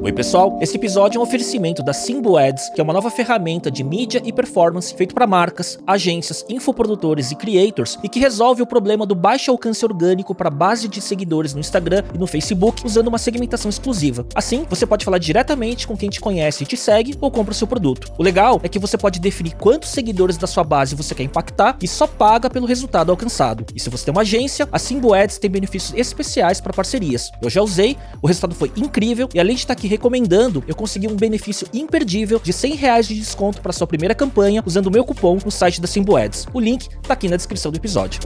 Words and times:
Oi, 0.00 0.12
pessoal. 0.12 0.56
Esse 0.62 0.76
episódio 0.76 1.18
é 1.18 1.20
um 1.20 1.24
oferecimento 1.24 1.82
da 1.82 1.92
Simbo 1.92 2.36
Ads, 2.36 2.70
que 2.70 2.80
é 2.80 2.84
uma 2.84 2.92
nova 2.92 3.10
ferramenta 3.10 3.68
de 3.68 3.82
mídia 3.82 4.22
e 4.24 4.32
performance 4.32 4.94
feito 4.94 5.12
para 5.12 5.26
marcas, 5.26 5.76
agências, 5.84 6.44
infoprodutores 6.48 7.32
e 7.32 7.34
creators 7.34 7.98
e 8.02 8.08
que 8.08 8.20
resolve 8.20 8.62
o 8.62 8.66
problema 8.66 9.04
do 9.04 9.16
baixo 9.16 9.50
alcance 9.50 9.84
orgânico 9.84 10.36
para 10.36 10.50
base 10.50 10.86
de 10.86 11.00
seguidores 11.00 11.52
no 11.52 11.58
Instagram 11.58 12.04
e 12.14 12.18
no 12.18 12.28
Facebook 12.28 12.86
usando 12.86 13.08
uma 13.08 13.18
segmentação 13.18 13.68
exclusiva. 13.68 14.24
Assim, 14.36 14.64
você 14.70 14.86
pode 14.86 15.04
falar 15.04 15.18
diretamente 15.18 15.86
com 15.86 15.96
quem 15.96 16.08
te 16.08 16.20
conhece 16.20 16.62
e 16.62 16.66
te 16.66 16.76
segue 16.76 17.16
ou 17.20 17.28
compra 17.28 17.50
o 17.50 17.56
seu 17.56 17.66
produto. 17.66 18.12
O 18.16 18.22
legal 18.22 18.60
é 18.62 18.68
que 18.68 18.78
você 18.78 18.96
pode 18.96 19.18
definir 19.18 19.56
quantos 19.56 19.90
seguidores 19.90 20.36
da 20.36 20.46
sua 20.46 20.62
base 20.62 20.94
você 20.94 21.12
quer 21.12 21.24
impactar 21.24 21.76
e 21.82 21.88
só 21.88 22.06
paga 22.06 22.48
pelo 22.48 22.66
resultado 22.66 23.10
alcançado. 23.10 23.66
E 23.74 23.80
se 23.80 23.90
você 23.90 24.04
tem 24.04 24.12
uma 24.12 24.22
agência, 24.22 24.68
a 24.70 24.78
Simbo 24.78 25.12
Ads 25.12 25.38
tem 25.38 25.50
benefícios 25.50 25.98
especiais 25.98 26.60
para 26.60 26.72
parcerias. 26.72 27.32
Eu 27.42 27.50
já 27.50 27.60
usei, 27.60 27.96
o 28.22 28.28
resultado 28.28 28.54
foi 28.54 28.70
incrível 28.76 29.28
e 29.34 29.40
além 29.40 29.56
de 29.56 29.62
estar 29.62 29.72
aqui 29.72 29.87
recomendando, 29.88 30.62
eu 30.68 30.74
consegui 30.76 31.08
um 31.08 31.16
benefício 31.16 31.66
imperdível 31.74 32.40
de 32.42 32.52
100 32.52 32.74
reais 32.76 33.08
de 33.08 33.14
desconto 33.14 33.60
para 33.60 33.72
sua 33.72 33.86
primeira 33.86 34.14
campanha 34.14 34.62
usando 34.64 34.86
o 34.86 34.90
meu 34.90 35.04
cupom 35.04 35.38
no 35.44 35.50
site 35.50 35.80
da 35.80 35.88
Simbo 35.88 36.16
Ads. 36.16 36.46
O 36.52 36.60
link 36.60 36.88
tá 37.02 37.14
aqui 37.14 37.28
na 37.28 37.36
descrição 37.36 37.72
do 37.72 37.76
episódio. 37.76 38.20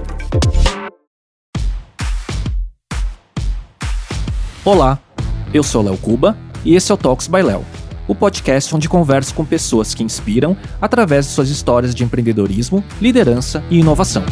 Olá, 4.65 4.99
eu 5.53 5.63
sou 5.63 5.83
Léo 5.83 5.97
Cuba 5.97 6.37
e 6.65 6.75
esse 6.75 6.93
é 6.93 6.95
o 6.95 6.99
Talks 6.99 7.27
by 7.27 7.43
Léo, 7.43 7.65
o 8.07 8.15
podcast 8.15 8.75
onde 8.75 8.89
converso 8.89 9.35
com 9.35 9.45
pessoas 9.45 9.95
que 9.95 10.05
inspiram 10.05 10.57
através 10.81 11.27
de 11.27 11.33
suas 11.33 11.49
histórias 11.49 11.95
de 11.95 12.05
empreendedorismo, 12.05 12.85
liderança 13.01 13.65
e 13.71 13.79
inovação. 13.79 14.25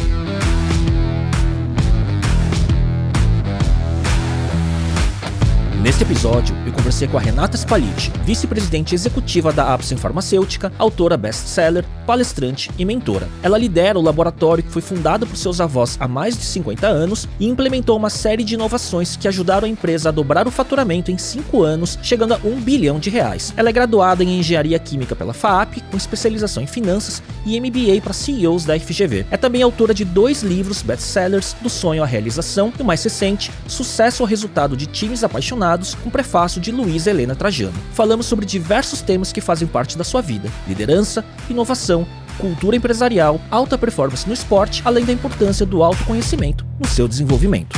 Neste 5.81 6.03
episódio, 6.03 6.55
eu 6.63 6.71
conversei 6.71 7.07
com 7.07 7.17
a 7.17 7.19
Renata 7.19 7.57
Spaliti, 7.57 8.13
vice-presidente 8.23 8.93
executiva 8.93 9.51
da 9.51 9.73
Apsen 9.73 9.97
Farmacêutica, 9.97 10.71
autora 10.77 11.17
best-seller, 11.17 11.83
palestrante 12.05 12.69
e 12.77 12.85
mentora. 12.85 13.27
Ela 13.41 13.57
lidera 13.57 13.97
o 13.97 14.01
laboratório 14.01 14.63
que 14.63 14.69
foi 14.69 14.83
fundado 14.83 15.25
por 15.25 15.35
seus 15.35 15.59
avós 15.59 15.97
há 15.99 16.07
mais 16.07 16.37
de 16.37 16.43
50 16.43 16.85
anos 16.85 17.27
e 17.39 17.47
implementou 17.47 17.97
uma 17.97 18.11
série 18.11 18.43
de 18.43 18.53
inovações 18.53 19.17
que 19.17 19.27
ajudaram 19.27 19.65
a 19.65 19.69
empresa 19.69 20.09
a 20.09 20.11
dobrar 20.11 20.47
o 20.47 20.51
faturamento 20.51 21.09
em 21.09 21.17
5 21.17 21.63
anos, 21.63 21.97
chegando 22.03 22.35
a 22.35 22.39
1 22.43 22.61
bilhão 22.61 22.99
de 22.99 23.09
reais. 23.09 23.51
Ela 23.57 23.69
é 23.69 23.73
graduada 23.73 24.23
em 24.23 24.37
Engenharia 24.37 24.77
Química 24.77 25.15
pela 25.15 25.33
FAAP, 25.33 25.81
com 25.89 25.97
especialização 25.97 26.61
em 26.61 26.67
finanças 26.67 27.23
e 27.43 27.59
MBA 27.59 28.01
para 28.03 28.13
CEOs 28.13 28.65
da 28.65 28.79
FGV. 28.79 29.25
É 29.31 29.37
também 29.37 29.63
autora 29.63 29.95
de 29.95 30.05
dois 30.05 30.43
livros 30.43 30.83
best-sellers, 30.83 31.55
Do 31.59 31.71
Sonho 31.71 32.03
à 32.03 32.05
Realização 32.05 32.71
e 32.77 32.83
o 32.83 32.85
mais 32.85 33.03
recente, 33.03 33.51
Sucesso 33.67 34.21
ao 34.21 34.29
Resultado 34.29 34.77
de 34.77 34.85
Times 34.85 35.23
Apaixonados 35.23 35.70
com 36.03 36.09
prefácio 36.09 36.59
de 36.59 36.71
Luísa 36.71 37.09
Helena 37.09 37.35
Trajano. 37.35 37.77
Falamos 37.93 38.25
sobre 38.25 38.45
diversos 38.45 39.01
temas 39.01 39.31
que 39.31 39.41
fazem 39.41 39.67
parte 39.67 39.97
da 39.97 40.03
sua 40.03 40.21
vida: 40.21 40.51
liderança, 40.67 41.23
inovação, 41.49 42.05
cultura 42.37 42.75
empresarial, 42.75 43.39
alta 43.49 43.77
performance 43.77 44.27
no 44.27 44.33
esporte, 44.33 44.81
além 44.83 45.05
da 45.05 45.13
importância 45.13 45.65
do 45.65 45.83
autoconhecimento 45.83 46.65
no 46.79 46.87
seu 46.87 47.07
desenvolvimento. 47.07 47.77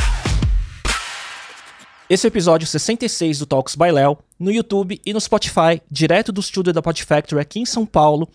Esse 2.10 2.28
é 2.28 2.30
episódio 2.30 2.68
66 2.68 3.40
do 3.40 3.46
Talks 3.46 3.76
by 3.76 3.92
Léo, 3.92 4.18
no 4.38 4.52
YouTube 4.52 5.00
e 5.06 5.14
no 5.14 5.22
Spotify, 5.22 5.82
direto 5.90 6.32
do 6.32 6.42
estúdio 6.42 6.74
da 6.74 6.82
Pod 6.82 7.04
Factory 7.04 7.42
aqui 7.42 7.60
em 7.60 7.66
São 7.66 7.86
Paulo. 7.86 8.30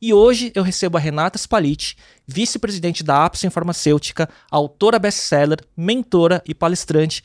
E 0.00 0.12
hoje 0.12 0.52
eu 0.54 0.62
recebo 0.62 0.98
a 0.98 1.00
Renata 1.00 1.38
Spaliti, 1.38 1.96
vice-presidente 2.26 3.02
da 3.02 3.24
Apsen 3.24 3.48
Farmacêutica, 3.48 4.28
autora 4.50 4.98
best-seller, 4.98 5.58
mentora 5.76 6.42
e 6.46 6.54
palestrante 6.54 7.22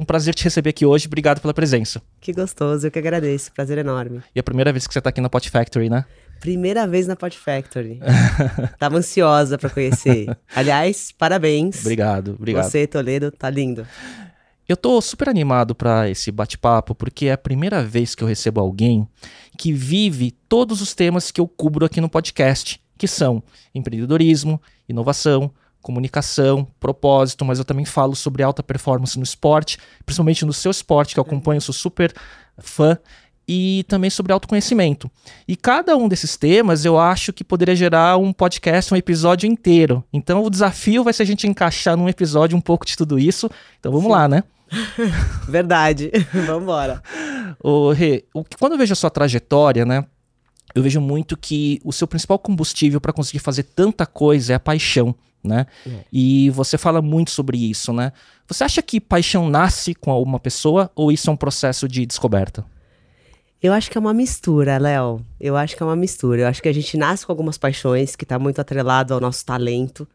um 0.00 0.04
prazer 0.04 0.34
te 0.34 0.44
receber 0.44 0.70
aqui 0.70 0.84
hoje. 0.84 1.06
Obrigado 1.06 1.40
pela 1.40 1.54
presença. 1.54 2.02
Que 2.20 2.32
gostoso, 2.32 2.86
eu 2.86 2.90
que 2.90 2.98
agradeço. 2.98 3.52
Prazer 3.52 3.78
enorme. 3.78 4.22
E 4.34 4.38
é 4.38 4.40
a 4.40 4.42
primeira 4.42 4.72
vez 4.72 4.86
que 4.86 4.92
você 4.92 4.98
está 4.98 5.10
aqui 5.10 5.20
na 5.20 5.28
Pot 5.28 5.48
Factory, 5.48 5.88
né? 5.88 6.04
Primeira 6.40 6.86
vez 6.86 7.06
na 7.06 7.14
Pot 7.14 7.38
Factory. 7.38 8.00
Tava 8.78 8.98
ansiosa 8.98 9.56
para 9.56 9.70
conhecer. 9.70 10.36
Aliás, 10.54 11.12
parabéns. 11.16 11.80
Obrigado, 11.80 12.34
obrigado. 12.38 12.64
Você, 12.64 12.86
Toledo, 12.86 13.30
tá 13.30 13.48
lindo. 13.50 13.86
Eu 14.68 14.76
tô 14.76 15.00
super 15.00 15.28
animado 15.28 15.74
para 15.74 16.10
esse 16.10 16.30
bate-papo 16.30 16.94
porque 16.94 17.26
é 17.26 17.32
a 17.32 17.38
primeira 17.38 17.82
vez 17.82 18.14
que 18.14 18.22
eu 18.22 18.28
recebo 18.28 18.60
alguém 18.60 19.08
que 19.56 19.72
vive 19.72 20.30
todos 20.48 20.82
os 20.82 20.94
temas 20.94 21.30
que 21.30 21.40
eu 21.40 21.48
cubro 21.48 21.86
aqui 21.86 22.00
no 22.00 22.08
podcast, 22.08 22.80
que 22.98 23.08
são 23.08 23.42
empreendedorismo, 23.74 24.60
inovação, 24.88 25.50
comunicação, 25.82 26.66
propósito, 26.78 27.44
mas 27.44 27.58
eu 27.58 27.64
também 27.64 27.84
falo 27.84 28.14
sobre 28.14 28.42
alta 28.42 28.62
performance 28.62 29.16
no 29.16 29.24
esporte, 29.24 29.78
principalmente 30.04 30.44
no 30.44 30.52
seu 30.52 30.70
esporte, 30.70 31.14
que 31.14 31.20
eu 31.20 31.24
acompanho, 31.24 31.60
sou 31.60 31.74
super 31.74 32.12
fã, 32.58 32.98
e 33.48 33.84
também 33.88 34.10
sobre 34.10 34.32
autoconhecimento. 34.32 35.10
E 35.46 35.56
cada 35.56 35.96
um 35.96 36.06
desses 36.06 36.36
temas 36.36 36.84
eu 36.84 36.98
acho 36.98 37.32
que 37.32 37.42
poderia 37.42 37.74
gerar 37.74 38.18
um 38.18 38.30
podcast, 38.30 38.92
um 38.92 38.96
episódio 38.96 39.48
inteiro. 39.48 40.04
Então 40.12 40.44
o 40.44 40.50
desafio 40.50 41.02
vai 41.02 41.14
ser 41.14 41.22
a 41.22 41.26
gente 41.26 41.46
encaixar 41.46 41.96
num 41.96 42.08
episódio 42.08 42.58
um 42.58 42.60
pouco 42.60 42.84
de 42.84 42.94
tudo 42.94 43.18
isso. 43.18 43.50
Então 43.80 43.90
vamos 43.90 44.06
Sim. 44.06 44.12
lá, 44.12 44.28
né? 44.28 44.44
Verdade. 45.48 46.10
vamos 46.46 46.62
embora. 46.64 47.02
O 47.58 47.90
Rê, 47.90 48.26
quando 48.58 48.72
eu 48.72 48.78
vejo 48.78 48.92
a 48.92 48.96
sua 48.96 49.08
trajetória, 49.08 49.86
né? 49.86 50.04
Eu 50.74 50.82
vejo 50.82 51.00
muito 51.00 51.34
que 51.34 51.80
o 51.82 51.92
seu 51.94 52.06
principal 52.06 52.38
combustível 52.38 53.00
para 53.00 53.14
conseguir 53.14 53.38
fazer 53.38 53.62
tanta 53.62 54.04
coisa 54.04 54.52
é 54.52 54.56
a 54.56 54.60
paixão 54.60 55.14
né? 55.42 55.66
É. 55.86 56.04
E 56.12 56.50
você 56.50 56.76
fala 56.76 57.00
muito 57.00 57.30
sobre 57.30 57.58
isso, 57.58 57.92
né? 57.92 58.12
Você 58.46 58.64
acha 58.64 58.82
que 58.82 59.00
paixão 59.00 59.48
nasce 59.48 59.94
com 59.94 60.10
alguma 60.10 60.40
pessoa 60.40 60.90
ou 60.94 61.12
isso 61.12 61.30
é 61.30 61.32
um 61.32 61.36
processo 61.36 61.88
de 61.88 62.04
descoberta? 62.04 62.64
Eu 63.60 63.72
acho 63.72 63.90
que 63.90 63.98
é 63.98 64.00
uma 64.00 64.14
mistura, 64.14 64.78
Léo. 64.78 65.20
Eu 65.40 65.56
acho 65.56 65.76
que 65.76 65.82
é 65.82 65.86
uma 65.86 65.96
mistura. 65.96 66.42
Eu 66.42 66.46
acho 66.46 66.62
que 66.62 66.68
a 66.68 66.72
gente 66.72 66.96
nasce 66.96 67.26
com 67.26 67.32
algumas 67.32 67.58
paixões 67.58 68.14
que 68.14 68.24
está 68.24 68.38
muito 68.38 68.60
atrelado 68.60 69.12
ao 69.12 69.20
nosso 69.20 69.44
talento, 69.44 70.06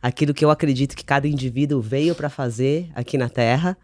aquilo 0.00 0.32
que 0.32 0.44
eu 0.44 0.50
acredito 0.50 0.96
que 0.96 1.04
cada 1.04 1.28
indivíduo 1.28 1.80
veio 1.80 2.14
para 2.14 2.30
fazer 2.30 2.90
aqui 2.94 3.18
na 3.18 3.28
Terra. 3.28 3.76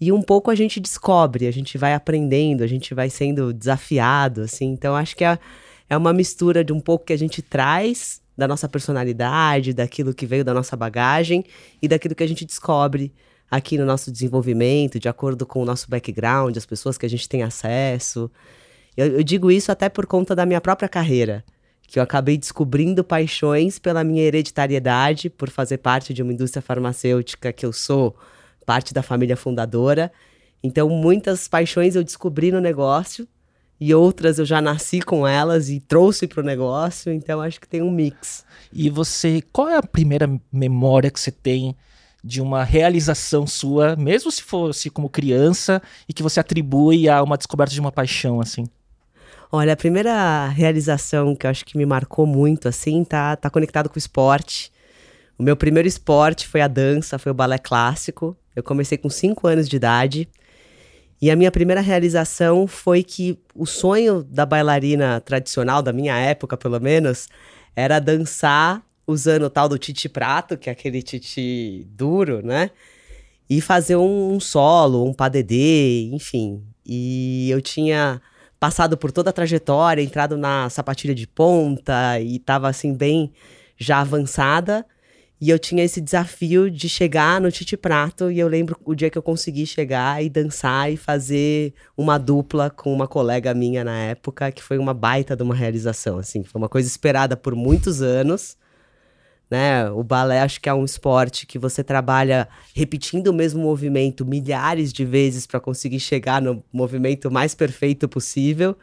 E 0.00 0.12
um 0.12 0.22
pouco 0.22 0.52
a 0.52 0.54
gente 0.54 0.78
descobre, 0.78 1.48
a 1.48 1.50
gente 1.50 1.76
vai 1.76 1.94
aprendendo, 1.94 2.62
a 2.62 2.66
gente 2.68 2.94
vai 2.94 3.10
sendo 3.10 3.52
desafiado, 3.52 4.42
assim. 4.42 4.66
Então 4.66 4.94
acho 4.94 5.16
que 5.16 5.24
é, 5.24 5.36
é 5.90 5.96
uma 5.96 6.12
mistura 6.12 6.62
de 6.62 6.72
um 6.72 6.78
pouco 6.78 7.06
que 7.06 7.12
a 7.12 7.18
gente 7.18 7.42
traz 7.42 8.22
da 8.38 8.46
nossa 8.46 8.68
personalidade, 8.68 9.74
daquilo 9.74 10.14
que 10.14 10.24
veio 10.24 10.44
da 10.44 10.54
nossa 10.54 10.76
bagagem 10.76 11.44
e 11.82 11.88
daquilo 11.88 12.14
que 12.14 12.22
a 12.22 12.26
gente 12.26 12.44
descobre 12.44 13.12
aqui 13.50 13.76
no 13.76 13.84
nosso 13.84 14.12
desenvolvimento, 14.12 15.00
de 15.00 15.08
acordo 15.08 15.44
com 15.44 15.60
o 15.60 15.64
nosso 15.64 15.90
background, 15.90 16.56
as 16.56 16.64
pessoas 16.64 16.96
que 16.96 17.04
a 17.04 17.08
gente 17.08 17.28
tem 17.28 17.42
acesso. 17.42 18.30
Eu, 18.96 19.06
eu 19.06 19.22
digo 19.24 19.50
isso 19.50 19.72
até 19.72 19.88
por 19.88 20.06
conta 20.06 20.36
da 20.36 20.46
minha 20.46 20.60
própria 20.60 20.88
carreira, 20.88 21.44
que 21.88 21.98
eu 21.98 22.02
acabei 22.02 22.38
descobrindo 22.38 23.02
paixões 23.02 23.80
pela 23.80 24.04
minha 24.04 24.22
hereditariedade, 24.22 25.28
por 25.28 25.50
fazer 25.50 25.78
parte 25.78 26.14
de 26.14 26.22
uma 26.22 26.32
indústria 26.32 26.62
farmacêutica 26.62 27.52
que 27.52 27.66
eu 27.66 27.72
sou 27.72 28.14
parte 28.64 28.94
da 28.94 29.02
família 29.02 29.36
fundadora. 29.36 30.12
Então, 30.62 30.88
muitas 30.88 31.48
paixões 31.48 31.96
eu 31.96 32.04
descobri 32.04 32.52
no 32.52 32.60
negócio 32.60 33.26
e 33.80 33.94
outras 33.94 34.38
eu 34.38 34.44
já 34.44 34.60
nasci 34.60 35.00
com 35.00 35.26
elas 35.26 35.68
e 35.68 35.80
trouxe 35.80 36.26
para 36.26 36.40
o 36.40 36.44
negócio, 36.44 37.12
então 37.12 37.40
acho 37.40 37.60
que 37.60 37.68
tem 37.68 37.82
um 37.82 37.90
mix. 37.90 38.44
E 38.72 38.90
você, 38.90 39.42
qual 39.52 39.68
é 39.68 39.76
a 39.76 39.82
primeira 39.82 40.28
memória 40.52 41.10
que 41.10 41.20
você 41.20 41.30
tem 41.30 41.76
de 42.22 42.40
uma 42.40 42.64
realização 42.64 43.46
sua, 43.46 43.94
mesmo 43.96 44.30
se 44.30 44.42
fosse 44.42 44.90
como 44.90 45.08
criança, 45.08 45.80
e 46.08 46.12
que 46.12 46.22
você 46.22 46.40
atribui 46.40 47.08
a 47.08 47.22
uma 47.22 47.36
descoberta 47.36 47.72
de 47.72 47.80
uma 47.80 47.92
paixão, 47.92 48.40
assim? 48.40 48.64
Olha, 49.50 49.72
a 49.72 49.76
primeira 49.76 50.46
realização 50.48 51.34
que 51.34 51.46
eu 51.46 51.50
acho 51.50 51.64
que 51.64 51.78
me 51.78 51.86
marcou 51.86 52.26
muito, 52.26 52.68
assim, 52.68 53.02
tá, 53.04 53.34
tá 53.36 53.48
conectado 53.48 53.88
com 53.88 53.94
o 53.94 53.98
esporte. 53.98 54.70
O 55.38 55.42
meu 55.42 55.56
primeiro 55.56 55.88
esporte 55.88 56.46
foi 56.46 56.60
a 56.60 56.68
dança, 56.68 57.18
foi 57.18 57.32
o 57.32 57.34
balé 57.34 57.56
clássico. 57.56 58.36
Eu 58.54 58.62
comecei 58.62 58.98
com 58.98 59.08
5 59.08 59.46
anos 59.46 59.68
de 59.68 59.76
idade. 59.76 60.28
E 61.20 61.30
a 61.30 61.36
minha 61.36 61.50
primeira 61.50 61.80
realização 61.80 62.66
foi 62.66 63.02
que 63.02 63.38
o 63.54 63.66
sonho 63.66 64.22
da 64.22 64.46
bailarina 64.46 65.20
tradicional, 65.20 65.82
da 65.82 65.92
minha 65.92 66.16
época 66.16 66.56
pelo 66.56 66.80
menos, 66.80 67.28
era 67.74 67.98
dançar 67.98 68.82
usando 69.06 69.44
o 69.44 69.50
tal 69.50 69.68
do 69.68 69.78
titi 69.78 70.08
prato, 70.08 70.56
que 70.56 70.68
é 70.68 70.72
aquele 70.72 71.02
titi 71.02 71.86
duro, 71.90 72.44
né? 72.44 72.70
E 73.50 73.60
fazer 73.60 73.96
um, 73.96 74.38
solo, 74.38 75.04
um 75.04 75.14
padedê, 75.14 76.10
enfim. 76.12 76.62
E 76.84 77.48
eu 77.50 77.60
tinha 77.62 78.20
passado 78.60 78.96
por 78.96 79.10
toda 79.10 79.30
a 79.30 79.32
trajetória, 79.32 80.02
entrado 80.02 80.36
na 80.36 80.68
sapatilha 80.68 81.14
de 81.14 81.26
ponta 81.26 82.20
e 82.20 82.36
estava 82.36 82.68
assim 82.68 82.94
bem 82.94 83.32
já 83.76 84.00
avançada. 84.00 84.84
E 85.40 85.50
eu 85.50 85.58
tinha 85.58 85.84
esse 85.84 86.00
desafio 86.00 86.68
de 86.68 86.88
chegar 86.88 87.40
no 87.40 87.50
Tite 87.52 87.76
Prato, 87.76 88.28
e 88.28 88.40
eu 88.40 88.48
lembro 88.48 88.76
o 88.84 88.92
dia 88.92 89.08
que 89.08 89.16
eu 89.16 89.22
consegui 89.22 89.66
chegar 89.66 90.22
e 90.22 90.28
dançar 90.28 90.92
e 90.92 90.96
fazer 90.96 91.72
uma 91.96 92.18
dupla 92.18 92.70
com 92.70 92.92
uma 92.92 93.06
colega 93.06 93.54
minha 93.54 93.84
na 93.84 93.96
época, 93.96 94.50
que 94.50 94.62
foi 94.62 94.78
uma 94.78 94.92
baita 94.92 95.36
de 95.36 95.42
uma 95.44 95.54
realização, 95.54 96.18
assim. 96.18 96.42
Foi 96.42 96.60
uma 96.60 96.68
coisa 96.68 96.88
esperada 96.88 97.36
por 97.36 97.54
muitos 97.54 98.02
anos, 98.02 98.56
né? 99.48 99.88
O 99.90 100.02
balé 100.02 100.40
acho 100.40 100.60
que 100.60 100.68
é 100.68 100.74
um 100.74 100.84
esporte 100.84 101.46
que 101.46 101.58
você 101.58 101.84
trabalha 101.84 102.48
repetindo 102.74 103.28
o 103.28 103.32
mesmo 103.32 103.62
movimento 103.62 104.26
milhares 104.26 104.92
de 104.92 105.04
vezes 105.04 105.46
para 105.46 105.60
conseguir 105.60 106.00
chegar 106.00 106.42
no 106.42 106.64
movimento 106.72 107.30
mais 107.30 107.54
perfeito 107.54 108.08
possível. 108.08 108.76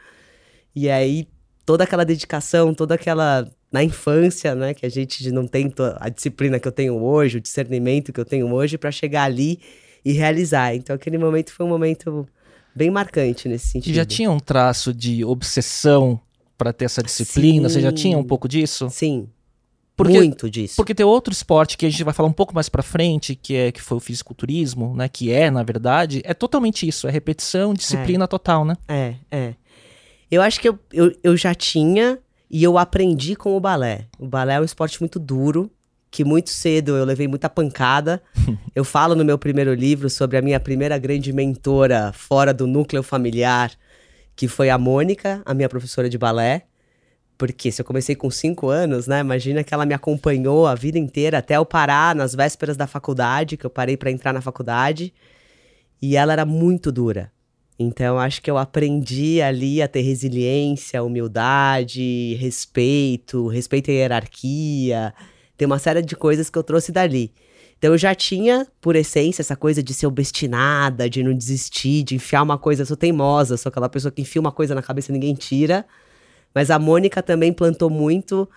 E 0.73 0.89
aí 0.89 1.27
toda 1.65 1.83
aquela 1.83 2.05
dedicação, 2.05 2.73
toda 2.73 2.95
aquela 2.95 3.49
na 3.75 3.83
infância, 3.83 4.56
né, 4.56 4.74
que 4.74 4.86
a 4.86 4.89
gente 4.89 5.30
não 5.31 5.45
tem 5.45 5.69
a 6.00 6.07
disciplina 6.07 6.57
que 6.57 6.66
eu 6.66 6.72
tenho 6.72 6.95
hoje, 7.04 7.39
o 7.39 7.42
discernimento 7.42 8.13
que 8.13 8.19
eu 8.22 8.24
tenho 8.24 8.50
hoje 8.54 8.77
para 8.77 8.89
chegar 8.89 9.24
ali 9.24 9.60
e 10.06 10.13
realizar. 10.13 10.74
Então 10.74 10.95
aquele 10.95 11.18
momento 11.18 11.51
foi 11.51 11.66
um 11.66 11.69
momento 11.69 12.25
bem 12.74 12.89
marcante 12.89 13.50
nesse 13.50 13.68
sentido. 13.68 13.92
E 13.92 13.94
já 13.94 14.06
tinha 14.06 14.31
um 14.31 14.39
traço 14.39 14.94
de 14.94 15.25
obsessão 15.25 16.18
para 16.57 16.72
ter 16.72 16.86
essa 16.86 17.04
disciplina? 17.04 17.68
Sim. 17.68 17.74
Você 17.74 17.81
já 17.81 17.92
tinha 17.92 18.18
um 18.18 18.24
pouco 18.24 18.48
disso? 18.48 18.89
Sim, 18.89 19.27
porque, 19.94 20.13
Muito 20.13 20.50
disso. 20.50 20.77
Porque 20.77 20.95
tem 20.95 21.06
outro 21.06 21.33
esporte 21.33 21.77
que 21.77 21.86
a 21.86 21.89
gente 21.89 22.04
vai 22.06 22.13
falar 22.13 22.30
um 22.30 22.33
pouco 22.33 22.56
mais 22.56 22.69
para 22.69 22.81
frente, 22.81 23.36
que 23.36 23.56
é 23.56 23.74
que 23.74 23.81
foi 23.81 23.98
o 23.98 24.00
fisiculturismo, 24.00 24.95
né? 24.95 25.10
Que 25.10 25.33
é, 25.33 25.51
na 25.51 25.63
verdade, 25.63 26.22
é 26.24 26.33
totalmente 26.33 26.88
isso, 26.88 27.10
é 27.10 27.12
repetição, 27.12 27.74
disciplina 27.74 28.24
é. 28.24 28.27
total, 28.27 28.63
né? 28.63 28.77
É, 28.88 29.16
é. 29.30 29.54
Eu 30.31 30.42
acho 30.42 30.62
que 30.62 30.69
eu, 30.69 30.80
eu, 30.94 31.13
eu 31.22 31.36
já 31.38 31.54
tinha 31.54 32.19
e 32.50 32.63
eu 32.63 32.77
aprendi 32.77 33.36
com 33.36 33.56
o 33.56 33.59
balé. 33.59 34.07
O 34.19 34.27
balé 34.27 34.56
é 34.56 34.62
um 34.62 34.63
esporte 34.65 35.00
muito 35.01 35.19
duro, 35.19 35.71
que 36.12 36.24
muito 36.24 36.50
cedo 36.50 36.95
eu 36.95 37.03
levei 37.03 37.27
muita 37.27 37.50
pancada. 37.50 38.21
eu 38.74 38.83
falo 38.83 39.15
no 39.15 39.25
meu 39.25 39.38
primeiro 39.38 39.74
livro 39.74 40.09
sobre 40.09 40.38
a 40.38 40.42
minha 40.42 40.59
primeira 40.59 40.97
grande 40.97 41.33
mentora 41.33 42.12
fora 42.13 42.53
do 42.53 42.65
núcleo 42.65 43.03
familiar, 43.03 43.71
que 44.36 44.47
foi 44.47 44.69
a 44.69 44.77
Mônica, 44.77 45.42
a 45.45 45.53
minha 45.53 45.69
professora 45.69 46.09
de 46.09 46.18
balé. 46.18 46.63
Porque 47.38 47.71
se 47.71 47.81
eu 47.81 47.86
comecei 47.86 48.15
com 48.15 48.31
cinco 48.31 48.69
anos, 48.69 49.07
né? 49.07 49.19
Imagina 49.19 49.63
que 49.63 49.74
ela 49.74 49.86
me 49.86 49.94
acompanhou 49.94 50.68
a 50.68 50.74
vida 50.74 50.98
inteira 50.98 51.39
até 51.39 51.57
eu 51.57 51.65
parar 51.65 52.15
nas 52.15 52.33
vésperas 52.33 52.77
da 52.77 52.88
faculdade, 52.88 53.57
que 53.57 53.65
eu 53.65 53.69
parei 53.69 53.98
para 53.98 54.09
entrar 54.09 54.31
na 54.31 54.39
faculdade. 54.39 55.13
E 56.01 56.15
ela 56.15 56.31
era 56.31 56.45
muito 56.45 56.91
dura. 56.91 57.31
Então 57.77 58.18
acho 58.18 58.42
que 58.42 58.50
eu 58.50 58.57
aprendi 58.57 59.42
ali 59.42 59.81
a 59.81 59.88
ter 59.88 60.01
resiliência, 60.01 61.04
humildade, 61.04 62.36
respeito, 62.39 63.48
respeito 63.48 63.92
à 63.92 63.94
hierarquia. 63.94 65.13
Tem 65.57 65.66
uma 65.66 65.80
série 65.80 66.01
de 66.01 66.16
coisas 66.16 66.50
que 66.50 66.57
eu 66.57 66.63
trouxe 66.63 66.92
dali. 66.92 67.33
Então 67.77 67.92
eu 67.92 67.98
já 67.98 68.16
tinha, 68.16 68.66
por 68.80 68.95
essência, 68.95 69.42
essa 69.42 69.56
coisa 69.56 69.83
de 69.83 69.94
ser 69.94 70.07
obstinada, 70.07 71.10
de 71.10 71.22
não 71.22 71.33
desistir, 71.33 72.04
de 72.04 72.16
enfiar 72.16 72.42
uma 72.42 72.57
coisa, 72.57 72.83
eu 72.83 72.86
sou 72.86 72.95
teimosa, 72.95 73.57
sou 73.57 73.69
aquela 73.69 73.89
pessoa 73.89 74.12
que 74.12 74.22
enfia 74.22 74.39
uma 74.39 74.51
coisa 74.51 74.74
na 74.74 74.81
cabeça 74.81 75.12
e 75.12 75.13
ninguém 75.13 75.36
tira. 75.36 75.86
Mas 76.54 76.72
a 76.72 76.80
Mônica 76.80 77.22
também 77.22 77.51
plantou 77.51 77.89
muito 77.89 78.50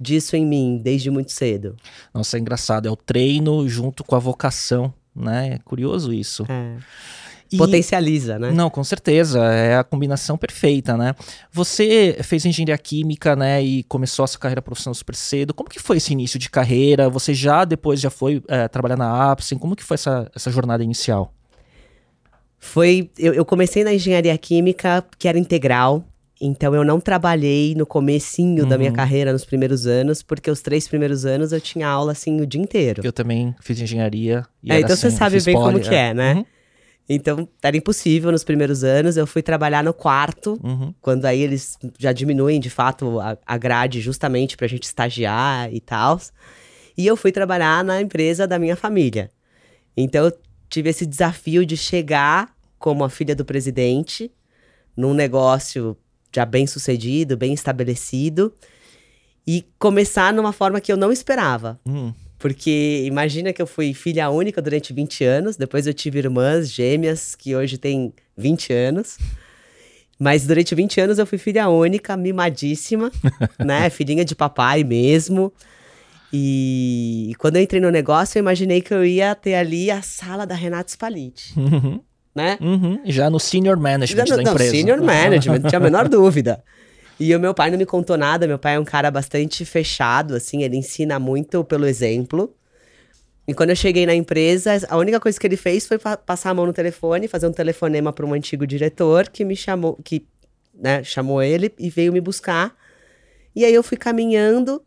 disso 0.00 0.34
em 0.34 0.44
mim 0.44 0.80
desde 0.82 1.10
muito 1.10 1.30
cedo. 1.30 1.76
Nossa, 2.12 2.38
é 2.38 2.40
engraçado. 2.40 2.88
É 2.88 2.90
o 2.90 2.96
treino 2.96 3.68
junto 3.68 4.02
com 4.02 4.16
a 4.16 4.18
vocação, 4.18 4.92
né? 5.14 5.54
É 5.54 5.58
curioso 5.58 6.12
isso. 6.12 6.46
É. 6.48 6.78
E... 7.52 7.56
Potencializa, 7.58 8.38
né? 8.38 8.50
Não, 8.50 8.70
com 8.70 8.82
certeza. 8.82 9.44
É 9.44 9.76
a 9.76 9.84
combinação 9.84 10.38
perfeita, 10.38 10.96
né? 10.96 11.14
Você 11.52 12.18
fez 12.22 12.44
engenharia 12.44 12.78
química, 12.78 13.36
né? 13.36 13.62
E 13.62 13.82
começou 13.84 14.24
a 14.24 14.26
sua 14.26 14.40
carreira 14.40 14.62
profissional 14.62 14.94
super 14.94 15.14
cedo. 15.14 15.52
Como 15.52 15.68
que 15.68 15.80
foi 15.80 15.98
esse 15.98 16.12
início 16.12 16.38
de 16.38 16.48
carreira? 16.48 17.08
Você 17.08 17.34
já 17.34 17.64
depois 17.64 18.00
já 18.00 18.10
foi 18.10 18.42
é, 18.48 18.66
trabalhar 18.68 18.96
na 18.96 19.30
Apsen? 19.30 19.58
Como 19.58 19.76
que 19.76 19.84
foi 19.84 19.96
essa, 19.96 20.30
essa 20.34 20.50
jornada 20.50 20.82
inicial? 20.82 21.32
Foi. 22.58 23.10
Eu, 23.18 23.34
eu 23.34 23.44
comecei 23.44 23.84
na 23.84 23.92
engenharia 23.92 24.36
química, 24.38 25.04
que 25.18 25.28
era 25.28 25.38
integral. 25.38 26.04
Então 26.44 26.74
eu 26.74 26.84
não 26.84 26.98
trabalhei 26.98 27.72
no 27.76 27.86
comecinho 27.86 28.64
uhum. 28.64 28.68
da 28.68 28.76
minha 28.76 28.90
uhum. 28.90 28.96
carreira 28.96 29.32
nos 29.32 29.44
primeiros 29.44 29.86
anos, 29.86 30.24
porque 30.24 30.50
os 30.50 30.60
três 30.60 30.88
primeiros 30.88 31.24
anos 31.24 31.52
eu 31.52 31.60
tinha 31.60 31.86
aula 31.86 32.10
assim 32.10 32.40
o 32.40 32.46
dia 32.46 32.60
inteiro. 32.60 33.00
Eu 33.04 33.12
também 33.12 33.54
fiz 33.60 33.80
engenharia. 33.80 34.44
É, 34.68 34.80
então 34.80 34.94
assim, 34.94 35.02
você 35.02 35.10
sabe 35.12 35.40
bem 35.40 35.54
poli, 35.54 35.66
como 35.66 35.80
que 35.80 35.94
é, 35.94 36.12
né? 36.12 36.34
Uhum. 36.34 36.44
Então 37.08 37.48
era 37.62 37.76
impossível 37.76 38.30
nos 38.30 38.44
primeiros 38.44 38.84
anos. 38.84 39.16
Eu 39.16 39.26
fui 39.26 39.42
trabalhar 39.42 39.82
no 39.82 39.92
quarto, 39.92 40.58
uhum. 40.62 40.94
quando 41.00 41.24
aí 41.24 41.40
eles 41.40 41.78
já 41.98 42.12
diminuem 42.12 42.60
de 42.60 42.70
fato 42.70 43.20
a, 43.20 43.36
a 43.44 43.58
grade 43.58 44.00
justamente 44.00 44.56
pra 44.56 44.66
gente 44.66 44.84
estagiar 44.84 45.72
e 45.72 45.80
tal. 45.80 46.20
E 46.96 47.06
eu 47.06 47.16
fui 47.16 47.32
trabalhar 47.32 47.84
na 47.84 48.00
empresa 48.00 48.46
da 48.46 48.58
minha 48.58 48.76
família. 48.76 49.30
Então 49.96 50.26
eu 50.26 50.32
tive 50.68 50.90
esse 50.90 51.04
desafio 51.04 51.66
de 51.66 51.76
chegar 51.76 52.54
como 52.78 53.04
a 53.04 53.10
filha 53.10 53.34
do 53.36 53.44
presidente 53.44 54.30
num 54.96 55.14
negócio 55.14 55.96
já 56.34 56.44
bem 56.44 56.66
sucedido, 56.66 57.36
bem 57.36 57.52
estabelecido, 57.52 58.54
e 59.46 59.66
começar 59.78 60.32
numa 60.32 60.52
forma 60.52 60.80
que 60.80 60.90
eu 60.90 60.96
não 60.96 61.12
esperava. 61.12 61.78
Hum. 61.86 62.12
Porque 62.42 63.04
imagina 63.06 63.52
que 63.52 63.62
eu 63.62 63.68
fui 63.68 63.94
filha 63.94 64.28
única 64.28 64.60
durante 64.60 64.92
20 64.92 65.22
anos, 65.22 65.56
depois 65.56 65.86
eu 65.86 65.94
tive 65.94 66.18
irmãs 66.18 66.68
gêmeas 66.68 67.36
que 67.36 67.54
hoje 67.54 67.78
têm 67.78 68.12
20 68.36 68.72
anos. 68.72 69.16
Mas 70.18 70.44
durante 70.44 70.74
20 70.74 71.00
anos 71.00 71.18
eu 71.20 71.26
fui 71.26 71.38
filha 71.38 71.68
única, 71.68 72.16
mimadíssima, 72.16 73.12
né? 73.64 73.88
Filhinha 73.90 74.24
de 74.24 74.34
papai 74.34 74.82
mesmo. 74.82 75.52
E, 76.32 77.32
quando 77.38 77.56
eu 77.56 77.62
entrei 77.62 77.80
no 77.80 77.90
negócio, 77.90 78.38
eu 78.38 78.40
imaginei 78.40 78.80
que 78.80 78.92
eu 78.92 79.04
ia 79.04 79.36
ter 79.36 79.54
ali 79.54 79.88
a 79.88 80.02
sala 80.02 80.44
da 80.44 80.56
Renata 80.56 80.90
Spalletti. 80.90 81.56
Uhum 81.56 82.00
né? 82.34 82.56
Uhum, 82.60 83.00
já 83.04 83.28
no 83.28 83.38
senior 83.38 83.78
management 83.78 84.26
já 84.26 84.36
no, 84.36 84.36
da 84.38 84.42
não, 84.42 84.52
empresa. 84.52 84.70
Senior 84.70 85.02
management, 85.02 85.58
não 85.58 85.68
tinha 85.68 85.78
a 85.78 85.82
menor 85.82 86.08
dúvida. 86.08 86.62
E 87.24 87.36
o 87.36 87.38
meu 87.38 87.54
pai 87.54 87.70
não 87.70 87.78
me 87.78 87.86
contou 87.86 88.18
nada, 88.18 88.48
meu 88.48 88.58
pai 88.58 88.74
é 88.74 88.80
um 88.80 88.84
cara 88.84 89.08
bastante 89.08 89.64
fechado, 89.64 90.34
assim, 90.34 90.64
ele 90.64 90.76
ensina 90.76 91.20
muito 91.20 91.62
pelo 91.62 91.86
exemplo. 91.86 92.52
E 93.46 93.54
quando 93.54 93.70
eu 93.70 93.76
cheguei 93.76 94.04
na 94.04 94.12
empresa, 94.12 94.84
a 94.88 94.96
única 94.96 95.20
coisa 95.20 95.38
que 95.38 95.46
ele 95.46 95.56
fez 95.56 95.86
foi 95.86 96.00
passar 96.00 96.50
a 96.50 96.54
mão 96.54 96.66
no 96.66 96.72
telefone, 96.72 97.28
fazer 97.28 97.46
um 97.46 97.52
telefonema 97.52 98.12
para 98.12 98.26
um 98.26 98.34
antigo 98.34 98.66
diretor 98.66 99.28
que 99.28 99.44
me 99.44 99.54
chamou, 99.54 99.96
que 100.02 100.26
né, 100.74 101.04
chamou 101.04 101.40
ele 101.40 101.72
e 101.78 101.88
veio 101.90 102.12
me 102.12 102.20
buscar. 102.20 102.76
E 103.54 103.64
aí 103.64 103.72
eu 103.72 103.84
fui 103.84 103.96
caminhando 103.96 104.82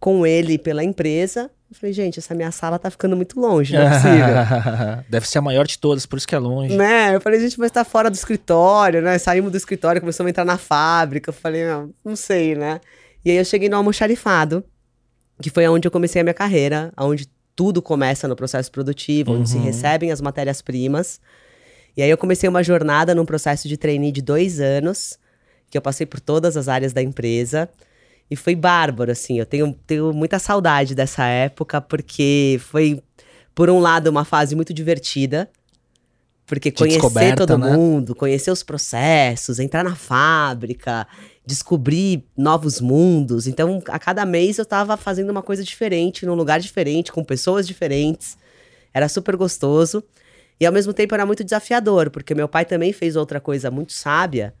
com 0.00 0.26
ele 0.26 0.58
pela 0.58 0.82
empresa 0.82 1.52
eu 1.68 1.76
falei, 1.76 1.92
gente, 1.92 2.18
essa 2.20 2.34
minha 2.34 2.52
sala 2.52 2.78
tá 2.78 2.88
ficando 2.90 3.16
muito 3.16 3.40
longe, 3.40 3.74
não 3.74 3.82
é 3.82 3.90
possível. 3.90 5.04
Deve 5.10 5.28
ser 5.28 5.38
a 5.38 5.42
maior 5.42 5.66
de 5.66 5.78
todas, 5.78 6.06
por 6.06 6.16
isso 6.16 6.26
que 6.26 6.34
é 6.34 6.38
longe. 6.38 6.76
Né? 6.76 7.14
Eu 7.14 7.20
falei, 7.20 7.40
gente, 7.40 7.58
mas 7.58 7.72
tá 7.72 7.84
fora 7.84 8.08
do 8.08 8.14
escritório, 8.14 9.02
né? 9.02 9.18
Saímos 9.18 9.50
do 9.50 9.56
escritório, 9.56 10.00
começamos 10.00 10.28
a 10.28 10.30
entrar 10.30 10.44
na 10.44 10.58
fábrica. 10.58 11.30
Eu 11.30 11.34
falei, 11.34 11.66
não, 11.66 11.92
não 12.04 12.14
sei, 12.14 12.54
né? 12.54 12.80
E 13.24 13.30
aí 13.32 13.36
eu 13.36 13.44
cheguei 13.44 13.68
no 13.68 13.76
almoxarifado, 13.76 14.64
que 15.42 15.50
foi 15.50 15.66
onde 15.66 15.88
eu 15.88 15.90
comecei 15.90 16.20
a 16.20 16.24
minha 16.24 16.34
carreira, 16.34 16.92
onde 16.96 17.28
tudo 17.56 17.82
começa 17.82 18.28
no 18.28 18.36
processo 18.36 18.70
produtivo, 18.70 19.32
onde 19.32 19.48
se 19.48 19.56
uhum. 19.56 19.64
recebem 19.64 20.12
as 20.12 20.20
matérias-primas. 20.20 21.20
E 21.96 22.02
aí 22.02 22.10
eu 22.10 22.18
comecei 22.18 22.48
uma 22.48 22.62
jornada 22.62 23.12
num 23.12 23.24
processo 23.24 23.66
de 23.66 23.76
trainee 23.76 24.12
de 24.12 24.22
dois 24.22 24.60
anos, 24.60 25.18
que 25.68 25.76
eu 25.76 25.82
passei 25.82 26.06
por 26.06 26.20
todas 26.20 26.56
as 26.56 26.68
áreas 26.68 26.92
da 26.92 27.02
empresa. 27.02 27.68
E 28.30 28.36
foi 28.36 28.54
bárbaro, 28.54 29.12
assim. 29.12 29.38
Eu 29.38 29.46
tenho, 29.46 29.72
tenho 29.86 30.12
muita 30.12 30.38
saudade 30.38 30.94
dessa 30.94 31.24
época, 31.24 31.80
porque 31.80 32.60
foi, 32.60 33.02
por 33.54 33.70
um 33.70 33.78
lado, 33.78 34.08
uma 34.08 34.24
fase 34.24 34.56
muito 34.56 34.74
divertida. 34.74 35.48
Porque 36.46 36.70
de 36.70 36.76
conhecer 36.76 37.34
todo 37.34 37.58
né? 37.58 37.76
mundo, 37.76 38.14
conhecer 38.14 38.52
os 38.52 38.62
processos, 38.62 39.58
entrar 39.58 39.82
na 39.82 39.96
fábrica, 39.96 41.06
descobrir 41.44 42.24
novos 42.36 42.80
mundos. 42.80 43.48
Então, 43.48 43.82
a 43.88 43.98
cada 43.98 44.24
mês 44.24 44.58
eu 44.58 44.62
estava 44.62 44.96
fazendo 44.96 45.30
uma 45.30 45.42
coisa 45.42 45.64
diferente, 45.64 46.24
num 46.24 46.34
lugar 46.34 46.60
diferente, 46.60 47.10
com 47.10 47.24
pessoas 47.24 47.66
diferentes. 47.66 48.38
Era 48.94 49.08
super 49.08 49.36
gostoso. 49.36 50.04
E 50.58 50.64
ao 50.64 50.72
mesmo 50.72 50.92
tempo 50.92 51.14
era 51.14 51.26
muito 51.26 51.44
desafiador, 51.44 52.10
porque 52.10 52.34
meu 52.34 52.48
pai 52.48 52.64
também 52.64 52.92
fez 52.92 53.14
outra 53.14 53.40
coisa 53.40 53.70
muito 53.70 53.92
sábia, 53.92 54.54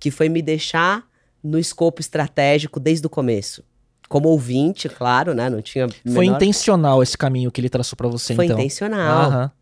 que 0.00 0.10
foi 0.10 0.28
me 0.28 0.42
deixar 0.42 1.06
no 1.46 1.58
escopo 1.58 2.00
estratégico 2.00 2.80
desde 2.80 3.06
o 3.06 3.10
começo. 3.10 3.62
Como 4.08 4.28
ouvinte, 4.28 4.88
claro, 4.88 5.34
né? 5.34 5.48
Não 5.50 5.60
tinha. 5.60 5.86
Menor... 6.04 6.14
Foi 6.14 6.26
intencional 6.26 7.02
esse 7.02 7.16
caminho 7.16 7.50
que 7.50 7.60
ele 7.60 7.68
traçou 7.68 7.96
para 7.96 8.08
você, 8.08 8.34
Foi 8.34 8.44
então. 8.44 8.56
Foi 8.56 8.64
intencional. 8.64 9.52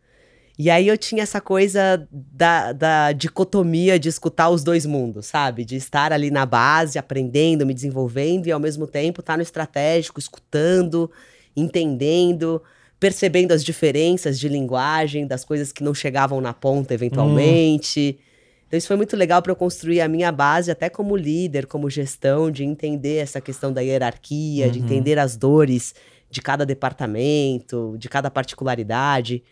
E 0.57 0.71
aí 0.71 0.87
eu 0.87 0.97
tinha 0.97 1.23
essa 1.23 1.41
coisa 1.41 2.07
da, 2.13 2.73
da 2.73 3.13
dicotomia 3.13 3.99
de 3.99 4.09
escutar 4.09 4.51
os 4.51 4.63
dois 4.63 4.87
mundos, 4.87 5.27
sabe? 5.27 5.65
De 5.65 5.75
estar 5.75 6.13
ali 6.13 6.31
na 6.31 6.47
base, 6.47 6.97
aprendendo, 6.97 7.67
me 7.67 7.75
desenvolvendo, 7.75 8.47
e 8.47 8.53
ao 8.53 8.61
mesmo 8.61 8.87
tempo 8.87 9.21
estar 9.21 9.33
tá 9.33 9.37
no 9.37 9.43
estratégico, 9.43 10.21
escutando, 10.21 11.11
entendendo, 11.57 12.63
percebendo 13.01 13.51
as 13.51 13.65
diferenças 13.65 14.39
de 14.39 14.49
linguagem, 14.49 15.27
das 15.27 15.45
coisas 15.45 15.73
que 15.73 15.83
não 15.83 15.93
chegavam 15.93 16.41
na 16.41 16.55
ponta 16.55 16.95
eventualmente. 16.95 18.17
Hum. 18.17 18.34
Então 18.75 18.79
isso 18.79 18.89
foi 18.89 18.97
muito 18.97 19.17
legal 19.17 19.41
para 19.41 19.53
eu 19.53 19.57
construir 19.57 20.01
a 20.01 20.09
minha 20.09 20.33
base 20.33 20.69
até 20.69 20.91
como 20.91 21.17
líder, 21.17 21.65
como 21.65 21.89
gestão, 21.89 22.51
de 22.51 22.65
entender 22.65 23.19
essa 23.19 23.41
questão 23.41 23.73
da 23.73 23.81
hierarquia, 23.81 24.67
uhum. 24.67 24.73
de 24.73 24.81
entender 24.81 25.17
as 25.17 25.37
dores 25.37 25.95
de 26.29 26.43
cada 26.43 26.67
departamento, 26.67 27.95
de 27.97 28.09
cada 28.09 28.33
particularidade. 28.33 29.45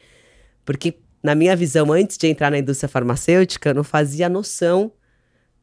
Porque 0.64 0.97
na 1.23 1.37
minha 1.37 1.55
visão, 1.55 1.93
antes 1.93 2.19
de 2.19 2.26
entrar 2.26 2.50
na 2.50 2.59
indústria 2.59 2.88
farmacêutica, 2.88 3.71
eu 3.71 3.75
não 3.75 3.85
fazia 3.85 4.29
noção 4.29 4.91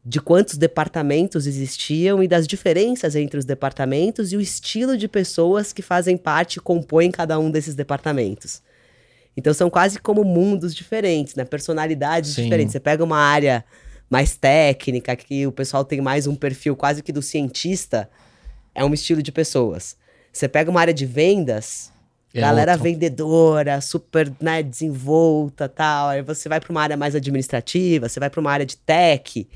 de 0.06 0.22
quantos 0.22 0.58
departamentos 0.58 1.46
existiam 1.46 2.24
e 2.24 2.30
das 2.30 2.48
diferenças 2.48 3.14
entre 3.14 3.38
os 3.38 3.44
departamentos 3.44 4.32
e 4.32 4.38
o 4.38 4.42
estilo 4.42 4.96
de 4.96 5.10
pessoas 5.10 5.74
que 5.74 5.82
fazem 5.82 6.16
parte 6.16 6.60
e 6.60 6.62
compõem 6.62 7.12
cada 7.12 7.38
um 7.38 7.52
desses 7.52 7.76
departamentos. 7.76 8.62
Então 9.38 9.54
são 9.54 9.70
quase 9.70 10.00
como 10.00 10.24
mundos 10.24 10.76
diferentes, 10.76 11.36
né? 11.36 11.46
Personalidades 11.46 12.32
Sim. 12.32 12.44
diferentes. 12.44 12.72
Você 12.74 12.80
pega 12.80 13.04
uma 13.04 13.18
área 13.18 13.64
mais 14.10 14.36
técnica, 14.36 15.16
que 15.16 15.46
o 15.46 15.52
pessoal 15.52 15.86
tem 15.86 16.02
mais 16.02 16.28
um 16.28 16.36
perfil 16.36 16.76
quase 16.76 17.04
que 17.04 17.12
do 17.12 17.22
cientista, 17.22 18.10
é 18.74 18.84
um 18.84 18.94
estilo 18.94 19.22
de 19.22 19.32
pessoas. 19.32 19.96
Você 20.34 20.48
pega 20.48 20.70
uma 20.70 20.82
área 20.82 20.94
de 20.94 21.06
vendas, 21.06 21.92
É 22.34 22.42
galera 22.42 22.72
outro. 22.74 22.84
vendedora, 22.84 23.80
super 23.82 24.32
né, 24.42 24.64
desenvolta 24.64 25.70
tal. 25.70 26.10
Aí 26.10 26.22
você 26.22 26.50
vai 26.50 26.60
para 26.60 26.72
uma 26.72 26.82
área 26.82 26.98
mais 26.98 27.16
administrativa, 27.16 28.10
você 28.10 28.20
vai 28.20 28.30
para 28.30 28.40
uma 28.40 28.52
área 28.52 28.66
de 28.66 28.78
tech. 28.78 29.48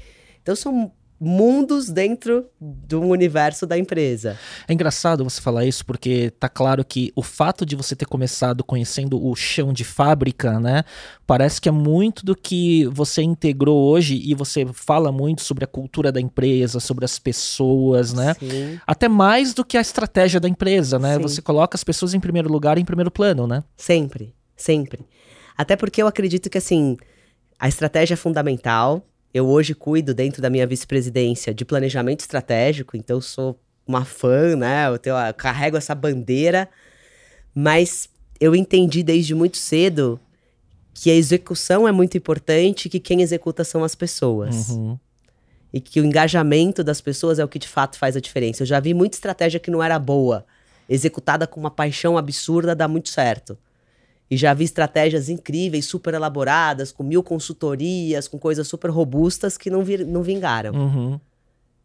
Então 0.42 0.56
são 0.56 0.92
mundos 1.24 1.89
dentro 1.89 2.46
do 2.60 3.01
universo 3.01 3.65
da 3.65 3.77
empresa. 3.77 4.38
É 4.68 4.74
engraçado 4.74 5.24
você 5.24 5.39
falar 5.42 5.65
isso 5.65 5.86
porque 5.86 6.32
tá 6.32 6.50
claro 6.50 6.84
que 6.84 7.12
o 7.15 7.22
fato 7.22 7.65
de 7.65 7.75
você 7.75 7.96
ter 7.96 8.06
começado 8.06 8.63
conhecendo 8.63 9.24
o 9.24 9.36
chão 9.36 9.72
de 9.72 9.84
fábrica, 9.84 10.60
né, 10.60 10.84
parece 11.25 11.62
que 11.62 11.70
é 11.70 11.72
muito 11.72 12.25
do 12.25 12.36
que 12.36 12.86
você 12.88 13.22
integrou 13.22 13.82
hoje 13.89 14.22
e 14.24 14.34
você 14.36 14.65
fala 14.74 15.12
muito 15.12 15.42
sobre 15.42 15.63
a 15.63 15.68
cultura 15.68 16.12
da 16.12 16.20
empresa, 16.20 16.80
sobre 16.80 17.06
as 17.06 17.18
pessoas, 17.18 18.13
né? 18.13 18.36
Sim. 18.39 18.80
Até 18.86 19.08
mais 19.08 19.53
do 19.53 19.63
que 19.63 19.77
a 19.77 19.82
estratégia 19.82 20.39
da 20.39 20.50
empresa, 20.50 21.00
né? 21.00 21.15
Sim. 21.15 21.22
Você 21.22 21.42
coloca 21.42 21.75
as 21.75 21.84
pessoas 21.84 22.13
em 22.13 22.20
primeiro 22.20 22.51
lugar, 22.51 22.77
em 22.77 22.86
primeiro 22.86 23.10
plano, 23.10 23.48
né? 23.48 23.63
Sempre, 23.77 24.36
sempre. 24.56 25.06
Até 25.58 25.75
porque 25.75 26.01
eu 26.01 26.08
acredito 26.08 26.50
que, 26.50 26.58
assim, 26.58 26.98
a 27.60 27.68
estratégia 27.68 28.15
é 28.15 28.18
fundamental. 28.18 29.06
Eu 29.34 29.48
hoje 29.48 29.74
cuido, 29.74 30.13
dentro 30.13 30.42
da 30.42 30.50
minha 30.50 30.68
vice-presidência, 30.68 31.54
de 31.54 31.66
planejamento 31.66 32.20
estratégico, 32.20 32.96
então 32.96 33.18
eu 33.18 33.22
sou 33.22 33.60
uma 33.88 34.06
fã, 34.06 34.56
né? 34.56 34.88
Eu, 34.88 35.00
tenho, 35.00 35.16
eu 35.16 35.34
carrego 35.34 35.75
essa 35.75 35.96
bandeira, 35.96 36.70
mas 37.54 38.10
eu 38.40 38.56
entendi 38.56 39.02
desde 39.02 39.34
muito 39.34 39.58
cedo 39.58 40.20
que 40.94 41.10
a 41.10 41.16
execução 41.16 41.88
é 41.88 41.92
muito 41.92 42.16
importante 42.16 42.86
e 42.86 42.90
que 42.90 43.00
quem 43.00 43.22
executa 43.22 43.63
são 43.63 43.84
as 43.84 43.96
pessoas. 43.96 44.70
Uhum. 44.70 45.00
E 45.74 45.82
que 45.82 46.00
o 46.00 46.06
engajamento 46.06 46.84
das 46.84 47.02
pessoas 47.02 47.40
é 47.40 47.44
o 47.44 47.48
que 47.48 47.58
de 47.58 47.68
fato 47.68 47.98
faz 47.98 48.16
a 48.16 48.22
diferença. 48.22 48.62
Eu 48.62 48.68
já 48.68 48.80
vi 48.80 48.94
muita 48.94 49.18
estratégia 49.18 49.60
que 49.60 49.72
não 49.72 49.82
era 49.82 49.98
boa, 49.98 50.46
executada 50.88 51.48
com 51.48 51.60
uma 51.60 51.72
paixão 51.72 52.18
absurda, 52.18 52.75
dá 52.75 52.88
muito 52.88 53.10
certo. 53.10 53.58
E 54.30 54.38
já 54.38 54.53
vi 54.53 54.63
estratégias 54.63 55.30
incríveis, 55.30 55.86
super 55.86 56.13
elaboradas, 56.13 56.92
com 56.92 57.03
mil 57.03 57.22
consultorias, 57.22 58.27
com 58.27 58.39
coisas 58.39 58.68
super 58.68 58.89
robustas 58.89 59.58
que 59.58 59.70
não, 59.70 59.84
vir, 59.84 60.06
não 60.06 60.24
vingaram. 60.24 60.74
Uhum. 60.74 61.20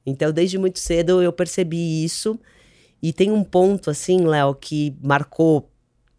Então, 0.07 0.33
desde 0.33 0.57
muito 0.57 0.79
cedo 0.79 1.23
eu 1.23 1.33
percebi 1.33 2.05
isso. 2.05 2.39
E 3.03 3.13
tem 3.13 3.31
um 3.31 3.45
ponto, 3.45 3.91
assim, 3.91 4.25
Léo, 4.25 4.55
que 4.55 4.97
marcou 5.03 5.71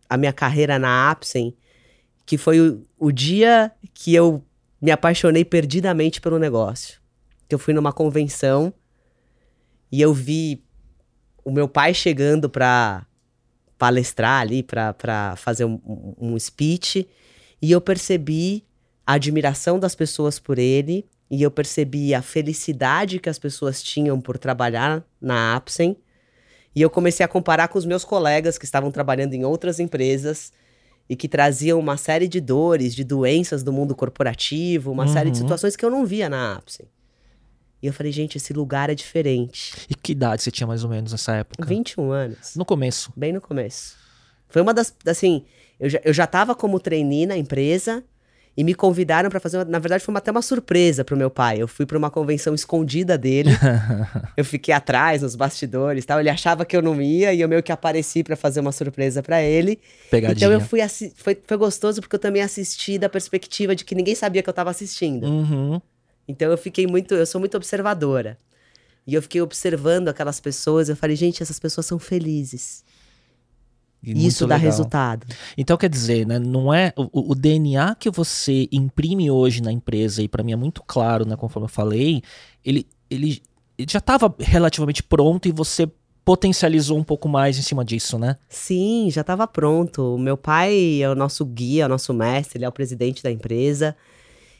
a 0.08 0.18
minha 0.18 0.32
carreira 0.32 0.78
na 0.78 1.10
Apsen, 1.10 1.56
que 2.26 2.38
foi 2.38 2.60
o, 2.60 2.86
o 2.98 3.12
dia 3.12 3.72
que 3.94 4.14
eu 4.14 4.44
me 4.82 4.92
apaixonei 4.92 5.44
perdidamente 5.44 6.22
pelo 6.22 6.40
negócio. 6.40 7.00
Que 7.48 7.56
eu 7.56 7.60
fui 7.60 7.74
numa 7.74 7.92
convenção 7.92 8.74
e 9.92 10.02
eu 10.02 10.14
vi 10.14 10.64
o 11.44 11.52
meu 11.52 11.68
pai 11.68 11.94
chegando 11.94 12.50
para 12.50 13.06
palestrar 13.80 14.42
ali, 14.42 14.62
para 14.62 15.36
fazer 15.38 15.64
um, 15.64 15.80
um, 16.20 16.38
speech, 16.38 17.08
e 17.62 17.72
eu 17.72 17.80
percebi 17.80 18.66
a 19.08 19.14
admiração 19.14 19.80
das 19.80 19.96
pessoas 19.96 20.38
por 20.38 20.60
ele, 20.60 21.08
e 21.32 21.42
eu 21.42 21.50
percebi 21.50 22.14
a 22.14 22.22
felicidade 22.22 23.20
que 23.20 23.30
as 23.30 23.40
pessoas 23.40 23.82
tinham 23.82 24.20
por 24.20 24.38
trabalhar 24.38 25.04
na 25.22 25.56
Apsen. 25.56 25.96
E 26.76 26.82
eu 26.82 26.90
comecei 26.90 27.26
a 27.26 27.30
comparar 27.30 27.70
com 27.70 27.80
os 27.80 27.86
meus 27.86 28.04
colegas 28.04 28.58
que 28.58 28.66
estavam 28.66 28.92
trabalhando 28.92 29.34
em 29.34 29.46
outras 29.46 29.80
empresas 29.80 30.52
e 31.10 31.16
que 31.16 31.28
traziam 31.28 31.80
uma 31.80 31.98
série 31.98 32.28
de 32.28 32.42
dores, 32.42 32.94
de 32.94 33.04
doenças 33.04 33.64
do 33.64 33.72
mundo 33.72 33.96
corporativo, 33.96 34.92
uma 34.92 35.08
série 35.08 35.32
de 35.32 35.38
Uhum. 35.38 35.44
situações 35.44 35.76
que 35.76 35.86
eu 35.86 35.90
não 35.90 36.06
via 36.06 36.30
na 36.30 36.56
Apsen. 36.56 36.86
E 37.82 37.88
eu 37.88 37.94
falei, 37.94 38.12
gente, 38.12 38.38
esse 38.38 38.52
lugar 38.54 38.90
é 38.90 38.96
diferente. 38.96 39.74
E 39.90 39.96
que 39.96 40.12
idade 40.12 40.42
você 40.44 40.52
tinha 40.52 40.68
mais 40.68 40.84
ou 40.84 40.90
menos 40.90 41.12
nessa 41.12 41.34
época? 41.36 41.66
21 41.66 42.12
anos. 42.12 42.56
No 42.56 42.66
começo. 42.66 43.12
Bem 43.16 43.32
no 43.32 43.40
começo. 43.42 43.96
Foi 44.50 44.62
uma 44.62 44.74
das. 44.74 44.94
Assim, 45.06 45.46
eu 45.80 45.90
já, 45.90 46.00
eu 46.04 46.14
já 46.14 46.28
tava 46.28 46.54
como 46.56 46.80
trainee 46.80 47.26
na 47.26 47.38
empresa 47.38 48.04
e 48.58 48.64
me 48.64 48.74
convidaram 48.74 49.30
para 49.30 49.40
fazer. 49.40 49.58
Uma, 49.60 49.66
na 49.66 49.80
verdade, 49.80 50.04
foi 50.04 50.12
uma- 50.14 50.18
até 50.18 50.30
uma 50.32 50.42
surpresa 50.42 51.06
pro 51.06 51.16
meu 51.16 51.30
pai. 51.30 51.62
Eu 51.62 51.68
fui 51.70 51.86
para 51.86 51.98
uma 51.98 52.10
convenção 52.10 52.54
escondida 52.54 53.18
dele. 53.18 53.52
eu 54.36 54.44
fiquei 54.44 54.74
atrás, 54.74 55.22
nos 55.22 55.36
bastidores 55.36 56.04
tal. 56.04 56.20
Ele 56.20 56.30
achava 56.30 56.66
que 56.66 56.76
eu 56.76 56.82
não 56.82 57.02
ia 57.02 57.34
e 57.34 57.40
eu 57.40 57.48
meio 57.48 57.64
que 57.64 57.72
apareci 57.72 58.24
para 58.24 58.36
fazer 58.36 58.60
uma 58.60 58.74
surpresa 58.74 59.24
para 59.24 59.42
ele. 59.42 59.80
Pegadinha. 60.12 60.36
Então 60.48 60.52
eu 60.52 60.60
fui. 60.60 60.80
Foi, 61.16 61.38
foi 61.46 61.58
gostoso 61.58 62.02
porque 62.02 62.16
eu 62.16 62.20
também 62.20 62.42
assisti 62.42 62.98
da 62.98 63.08
perspectiva 63.08 63.74
de 63.74 63.86
que 63.86 63.96
ninguém 63.96 64.16
sabia 64.16 64.44
que 64.44 64.50
eu 64.50 64.54
tava 64.54 64.70
assistindo. 64.72 65.26
Uhum. 65.28 65.80
Então 66.30 66.52
eu 66.52 66.58
fiquei 66.58 66.86
muito, 66.86 67.16
eu 67.16 67.26
sou 67.26 67.40
muito 67.40 67.58
observadora. 67.58 68.38
E 69.08 69.16
eu 69.16 69.22
fiquei 69.24 69.42
observando 69.42 70.10
aquelas 70.10 70.40
pessoas, 70.40 70.88
eu 70.88 70.96
falei, 70.96 71.16
gente, 71.16 71.42
essas 71.42 71.60
pessoas 71.60 71.88
são 71.88 71.98
felizes. 71.98 72.86
E 74.04 74.28
isso 74.28 74.46
dá 74.46 74.56
legal. 74.56 74.70
resultado. 74.70 75.28
Então 75.58 75.76
quer 75.76 75.90
dizer, 75.90 76.28
né, 76.28 76.38
não 76.38 76.72
é 76.72 76.94
o, 76.96 77.32
o 77.32 77.36
DNA 77.36 77.96
que 77.96 78.12
você 78.12 78.70
imprime 78.72 79.32
hoje 79.32 79.62
na 79.62 79.72
empresa 79.72 80.22
e 80.22 80.28
para 80.28 80.44
mim 80.44 80.52
é 80.52 80.56
muito 80.56 80.84
claro, 80.86 81.26
né, 81.26 81.36
conforme 81.36 81.66
eu 81.66 81.70
falei, 81.70 82.22
ele, 82.64 82.88
ele, 83.10 83.42
ele 83.76 83.88
já 83.92 83.98
estava 83.98 84.34
relativamente 84.38 85.02
pronto 85.02 85.48
e 85.48 85.52
você 85.52 85.90
potencializou 86.24 86.96
um 86.96 87.04
pouco 87.04 87.28
mais 87.28 87.58
em 87.58 87.64
cima 87.64 87.84
disso, 87.84 88.20
né? 88.20 88.38
Sim, 88.48 89.10
já 89.10 89.22
estava 89.22 89.48
pronto. 89.48 90.14
O 90.14 90.20
meu 90.20 90.38
pai 90.38 91.02
é 91.02 91.10
o 91.10 91.16
nosso 91.16 91.44
guia, 91.44 91.84
é 91.84 91.86
o 91.88 91.90
nosso 91.90 92.14
mestre, 92.14 92.60
ele 92.60 92.66
é 92.66 92.70
o 92.70 92.72
presidente 92.72 93.24
da 93.24 93.32
empresa. 93.32 93.98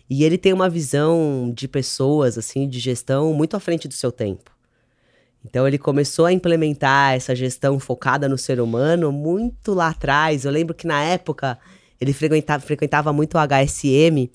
E 0.10 0.24
ele 0.24 0.38
tem 0.38 0.52
uma 0.52 0.70
visão 0.70 1.52
de 1.56 1.68
pessoas, 1.68 2.38
assim, 2.38 2.68
de 2.68 2.80
gestão 2.80 3.34
muito 3.34 3.56
à 3.56 3.60
frente 3.60 3.88
do 3.88 3.94
seu 3.94 4.12
tempo. 4.12 4.52
Então 5.46 5.68
ele 5.68 5.78
começou 5.78 6.26
a 6.26 6.34
implementar 6.34 7.14
essa 7.14 7.36
gestão 7.36 7.80
focada 7.80 8.28
no 8.28 8.38
ser 8.38 8.60
humano 8.60 9.12
muito 9.12 9.74
lá 9.74 9.90
atrás. 9.90 10.46
Eu 10.46 10.52
lembro 10.52 10.74
que 10.74 10.88
na 10.88 11.02
época 11.02 11.58
ele 12.00 12.12
frequentava, 12.12 12.62
frequentava 12.64 13.14
muito 13.14 13.36
o 13.36 13.40
HSM 13.40 14.30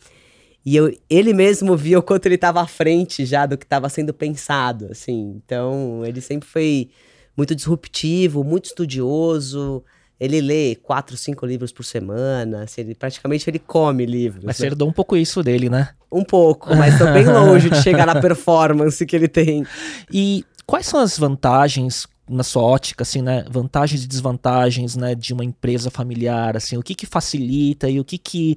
e 0.64 0.76
eu, 0.76 0.96
ele 1.10 1.34
mesmo 1.34 1.76
via 1.76 1.98
o 1.98 2.02
quanto 2.02 2.26
ele 2.26 2.36
estava 2.36 2.62
à 2.62 2.66
frente 2.66 3.26
já 3.26 3.44
do 3.44 3.58
que 3.58 3.66
estava 3.66 3.88
sendo 3.88 4.14
pensado, 4.14 4.88
assim. 4.90 5.40
Então 5.44 6.02
ele 6.06 6.20
sempre 6.20 6.48
foi 6.48 6.90
muito 7.36 7.54
disruptivo, 7.54 8.42
muito 8.42 8.66
estudioso. 8.66 9.84
Ele 10.18 10.40
lê 10.40 10.76
quatro, 10.76 11.16
cinco 11.16 11.44
livros 11.44 11.72
por 11.72 11.84
semana. 11.84 12.62
Assim, 12.62 12.82
ele, 12.82 12.94
praticamente 12.94 13.48
ele 13.50 13.58
come 13.58 14.06
livros. 14.06 14.44
Mas 14.44 14.58
né? 14.58 14.66
você 14.66 14.66
herdou 14.66 14.88
um 14.88 14.92
pouco 14.92 15.16
isso 15.16 15.42
dele, 15.42 15.68
né? 15.68 15.90
Um 16.10 16.24
pouco, 16.24 16.74
mas 16.74 16.96
tô 16.98 17.06
bem 17.12 17.26
longe 17.26 17.68
de 17.68 17.82
chegar 17.82 18.06
na 18.06 18.20
performance 18.20 19.04
que 19.04 19.16
ele 19.16 19.28
tem. 19.28 19.66
E 20.12 20.44
quais 20.66 20.86
são 20.86 21.00
as 21.00 21.18
vantagens 21.18 22.06
na 22.28 22.42
sua 22.42 22.62
ótica, 22.62 23.02
assim, 23.02 23.20
né? 23.20 23.44
Vantagens 23.50 24.04
e 24.04 24.08
desvantagens, 24.08 24.96
né, 24.96 25.14
de 25.14 25.32
uma 25.32 25.44
empresa 25.44 25.90
familiar, 25.90 26.56
assim, 26.56 26.76
o 26.76 26.82
que 26.82 26.94
que 26.94 27.06
facilita 27.06 27.88
e 27.88 28.00
o 28.00 28.04
que 28.04 28.16
que 28.16 28.56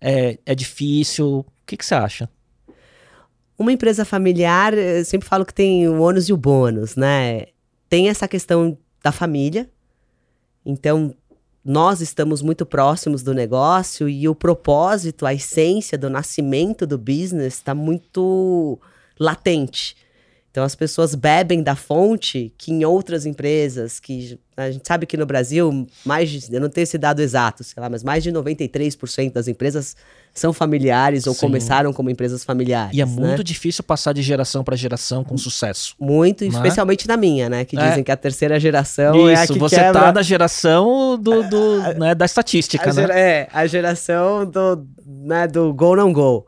é, 0.00 0.38
é 0.44 0.54
difícil? 0.54 1.38
O 1.38 1.46
que 1.66 1.76
que 1.76 1.86
você 1.86 1.94
acha? 1.94 2.28
Uma 3.56 3.72
empresa 3.72 4.04
familiar, 4.04 4.74
eu 4.74 5.04
sempre 5.04 5.28
falo 5.28 5.44
que 5.44 5.54
tem 5.54 5.88
o 5.88 6.02
ônus 6.02 6.28
e 6.28 6.32
o 6.32 6.36
bônus, 6.36 6.96
né? 6.96 7.46
Tem 7.88 8.08
essa 8.08 8.26
questão 8.26 8.76
da 9.02 9.12
família. 9.12 9.70
Então, 10.64 11.14
nós 11.64 12.00
estamos 12.00 12.42
muito 12.42 12.66
próximos 12.66 13.22
do 13.22 13.32
negócio 13.32 14.08
e 14.08 14.28
o 14.28 14.34
propósito, 14.34 15.24
a 15.24 15.32
essência 15.32 15.96
do 15.96 16.10
nascimento 16.10 16.86
do 16.86 16.98
business 16.98 17.54
está 17.54 17.74
muito 17.74 18.78
latente. 19.18 19.96
Então, 20.50 20.62
as 20.62 20.76
pessoas 20.76 21.16
bebem 21.16 21.62
da 21.62 21.74
fonte 21.74 22.52
que 22.56 22.70
em 22.70 22.84
outras 22.84 23.26
empresas, 23.26 23.98
que 23.98 24.38
a 24.56 24.70
gente 24.70 24.86
sabe 24.86 25.04
que 25.04 25.16
no 25.16 25.26
Brasil, 25.26 25.84
mais 26.04 26.30
de, 26.30 26.54
eu 26.54 26.60
não 26.60 26.68
tenho 26.68 26.84
esse 26.84 26.96
dado 26.96 27.20
exato, 27.20 27.64
sei 27.64 27.80
lá, 27.80 27.88
mas 27.90 28.04
mais 28.04 28.22
de 28.22 28.30
93% 28.30 29.32
das 29.32 29.48
empresas 29.48 29.96
são 30.34 30.52
familiares 30.52 31.28
ou 31.28 31.32
Sim. 31.34 31.40
começaram 31.42 31.92
como 31.92 32.10
empresas 32.10 32.42
familiares. 32.42 32.92
E 32.96 33.00
é 33.00 33.06
né? 33.06 33.12
muito 33.12 33.44
difícil 33.44 33.84
passar 33.84 34.12
de 34.12 34.20
geração 34.20 34.64
para 34.64 34.74
geração 34.76 35.22
com 35.22 35.38
sucesso. 35.38 35.94
Muito, 36.00 36.42
Né? 36.42 36.48
especialmente 36.50 37.06
na 37.06 37.16
minha, 37.16 37.48
né? 37.48 37.64
Que 37.64 37.78
É. 37.78 37.88
dizem 37.88 38.02
que 38.02 38.10
a 38.10 38.16
terceira 38.16 38.58
geração 38.58 39.28
é 39.28 39.36
a 39.36 39.44
Isso, 39.44 39.52
que 39.52 39.58
você 39.60 39.76
quebra... 39.76 39.92
tá 40.02 40.12
na 40.12 40.22
geração 40.22 41.16
do, 41.16 41.42
do, 41.48 41.78
né, 41.98 42.14
da 42.16 42.24
estatística, 42.24 42.90
a 42.90 42.92
né? 42.92 43.00
gera- 43.02 43.18
É, 43.18 43.48
a 43.52 43.64
geração 43.66 44.44
do, 44.44 44.84
né, 45.06 45.46
do 45.46 45.72
go 45.72 45.94
não 45.94 46.12
go. 46.12 46.44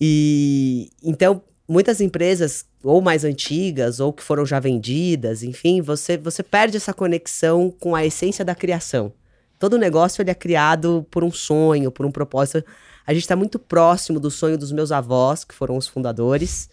E 0.00 0.90
então, 1.02 1.42
muitas 1.68 2.00
empresas, 2.00 2.64
ou 2.82 3.00
mais 3.00 3.24
antigas, 3.24 4.00
ou 4.00 4.12
que 4.12 4.22
foram 4.22 4.44
já 4.46 4.58
vendidas, 4.60 5.42
enfim, 5.42 5.80
você, 5.80 6.16
você 6.16 6.42
perde 6.42 6.76
essa 6.76 6.92
conexão 6.94 7.72
com 7.78 7.94
a 7.94 8.04
essência 8.04 8.44
da 8.44 8.54
criação. 8.54 9.12
Todo 9.58 9.76
negócio 9.78 10.22
ele 10.22 10.30
é 10.30 10.34
criado 10.34 11.06
por 11.10 11.22
um 11.22 11.30
sonho, 11.30 11.90
por 11.90 12.06
um 12.06 12.10
propósito. 12.10 12.64
A 13.10 13.12
gente 13.12 13.22
está 13.22 13.34
muito 13.34 13.58
próximo 13.58 14.20
do 14.20 14.30
sonho 14.30 14.56
dos 14.56 14.70
meus 14.70 14.92
avós, 14.92 15.42
que 15.42 15.52
foram 15.52 15.76
os 15.76 15.88
fundadores. 15.88 16.70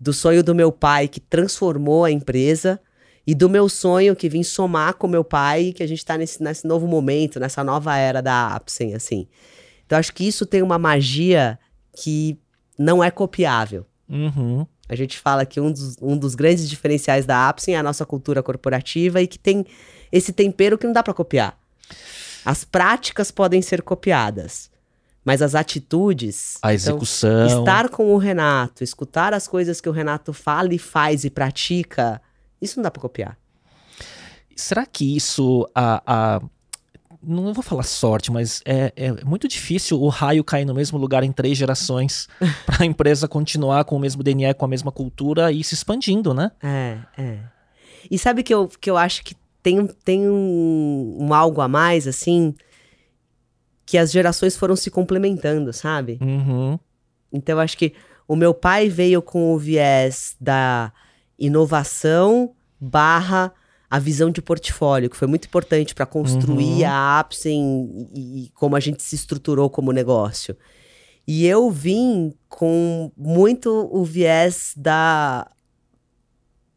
do 0.00 0.12
sonho 0.12 0.42
do 0.42 0.52
meu 0.52 0.72
pai 0.72 1.06
que 1.06 1.20
transformou 1.20 2.04
a 2.04 2.10
empresa 2.10 2.80
e 3.24 3.36
do 3.36 3.48
meu 3.48 3.68
sonho 3.68 4.16
que 4.16 4.28
vim 4.28 4.42
somar 4.42 4.94
com 4.94 5.06
meu 5.06 5.22
pai, 5.22 5.72
que 5.72 5.80
a 5.80 5.86
gente 5.86 5.98
está 5.98 6.18
nesse, 6.18 6.42
nesse 6.42 6.66
novo 6.66 6.88
momento, 6.88 7.38
nessa 7.38 7.62
nova 7.62 7.96
era 7.96 8.20
da 8.20 8.48
Apsen, 8.48 8.94
assim. 8.94 9.28
Então 9.86 9.96
acho 9.96 10.12
que 10.12 10.26
isso 10.26 10.44
tem 10.44 10.60
uma 10.60 10.76
magia 10.76 11.56
que 11.94 12.36
não 12.76 13.04
é 13.04 13.08
copiável. 13.08 13.86
Uhum. 14.08 14.66
A 14.88 14.96
gente 14.96 15.20
fala 15.20 15.46
que 15.46 15.60
um 15.60 15.70
dos, 15.70 15.96
um 16.02 16.16
dos 16.16 16.34
grandes 16.34 16.68
diferenciais 16.68 17.26
da 17.26 17.48
Apsen 17.48 17.76
é 17.76 17.78
a 17.78 17.82
nossa 17.82 18.04
cultura 18.04 18.42
corporativa 18.42 19.22
e 19.22 19.28
que 19.28 19.38
tem 19.38 19.64
esse 20.10 20.32
tempero 20.32 20.76
que 20.76 20.86
não 20.86 20.92
dá 20.92 21.02
para 21.04 21.14
copiar. 21.14 21.56
As 22.44 22.64
práticas 22.64 23.30
podem 23.30 23.62
ser 23.62 23.82
copiadas, 23.82 24.68
mas 25.24 25.42
as 25.42 25.54
atitudes. 25.54 26.56
A 26.62 26.74
então, 26.74 26.94
execução. 26.94 27.60
estar 27.60 27.88
com 27.88 28.14
o 28.14 28.18
Renato, 28.18 28.82
escutar 28.82 29.34
as 29.34 29.46
coisas 29.46 29.80
que 29.80 29.88
o 29.88 29.92
Renato 29.92 30.32
fala 30.32 30.74
e 30.74 30.78
faz 30.78 31.24
e 31.24 31.30
pratica, 31.30 32.20
isso 32.60 32.76
não 32.76 32.82
dá 32.82 32.90
para 32.90 33.02
copiar. 33.02 33.36
Será 34.56 34.84
que 34.84 35.16
isso 35.16 35.68
a, 35.74 36.02
a 36.06 36.42
não 37.22 37.52
vou 37.52 37.62
falar 37.62 37.82
sorte, 37.82 38.32
mas 38.32 38.62
é, 38.64 38.92
é, 38.96 39.24
muito 39.24 39.46
difícil 39.46 40.00
o 40.00 40.08
raio 40.08 40.42
cair 40.42 40.64
no 40.64 40.74
mesmo 40.74 40.98
lugar 40.98 41.22
em 41.22 41.32
três 41.32 41.56
gerações 41.56 42.28
para 42.64 42.82
a 42.82 42.86
empresa 42.86 43.28
continuar 43.28 43.84
com 43.84 43.96
o 43.96 43.98
mesmo 43.98 44.22
DNA, 44.22 44.54
com 44.54 44.64
a 44.64 44.68
mesma 44.68 44.90
cultura 44.90 45.52
e 45.52 45.62
se 45.62 45.74
expandindo, 45.74 46.32
né? 46.32 46.50
É, 46.62 46.98
é. 47.18 47.38
E 48.10 48.18
sabe 48.18 48.42
que 48.42 48.52
eu, 48.52 48.68
que 48.68 48.90
eu 48.90 48.96
acho 48.96 49.22
que 49.22 49.34
tem, 49.62 49.86
tem 50.04 50.28
um, 50.28 51.18
um 51.20 51.34
algo 51.34 51.60
a 51.60 51.68
mais, 51.68 52.06
assim, 52.06 52.54
que 53.90 53.98
as 53.98 54.12
gerações 54.12 54.56
foram 54.56 54.76
se 54.76 54.88
complementando, 54.88 55.72
sabe? 55.72 56.16
Uhum. 56.22 56.78
Então, 57.32 57.58
acho 57.58 57.76
que 57.76 57.92
o 58.28 58.36
meu 58.36 58.54
pai 58.54 58.88
veio 58.88 59.20
com 59.20 59.52
o 59.52 59.58
viés 59.58 60.36
da 60.40 60.92
inovação 61.36 62.52
barra 62.80 63.52
a 63.90 63.98
visão 63.98 64.30
de 64.30 64.40
portfólio, 64.40 65.10
que 65.10 65.16
foi 65.16 65.26
muito 65.26 65.46
importante 65.46 65.92
para 65.96 66.06
construir 66.06 66.82
Uhum. 66.84 66.86
a 66.86 67.18
Apsen 67.18 68.08
e, 68.14 68.44
e 68.44 68.48
como 68.50 68.76
a 68.76 68.80
gente 68.80 69.02
se 69.02 69.16
estruturou 69.16 69.68
como 69.68 69.90
negócio. 69.90 70.56
E 71.26 71.44
eu 71.44 71.68
vim 71.68 72.32
com 72.48 73.10
muito 73.16 73.88
o 73.92 74.04
viés 74.04 74.72
da 74.76 75.50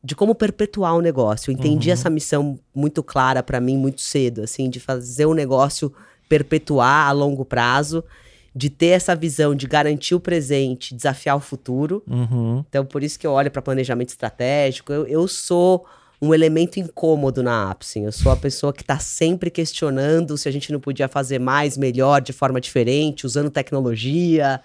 de 0.03 0.15
como 0.15 0.33
perpetuar 0.35 0.95
o 0.95 1.01
negócio. 1.01 1.49
Eu 1.51 1.53
entendi 1.55 1.89
Uhum. 1.89 1.93
essa 1.93 2.09
missão 2.09 2.59
muito 2.75 3.01
clara 3.03 3.41
para 3.43 3.61
mim 3.61 3.77
muito 3.77 4.01
cedo, 4.01 4.41
assim, 4.41 4.67
de 4.69 4.79
fazer 4.79 5.27
o 5.27 5.33
negócio 5.35 5.93
perpetuar 6.33 7.07
a 7.07 7.11
longo 7.11 7.45
prazo, 7.45 8.03
de 8.55 8.67
ter 8.67 8.87
essa 8.87 9.15
visão 9.15 9.53
de 9.53 9.67
garantir 9.67 10.15
o 10.15 10.19
presente, 10.19 10.95
desafiar 10.95 11.37
o 11.37 11.39
futuro. 11.39 12.01
Uhum. 12.09 12.65
Então, 12.67 12.83
por 12.83 13.03
isso 13.03 13.19
que 13.19 13.27
eu 13.27 13.31
olho 13.31 13.51
para 13.51 13.61
planejamento 13.61 14.09
estratégico. 14.09 14.91
Eu, 14.91 15.05
eu 15.05 15.27
sou 15.27 15.85
um 16.19 16.33
elemento 16.33 16.79
incômodo 16.79 17.43
na 17.43 17.69
Apsen. 17.69 18.05
Eu 18.05 18.11
sou 18.11 18.31
a 18.31 18.35
pessoa 18.35 18.73
que 18.73 18.81
está 18.81 18.97
sempre 18.97 19.51
questionando 19.51 20.35
se 20.35 20.49
a 20.49 20.51
gente 20.51 20.71
não 20.71 20.79
podia 20.79 21.07
fazer 21.07 21.37
mais, 21.37 21.77
melhor, 21.77 22.19
de 22.19 22.33
forma 22.33 22.59
diferente, 22.59 23.27
usando 23.27 23.51
tecnologia. 23.51 24.59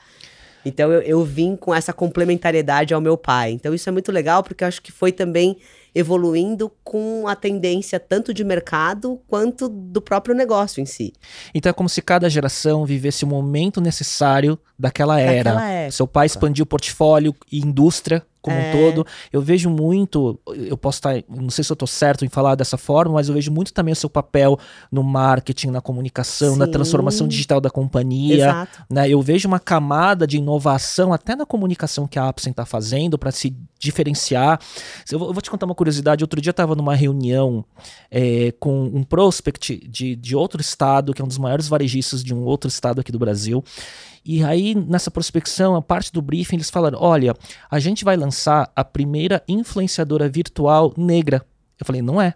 Então, 0.64 0.90
eu, 0.90 1.02
eu 1.02 1.22
vim 1.22 1.54
com 1.54 1.74
essa 1.74 1.92
complementariedade 1.92 2.94
ao 2.94 3.00
meu 3.00 3.18
pai. 3.18 3.52
Então, 3.52 3.74
isso 3.74 3.86
é 3.90 3.92
muito 3.92 4.10
legal, 4.10 4.42
porque 4.42 4.64
eu 4.64 4.68
acho 4.68 4.80
que 4.80 4.90
foi 4.90 5.12
também 5.12 5.58
evoluindo 5.94 6.70
com 6.84 7.26
a 7.26 7.34
tendência 7.34 7.98
tanto 7.98 8.32
de 8.32 8.44
mercado 8.44 9.20
quanto 9.26 9.68
do 9.68 10.00
próprio 10.00 10.34
negócio 10.34 10.80
em 10.80 10.86
si. 10.86 11.12
Então 11.54 11.70
é 11.70 11.72
como 11.72 11.88
se 11.88 12.02
cada 12.02 12.28
geração 12.28 12.84
vivesse 12.84 13.24
o 13.24 13.28
momento 13.28 13.80
necessário 13.80 14.58
daquela 14.78 15.20
era. 15.20 15.54
Daquela. 15.54 15.90
Seu 15.90 16.06
pai 16.06 16.26
expandiu 16.26 16.62
o 16.62 16.66
portfólio 16.66 17.34
e 17.50 17.58
indústria 17.58 18.24
como 18.48 18.60
É. 18.60 18.68
um 18.68 18.72
todo. 18.72 19.06
Eu 19.32 19.40
vejo 19.42 19.68
muito, 19.70 20.38
eu 20.54 20.76
posso 20.76 20.98
estar, 20.98 21.22
não 21.28 21.50
sei 21.50 21.62
se 21.62 21.70
eu 21.70 21.74
estou 21.74 21.86
certo 21.86 22.24
em 22.24 22.28
falar 22.28 22.54
dessa 22.54 22.76
forma, 22.76 23.14
mas 23.14 23.28
eu 23.28 23.34
vejo 23.34 23.52
muito 23.52 23.72
também 23.72 23.92
o 23.92 23.96
seu 23.96 24.08
papel 24.10 24.58
no 24.90 25.02
marketing, 25.02 25.68
na 25.68 25.80
comunicação, 25.80 26.56
na 26.56 26.64
Sim. 26.66 26.72
transformação 26.72 27.28
digital 27.28 27.60
da 27.60 27.70
companhia. 27.70 28.36
Exato. 28.36 28.84
né? 28.90 29.08
Eu 29.08 29.20
vejo 29.20 29.46
uma 29.48 29.60
camada 29.60 30.26
de 30.26 30.38
inovação 30.38 31.12
até 31.12 31.36
na 31.36 31.44
comunicação 31.46 32.06
que 32.06 32.18
a 32.18 32.28
Apsen 32.28 32.50
está 32.50 32.64
fazendo 32.64 33.18
para 33.18 33.30
se 33.30 33.54
diferenciar. 33.78 34.58
Eu 35.10 35.18
vou, 35.18 35.28
eu 35.28 35.34
vou 35.34 35.42
te 35.42 35.50
contar 35.50 35.66
uma 35.66 35.74
curiosidade. 35.74 36.24
Outro 36.24 36.40
dia 36.40 36.50
eu 36.50 36.52
estava 36.52 36.74
numa 36.74 36.94
reunião 36.94 37.64
é, 38.10 38.52
com 38.58 38.84
um 38.84 39.02
prospect 39.02 39.86
de, 39.88 40.16
de 40.16 40.34
outro 40.36 40.60
estado, 40.60 41.12
que 41.14 41.22
é 41.22 41.24
um 41.24 41.28
dos 41.28 41.38
maiores 41.38 41.68
varejistas 41.68 42.22
de 42.24 42.34
um 42.34 42.42
outro 42.44 42.68
estado 42.68 43.00
aqui 43.00 43.12
do 43.12 43.18
Brasil. 43.18 43.62
E 44.28 44.44
aí, 44.44 44.74
nessa 44.74 45.10
prospecção, 45.10 45.74
a 45.74 45.80
parte 45.80 46.12
do 46.12 46.20
briefing, 46.20 46.56
eles 46.56 46.68
falaram: 46.68 46.98
olha, 47.00 47.34
a 47.70 47.78
gente 47.78 48.04
vai 48.04 48.14
lançar 48.14 48.70
a 48.76 48.84
primeira 48.84 49.42
influenciadora 49.48 50.28
virtual 50.28 50.92
negra. 50.98 51.42
Eu 51.80 51.86
falei, 51.86 52.02
não 52.02 52.20
é. 52.20 52.34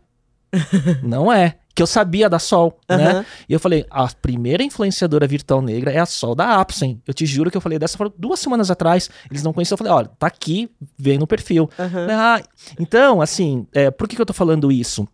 não 1.04 1.30
é. 1.30 1.56
Que 1.74 1.82
eu 1.82 1.86
sabia 1.86 2.30
da 2.30 2.38
Sol, 2.38 2.78
né? 2.88 3.10
Aham. 3.10 3.26
E 3.46 3.52
eu 3.52 3.60
falei, 3.60 3.84
a 3.90 4.06
primeira 4.08 4.62
influenciadora 4.62 5.26
virtual 5.26 5.60
negra 5.60 5.92
é 5.92 5.98
a 5.98 6.06
Sol 6.06 6.34
da 6.34 6.60
Apsen. 6.60 7.02
Eu 7.06 7.12
te 7.12 7.26
juro 7.26 7.50
que 7.50 7.56
eu 7.58 7.62
falei 7.62 7.78
dessa 7.78 7.98
forma 7.98 8.14
duas 8.16 8.40
semanas 8.40 8.70
atrás. 8.70 9.10
Eles 9.30 9.42
não 9.42 9.52
conheciam. 9.52 9.74
Eu 9.74 9.78
falei, 9.78 9.92
olha, 9.92 10.10
tá 10.18 10.26
aqui, 10.26 10.70
vem 10.96 11.18
no 11.18 11.26
perfil. 11.26 11.68
Aham. 11.78 12.08
Ah, 12.10 12.42
então, 12.80 13.20
assim, 13.20 13.66
é, 13.74 13.90
por 13.90 14.08
que, 14.08 14.16
que 14.16 14.22
eu 14.22 14.26
tô 14.26 14.32
falando 14.32 14.72
isso? 14.72 15.06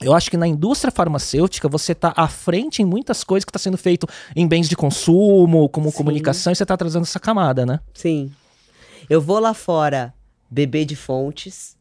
Eu 0.00 0.14
acho 0.14 0.30
que 0.30 0.36
na 0.36 0.46
indústria 0.46 0.92
farmacêutica 0.92 1.68
você 1.68 1.94
tá 1.94 2.12
à 2.16 2.28
frente 2.28 2.82
em 2.82 2.84
muitas 2.84 3.24
coisas 3.24 3.44
que 3.44 3.50
está 3.50 3.58
sendo 3.58 3.76
feito 3.76 4.06
em 4.34 4.46
bens 4.46 4.68
de 4.68 4.76
consumo, 4.76 5.68
como 5.68 5.90
Sim. 5.90 5.96
comunicação, 5.96 6.52
e 6.52 6.56
você 6.56 6.64
tá 6.64 6.76
trazendo 6.76 7.02
essa 7.02 7.18
camada, 7.18 7.66
né? 7.66 7.80
Sim. 7.92 8.32
Eu 9.10 9.20
vou 9.20 9.38
lá 9.40 9.54
fora 9.54 10.14
beber 10.48 10.84
de 10.84 10.94
fontes. 10.94 11.76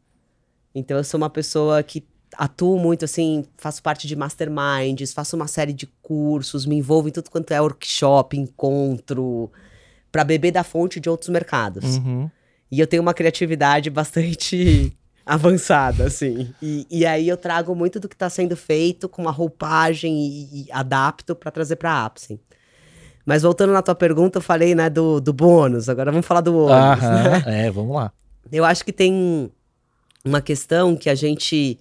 Então 0.74 0.98
eu 0.98 1.04
sou 1.04 1.18
uma 1.20 1.30
pessoa 1.30 1.84
que 1.84 2.04
atuo 2.36 2.80
muito 2.80 3.06
assim, 3.06 3.46
faço 3.58 3.82
parte 3.82 4.08
de 4.08 4.16
masterminds, 4.16 5.14
faço 5.14 5.36
uma 5.36 5.48
série 5.48 5.74
de 5.74 5.88
cursos, 6.02 6.66
me 6.66 6.76
envolvo 6.76 7.08
em 7.08 7.12
tudo 7.12 7.30
quanto 7.30 7.52
é 7.52 7.62
workshop, 7.62 8.38
encontro, 8.38 9.52
para 10.12 10.24
beber 10.24 10.52
da 10.52 10.64
fonte 10.64 11.00
de 11.00 11.10
outros 11.10 11.30
mercados. 11.30 11.98
Uhum. 11.98 12.30
E 12.72 12.80
eu 12.80 12.88
tenho 12.88 13.02
uma 13.02 13.14
criatividade 13.14 13.90
bastante 13.92 14.96
avançada, 15.28 16.06
assim. 16.06 16.54
E, 16.62 16.88
e 16.90 17.06
aí 17.06 17.28
eu 17.28 17.36
trago 17.36 17.76
muito 17.76 18.00
do 18.00 18.08
que 18.08 18.16
está 18.16 18.30
sendo 18.30 18.56
feito 18.56 19.10
com 19.10 19.22
uma 19.22 19.32
roupagem 19.32 20.18
e, 20.18 20.63
e 20.63 20.72
adapto 20.72 21.36
para 21.36 21.52
trazer 21.52 21.76
para 21.76 21.92
a 21.92 22.06
Apsen. 22.06 22.40
Mas 23.26 23.44
voltando 23.44 23.74
na 23.74 23.82
tua 23.82 23.94
pergunta, 23.94 24.38
eu 24.38 24.42
falei, 24.42 24.74
né, 24.74 24.90
do, 24.90 25.20
do 25.20 25.34
bônus. 25.34 25.90
Agora 25.90 26.12
vamos 26.12 26.26
falar 26.26 26.40
do 26.40 26.56
ônus, 26.58 27.02
né? 27.02 27.44
É, 27.68 27.70
vamos 27.70 27.94
lá. 27.94 28.13
Eu 28.50 28.63
acho 28.63 28.86
que 28.86 28.94
tem 28.94 29.52
uma 30.24 30.42
questão 30.42 30.96
que 30.96 31.10
a 31.10 31.16
gente 31.16 31.78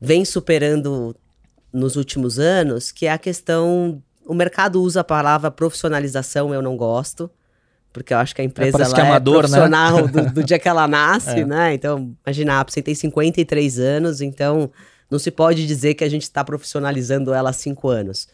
vem 0.00 0.24
superando 0.24 1.14
nos 1.70 1.96
últimos 1.96 2.38
anos, 2.38 2.90
que 2.90 3.04
é 3.04 3.12
a 3.12 3.18
questão. 3.18 4.02
O 4.24 4.32
mercado 4.32 4.80
usa 4.80 5.00
a 5.00 5.04
palavra 5.04 5.50
profissionalização, 5.50 6.54
eu 6.54 6.62
não 6.62 6.74
gosto. 6.74 7.30
Porque 7.94 8.12
eu 8.12 8.18
acho 8.18 8.34
que 8.34 8.42
a 8.42 8.44
empresa 8.44 8.72
parece 8.72 8.90
ela 8.90 9.00
que 9.00 9.06
é 9.06 9.08
amador, 9.10 9.34
né? 9.34 9.40
profissional 9.48 10.08
do, 10.08 10.30
do 10.34 10.44
dia 10.44 10.58
que 10.58 10.68
ela 10.68 10.86
nasce, 10.88 11.40
É. 11.40 11.46
né? 11.46 11.72
Então, 11.74 12.12
imagina, 12.26 12.54
a 12.54 12.60
Apsen 12.60 12.82
tem 12.82 12.94
53 12.94 13.78
anos, 13.78 14.20
então 14.20 14.70
não 15.10 15.18
se 15.18 15.30
pode 15.30 15.64
dizer 15.66 15.94
que 15.94 16.02
a 16.04 16.08
gente 16.10 16.22
está 16.24 16.42
profissionalizando 16.44 17.32
ela 17.32 17.50
há 17.50 17.52
cinco 17.52 17.88
anos. 17.88 18.26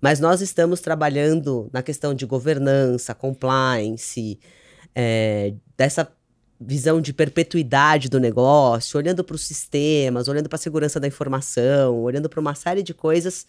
Mas 0.00 0.18
nós 0.20 0.40
estamos 0.42 0.80
trabalhando 0.80 1.70
na 1.72 1.82
questão 1.82 2.12
de 2.12 2.26
governança, 2.26 3.14
compliance, 3.14 4.38
é, 4.94 5.54
dessa 5.76 6.08
visão 6.60 7.00
de 7.00 7.12
perpetuidade 7.12 8.08
do 8.08 8.18
negócio, 8.18 8.98
olhando 8.98 9.22
para 9.22 9.36
os 9.36 9.46
sistemas, 9.46 10.26
olhando 10.26 10.48
para 10.48 10.56
a 10.56 10.58
segurança 10.60 10.98
da 10.98 11.06
informação, 11.06 12.00
olhando 12.02 12.28
para 12.28 12.40
uma 12.40 12.54
série 12.54 12.82
de 12.82 12.92
coisas 12.92 13.46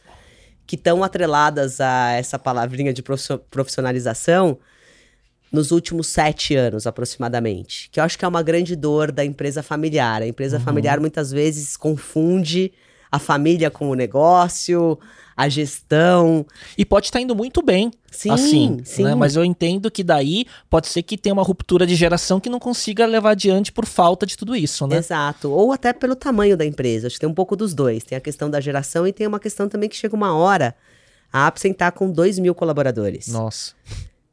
que 0.68 0.76
estão 0.76 1.04
atreladas 1.04 1.80
a 1.82 2.12
essa 2.12 2.38
palavrinha 2.38 2.94
de 2.94 3.02
profissio- 3.02 3.40
profissionalização 3.50 4.58
nos 5.52 5.72
últimos 5.72 6.08
sete 6.08 6.56
anos, 6.56 6.86
aproximadamente. 6.86 7.90
Que 7.92 8.00
eu 8.00 8.04
acho 8.04 8.18
que 8.18 8.26
é 8.26 8.28
uma 8.28 8.44
grande 8.44 8.76
dor 8.76 9.12
da 9.12 9.24
empresa 9.24 9.64
familiar. 9.64 10.22
A 10.22 10.28
empresa 10.28 10.60
familiar 10.60 11.00
muitas 11.00 11.32
vezes 11.32 11.78
confunde 11.78 12.72
a 13.12 13.20
família 13.20 13.72
com 13.72 13.90
o 13.90 13.94
negócio, 13.94 15.00
a 15.36 15.48
gestão. 15.48 16.46
E 16.78 16.84
pode 16.84 17.06
estar 17.08 17.22
indo 17.22 17.36
muito 17.36 17.62
bem, 17.62 17.92
Sim, 18.12 18.32
assim, 18.32 18.82
sim. 18.84 19.04
né? 19.04 19.16
Mas 19.16 19.36
eu 19.36 19.46
entendo 19.46 19.90
que 19.92 20.04
daí 20.04 20.46
pode 20.70 20.88
ser 20.88 21.04
que 21.04 21.18
tenha 21.18 21.34
uma 21.34 21.44
ruptura 21.44 21.86
de 21.86 21.96
geração 21.96 22.40
que 22.40 22.50
não 22.50 22.60
consiga 22.60 23.06
levar 23.06 23.32
adiante 23.32 23.72
por 23.72 23.86
falta 23.86 24.26
de 24.26 24.36
tudo 24.36 24.56
isso, 24.56 24.88
né? 24.88 24.98
Exato. 24.98 25.52
Ou 25.52 25.72
até 25.72 25.94
pelo 25.94 26.16
tamanho 26.16 26.58
da 26.58 26.66
empresa. 26.66 27.08
Acho 27.08 27.16
que 27.16 27.22
tem 27.22 27.30
um 27.30 27.36
pouco 27.36 27.56
dos 27.56 27.74
dois. 27.74 28.04
Tem 28.04 28.18
a 28.18 28.22
questão 28.22 28.50
da 28.50 28.60
geração 28.60 29.08
e 29.08 29.14
tem 29.14 29.28
uma 29.28 29.40
questão 29.40 29.70
também 29.70 29.88
que 29.88 29.96
chega 29.96 30.16
uma 30.16 30.36
hora. 30.36 30.76
A 31.32 31.48
Apsen 31.48 31.74
tá 31.74 31.92
com 31.92 32.12
2 32.12 32.40
mil 32.40 32.56
colaboradores. 32.56 33.28
Nossa. 33.28 33.74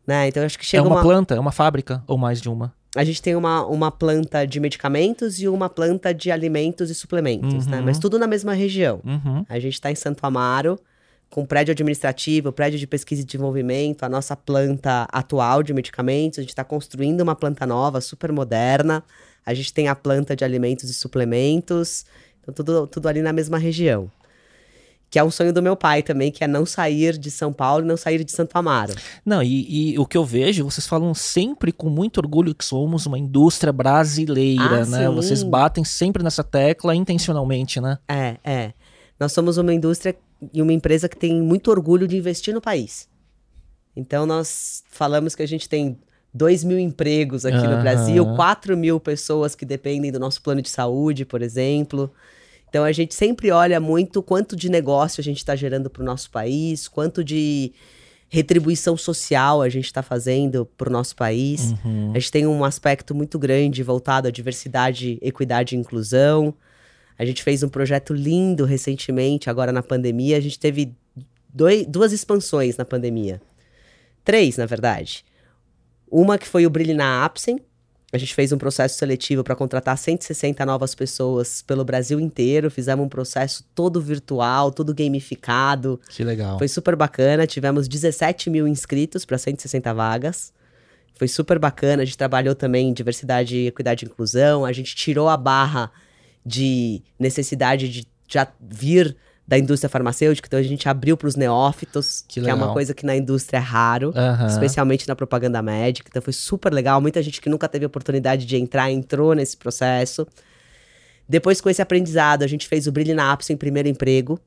Né? 0.07 0.29
Então 0.29 0.45
acho 0.45 0.59
que 0.59 0.65
É 0.65 0.69
chega 0.69 0.83
uma, 0.83 0.97
uma. 0.97 1.03
planta, 1.03 1.35
é 1.35 1.41
uma 1.41 1.53
fábrica 1.53 2.03
ou 2.07 2.19
mais 2.19 2.41
de 2.41 2.49
uma. 2.49 2.73
A 2.97 3.03
gente 3.03 3.21
tem 3.21 3.35
uma, 3.35 3.67
uma 3.67 3.91
planta 3.91 4.47
de 4.47 4.61
medicamentos 4.61 5.41
e 5.41 5.49
uma 5.49 5.69
planta 5.69 6.15
de 6.15 6.31
alimentos 6.31 6.91
e 6.91 6.95
suplementos, 6.95 7.67
né? 7.67 7.79
Uhum. 7.79 7.85
Mas 7.87 7.99
tudo 7.99 8.21
na 8.21 8.27
mesma 8.27 8.53
região. 8.53 9.01
Uhum. 9.05 9.45
A 9.49 9.59
gente 9.59 9.75
está 9.75 9.91
em 9.91 9.97
Santo 9.97 10.25
Amaro, 10.25 10.79
com 11.29 11.45
prédio 11.45 11.73
administrativo, 11.73 12.53
prédio 12.53 12.79
de 12.79 12.87
pesquisa 12.87 13.23
e 13.23 13.25
desenvolvimento, 13.25 14.05
a 14.05 14.09
nossa 14.09 14.37
planta 14.37 15.09
atual 15.11 15.61
de 15.61 15.75
medicamentos. 15.75 16.39
A 16.39 16.43
gente 16.43 16.51
está 16.51 16.63
construindo 16.63 17.21
uma 17.23 17.35
planta 17.35 17.67
nova, 17.67 18.01
super 18.01 18.31
moderna. 18.31 19.03
A 19.45 19.53
gente 19.53 19.75
tem 19.75 19.89
a 19.89 19.97
planta 19.97 20.37
de 20.37 20.45
alimentos 20.45 20.89
e 20.89 20.95
suplementos. 20.95 22.07
Então, 22.41 22.55
tudo, 22.55 22.87
tudo 22.87 23.09
ali 23.09 23.23
na 23.23 23.33
mesma 23.33 23.59
região 23.59 24.09
que 25.15 25.19
é 25.21 25.23
um 25.23 25.31
sonho 25.31 25.53
do 25.53 25.63
meu 25.63 25.77
pai 25.77 26.03
também, 26.03 26.33
que 26.33 26.43
é 26.43 26.49
não 26.49 26.67
sair 26.67 27.17
de 27.17 27.31
São 27.31 27.53
Paulo 27.53 27.85
e 27.85 27.87
não 27.87 27.97
sair 27.97 28.25
de 28.25 28.33
Santo 28.33 28.57
Amaro. 28.57 28.97
Não, 29.25 29.41
e, 29.41 29.93
e 29.93 29.97
o 29.97 30.05
que 30.05 30.17
eu 30.17 30.25
vejo, 30.25 30.65
vocês 30.65 30.89
falam 30.89 31.15
sempre 31.15 31.71
com 31.71 31.89
muito 31.89 32.19
orgulho 32.19 32.53
que 32.53 32.65
somos 32.65 33.07
uma 33.07 33.17
indústria 33.17 33.73
brasileira, 33.73 34.83
Ah, 34.83 34.85
né? 34.85 35.07
sim. 35.07 35.15
Vocês 35.15 35.45
batem 35.45 35.85
sempre 35.85 36.25
nessa 36.25 36.43
tecla 36.43 36.97
intencionalmente, 36.97 37.81
né? 37.81 37.97
É, 38.09 38.39
é. 38.43 38.73
Nós 39.21 39.31
somos 39.33 39.57
uma 39.57 39.73
indústria 39.73 40.17
e 40.53 40.61
uma 40.61 40.73
empresa 40.73 41.09
que 41.09 41.17
tem 41.17 41.41
muito 41.41 41.71
orgulho 41.71 42.09
de 42.09 42.17
investir 42.17 42.53
no 42.53 42.61
país. 42.61 43.09
Então, 43.95 44.27
nós 44.27 44.83
falamos 44.91 45.37
que 45.37 45.45
a 45.45 45.47
gente 45.47 45.69
tem 45.69 45.97
2 46.35 46.65
mil 46.65 46.77
empregos 46.81 47.47
aqui 47.47 47.57
Aham. 47.57 47.77
no 47.77 47.83
Brasil, 47.83 48.27
4 48.35 48.77
mil 48.77 48.99
pessoas 48.99 49.55
que 49.55 49.65
dependem 49.65 50.11
do 50.11 50.19
nosso 50.19 50.43
plano 50.43 50.61
de 50.61 50.71
saúde, 50.71 51.25
por 51.25 51.41
exemplo. 51.41 52.13
Então, 52.75 52.83
a 52.83 52.91
gente 52.91 53.15
sempre 53.15 53.53
olha 53.53 53.79
muito 53.79 54.21
quanto 54.21 54.57
de 54.57 54.69
negócio 54.69 55.21
a 55.21 55.23
gente 55.23 55.37
está 55.37 55.55
gerando 55.55 55.89
para 55.89 56.03
o 56.03 56.05
nosso 56.05 56.29
país, 56.29 56.89
quanto 56.89 57.23
de 57.23 57.73
retribuição 58.29 58.97
social 58.97 59.63
a 59.63 59.69
gente 59.69 59.85
está 59.85 60.03
fazendo 60.03 60.67
para 60.67 60.89
o 60.89 60.93
nosso 60.93 61.15
país. 61.15 61.73
Uhum. 61.85 62.11
A 62.11 62.19
gente 62.19 62.33
tem 62.33 62.49
um 62.49 62.65
aspecto 62.65 63.15
muito 63.15 63.39
grande 63.39 63.81
voltado 63.85 64.27
à 64.27 64.31
diversidade, 64.33 65.21
equidade 65.23 65.77
e 65.77 65.79
inclusão. 65.79 66.53
A 67.17 67.25
gente 67.25 67.45
fez 67.45 67.63
um 67.63 67.69
projeto 67.69 68.13
lindo 68.13 68.65
recentemente, 68.65 69.49
agora 69.49 69.71
na 69.71 69.81
pandemia. 69.81 70.37
A 70.37 70.41
gente 70.41 70.59
teve 70.59 70.93
doi- 71.49 71.87
duas 71.89 72.13
expansões 72.13 72.77
na 72.77 72.85
pandemia. 72.85 73.41
Três, 74.25 74.57
na 74.57 74.67
verdade. 74.67 75.25
Uma 76.11 76.39
que 76.39 76.49
foi 76.49 76.67
o 76.67 76.71
Brilhe 76.71 76.93
na 76.93 77.25
Apsen. 77.25 77.61
A 78.15 78.17
gente 78.17 78.33
fez 78.33 78.53
um 78.53 78.59
processo 78.59 78.97
seletivo 78.97 79.43
para 79.43 79.57
contratar 79.57 79.99
160 79.99 80.65
novas 80.65 80.95
pessoas 80.95 81.63
pelo 81.63 81.85
Brasil 81.85 82.21
inteiro. 82.21 82.71
Fizemos 82.71 83.05
um 83.05 83.09
processo 83.09 83.65
todo 83.75 84.01
virtual, 84.01 84.71
todo 84.71 84.95
gamificado. 84.95 86.01
Que 86.09 86.23
legal. 86.23 86.57
Foi 86.57 86.69
super 86.69 86.95
bacana. 86.95 87.45
Tivemos 87.45 87.89
17 87.89 88.51
mil 88.51 88.69
inscritos 88.69 89.25
para 89.25 89.37
160 89.37 89.93
vagas. 89.93 90.53
Foi 91.17 91.27
super 91.27 91.59
bacana. 91.59 92.03
A 92.03 92.05
gente 92.05 92.17
trabalhou 92.17 92.55
também 92.55 92.89
em 92.89 92.93
diversidade, 92.93 93.67
equidade 93.67 94.05
e 94.05 94.09
inclusão. 94.09 94.65
A 94.65 94.73
gente 94.73 94.95
tirou 94.95 95.29
a 95.29 95.37
barra 95.37 95.91
de 96.47 97.03
necessidade 97.19 97.89
de 97.89 98.07
já 98.29 98.47
vir 98.61 99.17
da 99.47 99.59
indústria 99.59 99.89
farmacêutica. 99.89 100.47
Então 100.47 100.59
a 100.59 100.63
gente 100.63 100.89
abriu 100.89 101.17
para 101.17 101.29
os 101.29 101.37
neófitos, 101.37 102.25
Que 102.27 102.41
que, 102.41 102.49
é 102.49 102.55
uma 102.55 102.73
coisa 102.73 102.95
que 102.95 103.05
na 103.05 103.15
indústria 103.15 103.59
é 103.59 103.61
raro. 103.61 104.13
Especialmente 104.47 105.07
na 105.07 105.15
propaganda 105.15 105.61
médica. 105.61 106.09
Então 106.11 106.23
foi 106.23 106.33
super 106.33 106.73
legal. 106.73 107.01
Muita 107.01 107.23
gente 107.23 107.41
que 107.41 107.49
nunca 107.49 107.69
teve 107.69 107.85
oportunidade 107.85 108.47
de 108.47 108.57
entrar 108.57 108.91
entrou 108.91 109.35
nesse 109.35 109.57
processo. 109.57 110.27
Depois, 111.29 111.61
com 111.61 111.71
esse 111.71 111.81
aprendizado, 111.81 112.43
a 112.43 112.47
gente 112.47 112.69
fez 112.69 112.87
o 112.87 112.93
Brilhe 112.93 113.15
na 113.15 113.37
em 113.49 113.57
primeiro 113.57 113.89
emprego, 113.89 114.39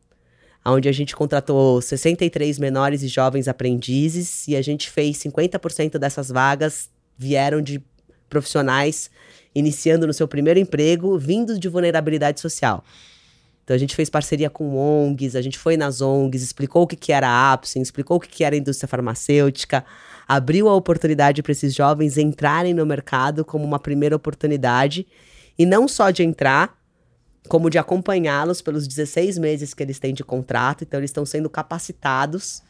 onde 0.64 0.88
a 0.88 0.92
gente 0.92 1.16
contratou 1.16 1.82
63 1.82 2.60
menores 2.60 3.02
e 3.02 3.08
jovens 3.08 3.48
aprendizes 3.48 4.48
e 4.48 4.56
a 4.56 4.62
gente 4.62 4.90
fez 4.90 5.18
50% 5.18 5.98
dessas 5.98 6.30
vagas 6.30 6.90
vieram 7.18 7.62
de 7.62 7.82
profissionais 8.30 9.10
iniciando 9.56 10.06
no 10.06 10.14
seu 10.14 10.28
primeiro 10.28 10.60
emprego, 10.60 11.18
vindos 11.18 11.60
de 11.60 11.68
vulnerabilidade 11.68 12.40
social. 12.40 12.84
Então 13.68 13.76
a 13.76 13.78
gente 13.78 13.98
fez 13.98 14.10
parceria 14.10 14.50
com 14.50 14.78
ONGs, 14.78 15.36
a 15.36 15.42
gente 15.42 15.60
foi 15.60 15.76
nas 15.76 16.00
ONGs, 16.00 16.42
explicou 16.42 16.84
o 16.84 16.88
que, 16.88 16.96
que 16.96 17.12
era 17.12 17.28
a 17.28 17.52
Apsen, 17.52 17.82
explicou 17.82 18.16
o 18.16 18.20
que, 18.22 18.30
que 18.30 18.46
era 18.46 18.56
a 18.56 18.58
indústria 18.58 18.88
farmacêutica, 18.88 19.84
abriu 20.26 20.70
a 20.70 20.74
oportunidade 20.74 21.44
para 21.44 21.52
esses 21.52 21.76
jovens 21.76 22.18
entrarem 22.18 22.74
no 22.74 22.86
mercado 22.86 23.44
como 23.44 23.66
uma 23.66 23.78
primeira 23.78 24.16
oportunidade, 24.16 25.06
e 25.60 25.66
não 25.66 25.86
só 25.86 26.12
de 26.12 26.24
entrar, 26.24 26.78
como 27.50 27.70
de 27.70 27.78
acompanhá-los 27.78 28.62
pelos 28.62 28.88
16 28.88 29.38
meses 29.38 29.74
que 29.74 29.84
eles 29.84 30.00
têm 30.00 30.14
de 30.14 30.24
contrato. 30.24 30.86
Então 30.86 31.02
eles 31.02 31.10
estão 31.10 31.26
sendo 31.26 31.50
capacitados 31.50 32.64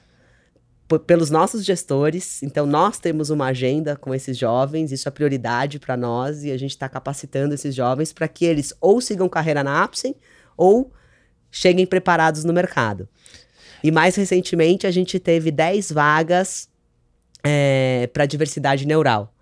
pelos 1.06 1.30
nossos 1.30 1.64
gestores. 1.64 2.42
Então 2.42 2.66
nós 2.66 2.98
temos 2.98 3.30
uma 3.30 3.46
agenda 3.46 3.96
com 3.96 4.16
esses 4.16 4.36
jovens, 4.36 4.92
isso 4.92 5.08
é 5.08 5.12
prioridade 5.12 5.78
para 5.78 5.96
nós, 5.96 6.44
e 6.44 6.52
a 6.52 6.58
gente 6.58 6.72
está 6.72 6.90
capacitando 6.90 7.54
esses 7.54 7.76
jovens 7.76 8.12
para 8.12 8.28
que 8.28 8.46
eles 8.46 8.74
ou 8.82 9.00
sigam 9.00 9.30
carreira 9.30 9.64
na 9.64 9.84
Apsen, 9.84 10.16
ou 10.58 10.92
cheguem 11.50 11.86
preparados 11.86 12.44
no 12.44 12.52
mercado. 12.52 13.08
E 13.84 13.92
mais 13.92 14.16
recentemente, 14.16 14.86
a 14.88 14.92
gente 14.92 15.20
teve 15.20 15.52
10 15.52 15.92
vagas 15.92 16.68
para 18.12 18.26
diversidade 18.26 18.86
neural, 18.86 19.34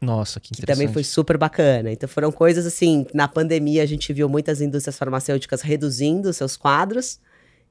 Nossa, 0.00 0.40
que 0.40 0.48
que 0.48 0.54
interessante. 0.54 0.78
também 0.78 0.92
foi 0.92 1.04
super 1.04 1.36
bacana. 1.36 1.92
Então 1.92 2.08
foram 2.08 2.32
coisas 2.32 2.64
assim, 2.64 3.06
na 3.12 3.28
pandemia 3.28 3.82
a 3.82 3.86
gente 3.86 4.10
viu 4.14 4.28
muitas 4.28 4.62
indústrias 4.62 4.96
farmacêuticas 4.96 5.60
reduzindo 5.60 6.32
seus 6.32 6.56
quadros 6.56 7.20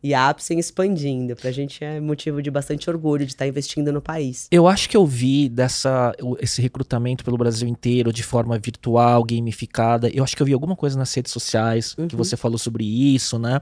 e 0.01 0.13
a 0.13 0.29
Apsen 0.29 0.57
expandindo. 0.59 1.35
Pra 1.35 1.51
gente 1.51 1.83
é 1.83 1.99
motivo 1.99 2.41
de 2.41 2.49
bastante 2.49 2.89
orgulho 2.89 3.25
de 3.25 3.31
estar 3.33 3.47
investindo 3.47 3.91
no 3.91 4.01
país. 4.01 4.47
Eu 4.51 4.67
acho 4.67 4.89
que 4.89 4.95
eu 4.95 5.05
vi 5.05 5.49
dessa, 5.49 6.13
esse 6.39 6.61
recrutamento 6.61 7.23
pelo 7.23 7.37
Brasil 7.37 7.67
inteiro 7.67 8.11
de 8.13 8.23
forma 8.23 8.57
virtual, 8.57 9.23
gamificada. 9.23 10.09
Eu 10.13 10.23
acho 10.23 10.35
que 10.35 10.41
eu 10.41 10.45
vi 10.45 10.53
alguma 10.53 10.75
coisa 10.75 10.97
nas 10.97 11.13
redes 11.13 11.31
sociais 11.31 11.93
que 11.93 12.01
Uhum. 12.01 12.07
você 12.13 12.35
falou 12.37 12.57
sobre 12.57 12.83
isso, 12.85 13.37
né? 13.39 13.59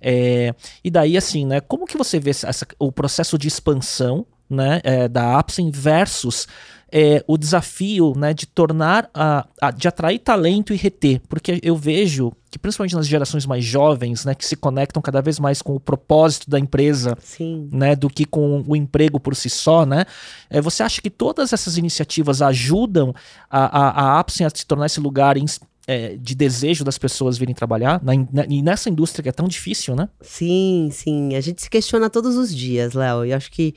É, 0.00 0.54
e 0.84 0.90
daí, 0.90 1.16
assim, 1.16 1.46
né? 1.46 1.60
Como 1.60 1.86
que 1.86 1.96
você 1.96 2.18
vê 2.20 2.30
essa- 2.30 2.66
o 2.78 2.92
processo 2.92 3.38
de 3.38 3.48
expansão, 3.48 4.26
né? 4.50 4.80
é, 4.82 5.06
da 5.08 5.38
Apsen 5.38 5.70
versus 5.70 6.46
é, 6.90 7.22
o 7.26 7.36
desafio, 7.36 8.14
né? 8.16 8.32
De 8.32 8.46
tornar 8.46 9.10
a, 9.12 9.46
a- 9.60 9.70
de 9.70 9.86
atrair 9.88 10.18
talento 10.18 10.72
e 10.72 10.76
reter, 10.76 11.20
porque 11.28 11.60
eu 11.62 11.76
vejo 11.76 12.32
que 12.50 12.58
principalmente 12.58 12.96
nas 12.96 13.06
gerações 13.06 13.44
mais 13.44 13.62
jovens, 13.64 14.24
né? 14.24 14.34
Que 14.34 14.44
se 14.46 14.56
conectam 14.56 15.02
cada 15.02 15.20
vez 15.20 15.38
mais 15.38 15.60
com 15.60 15.74
o 15.74 15.80
propósito 15.80 16.48
da 16.48 16.58
empresa 16.58 17.14
Sim. 17.22 17.68
né, 17.70 17.94
do 17.94 18.08
que 18.08 18.24
com 18.24 18.64
o 18.66 18.74
emprego 18.74 19.20
por 19.20 19.36
si 19.36 19.50
só, 19.50 19.84
né? 19.84 20.06
É, 20.48 20.60
você 20.60 20.82
acha 20.82 21.02
que 21.02 21.10
todas 21.10 21.52
essas 21.52 21.76
iniciativas 21.76 22.40
ajudam 22.40 23.14
a, 23.50 23.64
a, 23.66 23.88
a 24.16 24.18
Apsen 24.20 24.46
a 24.46 24.50
se 24.50 24.64
tornar 24.64 24.86
esse 24.86 24.98
lugar 24.98 25.36
ins- 25.36 25.60
é, 25.86 26.16
de 26.16 26.34
desejo 26.34 26.84
das 26.84 26.96
pessoas 26.98 27.36
virem 27.38 27.54
trabalhar 27.54 28.00
na, 28.02 28.12
na- 28.32 28.46
e 28.48 28.62
nessa 28.62 28.88
indústria 28.88 29.22
que 29.22 29.28
é 29.28 29.32
tão 29.32 29.46
difícil, 29.48 29.94
né? 29.94 30.08
Sim, 30.22 30.88
sim. 30.90 31.34
A 31.34 31.40
gente 31.42 31.60
se 31.62 31.68
questiona 31.68 32.08
todos 32.08 32.34
os 32.36 32.54
dias, 32.54 32.94
Léo. 32.94 33.26
E 33.26 33.32
acho 33.34 33.50
que 33.50 33.74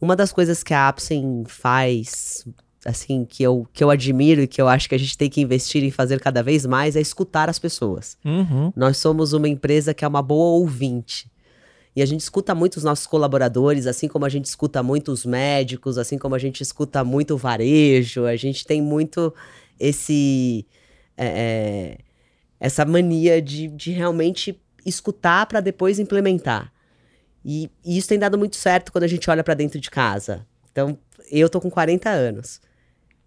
uma 0.00 0.16
das 0.16 0.32
coisas 0.32 0.62
que 0.62 0.72
a 0.72 0.88
Apsen 0.88 1.44
faz, 1.46 2.46
assim, 2.84 3.24
que 3.24 3.42
eu, 3.42 3.66
que 3.72 3.84
eu 3.84 3.90
admiro 3.90 4.42
e 4.42 4.46
que 4.46 4.60
eu 4.60 4.68
acho 4.68 4.88
que 4.88 4.94
a 4.94 4.98
gente 4.98 5.16
tem 5.16 5.28
que 5.28 5.40
investir 5.40 5.84
em 5.84 5.90
fazer 5.90 6.20
cada 6.20 6.42
vez 6.42 6.64
mais 6.64 6.96
é 6.96 7.00
escutar 7.00 7.48
as 7.48 7.58
pessoas. 7.58 8.16
Uhum. 8.24 8.72
Nós 8.74 8.96
somos 8.96 9.32
uma 9.32 9.48
empresa 9.48 9.92
que 9.92 10.04
é 10.04 10.08
uma 10.08 10.22
boa 10.22 10.58
ouvinte. 10.58 11.30
E 11.94 12.00
a 12.02 12.06
gente 12.06 12.20
escuta 12.20 12.54
muito 12.54 12.76
os 12.76 12.84
nossos 12.84 13.06
colaboradores, 13.06 13.86
assim 13.86 14.06
como 14.06 14.24
a 14.24 14.28
gente 14.28 14.44
escuta 14.44 14.82
muito 14.82 15.10
os 15.10 15.26
médicos, 15.26 15.98
assim 15.98 16.16
como 16.16 16.34
a 16.34 16.38
gente 16.38 16.62
escuta 16.62 17.02
muito 17.02 17.34
o 17.34 17.36
varejo. 17.36 18.26
A 18.26 18.36
gente 18.36 18.64
tem 18.64 18.80
muito 18.80 19.34
esse. 19.78 20.64
é, 21.16 21.26
é, 21.26 21.98
essa 22.60 22.84
mania 22.84 23.40
de, 23.40 23.68
de 23.68 23.90
realmente 23.90 24.60
escutar 24.84 25.46
para 25.46 25.60
depois 25.60 25.98
implementar. 25.98 26.72
E, 27.44 27.70
e 27.84 27.96
isso 27.96 28.08
tem 28.08 28.18
dado 28.18 28.38
muito 28.38 28.56
certo 28.56 28.92
quando 28.92 29.04
a 29.04 29.08
gente 29.08 29.28
olha 29.30 29.42
para 29.42 29.54
dentro 29.54 29.80
de 29.80 29.90
casa. 29.90 30.46
Então, 30.70 30.98
eu 31.30 31.48
tô 31.48 31.60
com 31.60 31.70
40 31.70 32.08
anos. 32.08 32.60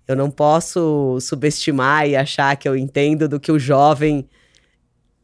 Eu 0.07 0.15
não 0.15 0.29
posso 0.29 1.17
subestimar 1.21 2.07
e 2.07 2.15
achar 2.15 2.55
que 2.57 2.67
eu 2.67 2.75
entendo 2.75 3.27
do 3.27 3.39
que 3.39 3.51
o 3.51 3.59
jovem 3.59 4.27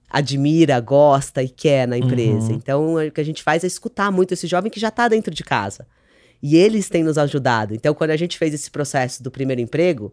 admira, 0.09 0.79
gosta 0.79 1.43
e 1.43 1.49
quer 1.49 1.87
na 1.87 1.97
empresa. 1.97 2.49
Uhum. 2.49 2.55
Então, 2.55 2.95
o 2.95 3.11
que 3.11 3.21
a 3.21 3.25
gente 3.25 3.43
faz 3.43 3.63
é 3.63 3.67
escutar 3.67 4.11
muito 4.11 4.33
esse 4.33 4.47
jovem 4.47 4.71
que 4.71 4.79
já 4.79 4.87
está 4.87 5.07
dentro 5.07 5.33
de 5.33 5.43
casa. 5.43 5.85
E 6.41 6.55
eles 6.55 6.89
têm 6.89 7.03
nos 7.03 7.17
ajudado. 7.17 7.75
Então, 7.75 7.93
quando 7.93 8.11
a 8.11 8.17
gente 8.17 8.37
fez 8.37 8.53
esse 8.53 8.71
processo 8.71 9.21
do 9.21 9.29
primeiro 9.29 9.61
emprego, 9.61 10.11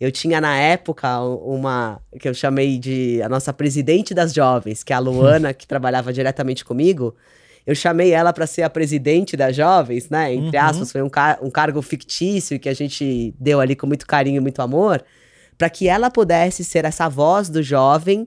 eu 0.00 0.10
tinha 0.10 0.40
na 0.40 0.56
época 0.56 1.20
uma 1.20 2.00
que 2.18 2.28
eu 2.28 2.34
chamei 2.34 2.78
de 2.78 3.20
a 3.22 3.28
nossa 3.28 3.52
presidente 3.52 4.14
das 4.14 4.32
jovens, 4.32 4.82
que 4.82 4.92
é 4.92 4.96
a 4.96 4.98
Luana, 5.00 5.52
que 5.52 5.66
trabalhava 5.66 6.12
diretamente 6.12 6.64
comigo. 6.64 7.14
Eu 7.68 7.74
chamei 7.74 8.12
ela 8.12 8.32
para 8.32 8.46
ser 8.46 8.62
a 8.62 8.70
presidente 8.70 9.36
das 9.36 9.54
jovens, 9.54 10.08
né? 10.08 10.32
Entre 10.32 10.56
Uhum. 10.56 10.64
aspas, 10.64 10.90
foi 10.90 11.02
um, 11.02 11.08
ca- 11.10 11.38
um 11.42 11.50
cargo 11.50 11.82
fictício 11.82 12.58
que 12.58 12.68
a 12.68 12.72
gente 12.74 13.34
deu 13.38 13.60
ali 13.60 13.76
com 13.76 13.86
muito 13.86 14.06
carinho 14.06 14.38
e 14.38 14.40
muito 14.40 14.62
amor, 14.62 15.04
para 15.58 15.68
que 15.68 15.86
ela 15.86 16.10
pudesse 16.10 16.64
ser 16.64 16.86
essa 16.86 17.08
voz 17.10 17.50
do 17.50 17.62
jovem 17.62 18.26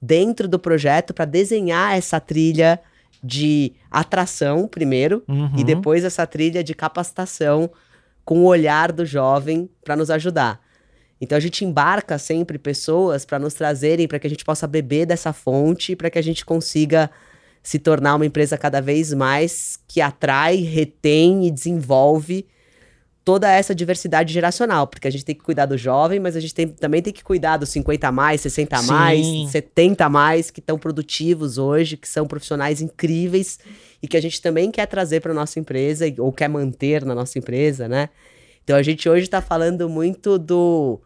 dentro 0.00 0.46
do 0.46 0.58
projeto 0.58 1.14
para 1.14 1.24
desenhar 1.24 1.96
essa 1.96 2.20
trilha 2.20 2.78
de 3.24 3.72
atração 3.90 4.68
primeiro 4.68 5.22
Uhum. 5.26 5.52
e 5.56 5.64
depois 5.64 6.04
essa 6.04 6.26
trilha 6.26 6.62
de 6.62 6.74
capacitação 6.74 7.70
com 8.24 8.40
o 8.40 8.44
olhar 8.44 8.92
do 8.92 9.06
jovem 9.06 9.70
para 9.82 9.96
nos 9.96 10.10
ajudar. 10.10 10.60
Então 11.20 11.38
a 11.38 11.40
gente 11.40 11.64
embarca 11.64 12.18
sempre 12.18 12.58
pessoas 12.58 13.24
para 13.24 13.38
nos 13.38 13.54
trazerem, 13.54 14.06
para 14.06 14.18
que 14.18 14.26
a 14.26 14.30
gente 14.30 14.44
possa 14.44 14.66
beber 14.66 15.06
dessa 15.06 15.32
fonte, 15.32 15.96
para 15.96 16.10
que 16.10 16.18
a 16.18 16.22
gente 16.22 16.44
consiga 16.44 17.08
se 17.62 17.78
tornar 17.78 18.16
uma 18.16 18.26
empresa 18.26 18.58
cada 18.58 18.80
vez 18.80 19.12
mais 19.12 19.78
que 19.86 20.00
atrai, 20.00 20.56
retém 20.56 21.46
e 21.46 21.50
desenvolve 21.50 22.46
toda 23.24 23.48
essa 23.48 23.72
diversidade 23.72 24.32
geracional, 24.32 24.86
porque 24.86 25.06
a 25.06 25.10
gente 25.10 25.24
tem 25.24 25.34
que 25.34 25.44
cuidar 25.44 25.66
do 25.66 25.78
jovem, 25.78 26.18
mas 26.18 26.34
a 26.34 26.40
gente 26.40 26.54
tem, 26.54 26.66
também 26.66 27.00
tem 27.00 27.12
que 27.12 27.22
cuidar 27.22 27.56
dos 27.56 27.68
50 27.68 28.08
a 28.08 28.10
mais, 28.10 28.40
60 28.40 28.76
a 28.76 28.82
mais, 28.82 29.50
70 29.50 30.04
a 30.04 30.08
mais, 30.08 30.50
que 30.50 30.58
estão 30.58 30.76
produtivos 30.76 31.56
hoje, 31.56 31.96
que 31.96 32.08
são 32.08 32.26
profissionais 32.26 32.80
incríveis 32.80 33.60
e 34.02 34.08
que 34.08 34.16
a 34.16 34.20
gente 34.20 34.42
também 34.42 34.72
quer 34.72 34.86
trazer 34.86 35.20
para 35.20 35.32
nossa 35.32 35.60
empresa 35.60 36.04
ou 36.18 36.32
quer 36.32 36.48
manter 36.48 37.04
na 37.04 37.14
nossa 37.14 37.38
empresa, 37.38 37.88
né? 37.88 38.08
Então 38.64 38.76
a 38.76 38.82
gente 38.82 39.08
hoje 39.08 39.24
está 39.24 39.40
falando 39.40 39.88
muito 39.88 40.36
do 40.36 41.00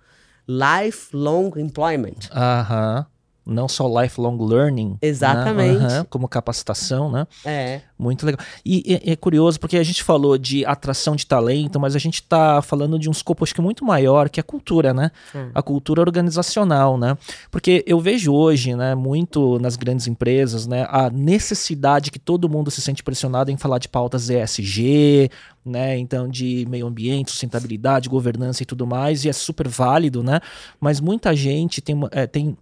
lifelong 0.48 1.52
employment. 1.58 2.30
Aham 2.32 3.06
não 3.46 3.68
só 3.68 3.86
lifelong 4.02 4.36
learning. 4.38 4.90
Né? 4.90 4.98
Exatamente. 5.02 5.78
Né? 5.78 5.98
Uhum, 6.00 6.04
como 6.10 6.28
capacitação, 6.28 7.10
né? 7.10 7.26
É. 7.44 7.80
Muito 7.98 8.26
legal. 8.26 8.44
E, 8.64 9.00
é 9.04 9.16
curioso 9.16 9.58
porque 9.58 9.78
a 9.78 9.82
gente 9.82 10.02
falou 10.02 10.36
de 10.36 10.66
atração 10.66 11.16
de 11.16 11.24
talento, 11.24 11.80
mas 11.80 11.96
a 11.96 11.98
gente 11.98 12.16
está 12.16 12.60
falando 12.60 12.98
de 12.98 13.08
um 13.08 13.12
escopo 13.12 13.42
acho 13.42 13.54
que 13.54 13.60
muito 13.60 13.84
maior, 13.84 14.28
que 14.28 14.38
é 14.38 14.42
a 14.42 14.44
cultura, 14.44 14.92
né? 14.92 15.10
Hum. 15.34 15.50
A 15.54 15.62
cultura 15.62 16.02
organizacional, 16.02 16.98
né? 16.98 17.16
Porque 17.50 17.82
eu 17.86 17.98
vejo 17.98 18.34
hoje, 18.34 18.74
né, 18.74 18.94
muito 18.94 19.58
nas 19.60 19.76
grandes 19.76 20.06
empresas, 20.06 20.66
né, 20.66 20.86
a 20.90 21.08
necessidade 21.08 22.10
que 22.10 22.18
todo 22.18 22.48
mundo 22.48 22.70
se 22.70 22.82
sente 22.82 23.02
pressionado 23.02 23.50
em 23.50 23.56
falar 23.56 23.78
de 23.78 23.88
pautas 23.88 24.28
ESG, 24.28 25.30
né? 25.66 25.98
Então, 25.98 26.28
de 26.28 26.64
meio 26.68 26.86
ambiente, 26.86 27.32
sustentabilidade, 27.32 28.08
governança 28.08 28.62
e 28.62 28.66
tudo 28.66 28.86
mais, 28.86 29.24
e 29.24 29.28
é 29.28 29.32
super 29.32 29.66
válido, 29.66 30.22
né? 30.22 30.40
Mas 30.80 31.00
muita 31.00 31.34
gente 31.34 31.80
tem, 31.80 31.96
é, 32.12 32.26
tem, 32.26 32.56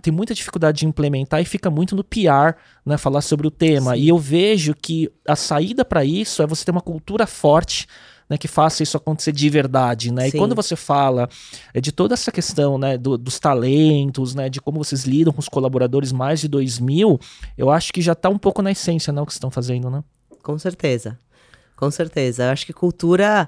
tem 0.00 0.12
muita 0.12 0.32
dificuldade 0.32 0.78
de 0.78 0.86
implementar 0.86 1.40
e 1.40 1.44
fica 1.44 1.68
muito 1.68 1.96
no 1.96 2.04
PR, 2.04 2.54
né? 2.86 2.96
Falar 2.96 3.22
sobre 3.22 3.46
o 3.46 3.50
tema. 3.50 3.94
Sim. 3.94 4.02
E 4.02 4.08
eu 4.08 4.18
vejo 4.18 4.73
que 4.74 5.10
a 5.26 5.36
saída 5.36 5.84
para 5.84 6.04
isso 6.04 6.42
é 6.42 6.46
você 6.46 6.64
ter 6.64 6.70
uma 6.70 6.80
cultura 6.80 7.26
forte. 7.26 7.86
Né, 8.26 8.38
que 8.38 8.48
faça 8.48 8.82
isso 8.82 8.96
acontecer 8.96 9.32
de 9.32 9.50
verdade, 9.50 10.10
né? 10.10 10.30
Sim. 10.30 10.36
E 10.38 10.40
quando 10.40 10.54
você 10.54 10.74
fala 10.74 11.28
é, 11.74 11.80
de 11.80 11.92
toda 11.92 12.14
essa 12.14 12.32
questão, 12.32 12.78
né, 12.78 12.96
do, 12.96 13.18
dos 13.18 13.38
talentos, 13.38 14.34
né, 14.34 14.48
de 14.48 14.62
como 14.62 14.82
vocês 14.82 15.04
lidam 15.04 15.30
com 15.30 15.40
os 15.40 15.48
colaboradores 15.48 16.10
mais 16.10 16.40
de 16.40 16.48
2 16.48 16.78
mil, 16.78 17.20
eu 17.58 17.68
acho 17.70 17.92
que 17.92 18.00
já 18.00 18.12
está 18.12 18.30
um 18.30 18.38
pouco 18.38 18.62
na 18.62 18.72
essência, 18.72 19.12
né, 19.12 19.20
o 19.20 19.26
que 19.26 19.32
vocês 19.32 19.36
estão 19.36 19.50
fazendo, 19.50 19.90
né? 19.90 20.02
Com 20.42 20.58
certeza. 20.58 21.18
Com 21.76 21.90
certeza. 21.90 22.44
Eu 22.44 22.50
acho 22.50 22.64
que 22.64 22.72
cultura 22.72 23.46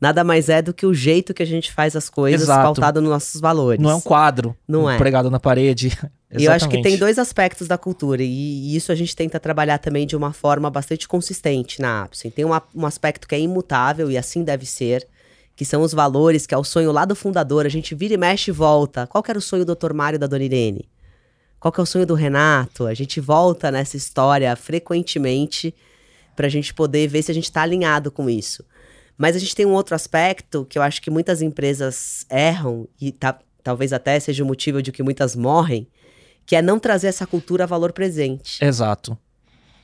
nada 0.00 0.22
mais 0.24 0.48
é 0.48 0.62
do 0.62 0.72
que 0.72 0.86
o 0.86 0.94
jeito 0.94 1.34
que 1.34 1.42
a 1.42 1.46
gente 1.46 1.72
faz 1.72 1.96
as 1.96 2.08
coisas 2.08 2.42
Exato. 2.42 2.62
pautado 2.62 3.00
nos 3.00 3.10
nossos 3.10 3.40
valores. 3.40 3.82
Não 3.82 3.90
é 3.90 3.94
um 3.94 4.00
quadro 4.00 4.56
Não 4.66 4.88
é. 4.88 4.96
pregado 4.96 5.30
na 5.30 5.40
parede. 5.40 5.96
E 6.32 6.44
eu 6.44 6.52
acho 6.52 6.68
que 6.68 6.82
tem 6.82 6.96
dois 6.96 7.18
aspectos 7.18 7.68
da 7.68 7.78
cultura, 7.78 8.22
e, 8.22 8.74
isso 8.74 8.90
a 8.90 8.94
gente 8.94 9.14
tenta 9.14 9.38
trabalhar 9.38 9.78
também 9.78 10.06
de 10.06 10.16
uma 10.16 10.32
forma 10.32 10.68
bastante 10.68 11.06
consistente 11.06 11.80
na 11.80 12.02
Apsen. 12.02 12.30
Tem 12.30 12.44
uma, 12.44 12.62
um 12.74 12.84
aspecto 12.84 13.28
que 13.28 13.34
é 13.34 13.40
imutável, 13.40 14.10
e 14.10 14.18
assim 14.18 14.42
deve 14.42 14.66
ser, 14.66 15.06
que 15.54 15.64
são 15.64 15.82
os 15.82 15.92
valores, 15.92 16.46
que 16.46 16.54
é 16.54 16.58
o 16.58 16.64
sonho 16.64 16.90
lá 16.90 17.04
do 17.04 17.14
fundador. 17.14 17.64
A 17.64 17.68
gente 17.68 17.94
vira 17.94 18.14
e 18.14 18.16
mexe 18.16 18.50
e 18.50 18.54
volta. 18.54 19.06
Qual 19.06 19.22
que 19.22 19.30
era 19.30 19.38
o 19.38 19.42
sonho 19.42 19.64
do 19.64 19.74
Dr. 19.74 19.92
Mário 19.92 20.16
e 20.16 20.18
da 20.18 20.26
Dona 20.26 20.44
Irene? 20.44 20.88
Qual 21.58 21.72
que 21.72 21.80
é 21.80 21.82
o 21.82 21.86
sonho 21.86 22.06
do 22.06 22.14
Renato? 22.14 22.86
A 22.86 22.92
gente 22.92 23.20
volta 23.20 23.70
nessa 23.70 23.96
história 23.96 24.54
frequentemente 24.54 25.74
para 26.34 26.46
a 26.46 26.50
gente 26.50 26.74
poder 26.74 27.08
ver 27.08 27.22
se 27.22 27.30
a 27.30 27.34
gente 27.34 27.44
está 27.44 27.62
alinhado 27.62 28.10
com 28.10 28.28
isso. 28.28 28.62
Mas 29.16 29.34
a 29.34 29.38
gente 29.38 29.54
tem 29.54 29.64
um 29.64 29.72
outro 29.72 29.94
aspecto 29.94 30.66
que 30.68 30.78
eu 30.78 30.82
acho 30.82 31.00
que 31.00 31.10
muitas 31.10 31.40
empresas 31.40 32.26
erram, 32.30 32.86
e 33.00 33.10
tá, 33.10 33.38
talvez 33.62 33.92
até 33.92 34.20
seja 34.20 34.44
o 34.44 34.46
motivo 34.46 34.82
de 34.82 34.92
que 34.92 35.02
muitas 35.02 35.34
morrem, 35.34 35.88
que 36.46 36.54
é 36.54 36.62
não 36.62 36.78
trazer 36.78 37.08
essa 37.08 37.26
cultura 37.26 37.64
a 37.64 37.66
valor 37.66 37.92
presente. 37.92 38.64
Exato. 38.64 39.18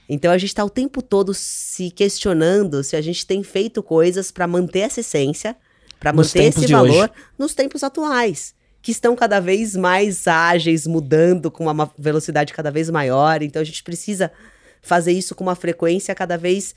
Então 0.09 0.31
a 0.31 0.39
gente 0.39 0.51
está 0.51 0.65
o 0.65 0.71
tempo 0.71 1.03
todo 1.03 1.35
se 1.35 1.91
questionando 1.91 2.83
se 2.85 2.97
a 2.97 3.01
gente 3.01 3.27
tem 3.27 3.43
feito 3.43 3.83
coisas 3.83 4.31
para 4.31 4.47
manter 4.47 4.81
essa 4.81 5.01
essência, 5.01 5.57
para 5.99 6.13
manter 6.13 6.45
esse 6.45 6.67
valor 6.67 7.11
nos 7.39 7.55
tempos 7.55 7.83
atuais, 7.83 8.55
que 8.81 8.91
estão 8.91 9.17
cada 9.17 9.41
vez 9.41 9.75
mais 9.75 10.27
ágeis, 10.27 10.87
mudando 10.87 11.51
com 11.51 11.67
uma 11.67 11.91
velocidade 11.99 12.53
cada 12.53 12.71
vez 12.71 12.91
maior. 12.91 13.43
Então 13.43 13.61
a 13.61 13.65
gente 13.65 13.83
precisa 13.83 14.31
fazer 14.83 15.13
isso 15.13 15.35
com 15.35 15.45
uma 15.45 15.55
frequência 15.55 16.15
cada 16.15 16.37
vez 16.37 16.75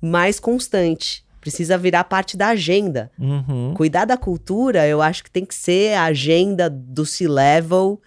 mais 0.00 0.40
constante. 0.40 1.24
Precisa 1.40 1.76
virar 1.76 2.04
parte 2.04 2.36
da 2.36 2.48
agenda. 2.48 3.10
Uhum. 3.18 3.74
Cuidar 3.74 4.04
da 4.04 4.16
cultura, 4.16 4.86
eu 4.86 5.02
acho 5.02 5.24
que 5.24 5.30
tem 5.30 5.44
que 5.44 5.54
ser 5.54 5.94
a 5.94 6.04
agenda 6.04 6.70
do 6.70 7.04
C-level 7.04 8.00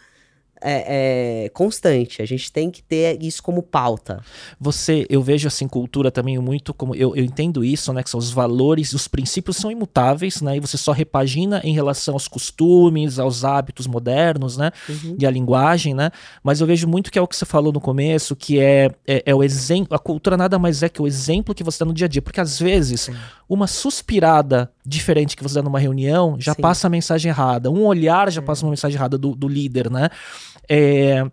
é, 0.66 1.46
é, 1.46 1.50
constante. 1.50 2.22
A 2.22 2.26
gente 2.26 2.52
tem 2.52 2.72
que 2.72 2.82
ter 2.82 3.22
isso 3.22 3.44
como 3.44 3.62
pauta. 3.62 4.22
Você, 4.60 5.06
eu 5.10 5.22
vejo 5.22 5.48
assim 5.48 5.68
cultura 5.68 6.10
também 6.10 6.40
muito 6.40 6.74
como 6.74 6.96
eu, 6.96 7.16
eu 7.16 7.24
entendo 7.24 7.64
isso, 7.64 7.94
né? 7.94 8.02
Que 8.02 8.10
são 8.10 8.20
os 8.20 8.32
valores, 8.32 8.94
os 8.94 9.08
princípios 9.08 9.58
são 9.58 9.72
imutáveis, 9.72 10.42
né? 10.42 10.58
E 10.58 10.60
você 10.60 10.78
só 10.78 10.92
repagina 10.92 11.62
em 11.64 11.74
relação 11.74 12.16
aos 12.16 12.28
costumes, 12.28 13.20
aos 13.20 13.46
hábitos 13.46 13.86
modernos, 13.86 14.58
né? 14.58 14.72
Uhum. 14.90 15.16
E 15.20 15.26
a 15.26 15.32
linguagem, 15.32 15.94
né? 15.94 16.10
Mas 16.44 16.62
eu 16.62 16.68
vejo 16.68 16.88
muito 16.88 17.12
que 17.12 17.20
é 17.20 17.22
o 17.22 17.28
que 17.28 17.36
você 17.36 17.46
falou 17.46 17.72
no 17.72 17.80
começo, 17.80 18.36
que 18.36 18.60
é, 18.60 18.90
é, 19.08 19.24
é 19.26 19.36
o 19.36 19.44
exemplo. 19.44 19.96
A 19.96 20.00
cultura 20.00 20.36
nada 20.36 20.58
mais 20.58 20.82
é 20.82 20.90
que 20.90 21.02
o 21.02 21.08
exemplo 21.08 21.54
que 21.54 21.64
você 21.64 21.80
dá 21.80 21.86
no 21.86 21.94
dia 21.94 22.06
a 22.06 22.10
dia, 22.10 22.22
porque 22.22 22.42
às 22.42 22.60
vezes 22.60 23.10
uma 23.48 23.68
suspirada 23.68 24.72
diferente 24.86 25.36
que 25.36 25.44
você 25.44 25.56
dá 25.56 25.62
numa 25.62 25.80
reunião 25.80 26.36
já 26.40 26.54
Sim. 26.54 26.62
passa 26.62 26.88
a 26.88 26.90
mensagem 26.90 27.30
errada, 27.30 27.72
um 27.72 27.86
olhar 27.86 28.32
já 28.32 28.42
passa 28.42 28.66
uma 28.66 28.70
mensagem 28.70 28.98
errada 28.98 29.18
do, 29.18 29.36
do 29.36 29.48
líder, 29.48 29.90
né? 29.90 30.10
É, 30.70 31.26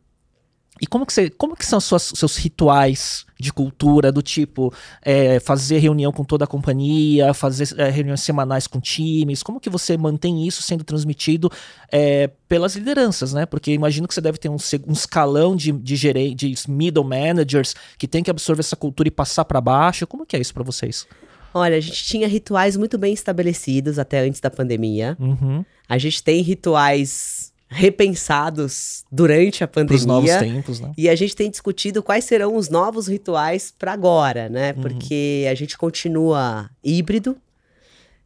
e 0.82 0.86
como 0.86 1.06
que, 1.06 1.12
você, 1.12 1.30
como 1.30 1.54
que 1.54 1.64
são 1.64 1.78
suas, 1.78 2.12
seus 2.14 2.36
rituais 2.36 3.24
de 3.38 3.52
cultura, 3.52 4.10
do 4.10 4.20
tipo 4.20 4.74
é, 5.00 5.38
fazer 5.38 5.78
reunião 5.78 6.10
com 6.10 6.24
toda 6.24 6.42
a 6.42 6.46
companhia, 6.46 7.32
fazer 7.32 7.72
é, 7.78 7.88
reuniões 7.88 8.20
semanais 8.22 8.66
com 8.66 8.80
times? 8.80 9.44
Como 9.44 9.60
que 9.60 9.70
você 9.70 9.96
mantém 9.96 10.44
isso 10.44 10.60
sendo 10.60 10.82
transmitido 10.82 11.48
é, 11.88 12.28
pelas 12.48 12.74
lideranças, 12.74 13.32
né? 13.32 13.46
Porque 13.46 13.72
imagino 13.72 14.08
que 14.08 14.14
você 14.14 14.20
deve 14.20 14.38
ter 14.38 14.48
um, 14.48 14.56
um 14.88 14.92
escalão 14.92 15.54
de, 15.54 15.70
de, 15.70 15.94
gerente, 15.94 16.50
de 16.50 16.70
middle 16.70 17.04
managers 17.04 17.76
que 17.96 18.08
tem 18.08 18.22
que 18.22 18.30
absorver 18.30 18.60
essa 18.60 18.74
cultura 18.74 19.06
e 19.06 19.12
passar 19.12 19.44
para 19.44 19.60
baixo. 19.60 20.04
Como 20.04 20.26
que 20.26 20.36
é 20.36 20.40
isso 20.40 20.52
para 20.52 20.64
vocês? 20.64 21.06
Olha, 21.54 21.76
a 21.76 21.80
gente 21.80 22.04
tinha 22.04 22.26
rituais 22.26 22.76
muito 22.76 22.96
bem 22.96 23.12
estabelecidos 23.12 23.98
até 23.98 24.20
antes 24.20 24.40
da 24.40 24.50
pandemia. 24.50 25.16
Uhum. 25.20 25.64
A 25.88 25.98
gente 25.98 26.22
tem 26.22 26.42
rituais 26.42 27.52
repensados 27.68 29.04
durante 29.10 29.64
a 29.64 29.68
pandemia. 29.68 29.96
Os 29.96 30.06
novos 30.06 30.30
tempos, 30.30 30.80
né? 30.80 30.92
E 30.96 31.08
a 31.08 31.14
gente 31.14 31.34
tem 31.34 31.50
discutido 31.50 32.02
quais 32.02 32.24
serão 32.24 32.56
os 32.56 32.68
novos 32.68 33.06
rituais 33.08 33.72
para 33.76 33.92
agora, 33.92 34.48
né? 34.48 34.74
Uhum. 34.76 34.82
Porque 34.82 35.46
a 35.50 35.54
gente 35.54 35.76
continua 35.76 36.70
híbrido. 36.84 37.36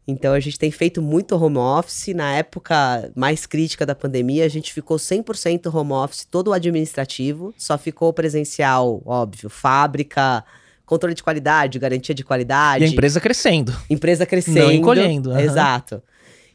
Então 0.07 0.33
a 0.33 0.41
gente 0.41 0.59
tem 0.59 0.71
feito 0.71 1.03
muito 1.03 1.37
home 1.37 1.59
office. 1.59 2.09
Na 2.15 2.33
época 2.33 3.11
mais 3.15 3.47
crítica 3.47 3.85
da 3.85 3.95
pandemia, 3.95 4.45
a 4.45 4.49
gente 4.49 4.73
ficou 4.73 4.97
100% 4.97 5.73
home 5.73 5.93
office, 5.93 6.25
todo 6.25 6.49
o 6.49 6.53
administrativo, 6.53 7.55
só 7.57 7.77
ficou 7.77 8.13
presencial, 8.13 9.03
óbvio, 9.05 9.49
fábrica, 9.49 10.45
controle 10.87 11.15
de 11.15 11.23
qualidade, 11.23 11.79
garantia 11.79 12.15
de 12.15 12.25
qualidade. 12.25 12.85
E 12.85 12.87
a 12.87 12.91
empresa 12.91 13.21
crescendo. 13.21 13.77
Empresa 13.91 14.25
crescendo. 14.25 14.61
Não 14.61 14.73
encolhendo. 14.73 15.31
Uhum. 15.31 15.39
Exato. 15.39 16.03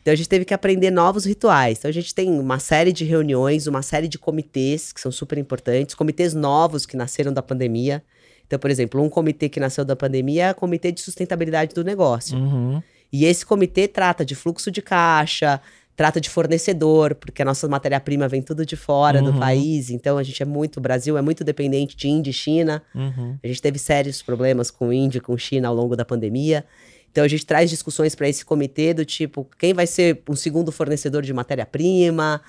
Então 0.02 0.12
a 0.12 0.16
gente 0.16 0.30
teve 0.30 0.46
que 0.46 0.54
aprender 0.54 0.90
novos 0.90 1.26
rituais. 1.26 1.78
Então 1.78 1.90
a 1.90 1.94
gente 1.94 2.16
tem 2.16 2.32
uma 2.40 2.58
série 2.58 2.92
de 2.92 3.06
reuniões, 3.06 3.68
uma 3.68 3.84
série 3.84 4.08
de 4.08 4.18
comitês 4.18 4.92
que 4.92 5.00
são 5.00 5.12
super 5.12 5.38
importantes, 5.38 5.94
comitês 5.94 6.34
novos 6.34 6.86
que 6.86 6.98
nasceram 6.98 7.32
da 7.32 7.44
pandemia. 7.44 8.02
Então, 8.48 8.58
por 8.58 8.72
exemplo, 8.72 9.02
um 9.02 9.10
comitê 9.10 9.48
que 9.48 9.60
nasceu 9.60 9.86
da 9.86 9.96
pandemia 9.96 10.48
é 10.48 10.52
o 10.52 10.56
Comitê 10.56 10.92
de 10.92 11.00
Sustentabilidade 11.00 11.74
do 11.74 11.84
Negócio. 11.84 12.38
Uhum. 12.38 12.82
E 13.12 13.26
esse 13.26 13.46
comitê 13.46 13.88
trata 13.88 14.26
de 14.26 14.36
fluxo 14.36 14.72
de 14.72 14.82
caixa, 14.82 15.62
trata 15.96 16.20
de 16.20 16.30
fornecedor, 16.30 17.16
porque 17.16 17.42
a 17.42 17.46
nossa 17.46 17.68
matéria-prima 17.68 18.28
vem 18.28 18.42
tudo 18.42 18.66
de 18.66 18.76
fora 18.76 19.20
uhum. 19.20 19.32
do 19.32 19.40
país. 19.40 19.90
Então 19.90 20.18
a 20.18 20.24
gente 20.24 20.42
é 20.42 20.46
muito, 20.46 20.78
o 20.78 20.82
Brasil 20.82 21.18
é 21.18 21.22
muito 21.22 21.44
dependente 21.44 21.96
de 21.96 22.08
Índia 22.08 22.32
e 22.32 22.34
China. 22.34 22.82
Uhum. 22.96 23.38
A 23.44 23.48
gente 23.48 23.62
teve 23.62 23.78
sérios 23.78 24.22
problemas 24.22 24.72
com 24.72 24.92
Índia 24.92 25.20
e 25.20 25.22
com 25.22 25.38
China 25.38 25.68
ao 25.68 25.76
longo 25.76 25.96
da 25.96 26.06
pandemia. 26.06 26.66
Então 27.12 27.24
a 27.24 27.28
gente 27.28 27.46
traz 27.46 27.70
discussões 27.70 28.16
para 28.16 28.30
esse 28.30 28.46
comitê 28.46 28.94
do 28.94 29.04
tipo, 29.04 29.48
quem 29.60 29.74
vai 29.74 29.86
ser 29.86 30.24
um 30.30 30.36
segundo 30.36 30.72
fornecedor 30.72 31.22
de 31.22 31.34
matéria-prima, 31.34 32.42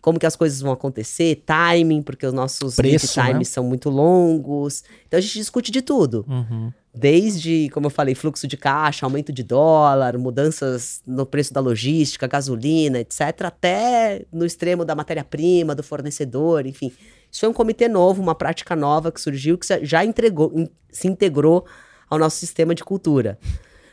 como 0.00 0.18
que 0.18 0.26
as 0.26 0.36
coisas 0.36 0.60
vão 0.60 0.72
acontecer, 0.72 1.42
timing, 1.44 2.00
porque 2.00 2.24
os 2.26 2.32
nossos 2.32 2.76
Preço, 2.76 3.18
lead 3.18 3.30
times 3.30 3.48
né? 3.48 3.52
são 3.52 3.64
muito 3.64 3.90
longos. 3.90 4.84
Então 5.06 5.18
a 5.18 5.20
gente 5.20 5.34
discute 5.34 5.70
de 5.70 5.82
tudo. 5.82 6.24
Uhum. 6.28 6.72
Desde, 6.98 7.68
como 7.74 7.86
eu 7.86 7.90
falei, 7.90 8.14
fluxo 8.14 8.46
de 8.46 8.56
caixa, 8.56 9.04
aumento 9.04 9.30
de 9.30 9.42
dólar, 9.42 10.16
mudanças 10.16 11.02
no 11.06 11.26
preço 11.26 11.52
da 11.52 11.60
logística, 11.60 12.26
gasolina, 12.26 12.98
etc., 13.00 13.20
até 13.44 14.24
no 14.32 14.46
extremo 14.46 14.82
da 14.82 14.94
matéria-prima, 14.94 15.74
do 15.74 15.82
fornecedor, 15.82 16.66
enfim. 16.66 16.90
Isso 17.30 17.44
é 17.44 17.48
um 17.48 17.52
comitê 17.52 17.86
novo, 17.86 18.22
uma 18.22 18.34
prática 18.34 18.74
nova 18.74 19.12
que 19.12 19.20
surgiu, 19.20 19.58
que 19.58 19.66
já 19.84 20.06
entregou, 20.06 20.50
se 20.90 21.06
integrou 21.06 21.66
ao 22.08 22.18
nosso 22.18 22.38
sistema 22.38 22.74
de 22.74 22.82
cultura. 22.82 23.38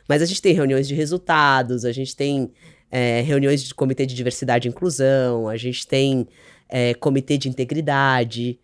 Mas 0.07 0.21
a 0.21 0.25
gente 0.25 0.41
tem 0.41 0.53
reuniões 0.53 0.87
de 0.87 0.95
resultados, 0.95 1.83
a 1.83 1.91
gente 1.91 2.15
tem 2.15 2.53
é, 2.89 3.19
reuniões 3.19 3.61
de 3.61 3.75
comitê 3.75 4.05
de 4.05 4.15
diversidade 4.15 4.65
e 4.67 4.71
inclusão, 4.71 5.49
a 5.49 5.57
gente 5.57 5.85
tem 5.85 6.25
é, 6.69 6.93
comitê 6.93 7.37
de 7.37 7.49
integridade. 7.49 8.57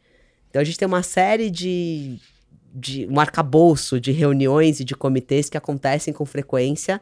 Então 0.49 0.61
a 0.61 0.65
gente 0.65 0.77
tem 0.77 0.87
uma 0.87 1.03
série 1.03 1.49
de 1.49 2.17
de 2.73 3.07
um 3.07 3.19
arcabouço 3.19 3.99
de 3.99 4.11
reuniões 4.11 4.79
e 4.79 4.83
de 4.83 4.95
comitês 4.95 5.49
que 5.49 5.57
acontecem 5.57 6.13
com 6.13 6.25
frequência 6.25 7.01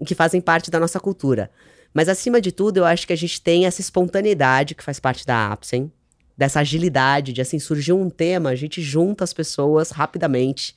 e 0.00 0.04
que 0.04 0.14
fazem 0.14 0.40
parte 0.40 0.70
da 0.70 0.80
nossa 0.80 1.00
cultura. 1.00 1.50
Mas 1.92 2.08
acima 2.08 2.40
de 2.40 2.52
tudo, 2.52 2.78
eu 2.78 2.84
acho 2.84 3.06
que 3.06 3.12
a 3.12 3.16
gente 3.16 3.40
tem 3.40 3.66
essa 3.66 3.80
espontaneidade 3.80 4.74
que 4.74 4.82
faz 4.82 5.00
parte 5.00 5.24
da 5.24 5.50
Apsen, 5.52 5.90
dessa 6.36 6.60
agilidade 6.60 7.32
de 7.32 7.40
assim 7.40 7.58
surgiu 7.58 7.98
um 7.98 8.10
tema, 8.10 8.50
a 8.50 8.54
gente 8.54 8.82
junta 8.82 9.24
as 9.24 9.32
pessoas 9.32 9.90
rapidamente, 9.90 10.76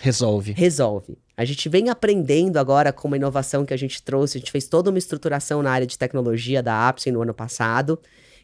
resolve. 0.00 0.52
Resolve. 0.52 1.18
A 1.36 1.44
gente 1.44 1.68
vem 1.68 1.88
aprendendo 1.90 2.58
agora 2.58 2.92
com 2.92 3.08
uma 3.08 3.16
inovação 3.16 3.64
que 3.64 3.74
a 3.74 3.76
gente 3.76 4.02
trouxe, 4.02 4.38
a 4.38 4.40
gente 4.40 4.52
fez 4.52 4.66
toda 4.66 4.90
uma 4.90 4.98
estruturação 4.98 5.62
na 5.62 5.70
área 5.70 5.86
de 5.86 5.98
tecnologia 5.98 6.62
da 6.62 6.88
Apsen 6.88 7.12
no 7.12 7.22
ano 7.22 7.34
passado. 7.34 7.98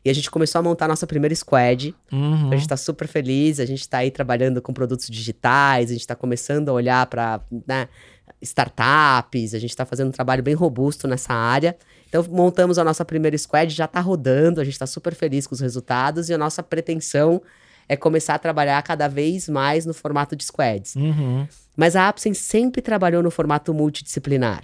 E 0.06 0.08
a 0.08 0.12
gente 0.12 0.30
começou 0.30 0.60
a 0.60 0.62
montar 0.62 0.84
a 0.84 0.88
nossa 0.88 1.04
primeira 1.04 1.34
squad. 1.34 1.92
Uhum. 2.12 2.46
A 2.46 2.52
gente 2.52 2.60
está 2.60 2.76
super 2.76 3.08
feliz, 3.08 3.58
a 3.58 3.66
gente 3.66 3.80
está 3.80 3.98
aí 3.98 4.10
trabalhando 4.12 4.62
com 4.62 4.72
produtos 4.72 5.08
digitais, 5.08 5.90
a 5.90 5.94
gente 5.94 6.02
está 6.02 6.14
começando 6.14 6.68
a 6.68 6.72
olhar 6.72 7.04
para 7.06 7.40
né, 7.66 7.88
startups, 8.40 9.52
a 9.52 9.58
gente 9.58 9.70
está 9.70 9.84
fazendo 9.84 10.06
um 10.06 10.12
trabalho 10.12 10.44
bem 10.44 10.54
robusto 10.54 11.08
nessa 11.08 11.34
área. 11.34 11.76
Então, 12.08 12.24
montamos 12.30 12.78
a 12.78 12.84
nossa 12.84 13.04
primeira 13.04 13.36
squad, 13.36 13.74
já 13.74 13.86
está 13.86 13.98
rodando, 13.98 14.60
a 14.60 14.64
gente 14.64 14.74
está 14.74 14.86
super 14.86 15.12
feliz 15.12 15.44
com 15.44 15.56
os 15.56 15.60
resultados 15.60 16.28
e 16.28 16.34
a 16.34 16.38
nossa 16.38 16.62
pretensão 16.62 17.42
é 17.88 17.96
começar 17.96 18.36
a 18.36 18.38
trabalhar 18.38 18.80
cada 18.84 19.08
vez 19.08 19.48
mais 19.48 19.84
no 19.84 19.92
formato 19.92 20.36
de 20.36 20.44
squads. 20.44 20.94
Uhum. 20.94 21.48
Mas 21.76 21.96
a 21.96 22.06
Apsen 22.06 22.32
sempre 22.32 22.80
trabalhou 22.80 23.24
no 23.24 23.30
formato 23.32 23.74
multidisciplinar. 23.74 24.62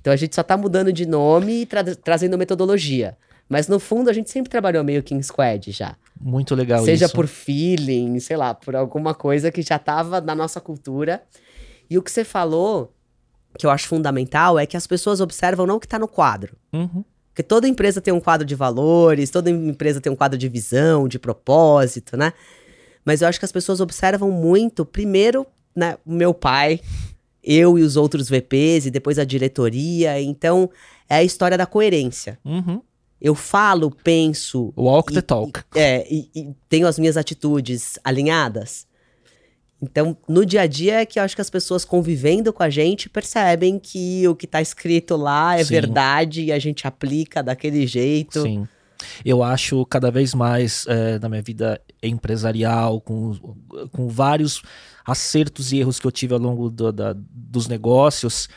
Então 0.00 0.14
a 0.14 0.16
gente 0.16 0.34
só 0.34 0.40
está 0.40 0.56
mudando 0.56 0.90
de 0.90 1.04
nome 1.04 1.60
e 1.60 1.66
tra 1.66 1.84
trazendo 1.94 2.38
metodologia. 2.38 3.18
Mas 3.48 3.66
no 3.66 3.80
fundo 3.80 4.10
a 4.10 4.12
gente 4.12 4.30
sempre 4.30 4.50
trabalhou 4.50 4.84
meio 4.84 5.02
que 5.02 5.14
em 5.14 5.22
squad 5.22 5.72
já. 5.72 5.96
Muito 6.20 6.54
legal 6.54 6.84
Seja 6.84 7.06
isso. 7.06 7.14
por 7.14 7.26
feeling, 7.26 8.18
sei 8.20 8.36
lá, 8.36 8.54
por 8.54 8.76
alguma 8.76 9.14
coisa 9.14 9.50
que 9.50 9.62
já 9.62 9.76
estava 9.76 10.20
na 10.20 10.34
nossa 10.34 10.60
cultura. 10.60 11.22
E 11.88 11.96
o 11.96 12.02
que 12.02 12.10
você 12.10 12.24
falou, 12.24 12.92
que 13.58 13.64
eu 13.64 13.70
acho 13.70 13.88
fundamental, 13.88 14.58
é 14.58 14.66
que 14.66 14.76
as 14.76 14.86
pessoas 14.86 15.20
observam 15.20 15.66
não 15.66 15.76
o 15.76 15.80
que 15.80 15.86
está 15.86 15.98
no 15.98 16.08
quadro. 16.08 16.56
Uhum. 16.72 17.04
Porque 17.30 17.42
toda 17.42 17.68
empresa 17.68 18.00
tem 18.00 18.12
um 18.12 18.20
quadro 18.20 18.44
de 18.44 18.54
valores, 18.54 19.30
toda 19.30 19.48
empresa 19.48 20.00
tem 20.00 20.12
um 20.12 20.16
quadro 20.16 20.36
de 20.36 20.48
visão, 20.48 21.06
de 21.06 21.18
propósito, 21.18 22.16
né? 22.16 22.32
Mas 23.04 23.22
eu 23.22 23.28
acho 23.28 23.38
que 23.38 23.44
as 23.44 23.52
pessoas 23.52 23.80
observam 23.80 24.30
muito, 24.30 24.84
primeiro, 24.84 25.46
né, 25.74 25.96
o 26.04 26.12
meu 26.12 26.34
pai, 26.34 26.80
eu 27.42 27.78
e 27.78 27.82
os 27.82 27.96
outros 27.96 28.28
VPs, 28.28 28.86
e 28.86 28.90
depois 28.90 29.18
a 29.18 29.24
diretoria. 29.24 30.20
Então, 30.20 30.68
é 31.08 31.16
a 31.16 31.22
história 31.22 31.56
da 31.56 31.64
coerência. 31.64 32.38
Uhum. 32.44 32.82
Eu 33.20 33.34
falo, 33.34 33.90
penso. 33.90 34.72
Walk 34.76 35.12
e, 35.12 35.14
the 35.16 35.22
talk. 35.22 35.60
E, 35.74 35.78
é, 35.78 36.06
e, 36.08 36.30
e, 36.34 36.54
tenho 36.68 36.86
as 36.86 36.98
minhas 36.98 37.16
atitudes 37.16 37.98
alinhadas. 38.04 38.86
Então, 39.80 40.16
no 40.28 40.44
dia 40.44 40.62
a 40.62 40.66
dia 40.66 41.00
é 41.00 41.06
que 41.06 41.18
eu 41.18 41.22
acho 41.22 41.36
que 41.36 41.40
as 41.40 41.50
pessoas 41.50 41.84
convivendo 41.84 42.52
com 42.52 42.62
a 42.62 42.70
gente 42.70 43.08
percebem 43.08 43.78
que 43.78 44.26
o 44.26 44.34
que 44.34 44.44
está 44.44 44.60
escrito 44.60 45.16
lá 45.16 45.56
é 45.56 45.64
Sim. 45.64 45.70
verdade 45.70 46.44
e 46.44 46.52
a 46.52 46.58
gente 46.58 46.86
aplica 46.86 47.42
daquele 47.42 47.86
jeito. 47.86 48.42
Sim. 48.42 48.66
Eu 49.24 49.42
acho 49.44 49.86
cada 49.86 50.10
vez 50.10 50.34
mais 50.34 50.84
é, 50.88 51.20
na 51.20 51.28
minha 51.28 51.42
vida 51.42 51.80
empresarial, 52.02 53.00
com, 53.00 53.36
com 53.92 54.08
vários 54.08 54.62
acertos 55.06 55.72
e 55.72 55.78
erros 55.78 56.00
que 56.00 56.06
eu 56.06 56.12
tive 56.12 56.34
ao 56.34 56.40
longo 56.40 56.68
do, 56.68 56.92
da, 56.92 57.14
dos 57.16 57.68
negócios, 57.68 58.48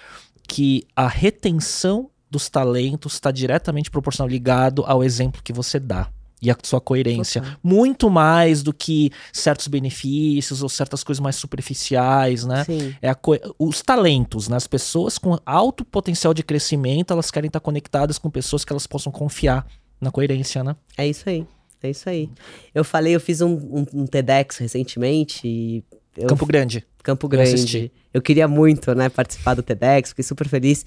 que 0.48 0.84
a 0.96 1.08
retenção 1.08 2.10
dos 2.32 2.50
talentos 2.50 3.14
está 3.14 3.30
diretamente 3.30 3.92
proporcional 3.92 4.30
ligado 4.30 4.84
ao 4.88 5.04
exemplo 5.04 5.44
que 5.44 5.52
você 5.52 5.80
dá 5.80 6.10
e 6.42 6.50
a 6.50 6.58
sua 6.64 6.82
coerência. 6.82 7.42
Total. 7.42 7.58
Muito 7.62 8.10
mais 8.10 8.64
do 8.64 8.74
que 8.74 9.12
certos 9.32 9.68
benefícios 9.68 10.64
ou 10.64 10.70
certas 10.70 11.04
coisas 11.04 11.20
mais 11.20 11.36
superficiais, 11.36 12.44
né? 12.44 12.64
Sim. 12.64 12.96
É 13.02 13.16
os 13.60 13.82
talentos, 13.84 14.48
né? 14.48 14.58
As 14.58 14.66
pessoas 14.66 15.20
com 15.20 15.38
alto 15.46 15.86
potencial 15.86 16.34
de 16.34 16.42
crescimento, 16.42 17.14
elas 17.14 17.30
querem 17.30 17.48
estar 17.48 17.60
conectadas 17.60 18.18
com 18.18 18.30
pessoas 18.30 18.66
que 18.66 18.74
elas 18.74 18.88
possam 18.88 19.12
confiar 19.12 19.68
na 20.00 20.10
coerência, 20.10 20.64
né? 20.64 20.76
É 20.98 21.08
isso 21.08 21.30
aí. 21.30 21.46
É 21.84 21.90
isso 21.90 22.10
aí. 22.10 22.30
Eu 22.74 22.84
falei, 22.84 23.16
eu 23.16 23.20
fiz 23.20 23.42
um, 23.42 23.54
um, 23.54 23.86
um 23.94 24.08
TEDx 24.08 24.58
recentemente. 24.58 25.84
Eu, 26.18 26.28
Campo 26.28 26.46
Grande. 26.46 26.86
Campo 27.04 27.26
eu 27.26 27.30
Grande. 27.30 27.54
assisti. 27.54 27.92
Eu 28.14 28.22
queria 28.22 28.48
muito, 28.48 28.94
né, 28.94 29.10
participar 29.10 29.54
do 29.56 29.64
TEDx, 29.64 30.10
fiquei 30.10 30.24
super 30.24 30.48
feliz. 30.48 30.86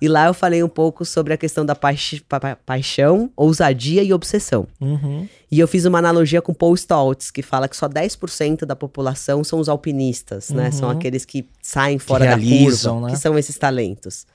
E 0.00 0.08
lá 0.08 0.26
eu 0.26 0.34
falei 0.34 0.62
um 0.62 0.68
pouco 0.68 1.04
sobre 1.04 1.32
a 1.32 1.36
questão 1.36 1.64
da 1.64 1.74
paix- 1.74 2.22
pa- 2.28 2.40
pa- 2.40 2.56
paixão, 2.56 3.30
ousadia 3.36 4.02
e 4.02 4.12
obsessão. 4.12 4.66
Uhum. 4.80 5.26
E 5.50 5.60
eu 5.60 5.68
fiz 5.68 5.84
uma 5.84 5.98
analogia 5.98 6.42
com 6.42 6.52
Paul 6.52 6.74
Stoltz, 6.74 7.30
que 7.30 7.42
fala 7.42 7.68
que 7.68 7.76
só 7.76 7.88
10% 7.88 8.64
da 8.66 8.74
população 8.76 9.42
são 9.44 9.58
os 9.60 9.68
alpinistas, 9.68 10.50
né? 10.50 10.70
São 10.70 10.88
Uhum. 10.88 10.96
aqueles 10.96 11.24
que 11.24 11.48
saem 11.62 11.98
fora 11.98 12.24
realizam, 12.24 12.94
da 12.94 13.00
curva, 13.00 13.06
né? 13.08 13.12
que 13.14 13.20
são 13.20 13.38
esses 13.38 13.56
talentos. 13.56 14.26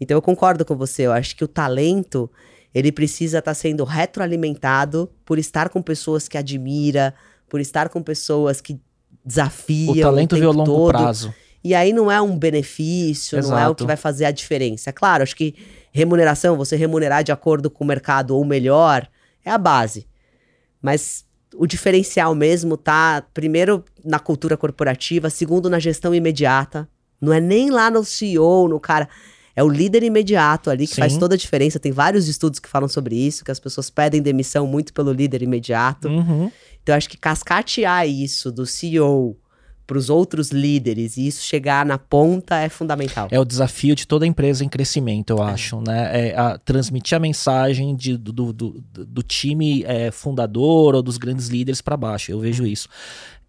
Então 0.00 0.16
eu 0.16 0.22
concordo 0.22 0.64
com 0.64 0.74
você, 0.76 1.02
eu 1.02 1.12
acho 1.12 1.36
que 1.36 1.44
o 1.44 1.48
talento, 1.48 2.30
ele 2.74 2.90
precisa 2.92 3.38
estar 3.38 3.54
sendo 3.54 3.84
retroalimentado 3.84 5.10
por 5.24 5.38
estar 5.38 5.68
com 5.68 5.80
pessoas 5.82 6.28
que 6.28 6.36
admira, 6.36 7.14
por 7.48 7.60
estar 7.60 7.88
com 7.88 8.02
pessoas 8.02 8.60
que 8.60 8.78
desafiam 9.24 9.92
O 9.94 10.00
talento 10.00 10.30
tempo 10.30 10.40
veio 10.40 10.50
a 10.50 10.52
longo 10.52 10.64
todo. 10.64 10.88
prazo. 10.88 11.34
E 11.66 11.74
aí 11.74 11.92
não 11.92 12.08
é 12.08 12.22
um 12.22 12.38
benefício, 12.38 13.42
não 13.42 13.58
é 13.58 13.62
o 13.62 13.64
Exato. 13.64 13.74
que 13.74 13.84
vai 13.84 13.96
fazer 13.96 14.24
a 14.24 14.30
diferença. 14.30 14.90
É 14.90 14.92
claro, 14.92 15.24
acho 15.24 15.34
que 15.34 15.56
remuneração, 15.90 16.56
você 16.56 16.76
remunerar 16.76 17.24
de 17.24 17.32
acordo 17.32 17.68
com 17.68 17.82
o 17.82 17.86
mercado 17.86 18.36
ou 18.36 18.44
melhor, 18.44 19.08
é 19.44 19.50
a 19.50 19.58
base. 19.58 20.06
Mas 20.80 21.24
o 21.56 21.66
diferencial 21.66 22.36
mesmo 22.36 22.76
tá, 22.76 23.26
primeiro, 23.34 23.84
na 24.04 24.20
cultura 24.20 24.56
corporativa, 24.56 25.28
segundo, 25.28 25.68
na 25.68 25.80
gestão 25.80 26.14
imediata. 26.14 26.88
Não 27.20 27.32
é 27.32 27.40
nem 27.40 27.68
lá 27.68 27.90
no 27.90 28.04
CEO, 28.04 28.68
no 28.68 28.78
cara. 28.78 29.08
É 29.56 29.64
o 29.64 29.68
líder 29.68 30.04
imediato 30.04 30.70
ali 30.70 30.86
que 30.86 30.94
Sim. 30.94 31.00
faz 31.00 31.16
toda 31.16 31.34
a 31.34 31.38
diferença. 31.38 31.80
Tem 31.80 31.90
vários 31.90 32.28
estudos 32.28 32.60
que 32.60 32.68
falam 32.68 32.88
sobre 32.88 33.16
isso, 33.16 33.44
que 33.44 33.50
as 33.50 33.58
pessoas 33.58 33.90
pedem 33.90 34.22
demissão 34.22 34.68
muito 34.68 34.92
pelo 34.92 35.10
líder 35.10 35.42
imediato. 35.42 36.06
Uhum. 36.06 36.48
Então, 36.80 36.94
acho 36.94 37.08
que 37.08 37.16
cascatear 37.16 38.06
isso 38.06 38.52
do 38.52 38.64
CEO 38.64 39.36
para 39.86 39.96
os 39.98 40.10
outros 40.10 40.50
líderes 40.50 41.16
e 41.16 41.26
isso 41.26 41.44
chegar 41.44 41.86
na 41.86 41.96
ponta 41.96 42.56
é 42.58 42.68
fundamental. 42.68 43.28
É 43.30 43.38
o 43.38 43.44
desafio 43.44 43.94
de 43.94 44.06
toda 44.06 44.26
empresa 44.26 44.64
em 44.64 44.68
crescimento, 44.68 45.30
eu 45.30 45.40
acho, 45.42 45.80
né? 45.80 46.30
É 46.30 46.36
a- 46.36 46.58
transmitir 46.58 47.16
a 47.16 47.20
mensagem 47.20 47.94
de- 47.94 48.16
do, 48.16 48.32
do, 48.32 48.52
do- 48.52 48.84
do 49.04 49.22
time 49.22 49.84
é, 49.84 50.10
fundador 50.10 50.94
ou 50.94 51.02
dos 51.02 51.16
grandes 51.18 51.48
líderes 51.48 51.80
para 51.80 51.96
baixo. 51.96 52.30
Eu 52.32 52.40
vejo 52.40 52.66
isso. 52.66 52.88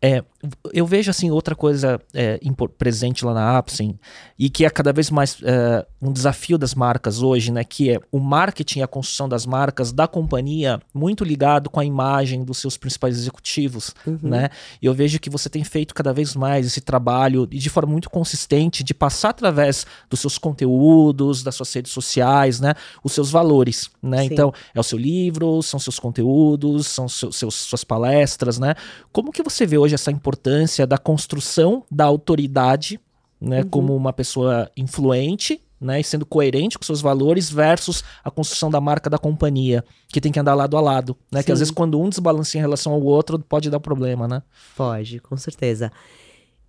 É, 0.01 0.23
eu 0.71 0.85
vejo 0.85 1.09
assim 1.09 1.31
outra 1.31 1.55
coisa 1.55 1.99
é, 2.13 2.39
presente 2.77 3.25
lá 3.25 3.33
na 3.33 3.57
Apsen 3.57 3.99
e 4.37 4.47
que 4.49 4.63
é 4.63 4.69
cada 4.69 4.93
vez 4.93 5.09
mais 5.09 5.37
é, 5.41 5.85
um 5.99 6.11
desafio 6.11 6.55
das 6.57 6.75
marcas 6.75 7.21
hoje, 7.23 7.51
né? 7.51 7.63
Que 7.63 7.91
é 7.91 7.99
o 8.11 8.19
marketing 8.19 8.79
e 8.79 8.83
a 8.83 8.87
construção 8.87 9.27
das 9.27 9.45
marcas 9.45 9.91
da 9.91 10.07
companhia 10.07 10.79
muito 10.93 11.23
ligado 11.23 11.67
com 11.69 11.79
a 11.79 11.85
imagem 11.85 12.43
dos 12.43 12.59
seus 12.59 12.77
principais 12.77 13.17
executivos, 13.17 13.95
né? 14.21 14.49
E 14.81 14.85
eu 14.85 14.93
vejo 14.93 15.19
que 15.19 15.29
você 15.31 15.49
tem 15.49 15.63
feito 15.63 15.95
cada 15.95 16.13
vez 16.13 16.35
mais 16.35 16.67
esse 16.67 16.81
trabalho 16.81 17.47
e 17.49 17.57
de 17.57 17.69
forma 17.69 17.91
muito 17.91 18.09
consistente 18.09 18.83
de 18.83 18.93
passar 18.93 19.29
através 19.29 19.85
dos 20.09 20.19
seus 20.19 20.37
conteúdos, 20.37 21.41
das 21.41 21.55
suas 21.55 21.73
redes 21.73 21.91
sociais, 21.91 22.59
né? 22.59 22.73
Os 23.03 23.13
seus 23.13 23.31
valores, 23.31 23.89
né? 24.01 24.19
Sim. 24.19 24.29
Então, 24.31 24.53
é 24.75 24.79
o 24.79 24.83
seu 24.83 24.97
livro, 24.99 25.61
são 25.63 25.79
seus 25.79 25.97
conteúdos, 25.99 26.85
são 26.87 27.09
seus, 27.09 27.35
seus- 27.35 27.55
suas 27.55 27.83
palestras, 27.83 28.59
né? 28.59 28.75
Como 29.11 29.31
que 29.31 29.41
você 29.41 29.65
vê 29.65 29.77
hoje 29.77 29.86
essa 29.95 30.11
importância 30.11 30.85
da 30.85 30.97
construção 30.97 31.83
da 31.89 32.05
autoridade, 32.05 32.99
né? 33.39 33.63
Como 33.63 33.95
uma 33.95 34.11
pessoa 34.11 34.69
influente, 34.75 35.61
né? 35.79 35.99
E 35.99 36.03
sendo 36.03 36.25
coerente 36.25 36.77
com 36.77 36.83
seus 36.83 37.01
valores 37.01 37.49
versus 37.49 38.03
a 38.23 38.31
construção 38.31 38.69
da 38.69 38.81
marca 38.81 39.09
da 39.09 39.17
companhia, 39.17 39.83
que 40.07 40.19
tem 40.19 40.31
que 40.31 40.39
andar 40.39 40.55
lado 40.55 40.75
a 40.77 40.81
lado, 40.81 41.15
né? 41.31 41.43
Que 41.43 41.51
às 41.51 41.59
Sim. 41.59 41.61
vezes 41.61 41.71
quando 41.71 41.99
um 41.99 42.09
desbalanceia 42.09 42.59
em 42.59 42.63
relação 42.63 42.93
ao 42.93 43.01
outro, 43.01 43.39
pode 43.39 43.69
dar 43.69 43.79
problema, 43.79 44.27
né? 44.27 44.41
Pode, 44.75 45.19
com 45.19 45.37
certeza. 45.37 45.91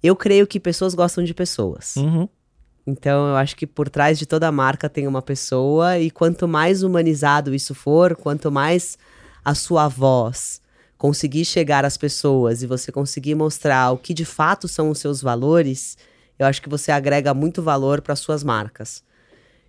Eu 0.03 0.15
creio 0.15 0.47
que 0.47 0.61
pessoas 0.61 0.95
gostam 0.95 1.25
de 1.25 1.35
pessoas. 1.35 1.97
Uhum. 1.97 2.29
Então, 2.87 3.29
eu 3.29 3.37
acho 3.37 3.55
que 3.55 3.67
por 3.67 3.91
trás 3.91 4.19
de 4.19 4.25
toda 4.25 4.51
marca 4.51 4.89
tem 4.89 5.07
uma 5.07 5.21
pessoa, 5.21 5.99
e 5.99 6.11
quanto 6.11 6.49
mais 6.49 6.83
humanizado 6.83 7.55
isso 7.55 7.75
for, 7.75 8.17
quanto 8.17 8.51
mais 8.51 8.97
a 9.45 9.55
sua 9.55 9.89
voz 9.89 10.63
conseguir 10.99 11.45
chegar 11.45 11.85
às 11.85 11.97
pessoas 11.97 12.63
e 12.63 12.67
você 12.67 12.91
conseguir 12.93 13.35
mostrar 13.37 13.93
o 13.93 13.97
que 13.99 14.13
de 14.13 14.25
fato 14.25 14.67
são 14.67 14.91
os 14.91 14.99
seus 14.99 15.23
valores, 15.23 15.97
eu 16.39 16.45
acho 16.45 16.61
que 16.61 16.69
você 16.69 16.91
agrega 16.91 17.33
muito 17.33 17.63
valor 17.63 18.03
para 18.03 18.17
suas 18.17 18.43
marcas. 18.43 19.03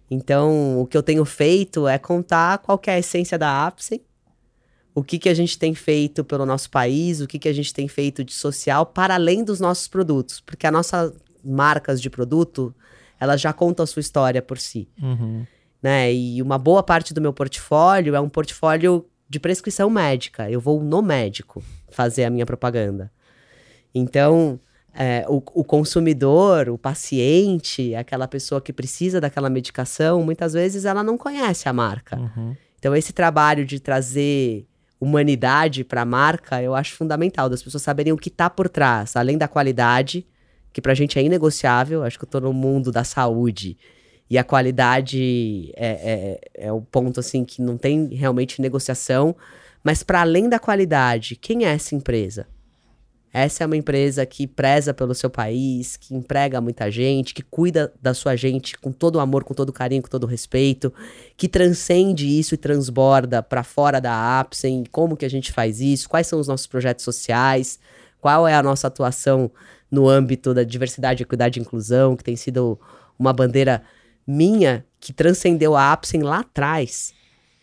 Então, 0.09 0.81
o 0.81 0.87
que 0.87 0.97
eu 0.97 1.03
tenho 1.03 1.23
feito 1.23 1.87
é 1.87 1.99
contar 1.99 2.57
qual 2.57 2.81
é 2.87 2.91
a 2.91 2.99
essência 2.99 3.37
da 3.37 3.67
Apsen, 3.67 4.01
o 4.95 5.03
que, 5.03 5.19
que 5.19 5.29
a 5.29 5.33
gente 5.35 5.57
tem 5.57 5.75
feito 5.75 6.23
pelo 6.23 6.47
nosso 6.47 6.69
país, 6.71 7.21
o 7.21 7.27
que, 7.27 7.37
que 7.37 7.47
a 7.47 7.53
gente 7.53 7.71
tem 7.71 7.87
feito 7.87 8.23
de 8.23 8.33
social 8.33 8.87
para 8.87 9.13
além 9.13 9.43
dos 9.43 9.59
nossos 9.59 9.87
produtos, 9.87 10.41
porque 10.41 10.65
as 10.65 10.73
nossas 10.73 11.13
marcas 11.45 12.01
de 12.01 12.09
produto, 12.09 12.73
elas 13.19 13.39
já 13.39 13.53
contam 13.53 13.83
a 13.83 13.87
sua 13.87 13.99
história 13.99 14.41
por 14.41 14.57
si, 14.57 14.89
Uhum. 15.01 15.45
né? 15.81 16.11
E 16.11 16.41
uma 16.41 16.57
boa 16.57 16.81
parte 16.81 17.13
do 17.13 17.21
meu 17.21 17.31
portfólio 17.31 18.15
é 18.15 18.19
um 18.19 18.27
portfólio 18.27 19.05
de 19.29 19.39
prescrição 19.39 19.89
médica. 19.89 20.49
Eu 20.49 20.59
vou 20.59 20.81
no 20.81 21.01
médico 21.01 21.63
fazer 21.89 22.23
a 22.23 22.29
minha 22.29 22.45
propaganda. 22.45 23.11
Então, 23.93 24.59
é, 24.93 25.25
o, 25.27 25.37
o, 25.53 25.63
consumidor, 25.63 26.69
o 26.69 26.77
paciente, 26.77 27.93
aquela 27.95 28.27
pessoa 28.27 28.59
que 28.59 28.73
precisa 28.73 29.21
daquela 29.21 29.49
medicação, 29.49 30.23
muitas 30.23 30.53
vezes 30.53 30.85
ela 30.85 31.03
não 31.03 31.17
conhece 31.17 31.69
a 31.69 31.73
marca. 31.73 32.17
Uhum. 32.17 32.55
Então, 32.77 32.95
esse 32.95 33.13
trabalho 33.13 33.65
de 33.65 33.79
trazer 33.79 34.65
humanidade 34.99 35.83
para 35.83 36.01
a 36.01 36.05
marca, 36.05 36.61
eu 36.61 36.75
acho 36.75 36.95
fundamental, 36.95 37.49
das 37.49 37.63
pessoas 37.63 37.83
saberem 37.83 38.11
o 38.11 38.17
que 38.17 38.29
está 38.29 38.49
por 38.49 38.67
trás, 38.67 39.15
além 39.15 39.37
da 39.37 39.47
qualidade, 39.47 40.27
que 40.73 40.81
para 40.81 40.91
a 40.91 40.95
gente 40.95 41.17
é 41.17 41.23
inegociável, 41.23 42.03
acho 42.03 42.17
que 42.17 42.25
eu 42.25 42.27
estou 42.27 42.41
no 42.41 42.53
mundo 42.53 42.91
da 42.91 43.03
saúde, 43.03 43.77
e 44.29 44.37
a 44.37 44.43
qualidade 44.43 45.71
é, 45.75 46.39
é, 46.55 46.67
é 46.67 46.71
o 46.71 46.81
ponto 46.81 47.19
assim 47.19 47.43
que 47.43 47.61
não 47.61 47.77
tem 47.77 48.05
realmente 48.13 48.61
negociação, 48.61 49.35
mas 49.83 50.03
para 50.03 50.21
além 50.21 50.47
da 50.47 50.59
qualidade, 50.59 51.35
quem 51.35 51.65
é 51.65 51.69
essa 51.69 51.95
empresa? 51.95 52.45
Essa 53.31 53.63
é 53.63 53.67
uma 53.67 53.77
empresa 53.77 54.25
que 54.25 54.47
preza 54.47 54.91
pelo 54.91 55.13
seu 55.13 55.29
país, 55.29 55.95
que 55.95 56.15
emprega 56.15 56.59
muita 56.59 56.89
gente, 56.89 57.33
que 57.33 57.43
cuida 57.43 57.93
da 58.01 58.13
sua 58.13 58.35
gente 58.35 58.77
com 58.77 58.91
todo 58.91 59.17
o 59.17 59.19
amor, 59.19 59.43
com 59.43 59.53
todo 59.53 59.69
o 59.69 59.73
carinho, 59.73 60.01
com 60.01 60.09
todo 60.09 60.23
o 60.23 60.27
respeito, 60.27 60.91
que 61.37 61.47
transcende 61.47 62.27
isso 62.27 62.55
e 62.55 62.57
transborda 62.57 63.43
para 63.43 63.63
fora 63.63 64.01
da 64.01 64.39
Apsen. 64.39 64.83
Como 64.91 65.15
que 65.15 65.25
a 65.25 65.29
gente 65.29 65.51
faz 65.51 65.79
isso? 65.79 66.09
Quais 66.09 66.25
são 66.25 66.39
os 66.39 66.47
nossos 66.47 66.65
projetos 66.65 67.05
sociais? 67.05 67.79
Qual 68.19 68.47
é 68.47 68.55
a 68.55 68.63
nossa 68.63 68.87
atuação 68.87 69.51
no 69.91 70.09
âmbito 70.09 70.53
da 70.53 70.63
diversidade, 70.63 71.21
equidade 71.21 71.59
e 71.59 71.61
inclusão, 71.61 72.15
que 72.15 72.23
tem 72.23 72.35
sido 72.35 72.79
uma 73.17 73.31
bandeira 73.31 73.83
minha 74.29 74.85
que 74.99 75.11
transcendeu 75.11 75.75
a 75.75 75.91
Apsen 75.91 76.21
lá 76.21 76.39
atrás. 76.39 77.13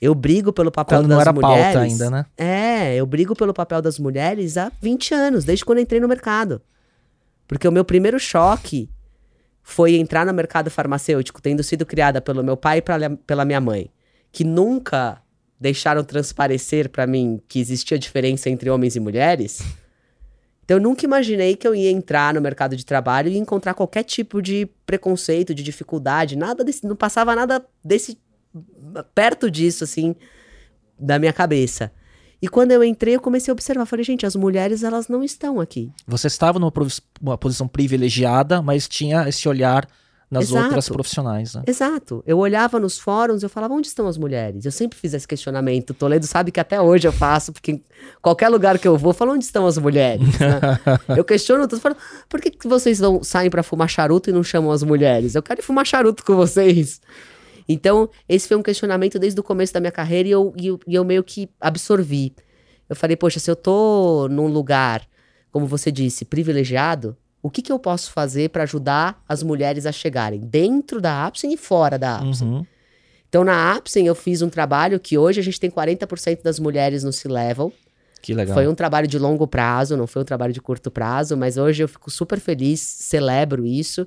Eu 0.01 0.15
brigo 0.15 0.53
pelo 0.53 0.71
papel 0.71 0.99
quando 0.99 1.09
das 1.09 1.17
não 1.17 1.21
era 1.21 1.33
mulheres. 1.33 1.65
Pauta 1.65 1.81
ainda, 1.81 2.11
né? 2.11 2.27
É, 2.37 2.97
eu 2.97 3.07
brigo 3.07 3.35
pelo 3.35 3.55
papel 3.55 3.81
das 3.81 3.99
mulheres 3.99 4.57
há 4.57 4.71
20 4.81 5.15
anos, 5.15 5.45
desde 5.45 5.65
quando 5.65 5.79
entrei 5.79 6.01
no 6.01 6.09
mercado. 6.09 6.61
Porque 7.49 7.67
o 7.67 7.73
meu 7.73 7.85
primeiro 7.85 8.19
choque 8.19 8.91
foi 9.63 9.97
entrar 9.97 10.27
no 10.27 10.35
mercado 10.35 10.71
farmacêutico, 10.71 11.41
tendo 11.41 11.63
sido 11.63 11.87
criada 11.87 12.21
pelo 12.21 12.43
meu 12.43 12.57
pai 12.57 12.79
e 12.79 13.17
pela 13.27 13.45
minha 13.45 13.61
mãe, 13.61 13.91
que 14.31 14.45
nunca 14.45 15.21
deixaram 15.59 16.05
transparecer 16.05 16.91
para 16.91 17.07
mim 17.07 17.41
que 17.49 17.59
existia 17.59 17.99
diferença 17.99 18.51
entre 18.51 18.69
homens 18.69 18.97
e 18.97 19.01
mulheres. 19.01 19.63
Então 20.67 20.79
eu 20.79 20.83
nunca 20.83 21.05
imaginei 21.05 21.55
que 21.55 21.67
eu 21.67 21.77
ia 21.77 21.93
entrar 21.93 22.35
no 22.35 22.41
mercado 22.41 22.77
de 22.77 22.85
trabalho 22.85 23.31
e 23.31 23.39
encontrar 23.39 23.73
qualquer 23.73 24.03
tipo 24.03 24.43
de 24.43 24.69
preconceito, 24.85 25.55
de 25.55 25.63
dificuldade, 25.63 26.37
nada 26.37 26.65
desse, 26.65 26.85
não 26.85 26.97
passava 26.97 27.37
nada 27.37 27.65
desse 27.85 28.19
perto 29.15 29.49
disso, 29.49 29.85
assim, 29.85 30.17
da 30.99 31.21
minha 31.21 31.33
cabeça. 31.33 31.93
E 32.43 32.49
quando 32.49 32.73
eu 32.73 32.83
entrei, 32.83 33.15
eu 33.15 33.21
comecei 33.21 33.51
a 33.51 33.55
observar. 33.55 33.87
Falei, 33.87 34.05
gente, 34.05 34.27
as 34.27 34.35
mulheres, 34.35 34.83
elas 34.83 35.07
não 35.09 35.23
estão 35.23 35.61
aqui. 35.61 35.91
Você 36.07 36.27
estava 36.27 36.59
numa 36.59 37.39
posição 37.39 37.69
privilegiada, 37.69 38.61
mas 38.61 38.89
tinha 38.89 39.29
esse 39.29 39.49
olhar 39.49 39.89
nas 40.31 40.45
Exato. 40.45 40.65
outras 40.65 40.89
profissionais. 40.89 41.55
Né? 41.55 41.63
Exato. 41.67 42.23
Eu 42.27 42.39
olhava 42.39 42.81
nos 42.81 42.99
fóruns 42.99 43.43
eu 43.43 43.49
falava, 43.49 43.75
onde 43.75 43.87
estão 43.87 44.07
as 44.09 44.19
mulheres? 44.19 44.65
Eu 44.65 44.73
sempre 44.73 44.99
fiz 44.99 45.15
esse 45.15 45.27
questionamento. 45.27 45.91
O 45.91 45.95
Toledo 45.95 46.27
sabe 46.27 46.51
que 46.51 46.59
até 46.59 46.81
hoje 46.81 47.07
eu 47.07 47.13
faço, 47.13 47.53
porque 47.53 47.81
qualquer 48.21 48.49
lugar 48.49 48.79
que 48.79 48.89
eu 48.89 48.97
vou, 48.99 49.11
eu 49.11 49.15
falo, 49.15 49.33
onde 49.33 49.45
estão 49.45 49.67
as 49.67 49.79
mulheres? 49.79 50.27
Né? 50.47 51.17
eu 51.17 51.25
questiono 51.25 51.67
tudo, 51.67 51.81
falo, 51.81 51.97
por 52.29 52.41
que, 52.41 52.51
que 52.51 52.69
vocês 52.69 52.99
vão, 52.99 53.23
saem 53.23 53.51
para 53.51 53.63
fumar 53.63 53.89
charuto 53.89 54.31
e 54.31 54.33
não 54.33 54.43
chamam 54.43 54.71
as 54.71 54.83
mulheres? 54.83 55.35
Eu 55.35 55.43
quero 55.43 55.63
fumar 55.63 55.87
charuto 55.87 56.25
com 56.25 56.35
vocês. 56.37 57.01
Então, 57.69 58.09
esse 58.29 58.47
foi 58.47 58.57
um 58.57 58.63
questionamento 58.63 59.19
desde 59.19 59.39
o 59.39 59.43
começo 59.43 59.73
da 59.73 59.81
minha 59.81 59.91
carreira 59.93 60.29
e 60.29 60.33
eu, 60.33 60.53
e 60.57 60.67
eu, 60.69 60.81
e 60.87 60.95
eu 60.95 61.05
meio 61.05 61.23
que 61.23 61.49
absorvi. 61.61 62.35
Eu 62.89 62.95
falei, 62.95 63.17
poxa, 63.17 63.41
se 63.41 63.51
eu 63.51 63.57
tô 63.57 64.29
num 64.31 64.47
lugar, 64.47 65.07
como 65.51 65.67
você 65.67 65.91
disse, 65.91 66.25
privilegiado, 66.25 67.17
o 67.47 67.51
que, 67.51 67.63
que 67.63 67.73
eu 67.73 67.79
posso 67.79 68.11
fazer 68.13 68.51
para 68.51 68.65
ajudar 68.65 69.23
as 69.29 69.43
mulheres 69.43 69.87
a 69.87 69.93
chegarem 69.93 70.41
dentro 70.41 71.01
da 71.01 71.27
Apsen 71.27 71.53
e 71.53 71.57
fora 71.57 71.99
da 71.99 72.17
Apsen? 72.17 72.49
Uhum. 72.49 72.67
Então, 73.29 73.45
na 73.45 73.75
Apsen, 73.75 74.07
eu 74.07 74.15
fiz 74.15 74.43
um 74.43 74.49
trabalho 74.49 74.99
que 74.99 75.19
hoje 75.19 75.41
a 75.41 75.43
gente 75.43 75.61
tem 75.61 75.71
40% 75.71 76.43
das 76.43 76.59
mulheres 76.59 77.05
no 77.05 77.13
C-Level. 77.13 77.73
Que 78.23 78.35
legal. 78.35 78.55
Foi 78.55 78.67
um 78.67 78.75
trabalho 78.75 79.07
de 79.07 79.19
longo 79.19 79.47
prazo, 79.47 79.97
não 79.97 80.07
foi 80.07 80.23
um 80.23 80.25
trabalho 80.25 80.53
de 80.53 80.61
curto 80.61 80.91
prazo, 80.91 81.37
mas 81.37 81.57
hoje 81.57 81.83
eu 81.83 81.89
fico 81.89 82.11
super 82.11 82.41
feliz, 82.41 82.81
celebro 82.81 83.65
isso. 83.65 84.07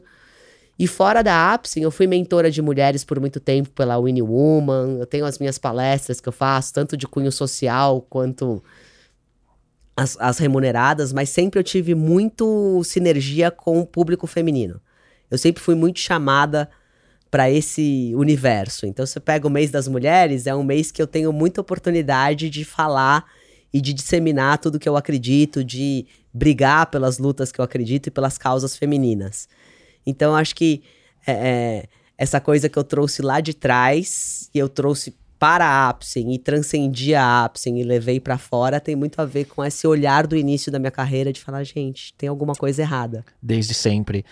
E 0.78 0.88
fora 0.88 1.22
da 1.22 1.54
Apsen, 1.54 1.84
eu 1.84 1.92
fui 1.92 2.08
mentora 2.08 2.50
de 2.50 2.62
mulheres 2.62 3.04
por 3.04 3.20
muito 3.20 3.40
tempo 3.40 3.70
pela 3.70 4.00
Winnie 4.00 4.22
Woman. 4.22 4.98
Eu 5.00 5.06
tenho 5.06 5.26
as 5.26 5.38
minhas 5.38 5.58
palestras 5.58 6.20
que 6.20 6.28
eu 6.28 6.34
faço, 6.34 6.74
tanto 6.74 6.98
de 6.98 7.08
cunho 7.08 7.32
social 7.32 8.06
quanto 8.10 8.64
as, 10.00 10.16
as 10.20 10.38
remuneradas, 10.38 11.12
mas 11.12 11.30
sempre 11.30 11.60
eu 11.60 11.64
tive 11.64 11.94
muito 11.94 12.82
sinergia 12.86 13.52
com 13.52 13.82
o 13.82 13.86
público 13.86 14.26
feminino. 14.26 14.80
Eu 15.30 15.38
sempre 15.38 15.62
fui 15.62 15.76
muito 15.76 16.00
chamada 16.00 16.70
para 17.30 17.52
esse 17.52 18.14
universo. 18.16 18.86
Então, 18.86 19.06
você 19.06 19.20
pega 19.20 19.46
o 19.46 19.50
mês 19.50 19.70
das 19.70 19.88
mulheres, 19.88 20.48
é 20.48 20.56
um 20.56 20.64
mês 20.64 20.90
que 20.90 21.02
eu 21.02 21.06
tenho 21.06 21.34
muita 21.34 21.60
oportunidade 21.60 22.50
de 22.50 22.64
falar 22.64 23.26
e 23.74 23.82
de 23.82 23.94
disseminar 23.94 24.58
tudo 24.58 24.80
que 24.80 24.88
eu 24.88 24.96
acredito, 24.96 25.64
de 25.64 26.08
brigar 26.34 26.88
pelas 26.88 27.20
lutas 27.20 27.52
que 27.52 27.60
eu 27.60 27.66
acredito 27.66 28.08
e 28.08 28.12
pelas 28.12 28.38
causas 28.38 28.78
femininas. 28.78 29.50
Então, 30.06 30.34
acho 30.34 30.56
que 30.56 30.82
é, 31.28 31.32
é, 31.34 31.84
essa 32.18 32.40
coisa 32.40 32.70
que 32.70 32.80
eu 32.80 32.84
trouxe 32.86 33.22
lá 33.22 33.42
de 33.42 33.54
trás, 33.54 34.50
e 34.54 34.58
eu 34.58 34.70
trouxe 34.70 35.14
para 35.40 35.66
a 35.66 35.90
Apsen 35.90 36.34
e 36.34 36.38
transcendi 36.38 37.16
a 37.16 37.46
Apsen 37.46 37.80
e 37.80 37.84
levei 37.84 38.20
para 38.20 38.38
fora, 38.38 38.80
tem 38.80 38.96
muito 38.96 39.20
a 39.22 39.26
ver 39.26 39.46
com 39.46 39.64
esse 39.64 39.88
olhar 39.88 40.28
do 40.28 40.36
início 40.36 40.70
da 40.70 40.78
minha 40.78 40.92
carreira 40.92 41.32
de 41.32 41.40
falar, 41.40 41.64
gente, 41.64 42.14
tem 42.16 42.28
alguma 42.28 42.54
coisa 42.54 42.82
errada. 42.82 43.26
Desde 43.42 43.74
sempre. 43.74 44.26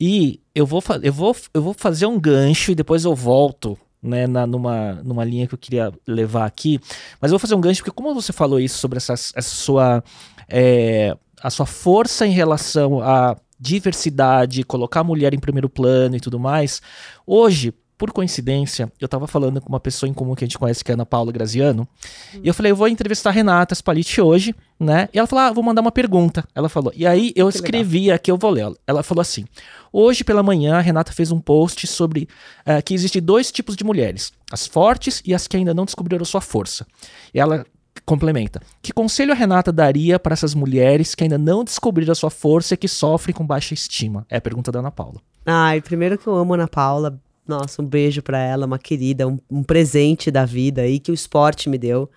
E 0.00 0.40
eu 0.54 0.64
vou, 0.64 0.82
eu 1.02 1.12
vou, 1.12 1.36
eu 1.52 1.62
vou 1.62 1.74
fazer 1.74 2.06
um 2.06 2.18
gancho 2.18 2.72
e 2.72 2.74
depois 2.74 3.04
eu 3.04 3.14
volto 3.14 3.78
né, 4.02 4.26
na, 4.26 4.46
numa, 4.46 4.94
numa 5.04 5.24
linha 5.24 5.46
que 5.46 5.52
eu 5.52 5.58
queria 5.58 5.92
levar 6.06 6.46
aqui. 6.46 6.80
Mas 7.20 7.30
eu 7.30 7.34
vou 7.34 7.38
fazer 7.38 7.54
um 7.54 7.60
gancho, 7.60 7.82
porque 7.82 7.94
como 7.94 8.14
você 8.14 8.32
falou 8.32 8.58
isso 8.58 8.78
sobre 8.78 8.96
essa, 8.96 9.12
essa 9.12 9.42
sua, 9.42 10.02
é, 10.48 11.14
a 11.42 11.50
sua 11.50 11.66
força 11.66 12.26
em 12.26 12.32
relação 12.32 13.02
a 13.02 13.36
diversidade, 13.58 14.64
colocar 14.64 15.00
a 15.00 15.04
mulher 15.04 15.34
em 15.34 15.38
primeiro 15.38 15.68
plano 15.68 16.16
e 16.16 16.20
tudo 16.20 16.40
mais. 16.40 16.80
Hoje, 17.26 17.74
por 18.00 18.12
coincidência, 18.12 18.90
eu 18.98 19.04
estava 19.04 19.26
falando 19.26 19.60
com 19.60 19.68
uma 19.68 19.78
pessoa 19.78 20.08
em 20.08 20.14
comum 20.14 20.34
que 20.34 20.42
a 20.42 20.46
gente 20.46 20.58
conhece, 20.58 20.82
que 20.82 20.90
é 20.90 20.94
a 20.94 20.96
Ana 20.96 21.04
Paula 21.04 21.30
Graziano, 21.30 21.86
hum. 22.34 22.40
e 22.42 22.48
eu 22.48 22.54
falei, 22.54 22.72
eu 22.72 22.76
vou 22.76 22.88
entrevistar 22.88 23.28
a 23.28 23.32
Renata 23.34 23.74
Spaliti 23.74 24.22
hoje, 24.22 24.54
né? 24.78 25.06
E 25.12 25.18
ela 25.18 25.26
falou, 25.28 25.44
ah, 25.44 25.52
vou 25.52 25.62
mandar 25.62 25.82
uma 25.82 25.92
pergunta. 25.92 26.42
Ela 26.54 26.70
falou, 26.70 26.90
e 26.96 27.06
aí 27.06 27.30
eu 27.36 27.46
que 27.48 27.56
escrevi 27.56 28.00
legal. 28.04 28.16
aqui, 28.16 28.30
eu 28.30 28.38
vou 28.38 28.50
ler. 28.50 28.72
Ela 28.86 29.02
falou 29.02 29.20
assim, 29.20 29.44
hoje 29.92 30.24
pela 30.24 30.42
manhã 30.42 30.76
a 30.76 30.80
Renata 30.80 31.12
fez 31.12 31.30
um 31.30 31.38
post 31.38 31.86
sobre 31.86 32.26
uh, 32.66 32.82
que 32.82 32.94
existem 32.94 33.20
dois 33.20 33.52
tipos 33.52 33.76
de 33.76 33.84
mulheres, 33.84 34.32
as 34.50 34.66
fortes 34.66 35.20
e 35.22 35.34
as 35.34 35.46
que 35.46 35.58
ainda 35.58 35.74
não 35.74 35.84
descobriram 35.84 36.24
sua 36.24 36.40
força. 36.40 36.86
E 37.34 37.38
ela 37.38 37.66
complementa. 38.06 38.62
Que 38.80 38.94
conselho 38.94 39.32
a 39.32 39.36
Renata 39.36 39.70
daria 39.70 40.18
para 40.18 40.32
essas 40.32 40.54
mulheres 40.54 41.14
que 41.14 41.22
ainda 41.22 41.36
não 41.36 41.62
descobriram 41.62 42.12
a 42.12 42.14
sua 42.14 42.30
força 42.30 42.72
e 42.72 42.78
que 42.78 42.88
sofrem 42.88 43.34
com 43.34 43.46
baixa 43.46 43.74
estima? 43.74 44.24
É 44.30 44.38
a 44.38 44.40
pergunta 44.40 44.72
da 44.72 44.78
Ana 44.78 44.90
Paula. 44.90 45.20
Ai, 45.44 45.82
primeiro 45.82 46.16
que 46.16 46.26
eu 46.26 46.34
amo 46.34 46.54
a 46.54 46.56
Ana 46.56 46.66
Paula. 46.66 47.20
Nossa, 47.50 47.82
um 47.82 47.84
beijo 47.84 48.22
para 48.22 48.38
ela, 48.38 48.64
uma 48.64 48.78
querida, 48.78 49.26
um, 49.26 49.36
um, 49.50 49.64
presente 49.64 50.30
da 50.30 50.44
vida 50.44 50.82
aí 50.82 51.00
que 51.00 51.10
o 51.10 51.14
esporte 51.14 51.68
me 51.68 51.76
deu. 51.76 52.08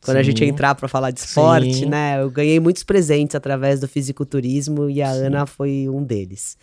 Quando 0.00 0.18
Sim. 0.18 0.20
a 0.20 0.22
gente 0.22 0.44
entrar 0.44 0.76
para 0.76 0.86
falar 0.86 1.10
de 1.10 1.18
esporte, 1.18 1.74
Sim. 1.74 1.86
né? 1.86 2.22
Eu 2.22 2.30
ganhei 2.30 2.60
muitos 2.60 2.84
presentes 2.84 3.34
através 3.34 3.80
do 3.80 3.88
fisiculturismo 3.88 4.88
e 4.88 5.02
a 5.02 5.12
Sim. 5.12 5.26
Ana 5.26 5.44
foi 5.44 5.88
um 5.88 6.04
deles. 6.04 6.56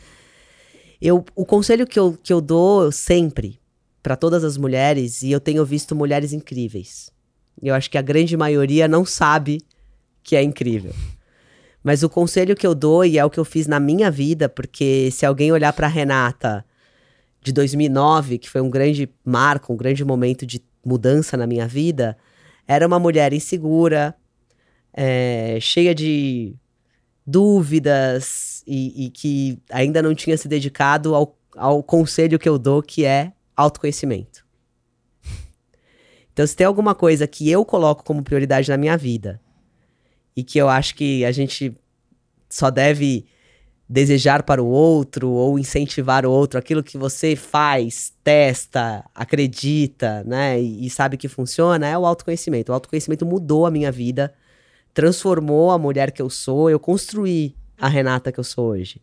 Eu, 1.02 1.26
o 1.36 1.46
conselho 1.46 1.86
que 1.86 2.00
eu, 2.00 2.18
que 2.24 2.32
eu 2.32 2.40
dou 2.40 2.94
sempre 2.94 3.60
para 4.02 4.16
todas 4.16 4.42
as 4.46 4.56
mulheres, 4.58 5.22
e 5.22 5.30
eu 5.30 5.42
tenho 5.42 5.66
visto 5.66 5.94
mulheres 5.94 6.32
incríveis, 6.32 7.12
eu 7.62 7.76
acho 7.76 7.92
que 7.92 7.98
a 7.98 8.02
grande 8.02 8.38
maioria 8.38 8.88
não 8.88 9.04
sabe 9.04 9.60
que 10.24 10.38
é 10.38 10.42
incrível. 10.42 10.94
Mas 11.84 12.04
o 12.04 12.10
conselho 12.10 12.56
que 12.56 12.66
eu 12.66 12.74
dou, 12.74 13.04
e 13.04 13.18
é 13.18 13.26
o 13.26 13.30
que 13.30 13.40
eu 13.40 13.44
fiz 13.44 13.68
na 13.68 13.82
minha 13.82 14.10
vida, 14.10 14.48
porque 14.48 15.10
se 15.12 15.26
alguém 15.26 15.52
olhar 15.52 15.74
para 15.74 15.88
Renata 15.88 16.64
de 17.44 17.52
2009, 17.52 18.38
que 18.38 18.50
foi 18.50 18.62
um 18.62 18.70
grande 18.70 19.10
marco, 19.24 19.74
um 19.74 19.78
grande 19.78 20.04
momento 20.06 20.46
de 20.46 20.64
mudança 20.84 21.36
na 21.36 21.46
minha 21.46 21.68
vida, 21.68 22.18
era 22.68 22.88
uma 22.88 22.98
mulher 22.98 23.34
insegura, 23.34 24.16
é, 24.94 25.58
cheia 25.60 25.94
de 25.94 26.56
dúvidas 27.26 28.64
e, 28.66 29.06
e, 29.06 29.10
que 29.10 29.60
ainda 29.70 30.02
não 30.02 30.16
tinha 30.16 30.38
se 30.38 30.48
dedicado 30.48 31.14
ao, 31.16 31.38
ao 31.56 31.84
conselho 31.84 32.40
que 32.40 32.48
eu 32.48 32.58
dou, 32.58 32.82
que 32.82 33.06
é 33.06 33.34
autoconhecimento. 33.56 34.44
Então, 36.32 36.48
se 36.48 36.56
tem 36.56 36.66
alguma 36.66 36.96
coisa 36.96 37.28
que 37.28 37.50
eu 37.50 37.64
coloco 37.64 38.04
como 38.04 38.24
prioridade 38.24 38.70
na 38.70 38.78
minha 38.78 38.98
vida 38.98 39.40
e 40.36 40.44
que 40.44 40.58
eu 40.58 40.68
acho 40.68 40.96
que 40.96 41.24
a 41.24 41.32
gente 41.32 41.78
só 42.50 42.72
deve 42.72 43.26
desejar 43.88 44.44
para 44.44 44.64
o 44.64 44.68
outro 44.68 45.30
ou 45.30 45.60
incentivar 45.60 46.26
o 46.26 46.32
outro, 46.32 46.58
aquilo 46.58 46.82
que 46.82 46.98
você 46.98 47.36
faz, 47.36 48.14
testa, 48.24 49.04
acredita, 49.14 50.24
né, 50.24 50.60
e, 50.60 50.86
e 50.86 50.90
sabe 50.90 51.18
que 51.18 51.28
funciona, 51.28 51.88
é 51.88 51.98
o 51.98 52.06
autoconhecimento. 52.06 52.72
O 52.72 52.76
autoconhecimento 52.76 53.26
mudou 53.26 53.66
a 53.66 53.72
minha 53.72 53.92
vida, 53.92 54.34
transformou 54.94 55.72
a 55.72 55.78
mulher 55.78 56.12
que 56.12 56.22
eu 56.22 56.30
sou, 56.30 56.70
eu 56.70 56.80
construí 56.80 57.56
a 57.78 57.88
Renata 57.88 58.32
que 58.32 58.40
eu 58.40 58.44
sou 58.44 58.70
hoje. 58.70 59.02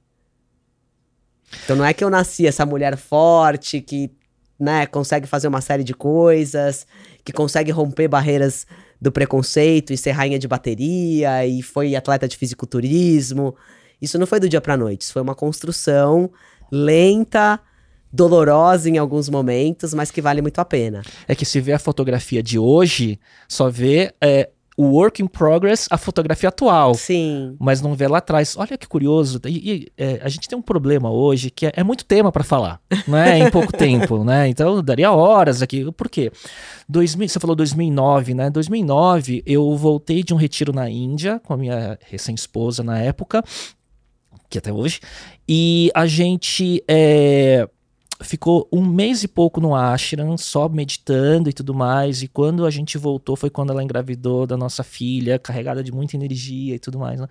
Então 1.64 1.76
não 1.76 1.85
é 1.85 1.93
que 1.93 2.03
eu 2.03 2.11
nasci 2.11 2.47
essa 2.47 2.64
mulher 2.64 2.97
forte 2.97 3.81
que, 3.81 4.11
né, 4.59 4.87
consegue 4.87 5.26
fazer 5.26 5.49
uma 5.49 5.61
série 5.61 5.85
de 5.85 5.95
coisas, 5.95 6.87
que 7.24 7.33
consegue 7.33 7.70
romper 7.70 8.09
barreiras 8.09 8.66
do 9.01 9.11
preconceito 9.11 9.93
e 9.93 9.97
ser 9.97 10.12
rainha 10.12 10.39
de 10.39 10.47
bateria 10.47 11.47
e 11.47 11.62
foi 11.62 11.97
atleta 11.97 12.28
de 12.28 12.37
fisiculturismo. 12.37 13.57
Isso 14.01 14.18
não 14.18 14.26
foi 14.26 14.40
do 14.40 14.48
dia 14.48 14.61
para 14.61 14.76
noite, 14.76 15.03
isso 15.03 15.12
foi 15.12 15.22
uma 15.22 15.34
construção 15.34 16.30
lenta, 16.70 17.61
dolorosa 18.12 18.88
em 18.88 18.98
alguns 18.98 19.28
momentos, 19.28 19.94
mas 19.94 20.11
que 20.11 20.20
vale 20.20 20.42
muito 20.42 20.59
a 20.59 20.64
pena. 20.64 21.03
É 21.28 21.34
que 21.34 21.44
se 21.44 21.61
vê 21.61 21.72
a 21.72 21.78
fotografia 21.78 22.42
de 22.42 22.59
hoje, 22.59 23.18
só 23.48 23.68
vê 23.68 24.12
é, 24.20 24.51
o 24.80 24.84
work 24.84 25.22
in 25.22 25.26
progress, 25.26 25.86
a 25.90 25.98
fotografia 25.98 26.48
atual. 26.48 26.94
Sim. 26.94 27.55
Mas 27.61 27.82
não 27.82 27.94
vê 27.94 28.09
lá 28.09 28.16
atrás. 28.16 28.57
Olha 28.57 28.78
que 28.78 28.88
curioso. 28.88 29.38
E, 29.46 29.72
e 29.72 29.92
é, 29.98 30.20
a 30.22 30.28
gente 30.30 30.48
tem 30.48 30.59
um 30.59 30.62
problema 30.62 31.11
hoje 31.11 31.51
que 31.51 31.66
é, 31.66 31.72
é 31.76 31.84
muito 31.84 32.03
tema 32.05 32.32
para 32.32 32.42
falar, 32.42 32.80
né? 33.07 33.40
Em 33.40 33.51
pouco 33.51 33.72
tempo, 33.76 34.24
né? 34.24 34.48
Então 34.48 34.82
daria 34.82 35.12
horas 35.12 35.61
aqui. 35.61 35.92
Por 35.92 36.09
quê? 36.09 36.32
2000, 36.88 37.28
você 37.28 37.38
falou 37.38 37.55
2009, 37.55 38.32
né? 38.32 38.48
2009 38.48 39.42
eu 39.44 39.76
voltei 39.76 40.22
de 40.22 40.32
um 40.32 40.38
retiro 40.38 40.72
na 40.72 40.88
Índia 40.88 41.38
com 41.40 41.53
a 41.53 41.57
minha 41.59 41.98
recém-esposa 42.09 42.82
na 42.82 42.98
época, 42.98 43.44
que 44.51 44.59
até 44.59 44.72
hoje, 44.72 45.01
e 45.48 45.90
a 45.94 46.07
gente 46.07 46.82
é, 46.86 47.68
ficou 48.22 48.68
um 48.72 48.84
mês 48.84 49.22
e 49.22 49.28
pouco 49.28 49.61
no 49.61 49.74
ashram, 49.74 50.36
só 50.36 50.68
meditando 50.68 51.48
e 51.48 51.53
tudo 51.53 51.74
mais. 51.74 52.22
E 52.22 52.28
quando 52.28 52.66
a 52.66 52.70
gente 52.70 52.98
voltou 52.98 53.36
foi 53.36 53.51
quando 53.51 53.70
ela 53.70 53.82
engravidou 53.82 54.46
da 54.46 54.57
nossa 54.57 54.82
filha, 54.82 55.38
carregada 55.38 55.82
de 55.82 55.92
muita 55.92 56.16
energia 56.16 56.74
e 56.74 56.78
tudo 56.78 56.98
mais. 56.98 57.20
Né? 57.20 57.26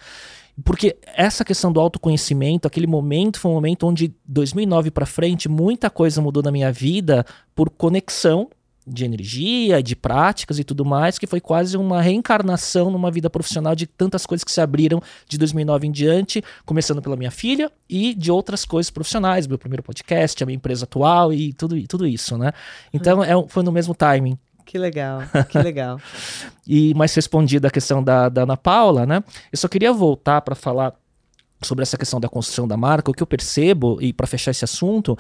Porque 0.64 0.98
essa 1.06 1.46
questão 1.46 1.72
do 1.72 1.80
autoconhecimento, 1.80 2.68
aquele 2.68 2.88
momento 2.88 3.40
foi 3.40 3.52
um 3.52 3.56
momento 3.56 3.88
onde 3.88 4.14
2009 4.26 4.92
para 4.92 5.06
frente 5.06 5.48
muita 5.48 5.90
coisa 5.90 6.22
mudou 6.22 6.44
na 6.44 6.52
minha 6.52 6.72
vida 6.72 7.26
por 7.56 7.70
conexão 7.70 8.50
de 8.90 9.06
energia, 9.06 9.82
de 9.82 9.96
práticas 9.96 10.60
e 10.60 10.64
tudo 10.64 10.84
mais, 10.84 11.18
que 11.18 11.28
foi 11.28 11.40
quase 11.40 11.78
uma 11.78 12.02
reencarnação 12.02 12.90
numa 12.90 13.12
vida 13.12 13.30
profissional 13.30 13.76
de 13.76 13.86
tantas 13.86 14.26
coisas 14.26 14.44
que 14.44 14.52
se 14.52 14.60
abriram 14.60 15.02
de 15.28 15.38
2009 15.38 15.88
em 15.88 15.92
diante, 15.92 16.44
começando 16.66 17.02
pela 17.02 17.16
minha 17.16 17.32
filha 17.32 17.72
e 17.90 18.14
de 18.14 18.32
outras 18.32 18.66
coisas 18.66 18.90
profissionais, 18.90 19.48
meu 19.48 19.58
primeiro 19.58 19.84
podcast, 19.84 20.42
a 20.44 20.46
minha 20.46 20.56
empresa 20.56 20.86
atual 20.86 21.32
e 21.32 21.54
tudo, 21.54 21.78
e 21.78 21.88
tudo 21.88 22.08
isso, 22.08 22.38
né? 22.38 22.52
Então 22.94 23.24
é, 23.24 23.32
foi 23.48 23.64
no 23.64 23.72
mesmo 23.72 23.94
timing. 23.94 24.38
Que 24.66 24.78
legal, 24.78 25.22
que 25.50 25.58
legal. 25.58 26.00
e 26.68 26.94
mais 26.94 27.14
respondida 27.16 27.70
a 27.70 27.72
questão 27.72 28.04
da, 28.04 28.30
da 28.30 28.44
Ana 28.44 28.56
Paula, 28.56 29.06
né? 29.06 29.24
Eu 29.52 29.58
só 29.58 29.68
queria 29.68 29.92
voltar 29.92 30.42
para 30.42 30.54
falar 30.54 30.94
sobre 31.62 31.82
essa 31.82 31.98
questão 31.98 32.20
da 32.20 32.30
construção 32.30 32.68
da 32.68 32.78
marca, 32.78 33.12
o 33.12 33.14
que 33.14 33.22
eu 33.22 33.28
percebo, 33.28 33.98
e 34.02 34.14
para 34.14 34.28
fechar 34.28 34.52
esse 34.52 34.64
assunto, 34.64 35.18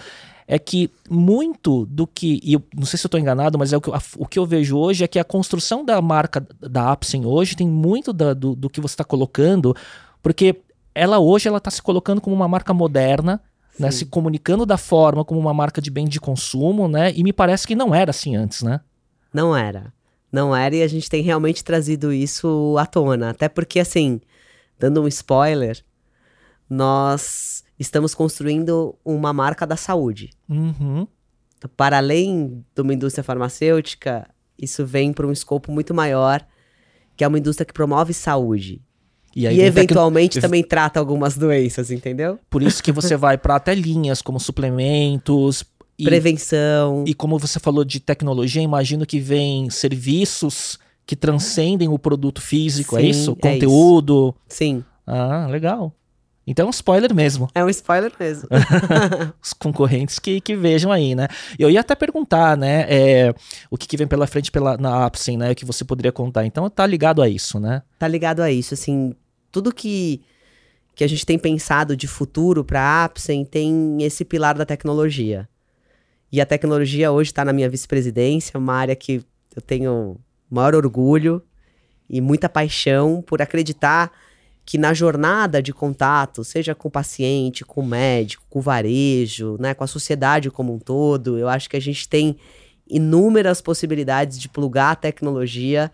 é 0.51 0.57
que 0.57 0.89
muito 1.07 1.85
do 1.85 2.07
que, 2.07 2.39
e 2.43 2.53
eu 2.53 2.63
não 2.75 2.83
sei 2.83 2.97
se 2.97 3.05
eu 3.05 3.07
estou 3.07 3.19
enganado, 3.19 3.55
mas 3.59 3.71
é 3.71 3.77
o 3.77 3.81
que, 3.81 3.91
a, 3.91 4.01
o 4.17 4.25
que 4.25 4.39
eu 4.39 4.47
vejo 4.47 4.75
hoje 4.75 5.03
é 5.03 5.07
que 5.07 5.19
a 5.19 5.23
construção 5.23 5.85
da 5.85 6.01
marca 6.01 6.43
da 6.59 6.91
Apsen 6.91 7.23
hoje 7.23 7.55
tem 7.55 7.67
muito 7.67 8.11
da, 8.11 8.33
do, 8.33 8.55
do 8.55 8.67
que 8.67 8.81
você 8.81 8.93
está 8.93 9.03
colocando, 9.03 9.75
porque 10.23 10.59
ela 10.95 11.19
hoje 11.19 11.47
ela 11.47 11.59
está 11.59 11.69
se 11.69 11.83
colocando 11.83 12.19
como 12.19 12.35
uma 12.35 12.47
marca 12.47 12.73
moderna, 12.73 13.39
né, 13.77 13.91
se 13.91 14.07
comunicando 14.07 14.65
da 14.65 14.75
forma 14.75 15.23
como 15.23 15.39
uma 15.39 15.53
marca 15.53 15.79
de 15.79 15.91
bem 15.91 16.07
de 16.07 16.19
consumo, 16.19 16.87
né? 16.87 17.13
E 17.15 17.23
me 17.23 17.31
parece 17.31 17.67
que 17.67 17.75
não 17.75 17.93
era 17.93 18.09
assim 18.09 18.35
antes, 18.35 18.63
né? 18.63 18.81
Não 19.31 19.55
era. 19.55 19.93
Não 20.31 20.55
era 20.55 20.75
e 20.75 20.81
a 20.81 20.87
gente 20.87 21.07
tem 21.09 21.21
realmente 21.21 21.63
trazido 21.63 22.11
isso 22.11 22.75
à 22.77 22.87
tona. 22.87 23.29
Até 23.29 23.47
porque, 23.47 23.79
assim, 23.79 24.19
dando 24.79 25.01
um 25.01 25.07
spoiler, 25.07 25.81
nós 26.67 27.63
estamos 27.79 28.13
construindo 28.13 28.95
uma 29.03 29.31
marca 29.31 29.65
da 29.65 29.75
saúde. 29.75 30.29
Uhum. 30.47 31.07
Para 31.75 31.97
além 31.97 32.63
de 32.75 32.81
uma 32.81 32.93
indústria 32.93 33.23
farmacêutica, 33.23 34.27
isso 34.57 34.85
vem 34.85 35.13
para 35.13 35.25
um 35.25 35.31
escopo 35.31 35.71
muito 35.71 35.93
maior, 35.93 36.45
que 37.15 37.23
é 37.23 37.27
uma 37.27 37.39
indústria 37.39 37.65
que 37.65 37.73
promove 37.73 38.13
saúde. 38.13 38.81
E, 39.35 39.45
e 39.45 39.61
eventualmente 39.61 40.35
tecno... 40.35 40.41
também 40.41 40.63
trata 40.63 40.99
algumas 40.99 41.37
doenças, 41.37 41.91
entendeu? 41.91 42.39
Por 42.49 42.63
isso 42.63 42.81
que 42.81 42.91
você 42.91 43.15
vai 43.15 43.37
para 43.37 43.55
até 43.55 43.75
linhas 43.75 44.21
como 44.21 44.39
suplementos, 44.39 45.63
e, 45.99 46.05
prevenção. 46.05 47.03
E 47.05 47.13
como 47.13 47.37
você 47.37 47.59
falou 47.59 47.83
de 47.83 47.99
tecnologia, 47.99 48.61
imagino 48.61 49.05
que 49.05 49.19
vem 49.19 49.69
serviços 49.69 50.79
que 51.05 51.15
transcendem 51.15 51.89
o 51.89 51.99
produto 51.99 52.41
físico, 52.41 52.95
é 52.97 53.01
Sim, 53.01 53.07
é 53.07 53.09
isso? 53.09 53.35
Conteúdo. 53.35 54.27
É 54.27 54.53
isso. 54.53 54.57
Sim. 54.57 54.83
Ah, 55.05 55.47
legal. 55.49 55.93
Então 56.49 56.65
é 56.65 56.67
um 56.67 56.71
spoiler 56.71 57.13
mesmo. 57.13 57.47
É 57.53 57.63
um 57.63 57.69
spoiler 57.69 58.11
mesmo. 58.19 58.49
Os 59.39 59.53
concorrentes 59.53 60.17
que, 60.17 60.41
que 60.41 60.55
vejam 60.55 60.91
aí, 60.91 61.13
né? 61.13 61.27
Eu 61.59 61.69
ia 61.69 61.79
até 61.79 61.93
perguntar, 61.93 62.57
né? 62.57 62.87
É, 62.89 63.35
o 63.69 63.77
que, 63.77 63.87
que, 63.87 63.95
vem 63.95 64.07
pela 64.07 64.25
frente 64.25 64.51
pela, 64.51 64.75
na 64.75 65.05
Apsen, 65.05 65.37
né? 65.37 65.51
O 65.51 65.55
que 65.55 65.63
você 65.63 65.85
poderia 65.85 66.11
contar. 66.11 66.47
Então 66.47 66.67
tá 66.67 66.87
ligado 66.87 67.21
a 67.21 67.29
isso, 67.29 67.59
né? 67.59 67.83
Tá 67.99 68.07
ligado 68.07 68.41
a 68.41 68.51
isso. 68.51 68.73
Assim, 68.73 69.13
tudo 69.51 69.71
que, 69.71 70.23
que 70.95 71.03
a 71.03 71.07
gente 71.07 71.23
tem 71.23 71.37
pensado 71.37 71.95
de 71.95 72.07
futuro 72.07 72.65
para 72.65 72.81
a 72.81 73.03
Apsen 73.03 73.45
tem 73.45 74.01
esse 74.01 74.25
pilar 74.25 74.57
da 74.57 74.65
tecnologia. 74.65 75.47
E 76.31 76.41
a 76.41 76.47
tecnologia 76.47 77.11
hoje 77.11 77.29
está 77.29 77.45
na 77.45 77.53
minha 77.53 77.69
vice-presidência, 77.69 78.57
uma 78.57 78.73
área 78.73 78.95
que 78.95 79.23
eu 79.55 79.61
tenho 79.61 80.17
maior 80.49 80.73
orgulho 80.73 81.43
e 82.09 82.19
muita 82.19 82.49
paixão 82.49 83.21
por 83.21 83.39
acreditar 83.39 84.11
que 84.69 84.77
na 84.77 84.93
jornada 84.93 85.63
de 85.63 85.73
contato, 85.73 86.43
seja 86.43 86.75
com 86.75 86.89
o 86.89 86.91
paciente, 86.91 87.65
com 87.65 87.81
o 87.81 87.83
médico, 87.83 88.45
com 88.47 88.59
o 88.59 88.61
varejo, 88.61 89.57
né, 89.59 89.73
com 89.73 89.83
a 89.83 89.87
sociedade 89.87 90.51
como 90.51 90.71
um 90.71 90.77
todo, 90.77 91.39
eu 91.39 91.49
acho 91.49 91.67
que 91.67 91.75
a 91.75 91.81
gente 91.81 92.07
tem 92.07 92.35
inúmeras 92.87 93.61
possibilidades 93.61 94.39
de 94.39 94.47
plugar 94.47 94.91
a 94.91 94.95
tecnologia 94.95 95.91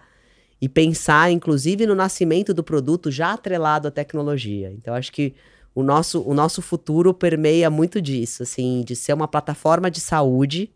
e 0.61 0.67
pensar, 0.67 1.31
inclusive, 1.31 1.87
no 1.87 1.95
nascimento 1.95 2.53
do 2.53 2.65
produto 2.65 3.09
já 3.09 3.31
atrelado 3.31 3.87
à 3.87 3.91
tecnologia. 3.91 4.73
Então, 4.73 4.93
acho 4.93 5.13
que 5.13 5.33
o 5.73 5.81
nosso, 5.81 6.21
o 6.23 6.33
nosso 6.33 6.61
futuro 6.61 7.13
permeia 7.13 7.69
muito 7.69 8.01
disso, 8.01 8.43
assim, 8.43 8.83
de 8.85 8.93
ser 8.93 9.13
uma 9.13 9.25
plataforma 9.29 9.89
de 9.89 10.01
saúde 10.01 10.69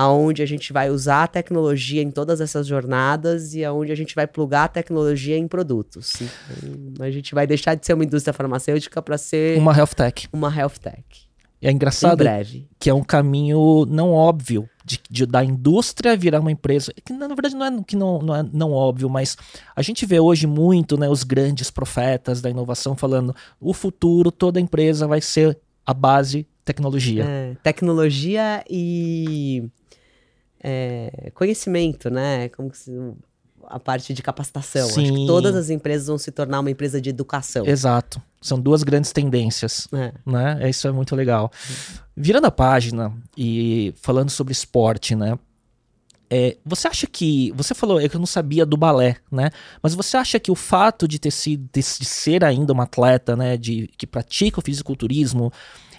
aonde 0.00 0.42
a 0.42 0.46
gente 0.46 0.72
vai 0.72 0.88
usar 0.88 1.24
a 1.24 1.26
tecnologia 1.26 2.00
em 2.00 2.10
todas 2.10 2.40
essas 2.40 2.66
jornadas 2.66 3.52
e 3.52 3.62
aonde 3.62 3.92
a 3.92 3.94
gente 3.94 4.14
vai 4.14 4.26
plugar 4.26 4.64
a 4.64 4.68
tecnologia 4.68 5.36
em 5.36 5.46
produtos. 5.46 6.14
Então, 6.62 7.04
a 7.04 7.10
gente 7.10 7.34
vai 7.34 7.46
deixar 7.46 7.74
de 7.74 7.84
ser 7.84 7.92
uma 7.92 8.02
indústria 8.02 8.32
farmacêutica 8.32 9.02
para 9.02 9.18
ser 9.18 9.58
uma 9.58 9.76
health 9.76 9.94
tech. 9.94 10.26
Uma 10.32 10.56
health 10.56 10.78
tech. 10.80 11.04
É 11.60 11.70
engraçado 11.70 12.24
que 12.78 12.88
é 12.88 12.94
um 12.94 13.04
caminho 13.04 13.84
não 13.90 14.12
óbvio 14.12 14.66
de, 14.82 14.98
de, 15.10 15.26
da 15.26 15.44
indústria 15.44 16.16
virar 16.16 16.40
uma 16.40 16.50
empresa. 16.50 16.94
Que 17.04 17.12
na 17.12 17.28
verdade 17.28 17.54
não 17.54 17.66
é 17.66 17.82
que 17.86 17.94
não, 17.94 18.20
não 18.20 18.34
é 18.34 18.42
não 18.50 18.72
óbvio, 18.72 19.10
mas 19.10 19.36
a 19.76 19.82
gente 19.82 20.06
vê 20.06 20.18
hoje 20.18 20.46
muito 20.46 20.96
né, 20.96 21.10
os 21.10 21.22
grandes 21.22 21.70
profetas 21.70 22.40
da 22.40 22.48
inovação 22.48 22.96
falando 22.96 23.36
o 23.60 23.74
futuro, 23.74 24.32
toda 24.32 24.58
empresa 24.58 25.06
vai 25.06 25.20
ser 25.20 25.58
a 25.84 25.92
base 25.92 26.46
tecnologia. 26.64 27.26
É, 27.28 27.56
tecnologia 27.62 28.64
e 28.70 29.68
é, 30.62 31.30
conhecimento, 31.34 32.10
né? 32.10 32.48
Como 32.50 32.74
se, 32.74 32.92
a 33.66 33.78
parte 33.78 34.12
de 34.12 34.22
capacitação. 34.22 34.88
Sim. 34.88 35.04
Acho 35.04 35.12
que 35.14 35.26
todas 35.26 35.54
as 35.54 35.70
empresas 35.70 36.08
vão 36.08 36.18
se 36.18 36.30
tornar 36.30 36.60
uma 36.60 36.70
empresa 36.70 37.00
de 37.00 37.10
educação. 37.10 37.66
Exato. 37.66 38.20
São 38.40 38.60
duas 38.60 38.82
grandes 38.82 39.12
tendências. 39.12 39.88
É. 39.92 40.12
Né? 40.26 40.68
Isso 40.68 40.88
é 40.88 40.92
muito 40.92 41.14
legal. 41.14 41.50
Virando 42.16 42.46
a 42.46 42.50
página 42.50 43.12
e 43.36 43.94
falando 44.00 44.30
sobre 44.30 44.52
esporte, 44.52 45.14
né? 45.14 45.38
É, 46.32 46.56
você 46.64 46.86
acha 46.86 47.06
que. 47.08 47.52
Você 47.56 47.74
falou 47.74 48.00
é 48.00 48.08
que 48.08 48.14
eu 48.14 48.20
não 48.20 48.26
sabia 48.26 48.64
do 48.64 48.76
balé, 48.76 49.16
né? 49.32 49.50
Mas 49.82 49.96
você 49.96 50.16
acha 50.16 50.38
que 50.38 50.50
o 50.50 50.54
fato 50.54 51.08
de 51.08 51.18
ter 51.18 51.32
sido 51.32 51.68
de, 51.72 51.82
ser 51.82 52.44
ainda 52.44 52.72
uma 52.72 52.84
atleta, 52.84 53.34
né? 53.34 53.56
De, 53.56 53.88
que 53.98 54.06
pratica 54.06 54.60
o 54.60 54.62
fisiculturismo, 54.62 55.52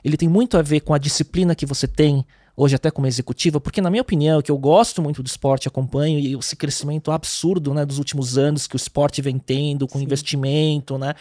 ele 0.06 0.16
tem 0.16 0.30
muito 0.30 0.58
a 0.58 0.62
ver 0.62 0.82
com 0.82 0.94
a 0.94 0.98
disciplina 0.98 1.54
que 1.54 1.66
você 1.66 1.86
tem 1.86 2.26
hoje 2.56 2.76
até 2.76 2.92
como 2.92 3.08
executiva, 3.08 3.60
porque 3.60 3.82
na 3.82 3.90
minha 3.90 4.02
opinião, 4.02 4.42
que 4.42 4.52
eu 4.52 4.58
gosto 4.58 5.02
muito 5.02 5.24
do 5.24 5.28
esporte, 5.28 5.68
acompanho 5.68 6.20
e 6.20 6.36
esse 6.36 6.56
crescimento 6.56 7.12
absurdo, 7.12 7.74
né, 7.74 7.86
dos 7.86 7.98
últimos 7.98 8.38
anos 8.38 8.68
que 8.68 8.76
o 8.76 8.78
esporte 8.78 9.22
vem 9.22 9.38
tendo 9.38 9.88
com 9.88 10.00
Sim. 10.00 10.06
investimento, 10.06 10.98
né, 10.98 11.14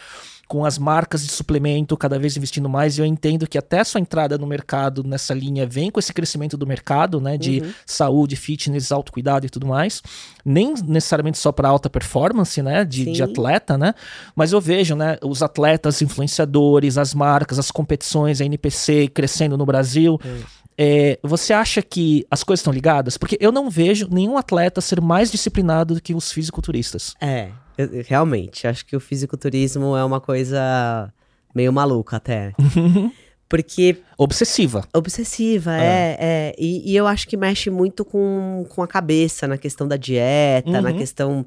com 0.51 0.65
as 0.65 0.77
marcas 0.77 1.25
de 1.25 1.31
suplemento 1.31 1.95
cada 1.95 2.19
vez 2.19 2.35
investindo 2.35 2.67
mais, 2.67 2.97
e 2.97 3.01
eu 3.01 3.05
entendo 3.05 3.47
que 3.47 3.57
até 3.57 3.79
a 3.79 3.85
sua 3.85 4.01
entrada 4.01 4.37
no 4.37 4.45
mercado 4.45 5.01
nessa 5.01 5.33
linha 5.33 5.65
vem 5.65 5.89
com 5.89 5.97
esse 5.97 6.13
crescimento 6.13 6.57
do 6.57 6.67
mercado, 6.67 7.21
né, 7.21 7.37
de 7.37 7.61
uhum. 7.61 7.73
saúde, 7.85 8.35
fitness, 8.35 8.91
autocuidado 8.91 9.45
e 9.45 9.49
tudo 9.49 9.65
mais, 9.65 10.01
nem 10.43 10.73
necessariamente 10.85 11.37
só 11.37 11.53
para 11.53 11.69
alta 11.69 11.89
performance, 11.89 12.61
né, 12.61 12.83
de, 12.83 13.13
de, 13.13 13.23
atleta, 13.23 13.77
né, 13.77 13.93
mas 14.35 14.51
eu 14.51 14.59
vejo, 14.59 14.93
né, 14.93 15.17
os 15.23 15.41
atletas 15.41 16.01
influenciadores, 16.01 16.97
as 16.97 17.13
marcas, 17.13 17.57
as 17.57 17.71
competições, 17.71 18.41
a 18.41 18.45
NPC 18.45 19.07
crescendo 19.07 19.57
no 19.57 19.65
Brasil, 19.65 20.19
uhum 20.21 20.60
é, 20.77 21.19
você 21.21 21.53
acha 21.53 21.81
que 21.81 22.25
as 22.29 22.43
coisas 22.43 22.61
estão 22.61 22.73
ligadas? 22.73 23.17
Porque 23.17 23.37
eu 23.39 23.51
não 23.51 23.69
vejo 23.69 24.07
nenhum 24.11 24.37
atleta 24.37 24.81
ser 24.81 24.99
mais 25.01 25.31
disciplinado 25.31 25.95
do 25.95 26.01
que 26.01 26.13
os 26.13 26.31
fisiculturistas. 26.31 27.13
É, 27.21 27.49
eu, 27.77 27.89
realmente. 28.05 28.67
Acho 28.67 28.85
que 28.85 28.95
o 28.95 28.99
fisiculturismo 28.99 29.95
é 29.95 30.03
uma 30.03 30.19
coisa 30.19 31.11
Meio 31.53 31.71
maluca 31.73 32.17
até. 32.17 32.53
Porque 33.47 33.97
Obsessiva. 34.17 34.87
Obsessiva, 34.93 35.75
é. 35.75 36.15
é, 36.19 36.55
E, 36.57 36.89
e 36.89 36.95
eu 36.95 37.05
acho 37.05 37.27
que 37.27 37.35
mexe 37.35 37.69
muito 37.69 38.05
com, 38.05 38.65
com 38.69 38.81
a 38.81 38.87
cabeça, 38.87 39.45
na 39.45 39.57
questão 39.57 39.85
da 39.85 39.97
dieta, 39.97 40.81
na 40.81 40.89
Uhum. 40.91 40.97
questão 40.97 41.45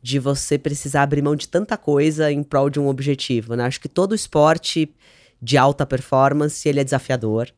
de 0.00 0.18
você 0.20 0.56
precisar 0.56 1.02
abrir 1.02 1.20
mão 1.22 1.34
de 1.34 1.48
tanta 1.48 1.76
coisa 1.76 2.30
em 2.30 2.42
prol 2.44 2.70
de 2.70 2.78
um 2.78 2.86
objetivo, 2.86 3.56
né? 3.56 3.64
Acho 3.64 3.80
que 3.80 3.88
todo 3.88 4.14
esporte 4.14 4.88
de 5.40 5.58
alta 5.58 5.84
performance, 5.84 6.68
ele 6.68 6.78
é 6.80 6.84
desafiador. 6.84 7.48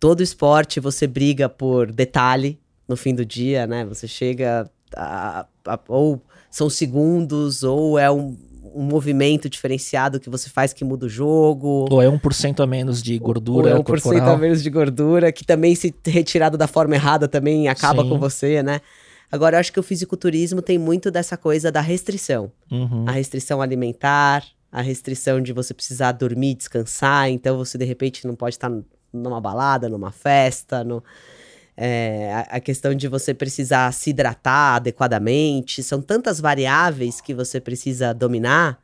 Todo 0.00 0.22
esporte 0.22 0.78
você 0.80 1.06
briga 1.06 1.48
por 1.48 1.90
detalhe 1.92 2.58
no 2.86 2.96
fim 2.96 3.14
do 3.14 3.24
dia, 3.24 3.66
né? 3.66 3.84
Você 3.84 4.06
chega 4.06 4.70
a- 4.96 5.46
a- 5.66 5.80
ou 5.88 6.22
são 6.50 6.70
segundos, 6.70 7.62
ou 7.62 7.98
é 7.98 8.10
um, 8.10 8.36
um 8.74 8.82
movimento 8.82 9.48
diferenciado 9.48 10.20
que 10.20 10.30
você 10.30 10.48
faz 10.48 10.72
que 10.72 10.84
muda 10.84 11.06
o 11.06 11.08
jogo. 11.08 11.86
Ou 11.90 12.00
é 12.00 12.08
1% 12.08 12.60
a 12.62 12.66
menos 12.66 13.02
de 13.02 13.18
gordura 13.18 13.70
Ou 13.70 13.76
é 13.76 13.80
1% 13.80 13.84
corporal. 13.84 14.34
a 14.34 14.38
menos 14.38 14.62
de 14.62 14.70
gordura, 14.70 15.32
que 15.32 15.44
também, 15.44 15.74
se 15.74 15.94
retirado 16.06 16.56
da 16.56 16.66
forma 16.66 16.94
errada, 16.94 17.26
também 17.28 17.68
acaba 17.68 18.02
Sim. 18.02 18.08
com 18.08 18.18
você, 18.18 18.62
né? 18.62 18.80
Agora, 19.30 19.56
eu 19.56 19.60
acho 19.60 19.72
que 19.72 19.80
o 19.80 19.82
fisiculturismo 19.82 20.62
tem 20.62 20.78
muito 20.78 21.10
dessa 21.10 21.36
coisa 21.36 21.70
da 21.70 21.80
restrição. 21.82 22.50
Uhum. 22.70 23.04
A 23.06 23.10
restrição 23.12 23.60
alimentar, 23.60 24.42
a 24.72 24.80
restrição 24.80 25.40
de 25.42 25.52
você 25.52 25.74
precisar 25.74 26.12
dormir, 26.12 26.54
descansar, 26.54 27.28
então 27.28 27.58
você, 27.58 27.76
de 27.76 27.84
repente, 27.84 28.26
não 28.26 28.34
pode 28.34 28.54
estar 28.54 28.70
numa 29.12 29.40
balada, 29.40 29.88
numa 29.88 30.10
festa, 30.10 30.84
no... 30.84 31.02
é, 31.76 32.32
a, 32.32 32.56
a 32.56 32.60
questão 32.60 32.94
de 32.94 33.08
você 33.08 33.32
precisar 33.32 33.92
se 33.92 34.10
hidratar 34.10 34.76
adequadamente, 34.76 35.82
são 35.82 36.00
tantas 36.00 36.40
variáveis 36.40 37.20
que 37.20 37.34
você 37.34 37.60
precisa 37.60 38.12
dominar. 38.12 38.78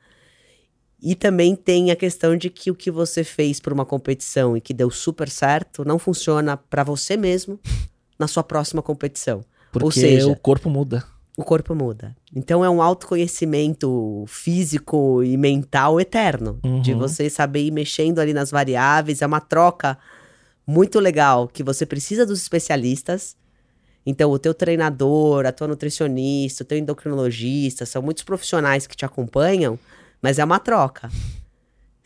E 1.02 1.14
também 1.14 1.54
tem 1.54 1.90
a 1.90 1.96
questão 1.96 2.34
de 2.34 2.48
que 2.48 2.70
o 2.70 2.74
que 2.74 2.90
você 2.90 3.22
fez 3.22 3.60
por 3.60 3.72
uma 3.72 3.84
competição 3.84 4.56
e 4.56 4.60
que 4.60 4.72
deu 4.72 4.90
super 4.90 5.28
certo 5.28 5.84
não 5.84 5.98
funciona 5.98 6.56
para 6.56 6.82
você 6.82 7.14
mesmo 7.14 7.60
na 8.18 8.26
sua 8.26 8.42
próxima 8.42 8.80
competição. 8.80 9.44
Porque 9.70 9.84
Ou 9.84 9.92
seja, 9.92 10.28
o 10.28 10.36
corpo 10.36 10.70
muda. 10.70 11.04
O 11.36 11.42
corpo 11.44 11.74
muda. 11.74 12.14
Então 12.34 12.64
é 12.64 12.70
um 12.70 12.80
autoconhecimento 12.80 14.24
físico 14.28 15.22
e 15.22 15.36
mental 15.36 16.00
eterno. 16.00 16.58
De 16.82 16.92
Uhum. 16.92 16.98
você 16.98 17.28
saber 17.28 17.64
ir 17.64 17.70
mexendo 17.70 18.18
ali 18.20 18.32
nas 18.32 18.50
variáveis. 18.50 19.22
É 19.22 19.26
uma 19.26 19.40
troca 19.40 19.98
muito 20.66 21.00
legal 21.00 21.48
que 21.48 21.62
você 21.62 21.84
precisa 21.84 22.24
dos 22.24 22.40
especialistas. 22.40 23.36
Então, 24.06 24.30
o 24.30 24.38
teu 24.38 24.52
treinador, 24.52 25.46
a 25.46 25.52
tua 25.52 25.66
nutricionista, 25.66 26.62
o 26.62 26.66
teu 26.66 26.76
endocrinologista, 26.76 27.86
são 27.86 28.02
muitos 28.02 28.22
profissionais 28.22 28.86
que 28.86 28.94
te 28.94 29.04
acompanham, 29.04 29.78
mas 30.20 30.38
é 30.38 30.44
uma 30.44 30.58
troca. 30.58 31.10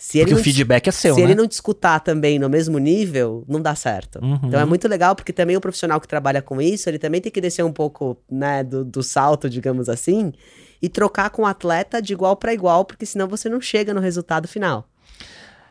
Se 0.01 0.20
Porque 0.20 0.34
o 0.34 0.36
te- 0.36 0.44
feedback 0.44 0.86
é 0.86 0.92
seu, 0.92 1.12
se 1.16 1.20
né? 1.20 1.26
ele 1.26 1.34
não 1.34 1.49
te 1.49 1.53
escutar 1.53 1.99
também 1.99 2.38
no 2.38 2.49
mesmo 2.49 2.78
nível, 2.78 3.44
não 3.49 3.61
dá 3.61 3.74
certo. 3.74 4.20
Uhum. 4.22 4.38
Então 4.44 4.61
é 4.61 4.64
muito 4.64 4.86
legal, 4.86 5.16
porque 5.16 5.32
também 5.32 5.57
o 5.57 5.61
profissional 5.61 6.01
que 6.01 6.07
trabalha 6.07 6.40
com 6.40 6.62
isso, 6.62 6.88
ele 6.88 7.01
também 7.01 7.20
tem 7.20 7.32
que 7.32 7.40
descer 7.40 7.64
um 7.64 7.72
pouco, 7.72 8.16
né, 8.30 8.62
do, 8.62 8.84
do 8.84 9.03
salto, 9.03 9.51
digamos 9.51 9.88
assim, 9.88 10.32
e 10.80 10.88
trocar 10.88 11.30
com 11.30 11.42
o 11.42 11.46
atleta 11.46 12.01
de 12.01 12.12
igual 12.12 12.36
para 12.36 12.55
igual, 12.55 12.84
porque 12.84 13.05
senão 13.05 13.26
você 13.26 13.49
não 13.49 13.61
chega 13.61 13.92
no 13.92 14.01
resultado 14.01 14.46
final. 14.46 14.88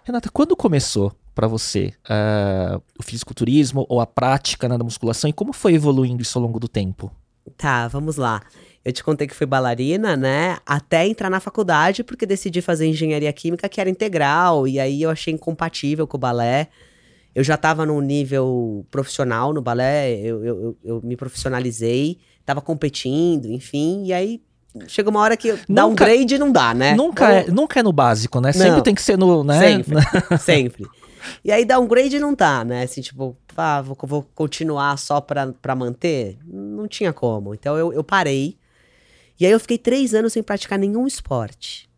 Renata, 0.03 0.29
quando 0.29 0.57
começou 0.57 1.13
pra 1.33 1.47
você 1.47 1.93
ah, 2.09 2.81
o 2.99 3.03
fisiculturismo 3.03 3.85
ou 3.87 4.01
a 4.01 4.05
prática 4.05 4.67
né, 4.67 4.77
da 4.77 4.83
musculação 4.83 5.29
e 5.29 5.33
como 5.33 5.53
foi 5.53 5.73
evoluindo 5.75 6.21
isso 6.21 6.37
ao 6.37 6.43
longo 6.43 6.59
do 6.59 6.67
tempo? 6.67 7.09
Tá, 7.55 7.87
vamos 7.87 8.17
lá. 8.17 8.41
Eu 8.87 8.93
te 8.93 9.03
contei 9.03 9.27
que 9.27 9.35
fui 9.35 9.45
bailarina, 9.45 10.15
né? 10.15 10.59
Até 10.65 11.05
entrar 11.05 11.29
na 11.29 11.41
faculdade, 11.41 12.05
porque 12.05 12.25
decidi 12.25 12.61
fazer 12.61 12.87
engenharia 12.87 13.33
química, 13.33 13.67
que 13.67 13.81
era 13.81 13.89
integral, 13.89 14.65
e 14.65 14.79
aí 14.79 15.01
eu 15.01 15.09
achei 15.09 15.33
incompatível 15.33 16.07
com 16.07 16.15
o 16.15 16.17
balé. 16.17 16.69
Eu 17.35 17.43
já 17.43 17.55
estava 17.55 17.85
num 17.85 17.99
nível 17.99 18.85
profissional 18.89 19.51
no 19.51 19.61
balé, 19.61 20.17
eu, 20.21 20.41
eu, 20.41 20.77
eu- 20.85 21.01
me 21.03 21.17
profissionalizei, 21.17 22.17
estava 22.39 22.61
competindo, 22.61 23.47
enfim, 23.51 24.05
e 24.05 24.13
aí 24.13 24.41
chega 24.87 25.09
uma 25.09 25.19
hora 25.19 25.35
que 25.35 25.53
dá 25.67 25.85
um 25.85 25.93
grade 25.93 26.37
não 26.37 26.49
dá, 26.49 26.73
né? 26.73 26.95
Nunca, 26.95 27.29
é, 27.29 27.51
nunca 27.51 27.81
é 27.81 27.83
no 27.83 27.91
básico, 27.91 28.39
né? 28.39 28.53
Sempre 28.53 28.71
Não. 28.71 28.81
tem 28.83 28.95
que 28.95 29.01
ser 29.01 29.17
no. 29.17 29.43
Né? 29.43 29.59
Sempre, 29.59 29.95
sempre. 30.39 30.85
E 31.43 31.51
aí 31.51 31.65
downgrade 31.65 32.21
não 32.21 32.33
dá, 32.33 32.63
né? 32.63 32.83
Assim, 32.83 33.01
tipo, 33.01 33.35
ah, 33.57 33.81
vou, 33.81 33.97
vou 34.03 34.25
continuar 34.33 34.97
só 34.97 35.19
pra, 35.19 35.47
pra 35.61 35.75
manter? 35.75 36.37
Não 36.45 36.87
tinha 36.87 37.11
como. 37.11 37.53
Então 37.53 37.75
eu, 37.77 37.91
eu 37.91 38.01
parei. 38.01 38.55
E 39.39 39.45
aí 39.45 39.51
eu 39.51 39.59
fiquei 39.59 39.77
três 39.77 40.13
anos 40.13 40.33
sem 40.33 40.41
praticar 40.41 40.79
nenhum 40.79 41.05
esporte. 41.05 41.89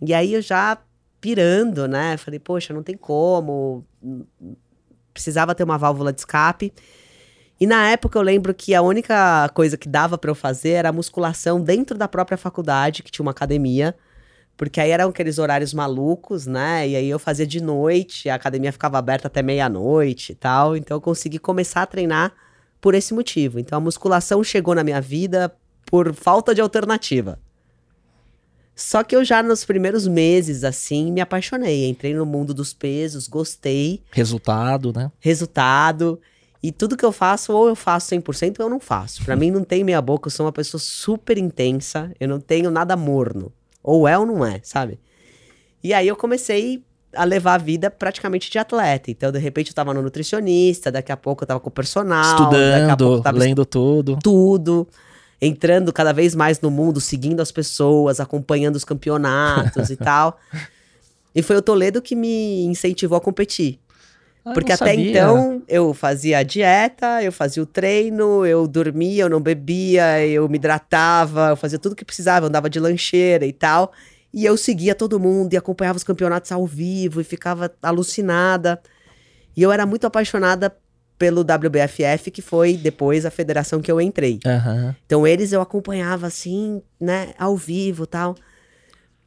E 0.00 0.14
aí 0.14 0.34
eu 0.34 0.40
já 0.40 0.78
pirando, 1.20 1.86
né? 1.86 2.16
Falei, 2.16 2.38
poxa, 2.38 2.72
não 2.72 2.82
tem 2.82 2.96
como. 2.96 3.84
Precisava 5.12 5.54
ter 5.54 5.64
uma 5.64 5.76
válvula 5.76 6.12
de 6.12 6.20
escape. 6.20 6.72
E 7.60 7.66
na 7.66 7.90
época 7.90 8.18
eu 8.18 8.22
lembro 8.22 8.54
que 8.54 8.74
a 8.74 8.82
única 8.82 9.48
coisa 9.52 9.76
que 9.76 9.88
dava 9.88 10.16
pra 10.16 10.30
eu 10.30 10.34
fazer 10.34 10.70
era 10.70 10.92
musculação 10.92 11.60
dentro 11.60 11.98
da 11.98 12.06
própria 12.06 12.38
faculdade, 12.38 13.02
que 13.02 13.10
tinha 13.10 13.24
uma 13.24 13.32
academia. 13.32 13.96
Porque 14.56 14.80
aí 14.80 14.90
eram 14.90 15.10
aqueles 15.10 15.38
horários 15.38 15.74
malucos, 15.74 16.46
né? 16.46 16.88
E 16.88 16.96
aí 16.96 17.08
eu 17.08 17.18
fazia 17.18 17.46
de 17.46 17.60
noite, 17.60 18.28
a 18.28 18.34
academia 18.34 18.72
ficava 18.72 18.98
aberta 18.98 19.28
até 19.28 19.42
meia-noite 19.42 20.32
e 20.32 20.34
tal. 20.34 20.76
Então 20.76 20.96
eu 20.96 21.00
consegui 21.00 21.38
começar 21.38 21.82
a 21.82 21.86
treinar 21.86 22.32
por 22.80 22.94
esse 22.94 23.12
motivo. 23.12 23.58
Então 23.58 23.78
a 23.78 23.80
musculação 23.80 24.42
chegou 24.42 24.74
na 24.74 24.84
minha 24.84 25.00
vida 25.00 25.52
por 25.90 26.14
falta 26.14 26.54
de 26.54 26.60
alternativa. 26.60 27.38
Só 28.76 29.02
que 29.02 29.16
eu 29.16 29.24
já 29.24 29.42
nos 29.42 29.64
primeiros 29.64 30.06
meses, 30.06 30.62
assim, 30.62 31.10
me 31.10 31.20
apaixonei. 31.20 31.88
Entrei 31.88 32.14
no 32.14 32.24
mundo 32.24 32.54
dos 32.54 32.72
pesos, 32.72 33.26
gostei, 33.26 34.02
Resultado, 34.12 34.92
né? 34.92 35.10
resultado. 35.18 36.20
E 36.62 36.70
tudo 36.70 36.96
que 36.96 37.04
eu 37.04 37.10
faço, 37.12 37.52
ou 37.52 37.68
eu 37.68 37.74
faço 37.74 38.14
100% 38.14 38.56
ou 38.60 38.66
eu 38.66 38.70
não 38.70 38.78
faço. 38.78 39.24
Pra 39.24 39.34
mim 39.36 39.50
não 39.50 39.64
tem 39.64 39.82
meia 39.82 40.00
boca, 40.00 40.28
eu 40.28 40.30
sou 40.30 40.46
uma 40.46 40.52
pessoa 40.52 40.80
super 40.80 41.36
intensa, 41.38 42.12
eu 42.20 42.28
não 42.28 42.38
tenho 42.38 42.70
nada 42.70 42.96
morno. 42.96 43.52
Ou 43.82 44.06
é 44.06 44.16
ou 44.16 44.24
não 44.26 44.44
é, 44.44 44.60
sabe? 44.62 44.98
E 45.82 45.92
aí 45.92 46.06
eu 46.06 46.14
comecei 46.16 46.82
a 47.14 47.24
levar 47.24 47.54
a 47.54 47.58
vida 47.58 47.90
praticamente 47.90 48.50
de 48.50 48.58
atleta. 48.58 49.10
Então, 49.10 49.32
de 49.32 49.38
repente, 49.38 49.68
eu 49.70 49.74
tava 49.74 49.94
no 49.94 50.02
nutricionista, 50.02 50.92
daqui 50.92 51.10
a 51.10 51.16
pouco 51.16 51.42
eu 51.42 51.48
tava 51.48 51.58
com 51.58 51.68
o 51.68 51.72
personal, 51.72 52.22
Estudando, 52.22 53.32
lendo 53.32 53.64
tudo. 53.64 54.18
tudo, 54.22 54.86
entrando 55.40 55.92
cada 55.92 56.12
vez 56.12 56.34
mais 56.34 56.60
no 56.60 56.70
mundo, 56.70 57.00
seguindo 57.00 57.40
as 57.40 57.52
pessoas, 57.52 58.20
acompanhando 58.20 58.76
os 58.76 58.84
campeonatos 58.84 59.90
e 59.90 59.96
tal. 59.96 60.38
E 61.34 61.42
foi 61.42 61.56
o 61.56 61.62
Toledo 61.62 62.02
que 62.02 62.16
me 62.16 62.64
incentivou 62.64 63.16
a 63.16 63.20
competir. 63.20 63.78
Ah, 64.44 64.52
Porque 64.52 64.72
até 64.72 64.92
sabia. 64.92 65.10
então 65.10 65.62
eu 65.68 65.92
fazia 65.92 66.38
a 66.38 66.42
dieta, 66.42 67.22
eu 67.22 67.30
fazia 67.30 67.62
o 67.62 67.66
treino, 67.66 68.46
eu 68.46 68.66
dormia, 68.66 69.24
eu 69.24 69.28
não 69.28 69.40
bebia, 69.40 70.26
eu 70.26 70.48
me 70.48 70.56
hidratava, 70.56 71.50
eu 71.50 71.56
fazia 71.56 71.78
tudo 71.78 71.94
que 71.94 72.04
precisava, 72.04 72.46
eu 72.46 72.48
andava 72.48 72.70
de 72.70 72.80
lancheira 72.80 73.44
e 73.46 73.52
tal. 73.52 73.92
E 74.32 74.44
eu 74.44 74.56
seguia 74.56 74.94
todo 74.94 75.18
mundo 75.18 75.54
e 75.54 75.56
acompanhava 75.56 75.96
os 75.96 76.04
campeonatos 76.04 76.50
ao 76.52 76.66
vivo 76.66 77.20
e 77.20 77.24
ficava 77.24 77.70
alucinada. 77.82 78.80
E 79.56 79.62
eu 79.62 79.72
era 79.72 79.86
muito 79.86 80.06
apaixonada 80.06 80.74
pelo 81.18 81.40
WBFF, 81.40 82.30
que 82.30 82.40
foi 82.40 82.76
depois 82.76 83.26
a 83.26 83.30
federação 83.30 83.80
que 83.82 83.90
eu 83.90 84.00
entrei. 84.00 84.38
Aham. 84.46 84.94
Então 85.04 85.26
eles 85.26 85.52
eu 85.52 85.60
acompanhava 85.60 86.26
assim, 86.26 86.80
né, 87.00 87.34
ao 87.38 87.56
vivo 87.56 88.04
e 88.04 88.06
tal. 88.06 88.36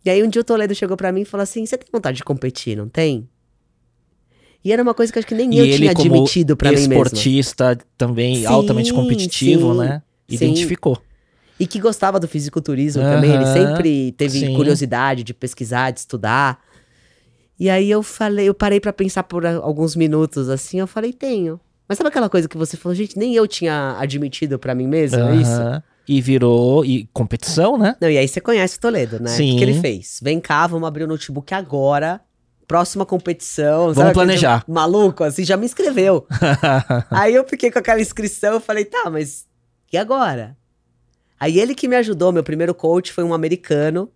E 0.06 0.10
aí 0.10 0.24
um 0.24 0.28
dia 0.30 0.42
o 0.42 0.46
Toledo 0.46 0.74
chegou 0.74 0.96
pra 0.96 1.12
mim 1.12 1.22
e 1.22 1.26
falou 1.26 1.44
assim: 1.44 1.66
"Você 1.66 1.78
tem 1.78 1.88
vontade 1.92 2.18
de 2.18 2.24
competir, 2.24 2.78
não 2.78 2.88
tem?" 2.88 3.28
E 4.64 4.72
era 4.72 4.82
uma 4.82 4.94
coisa 4.94 5.12
que 5.12 5.20
acho 5.20 5.28
que 5.28 5.34
nem 5.36 5.54
E 5.54 5.58
eu 5.58 5.66
ele, 5.66 5.76
tinha 5.76 5.92
admitido 5.92 6.56
pra 6.56 6.70
mim 6.70 6.76
mesma. 6.78 6.94
esportista 6.94 7.78
também 7.98 8.36
Sim, 8.36 8.46
altamente 8.46 8.94
competitivo, 8.94 9.74
sim, 9.74 9.80
né? 9.80 10.02
sim. 10.30 10.36
Identificou. 10.36 11.02
E 11.60 11.68
que 11.68 11.80
gostava 11.80 12.20
do 12.20 12.28
fisiculturismo 12.28 13.04
também, 13.04 13.34
ele 13.34 13.46
sempre 13.46 14.12
teve 14.14 14.40
sim. 14.40 14.54
curiosidade 14.56 15.24
de 15.24 15.34
pesquisar, 15.34 15.92
de 15.92 16.00
estudar. 16.00 16.60
E 17.60 17.70
aí 17.70 17.90
eu 17.92 18.02
falei, 18.02 18.50
eu 18.50 18.54
parei 18.54 18.80
pra 18.80 18.92
pensar 18.94 19.24
por 19.24 19.46
alguns 19.46 19.96
minutos 19.96 20.50
assim, 20.50 20.80
eu 20.80 20.88
falei: 20.88 21.12
"Tenho". 21.14 21.60
Mas 21.92 21.98
sabe 21.98 22.08
aquela 22.08 22.30
coisa 22.30 22.48
que 22.48 22.56
você 22.56 22.78
falou, 22.78 22.96
gente, 22.96 23.20
nem 23.20 23.36
eu 23.36 23.46
tinha 23.46 23.98
admitido 24.00 24.58
pra 24.58 24.74
mim 24.74 24.88
mesmo 24.88 25.20
é 25.20 25.36
isso? 25.36 25.84
E 26.08 26.22
virou 26.22 26.86
e 26.86 27.10
competição, 27.12 27.78
né? 27.78 27.98
Não, 28.00 28.10
e 28.10 28.18
aí 28.18 28.26
você 28.30 28.40
conhece 28.40 28.78
o 28.78 28.80
Toledo, 28.80 29.22
né? 29.22 29.30
O 29.30 29.36
que 29.36 29.44
Sim. 29.44 29.58
que 29.58 29.64
ele 29.66 29.82
fez? 29.82 30.18
Vem 30.24 30.40
cá, 30.40 30.66
vamos 30.68 30.88
abrir 30.88 31.04
o 31.04 31.08
notebook 31.08 31.54
agora. 31.54 32.22
Próxima 32.66 33.06
competição. 33.06 33.88
Vamos 33.88 33.98
sabe 33.98 34.14
planejar. 34.14 34.64
Maluco, 34.70 35.22
assim, 35.22 35.44
já 35.44 35.58
me 35.58 35.66
inscreveu. 35.66 36.26
aí 37.12 37.36
eu 37.36 37.46
fiquei 37.46 37.70
com 37.70 37.80
aquela 37.80 38.00
inscrição, 38.00 38.54
eu 38.54 38.62
falei, 38.62 38.86
tá, 38.86 39.10
mas 39.10 39.46
e 39.92 39.98
agora? 39.98 40.56
Aí 41.38 41.60
ele 41.60 41.76
que 41.76 41.90
me 41.90 41.98
ajudou, 41.98 42.32
meu 42.32 42.42
primeiro 42.42 42.74
coach 42.74 43.12
foi 43.12 43.26
um 43.26 43.34
americano. 43.34 44.10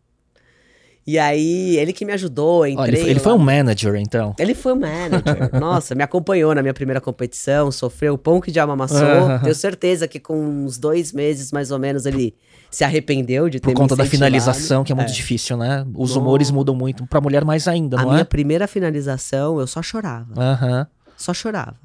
E 1.07 1.19
aí, 1.19 1.77
ele 1.77 1.93
que 1.93 2.03
me 2.03 2.11
ajudou, 2.13 2.65
entrei. 2.65 2.87
ele, 2.87 2.97
foi- 2.97 3.09
ele 3.11 3.19
foi 3.19 3.33
um 3.33 3.37
manager, 3.37 3.95
então. 3.95 4.33
Ele 4.39 4.55
foi 4.55 4.73
o 4.73 4.75
manager. 4.75 5.51
Nossa, 5.59 5.93
me 5.93 6.01
acompanhou 6.03 6.55
na 6.55 6.63
minha 6.63 6.73
primeira 6.73 6.99
competição, 6.99 7.71
sofreu 7.71 8.15
o 8.15 8.17
pão 8.17 8.41
que 8.41 8.51
diabo 8.51 8.71
amassou. 8.71 8.97
Aham. 9.05 9.39
Tenho 9.39 9.53
certeza 9.55 10.07
que 10.07 10.19
com 10.19 10.35
uns 10.65 10.79
dois 10.79 11.13
meses, 11.13 11.51
mais 11.51 11.69
ou 11.69 11.77
menos, 11.77 12.07
ele 12.07 12.33
se 12.71 12.83
arrependeu 12.83 13.47
de 13.49 13.59
ter 13.59 13.67
Por 13.67 13.75
conta 13.75 13.95
da 13.95 14.03
finalização, 14.05 14.83
que 14.83 14.91
é 14.91 14.95
muito 14.95 15.11
É. 15.11 15.13
difícil, 15.13 15.55
né? 15.57 15.85
Os 15.93 16.09
Nossa. 16.09 16.19
humores 16.19 16.49
mudam 16.49 16.73
muito. 16.75 17.05
Pra 17.05 17.21
mulher 17.21 17.45
mais 17.45 17.67
ainda, 17.67 17.97
A 17.99 18.01
não 18.01 18.09
minha 18.09 18.21
é? 18.21 18.25
primeira 18.25 18.67
finalização, 18.67 19.59
eu 19.59 19.67
só 19.67 19.83
chorava. 19.83 20.33
Aham. 20.35 20.87
Só 21.15 21.33
chorava. 21.35 21.77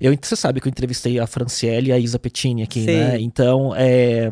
Eu, 0.00 0.16
você 0.20 0.36
sabe 0.36 0.60
que 0.60 0.68
eu 0.68 0.70
entrevistei 0.70 1.18
a 1.18 1.26
Franciele 1.26 1.88
e 1.88 1.92
a 1.92 1.98
Isa 1.98 2.18
Pettini 2.18 2.62
aqui, 2.62 2.80
Sim. 2.80 2.86
né? 2.86 3.20
Então, 3.20 3.74
é, 3.74 4.30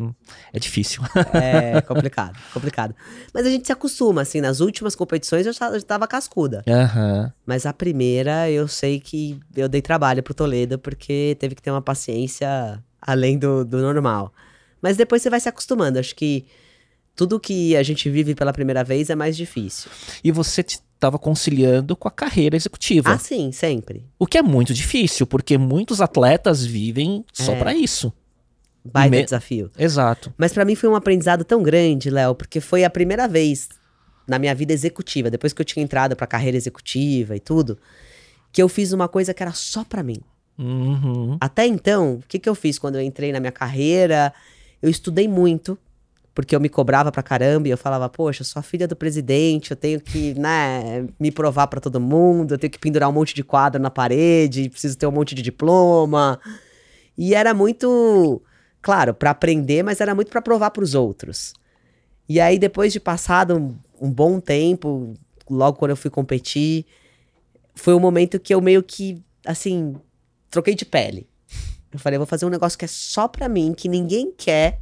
é 0.53 0.59
difícil. 0.59 1.01
É 1.33 1.81
complicado, 1.81 2.37
complicado. 2.53 2.95
Mas 3.33 3.45
a 3.45 3.49
gente 3.49 3.65
se 3.65 3.71
acostuma, 3.71 4.21
assim, 4.21 4.39
nas 4.39 4.59
últimas 4.59 4.95
competições 4.95 5.45
eu 5.45 5.53
já 5.53 5.67
eu 5.67 5.79
já 5.79 5.85
tava 5.85 6.07
cascuda. 6.07 6.63
Aham. 6.67 7.31
Mas 7.45 7.65
a 7.65 7.73
primeira, 7.73 8.49
eu 8.49 8.67
sei 8.67 8.99
que 8.99 9.39
eu 9.55 9.67
dei 9.67 9.81
trabalho 9.81 10.23
pro 10.23 10.33
Toledo, 10.33 10.79
porque 10.79 11.35
teve 11.39 11.55
que 11.55 11.61
ter 11.61 11.71
uma 11.71 11.81
paciência 11.81 12.81
além 13.01 13.37
do, 13.37 13.65
do 13.65 13.81
normal. 13.81 14.33
Mas 14.81 14.97
depois 14.97 15.21
você 15.21 15.29
vai 15.29 15.39
se 15.39 15.49
acostumando. 15.49 15.99
Acho 15.99 16.15
que 16.15 16.45
tudo 17.15 17.39
que 17.39 17.75
a 17.75 17.83
gente 17.83 18.09
vive 18.09 18.35
pela 18.35 18.51
primeira 18.51 18.83
vez 18.83 19.09
é 19.09 19.15
mais 19.15 19.37
difícil. 19.37 19.89
E 20.23 20.31
você 20.31 20.63
estava 20.95 21.19
conciliando 21.19 21.95
com 21.95 22.07
a 22.07 22.11
carreira 22.11 22.55
executiva. 22.55 23.11
Ah, 23.11 23.17
sim, 23.19 23.51
sempre. 23.51 24.05
O 24.17 24.25
que 24.25 24.37
é 24.37 24.41
muito 24.41 24.73
difícil, 24.73 25.27
porque 25.27 25.57
muitos 25.57 26.01
atletas 26.01 26.65
vivem 26.65 27.23
só 27.31 27.53
É. 27.53 27.59
pra 27.59 27.73
isso. 27.75 28.11
Baita 28.83 29.09
Me- 29.17 29.23
desafio. 29.23 29.71
Exato. 29.77 30.33
Mas 30.37 30.53
pra 30.53 30.63
mim 30.65 30.75
foi 30.75 30.89
um 30.89 30.95
aprendizado 30.95 31.43
tão 31.43 31.61
grande, 31.63 32.09
Léo, 32.09 32.35
porque 32.35 32.59
foi 32.61 32.83
a 32.83 32.89
primeira 32.89 33.27
vez 33.27 33.69
na 34.27 34.39
minha 34.39 34.53
vida 34.55 34.73
executiva, 34.73 35.29
depois 35.29 35.53
que 35.53 35.61
eu 35.61 35.65
tinha 35.65 35.83
entrado 35.83 36.15
pra 36.15 36.25
carreira 36.27 36.57
executiva 36.57 37.35
e 37.35 37.39
tudo, 37.39 37.77
que 38.51 38.61
eu 38.61 38.69
fiz 38.69 38.91
uma 38.91 39.07
coisa 39.07 39.33
que 39.33 39.43
era 39.43 39.51
só 39.53 39.83
pra 39.83 40.01
mim. 40.03 40.19
Uhum. 40.57 41.37
Até 41.41 41.65
então, 41.67 42.15
o 42.15 42.23
que, 42.27 42.39
que 42.39 42.47
eu 42.47 42.55
fiz 42.55 42.79
quando 42.79 42.95
eu 42.95 43.01
entrei 43.01 43.31
na 43.31 43.39
minha 43.39 43.51
carreira? 43.51 44.33
Eu 44.81 44.89
estudei 44.89 45.27
muito, 45.27 45.77
porque 46.35 46.53
eu 46.53 46.59
me 46.59 46.67
cobrava 46.67 47.13
pra 47.13 47.23
caramba 47.23 47.69
e 47.69 47.71
eu 47.71 47.77
falava, 47.77 48.09
poxa, 48.09 48.41
eu 48.41 48.45
sou 48.45 48.59
a 48.59 48.63
filha 48.63 48.85
do 48.87 48.95
presidente, 48.95 49.71
eu 49.71 49.77
tenho 49.77 50.01
que, 50.01 50.33
né, 50.33 51.07
me 51.17 51.31
provar 51.31 51.67
pra 51.67 51.79
todo 51.79 51.99
mundo, 51.99 52.53
eu 52.53 52.57
tenho 52.57 52.69
que 52.69 52.77
pendurar 52.77 53.09
um 53.09 53.13
monte 53.13 53.33
de 53.33 53.41
quadro 53.41 53.81
na 53.81 53.89
parede, 53.89 54.69
preciso 54.69 54.97
ter 54.97 55.07
um 55.07 55.11
monte 55.11 55.33
de 55.33 55.41
diploma. 55.41 56.37
E 57.17 57.33
era 57.33 57.53
muito, 57.53 58.41
claro, 58.81 59.13
pra 59.13 59.29
aprender, 59.29 59.81
mas 59.81 60.01
era 60.01 60.13
muito 60.13 60.29
pra 60.29 60.41
provar 60.41 60.71
pros 60.71 60.93
outros. 60.93 61.53
E 62.27 62.41
aí, 62.41 62.59
depois 62.59 62.91
de 62.91 62.99
passado 62.99 63.55
um, 63.55 64.07
um 64.07 64.11
bom 64.11 64.41
tempo, 64.41 65.13
logo 65.49 65.77
quando 65.77 65.91
eu 65.91 65.97
fui 65.97 66.11
competir, 66.11 66.85
foi 67.73 67.93
um 67.95 67.99
momento 67.99 68.39
que 68.41 68.53
eu 68.53 68.59
meio 68.59 68.83
que, 68.83 69.23
assim, 69.45 69.95
troquei 70.49 70.75
de 70.75 70.83
pele. 70.83 71.29
Eu 71.93 71.99
falei, 71.99 72.17
eu 72.17 72.19
vou 72.19 72.27
fazer 72.27 72.45
um 72.45 72.49
negócio 72.49 72.77
que 72.77 72.83
é 72.83 72.89
só 72.89 73.25
pra 73.25 73.47
mim, 73.47 73.73
que 73.73 73.87
ninguém 73.87 74.33
quer. 74.35 74.81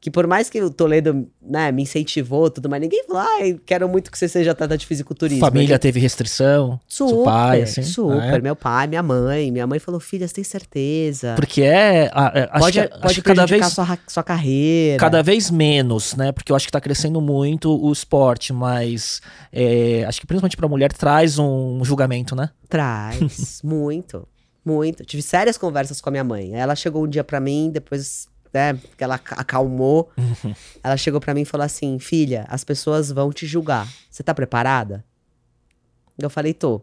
Que 0.00 0.12
por 0.12 0.28
mais 0.28 0.48
que 0.48 0.62
o 0.62 0.70
Toledo, 0.70 1.26
né, 1.42 1.72
me 1.72 1.82
incentivou 1.82 2.48
tudo, 2.48 2.68
mas 2.68 2.80
ninguém 2.80 3.02
falou, 3.04 3.20
ai, 3.20 3.58
quero 3.66 3.88
muito 3.88 4.12
que 4.12 4.16
você 4.18 4.28
seja 4.28 4.52
atleta 4.52 4.78
de 4.78 4.86
fisiculturismo. 4.86 5.40
Família 5.40 5.72
Ele- 5.72 5.78
teve 5.80 5.98
restrição? 5.98 6.78
Super, 6.86 7.14
seu 7.14 7.24
pai, 7.24 7.62
assim? 7.62 7.82
super. 7.82 8.20
Ah, 8.20 8.36
é? 8.36 8.40
Meu 8.40 8.54
pai, 8.54 8.86
minha 8.86 9.02
mãe. 9.02 9.50
Minha 9.50 9.66
mãe 9.66 9.80
falou, 9.80 9.98
filha, 9.98 10.28
você 10.28 10.34
tem 10.34 10.44
certeza? 10.44 11.34
Porque 11.34 11.62
é. 11.62 12.10
a- 12.12 12.32
é, 12.32 12.42
acho 12.52 12.58
pode 12.60 12.72
que, 12.74 12.80
acho 12.94 13.00
pode 13.00 13.22
cada 13.22 13.44
vez. 13.46 13.66
sua, 13.72 13.98
sua 14.06 14.22
carreira. 14.22 14.98
Cada 15.00 15.20
vez 15.20 15.50
menos, 15.50 16.14
né? 16.14 16.30
Porque 16.30 16.52
eu 16.52 16.56
acho 16.56 16.66
que 16.66 16.72
tá 16.72 16.80
crescendo 16.80 17.20
muito 17.20 17.68
o 17.84 17.90
esporte, 17.92 18.52
mas 18.52 19.20
é, 19.52 20.04
acho 20.06 20.20
que 20.20 20.26
principalmente 20.28 20.56
pra 20.56 20.68
mulher 20.68 20.92
traz 20.92 21.40
um 21.40 21.84
julgamento, 21.84 22.36
né? 22.36 22.50
Traz, 22.68 23.60
muito, 23.64 24.28
muito. 24.64 25.04
Tive 25.04 25.22
sérias 25.22 25.58
conversas 25.58 26.00
com 26.00 26.08
a 26.08 26.12
minha 26.12 26.24
mãe. 26.24 26.54
Ela 26.54 26.76
chegou 26.76 27.04
um 27.04 27.08
dia 27.08 27.24
pra 27.24 27.40
mim, 27.40 27.70
depois, 27.72 28.28
né, 28.52 28.78
que 28.96 29.04
ela 29.04 29.16
ac- 29.16 29.34
acalmou, 29.38 30.10
ela 30.82 30.96
chegou 30.96 31.20
pra 31.20 31.34
mim 31.34 31.42
e 31.42 31.44
falou 31.44 31.64
assim: 31.64 31.98
Filha, 31.98 32.46
as 32.48 32.64
pessoas 32.64 33.10
vão 33.10 33.32
te 33.32 33.46
julgar. 33.46 33.88
Você 34.10 34.22
tá 34.22 34.34
preparada? 34.34 35.04
Eu 36.18 36.30
falei: 36.30 36.52
Tô. 36.54 36.82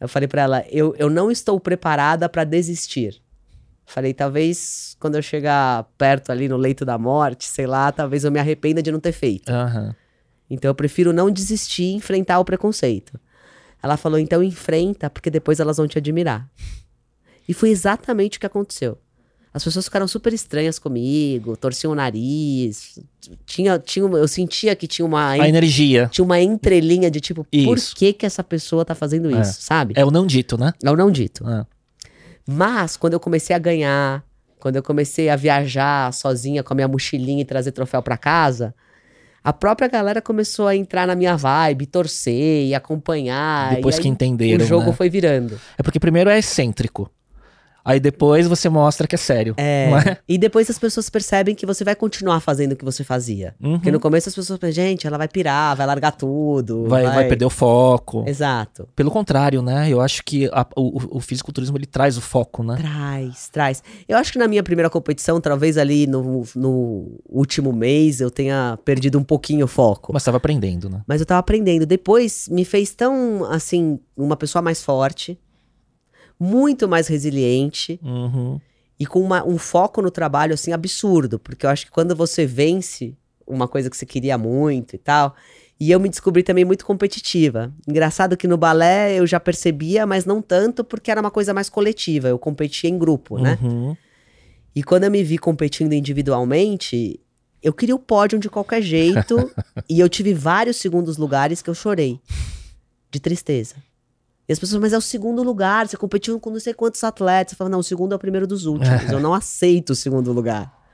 Eu 0.00 0.08
falei 0.08 0.28
pra 0.28 0.42
ela: 0.42 0.64
Eu, 0.70 0.94
eu 0.96 1.08
não 1.10 1.30
estou 1.30 1.58
preparada 1.58 2.28
pra 2.28 2.44
desistir. 2.44 3.20
Falei: 3.86 4.14
Talvez 4.14 4.96
quando 5.00 5.16
eu 5.16 5.22
chegar 5.22 5.84
perto 5.98 6.30
ali 6.30 6.48
no 6.48 6.56
leito 6.56 6.84
da 6.84 6.96
morte, 6.98 7.44
sei 7.46 7.66
lá, 7.66 7.90
talvez 7.92 8.24
eu 8.24 8.30
me 8.32 8.38
arrependa 8.38 8.82
de 8.82 8.90
não 8.92 9.00
ter 9.00 9.12
feito. 9.12 9.50
Aham. 9.50 9.94
Então 10.48 10.68
eu 10.70 10.74
prefiro 10.74 11.12
não 11.12 11.30
desistir 11.30 11.84
e 11.84 11.94
enfrentar 11.94 12.38
o 12.38 12.44
preconceito. 12.44 13.18
Ela 13.82 13.96
falou, 13.96 14.18
então 14.18 14.42
enfrenta, 14.42 15.10
porque 15.10 15.30
depois 15.30 15.58
elas 15.60 15.76
vão 15.78 15.86
te 15.88 15.98
admirar. 15.98 16.48
E 17.48 17.52
foi 17.52 17.70
exatamente 17.70 18.36
o 18.36 18.40
que 18.40 18.46
aconteceu. 18.46 18.98
As 19.54 19.62
pessoas 19.62 19.84
ficaram 19.84 20.08
super 20.08 20.32
estranhas 20.32 20.80
comigo, 20.80 21.56
torciam 21.56 21.92
o 21.92 21.94
nariz. 21.94 22.98
Tinha, 23.46 23.78
tinha, 23.78 24.04
eu 24.04 24.26
sentia 24.26 24.74
que 24.74 24.88
tinha 24.88 25.06
uma, 25.06 25.30
A 25.30 25.48
energia. 25.48 26.08
tinha 26.10 26.24
uma 26.24 26.40
entrelinha 26.40 27.08
de 27.08 27.20
tipo, 27.20 27.44
por 27.44 27.78
Isso. 27.78 27.94
que, 27.94 28.12
que 28.12 28.26
essa 28.26 28.42
pessoa 28.42 28.84
tá 28.84 28.96
fazendo 28.96 29.30
É. 29.34 29.40
isso, 29.40 29.62
sabe? 29.62 29.94
É 29.96 30.04
o 30.04 30.10
não 30.10 30.26
dito, 30.26 30.58
né? 30.58 30.72
É 30.82 30.90
o 30.90 30.96
não 30.96 31.08
dito. 31.08 31.46
Ah. 31.46 31.64
Mas 32.44 32.96
quando 32.96 33.12
eu 33.12 33.20
comecei 33.20 33.54
a 33.54 33.58
ganhar, 33.60 34.24
quando 34.58 34.74
eu 34.74 34.82
comecei 34.82 35.28
a 35.30 35.36
viajar 35.36 36.12
sozinha 36.12 36.64
com 36.64 36.72
a 36.72 36.76
minha 36.76 36.88
mochilinha 36.88 37.42
e 37.42 37.44
trazer 37.44 37.70
troféu 37.70 38.02
pra 38.02 38.16
casa, 38.16 38.74
a 39.42 39.52
própria 39.52 39.86
galera 39.86 40.20
começou 40.20 40.66
a 40.66 40.74
entrar 40.74 41.06
na 41.06 41.14
minha 41.14 41.36
vibe, 41.36 41.86
torcer 41.86 42.66
e 42.66 42.74
acompanhar. 42.74 43.76
Depois 43.76 43.98
e 43.98 44.00
que 44.02 44.08
entenderam, 44.08 44.64
O 44.64 44.66
jogo 44.68 44.86
né? 44.86 44.92
foi 44.94 45.08
virando. 45.08 45.60
É 45.78 45.82
porque 45.82 46.00
primeiro 46.00 46.28
é 46.28 46.38
excêntrico. 46.38 47.08
Aí 47.84 48.00
depois 48.00 48.46
você 48.46 48.68
mostra 48.68 49.06
que 49.06 49.14
é 49.14 49.18
sério. 49.18 49.54
É. 49.58 49.90
É? 50.08 50.16
E 50.28 50.38
depois 50.38 50.70
as 50.70 50.78
pessoas 50.78 51.10
percebem 51.10 51.54
que 51.54 51.66
você 51.66 51.84
vai 51.84 51.94
continuar 51.94 52.40
fazendo 52.40 52.72
o 52.72 52.76
que 52.76 52.84
você 52.84 53.04
fazia. 53.04 53.54
Uhum. 53.62 53.74
Porque 53.74 53.90
no 53.90 54.00
começo 54.00 54.28
as 54.28 54.34
pessoas 54.34 54.58
pensam, 54.58 54.72
gente, 54.74 55.06
ela 55.06 55.18
vai 55.18 55.28
pirar, 55.28 55.76
vai 55.76 55.86
largar 55.86 56.12
tudo. 56.12 56.86
Vai, 56.88 57.04
vai 57.04 57.28
perder 57.28 57.44
o 57.44 57.50
foco. 57.50 58.24
Exato. 58.26 58.88
Pelo 58.96 59.10
contrário, 59.10 59.60
né? 59.60 59.88
Eu 59.90 60.00
acho 60.00 60.22
que 60.24 60.46
a- 60.52 60.66
o, 60.76 61.18
o 61.18 61.20
fisiculturismo 61.20 61.76
ele 61.76 61.86
traz 61.86 62.16
o 62.16 62.20
foco, 62.20 62.62
né? 62.62 62.76
Traz, 62.76 63.48
traz. 63.50 63.82
Eu 64.08 64.16
acho 64.16 64.32
que 64.32 64.38
na 64.38 64.48
minha 64.48 64.62
primeira 64.62 64.88
competição, 64.88 65.40
talvez 65.40 65.76
ali 65.76 66.06
no, 66.06 66.44
no 66.56 67.20
último 67.28 67.72
mês, 67.72 68.20
eu 68.20 68.30
tenha 68.30 68.78
perdido 68.84 69.18
um 69.18 69.24
pouquinho 69.24 69.64
o 69.66 69.68
foco. 69.68 70.12
Mas 70.12 70.22
estava 70.22 70.38
aprendendo, 70.38 70.88
né? 70.88 71.02
Mas 71.06 71.20
eu 71.20 71.26
tava 71.26 71.40
aprendendo. 71.40 71.84
Depois 71.84 72.48
me 72.50 72.64
fez 72.64 72.94
tão, 72.94 73.44
assim, 73.50 73.98
uma 74.16 74.36
pessoa 74.36 74.62
mais 74.62 74.82
forte, 74.82 75.38
muito 76.44 76.86
mais 76.88 77.08
resiliente 77.08 77.98
Uhum. 78.02 78.60
e 79.00 79.06
com 79.06 79.20
uma- 79.20 79.44
um 79.46 79.58
foco 79.58 80.00
no 80.02 80.10
trabalho, 80.10 80.54
assim, 80.54 80.72
absurdo. 80.72 81.38
Porque 81.38 81.64
eu 81.66 81.70
acho 81.70 81.86
que 81.86 81.90
quando 81.92 82.14
você 82.14 82.44
vence 82.46 83.16
uma 83.46 83.66
coisa 83.68 83.90
que 83.90 83.96
você 83.96 84.06
queria 84.06 84.38
muito 84.38 84.94
e 84.94 84.98
tal. 84.98 85.34
E 85.78 85.90
eu 85.90 85.98
me 86.00 86.08
descobri 86.08 86.42
também 86.42 86.64
muito 86.64 86.86
competitiva. 86.86 87.72
Engraçado 87.86 88.36
que 88.36 88.46
no 88.48 88.56
balé 88.56 89.18
eu 89.18 89.26
já 89.26 89.38
percebia, 89.40 90.06
mas 90.06 90.24
não 90.24 90.40
tanto, 90.40 90.84
porque 90.84 91.10
era 91.10 91.20
uma 91.20 91.30
coisa 91.30 91.52
mais 91.52 91.68
coletiva. 91.68 92.28
Eu 92.28 92.38
competia 92.38 92.88
em 92.88 92.96
grupo, 92.96 93.38
né? 93.38 93.58
Uhum. 93.60 93.96
E 94.74 94.82
quando 94.82 95.04
eu 95.04 95.10
me 95.10 95.22
vi 95.22 95.36
competindo 95.36 95.92
individualmente, 95.92 97.20
eu 97.62 97.72
queria 97.72 97.94
o 97.94 97.98
pódio 97.98 98.38
de 98.38 98.48
qualquer 98.48 98.80
jeito. 98.82 99.36
e 99.90 100.00
eu 100.00 100.08
tive 100.08 100.32
vários 100.32 100.76
segundos 100.76 101.16
lugares 101.16 101.60
que 101.60 101.68
eu 101.70 101.74
chorei. 101.74 102.20
De 103.10 103.20
tristeza. 103.20 103.76
E 104.48 104.52
as 104.52 104.58
pessoas, 104.58 104.80
mas 104.80 104.92
é 104.92 104.98
o 104.98 105.00
segundo 105.00 105.42
lugar, 105.42 105.88
você 105.88 105.96
competiu 105.96 106.38
com 106.38 106.50
não 106.50 106.60
sei 106.60 106.74
quantos 106.74 107.02
atletas. 107.02 107.52
Eu 107.52 107.56
falava, 107.56 107.72
não, 107.72 107.80
o 107.80 107.84
segundo 107.84 108.12
é 108.12 108.16
o 108.16 108.18
primeiro 108.18 108.46
dos 108.46 108.66
últimos. 108.66 109.10
eu 109.10 109.18
não 109.20 109.32
aceito 109.32 109.90
o 109.90 109.94
segundo 109.94 110.32
lugar. 110.32 110.84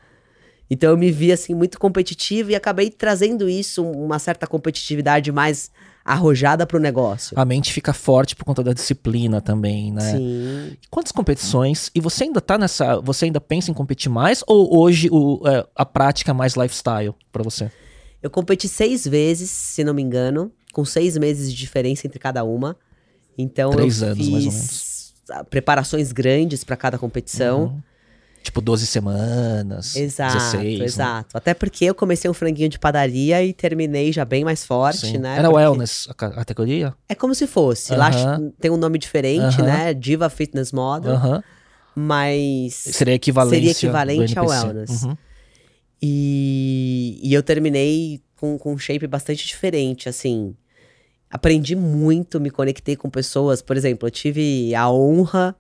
Então 0.71 0.91
eu 0.91 0.97
me 0.97 1.11
vi 1.11 1.33
assim 1.33 1.53
muito 1.53 1.81
competitiva 1.81 2.53
e 2.53 2.55
acabei 2.55 2.91
trazendo 2.91 3.49
isso, 3.49 3.85
uma 3.85 4.21
certa 4.21 4.47
competitividade 4.47 5.33
mais 5.33 5.69
arrojada 6.05 6.65
pro 6.65 6.79
negócio. 6.79 7.39
A 7.39 7.45
mente 7.45 7.73
fica 7.73 7.93
forte 7.93 8.37
por 8.37 8.45
conta 8.45 8.63
da 8.63 8.73
disciplina 8.73 9.41
também, 9.41 9.93
né? 9.93 10.13
Sim. 10.13 10.77
E 10.81 10.89
Quantas 10.89 11.11
competições? 11.11 11.91
E 11.93 12.01
você 12.01 12.25
ainda 12.25 12.41
tá 12.41 12.57
nessa. 12.57 13.01
Você 13.01 13.25
ainda 13.25 13.41
pensa 13.41 13.71
em 13.71 13.75
competir 13.75 14.11
mais? 14.11 14.45
Ou 14.47 14.79
hoje 14.79 15.09
o, 15.11 15.43
é, 15.47 15.67
a 15.75 15.85
prática 15.85 16.31
é 16.31 16.35
mais 16.35 16.55
lifestyle 16.55 17.15
pra 17.33 17.43
você? 17.43 17.71
Eu 18.23 18.31
competi 18.31 18.69
seis 18.69 19.07
vezes, 19.07 19.51
se 19.51 19.83
não 19.83 19.93
me 19.95 20.03
engano, 20.03 20.53
com 20.73 20.85
seis 20.85 21.17
meses 21.17 21.51
de 21.51 21.59
diferença 21.59 22.07
entre 22.07 22.19
cada 22.21 22.45
uma. 22.45 22.77
Então 23.39 23.71
Três 23.71 24.03
eu 24.03 24.09
anos, 24.09 24.19
fiz 24.19 24.29
mais 24.29 24.47
ou 24.47 24.53
menos. 24.53 25.15
preparações 25.49 26.13
grandes 26.13 26.65
para 26.65 26.77
cada 26.77 26.99
competição. 26.99 27.63
Uhum. 27.65 27.81
Tipo 28.43 28.63
12 28.63 28.87
semanas. 28.87 29.95
Exato, 29.97 30.33
16. 30.35 30.79
né? 30.79 30.85
exato. 30.87 31.37
Até 31.37 31.53
porque 31.53 31.85
eu 31.85 31.95
comecei 31.95 32.31
um 32.31 32.33
franguinho 32.33 32.71
de 32.71 32.79
padaria 32.79 33.45
e 33.45 33.53
terminei 33.53 34.13
já 34.15 34.25
bem 34.25 34.45
mais 34.45 34.65
forte, 34.65 35.07
Sim. 35.09 35.19
né? 35.19 35.35
Era 35.37 35.43
Porque 35.51 35.57
wellness 35.63 36.07
a 36.09 36.15
ca- 36.15 36.27
a 36.29 36.35
categoria? 36.37 36.95
É 37.07 37.15
como 37.15 37.35
se 37.35 37.47
fosse. 37.47 37.95
Lá 37.95 38.09
Aham. 38.09 38.51
tem 38.59 38.71
um 38.71 38.79
nome 38.79 38.99
diferente, 38.99 39.61
Aham. 39.61 39.63
né? 39.67 39.93
Diva 39.95 40.31
Fitness 40.31 40.73
Model. 40.73 41.13
Aham. 41.13 41.43
Mas 41.95 42.73
Seria 42.75 43.13
equivalente 43.15 43.57
Seria 43.57 43.73
equivalente 43.73 44.39
ao 44.39 44.47
wellness. 44.47 45.03
Uhum. 45.03 45.17
E, 46.03 47.21
e 47.23 47.35
eu 47.35 47.43
terminei 47.43 48.23
com, 48.37 48.57
com 48.59 48.73
um 48.73 48.79
shape 48.79 49.07
bastante 49.07 49.47
diferente, 49.47 50.09
assim. 50.09 50.55
Aprendi 51.31 51.77
muito, 51.77 52.41
me 52.41 52.51
conectei 52.51 52.97
com 52.97 53.09
pessoas. 53.09 53.63
Por 53.63 53.77
exemplo, 53.77 54.07
eu 54.07 54.11
tive 54.11 54.75
a 54.75 54.91
honra 54.91 55.55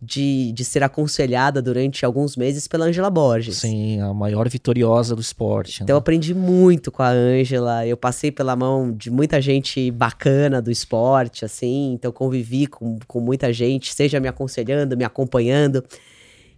de, 0.00 0.52
de 0.52 0.64
ser 0.64 0.82
aconselhada 0.82 1.62
durante 1.62 2.04
alguns 2.04 2.36
meses 2.36 2.68
pela 2.68 2.84
Angela 2.86 3.10
Borges. 3.10 3.58
Sim, 3.58 4.00
a 4.00 4.12
maior 4.12 4.48
vitoriosa 4.48 5.14
do 5.16 5.20
esporte. 5.20 5.82
Então 5.82 5.94
eu 5.94 5.98
né? 5.98 6.00
aprendi 6.00 6.34
muito 6.34 6.92
com 6.92 7.02
a 7.02 7.08
Ângela, 7.08 7.86
eu 7.86 7.96
passei 7.96 8.30
pela 8.30 8.54
mão 8.54 8.92
de 8.92 9.10
muita 9.10 9.40
gente 9.40 9.90
bacana 9.90 10.60
do 10.60 10.70
esporte, 10.70 11.44
assim, 11.44 11.92
então 11.94 12.12
convivi 12.12 12.66
com, 12.66 12.98
com 13.06 13.20
muita 13.20 13.52
gente, 13.52 13.94
seja 13.94 14.20
me 14.20 14.28
aconselhando, 14.28 14.96
me 14.96 15.04
acompanhando. 15.04 15.82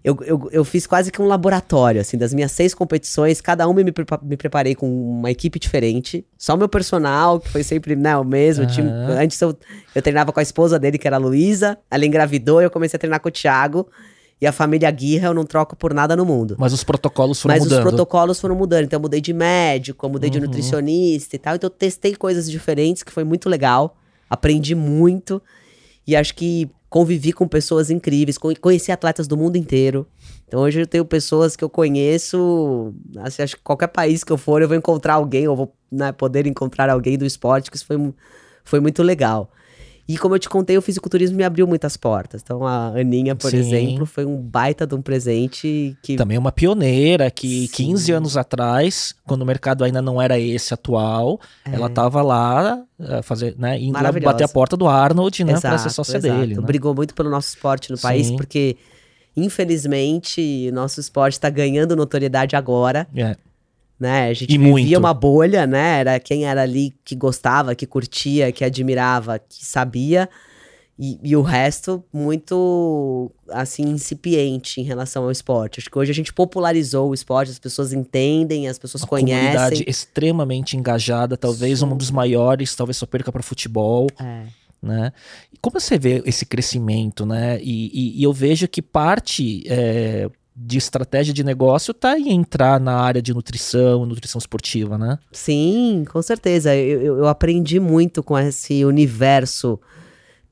Eu, 0.04 0.16
eu, 0.24 0.48
eu 0.52 0.64
fiz 0.64 0.86
quase 0.86 1.10
que 1.10 1.20
um 1.20 1.26
laboratório, 1.26 2.00
assim, 2.00 2.16
das 2.16 2.32
minhas 2.32 2.52
seis 2.52 2.72
competições, 2.72 3.40
cada 3.40 3.66
uma 3.66 3.82
me, 3.82 3.90
prepa- 3.92 4.20
me 4.22 4.36
preparei 4.36 4.74
com 4.74 4.88
uma 4.88 5.30
equipe 5.30 5.58
diferente. 5.58 6.24
Só 6.38 6.54
o 6.54 6.56
meu 6.56 6.68
personal, 6.68 7.40
que 7.40 7.48
foi 7.48 7.62
sempre 7.64 7.96
né, 7.96 8.16
o 8.16 8.24
mesmo. 8.24 8.64
Aham. 8.64 8.72
time- 8.72 8.90
antes 8.90 9.40
eu, 9.40 9.56
eu 9.94 10.00
treinava 10.00 10.32
com 10.32 10.38
a 10.38 10.42
esposa 10.42 10.78
dele, 10.78 10.98
que 10.98 11.06
era 11.06 11.16
a 11.16 11.18
Luísa. 11.18 11.76
Ela 11.90 12.06
engravidou, 12.06 12.62
eu 12.62 12.70
comecei 12.70 12.96
a 12.96 13.00
treinar 13.00 13.20
com 13.20 13.28
o 13.28 13.32
Thiago. 13.32 13.88
E 14.40 14.46
a 14.46 14.52
família 14.52 14.88
Guirra 14.92 15.26
eu 15.26 15.34
não 15.34 15.44
troco 15.44 15.74
por 15.74 15.92
nada 15.92 16.14
no 16.14 16.24
mundo. 16.24 16.54
Mas 16.60 16.72
os 16.72 16.84
protocolos 16.84 17.40
foram 17.42 17.56
Mas 17.56 17.64
mudando. 17.64 17.78
os 17.80 17.84
protocolos 17.88 18.40
foram 18.40 18.54
mudando. 18.54 18.84
Então 18.84 18.98
eu 18.98 19.02
mudei 19.02 19.20
de 19.20 19.32
médico, 19.32 20.06
eu 20.06 20.10
mudei 20.10 20.30
de 20.30 20.38
Uhum. 20.38 20.44
nutricionista 20.44 21.34
e 21.34 21.38
tal. 21.40 21.56
Então 21.56 21.66
eu 21.66 21.70
testei 21.72 22.14
coisas 22.14 22.48
diferentes, 22.48 23.02
que 23.02 23.10
foi 23.10 23.24
muito 23.24 23.48
legal. 23.48 23.96
Aprendi 24.30 24.76
muito. 24.76 25.42
E 26.06 26.14
acho 26.14 26.36
que 26.36 26.70
convivi 26.88 27.32
com 27.32 27.46
pessoas 27.46 27.90
incríveis. 27.90 28.38
con- 28.38 28.54
Conheci 28.60 28.90
atletas 28.92 29.26
do 29.26 29.36
mundo 29.36 29.56
inteiro. 29.56 30.06
Então 30.46 30.60
hoje 30.60 30.80
eu 30.80 30.86
tenho 30.86 31.04
pessoas 31.04 31.54
que 31.56 31.62
eu 31.64 31.68
conheço. 31.68 32.94
Assim, 33.18 33.42
acho 33.42 33.56
que 33.56 33.62
qualquer 33.62 33.88
país 33.88 34.24
que 34.24 34.32
eu 34.32 34.38
for, 34.38 34.62
eu 34.62 34.68
vou 34.68 34.76
encontrar 34.76 35.14
alguém, 35.14 35.46
ou 35.48 35.56
vou 35.56 35.74
né, 35.90 36.12
poder 36.12 36.46
encontrar 36.46 36.88
alguém 36.90 37.18
do 37.18 37.26
esporte, 37.26 37.70
que 37.70 37.76
isso 37.76 37.86
foi, 37.86 38.14
foi 38.64 38.80
muito 38.80 39.02
legal. 39.02 39.50
E 40.08 40.16
como 40.16 40.34
eu 40.34 40.38
te 40.38 40.48
contei, 40.48 40.78
o 40.78 40.80
fisiculturismo 40.80 41.36
me 41.36 41.44
abriu 41.44 41.66
muitas 41.66 41.94
portas. 41.96 42.40
Então 42.42 42.66
a 42.66 42.88
Aninha, 42.88 43.36
por 43.36 43.50
Sim. 43.50 43.58
exemplo, 43.58 44.06
foi 44.06 44.24
um 44.24 44.36
baita 44.40 44.86
de 44.86 44.94
um 44.94 45.02
presente 45.02 45.94
que 46.02 46.16
Também 46.16 46.38
uma 46.38 46.50
pioneira 46.50 47.30
que 47.30 47.66
Sim. 47.68 47.88
15 47.88 48.12
anos 48.12 48.36
atrás, 48.36 49.14
quando 49.26 49.42
o 49.42 49.44
mercado 49.44 49.84
ainda 49.84 50.00
não 50.00 50.20
era 50.20 50.38
esse 50.38 50.72
atual, 50.72 51.38
ela 51.70 51.90
tava 51.90 52.22
lá 52.22 52.82
eh, 52.98 53.20
fazer, 53.20 53.54
né, 53.58 53.78
indo 53.78 53.92
lá 54.02 54.08
É. 54.08 54.20
Bater 54.20 54.44
a 54.44 54.48
porta 54.48 54.76
do 54.78 54.88
Arnold, 54.88 55.44
né, 55.44 55.60
para 55.60 55.76
ser 55.76 55.90
sócia 55.90 56.16
exato. 56.16 56.40
dele, 56.40 56.54
né? 56.56 56.62
Brigou 56.62 56.94
muito 56.94 57.14
pelo 57.14 57.28
nosso 57.28 57.48
esporte 57.50 57.90
no 57.90 57.98
país, 57.98 58.28
Sim. 58.28 58.36
porque, 58.36 58.76
infelizmente, 59.36 60.70
nosso 60.72 61.00
esporte 61.00 61.34
está 61.34 61.50
ganhando 61.50 61.94
notoriedade 61.96 62.56
agora, 62.56 63.06
É. 63.14 63.36
né? 63.98 64.28
A 64.28 64.32
gente 64.34 64.54
E 64.54 64.58
vivia 64.58 64.70
muito. 64.70 64.98
uma 64.98 65.12
bolha, 65.14 65.66
né? 65.66 66.00
Era 66.00 66.20
quem 66.20 66.44
era 66.46 66.62
ali 66.62 66.94
que 67.04 67.14
gostava, 67.16 67.74
que 67.74 67.86
curtia, 67.86 68.52
que 68.52 68.64
admirava, 68.64 69.38
que 69.38 69.64
sabia. 69.64 70.28
E, 71.00 71.16
e 71.22 71.36
o 71.36 71.42
resto 71.42 72.02
muito, 72.12 73.30
assim, 73.50 73.82
incipiente 73.84 74.80
em 74.80 74.84
relação 74.84 75.22
ao 75.24 75.30
esporte. 75.30 75.78
Acho 75.78 75.88
que 75.88 75.96
hoje 75.98 76.10
a 76.10 76.14
gente 76.14 76.32
popularizou 76.32 77.10
o 77.10 77.14
esporte, 77.14 77.50
as 77.52 77.58
pessoas 77.58 77.92
entendem, 77.92 78.66
as 78.68 78.78
pessoas 78.80 79.02
Uma 79.02 79.08
comunidade 79.08 79.54
conhecem. 79.76 79.84
extremamente 79.86 80.76
engajada, 80.76 81.36
talvez 81.36 81.82
um 81.82 81.90
Sim. 81.90 81.96
dos 81.96 82.10
maiores, 82.10 82.74
talvez 82.74 82.96
só 82.96 83.06
perca 83.06 83.30
para 83.30 83.42
futebol, 83.44 84.08
É. 84.20 84.42
né? 84.82 85.12
E 85.52 85.58
como 85.60 85.78
você 85.78 85.96
vê 85.96 86.20
esse 86.26 86.44
crescimento, 86.44 87.24
né? 87.24 87.60
E, 87.62 87.90
e- 88.16 88.20
e 88.20 88.22
eu 88.24 88.32
vejo 88.32 88.66
que 88.66 88.82
parte 88.82 89.62
é, 89.68 90.28
de 90.60 90.76
estratégia 90.76 91.32
de 91.32 91.44
negócio 91.44 91.94
tá 91.94 92.18
em 92.18 92.30
entrar 92.32 92.80
na 92.80 92.96
área 93.00 93.22
de 93.22 93.32
nutrição, 93.32 94.04
nutrição 94.04 94.38
esportiva, 94.40 94.98
né? 94.98 95.18
Sim, 95.30 96.04
com 96.10 96.20
certeza. 96.20 96.74
Eu, 96.74 97.18
eu- 97.18 97.26
aprendi 97.28 97.78
muito 97.78 98.22
com 98.24 98.36
esse 98.36 98.84
universo, 98.84 99.78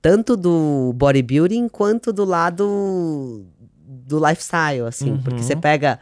tanto 0.00 0.36
do 0.36 0.92
bodybuilding 0.94 1.68
quanto 1.68 2.12
do 2.12 2.24
lado 2.24 3.44
do 3.84 4.24
lifestyle, 4.24 4.82
assim. 4.86 5.10
Uhum. 5.12 5.22
Porque 5.22 5.42
você 5.42 5.56
pega 5.56 5.98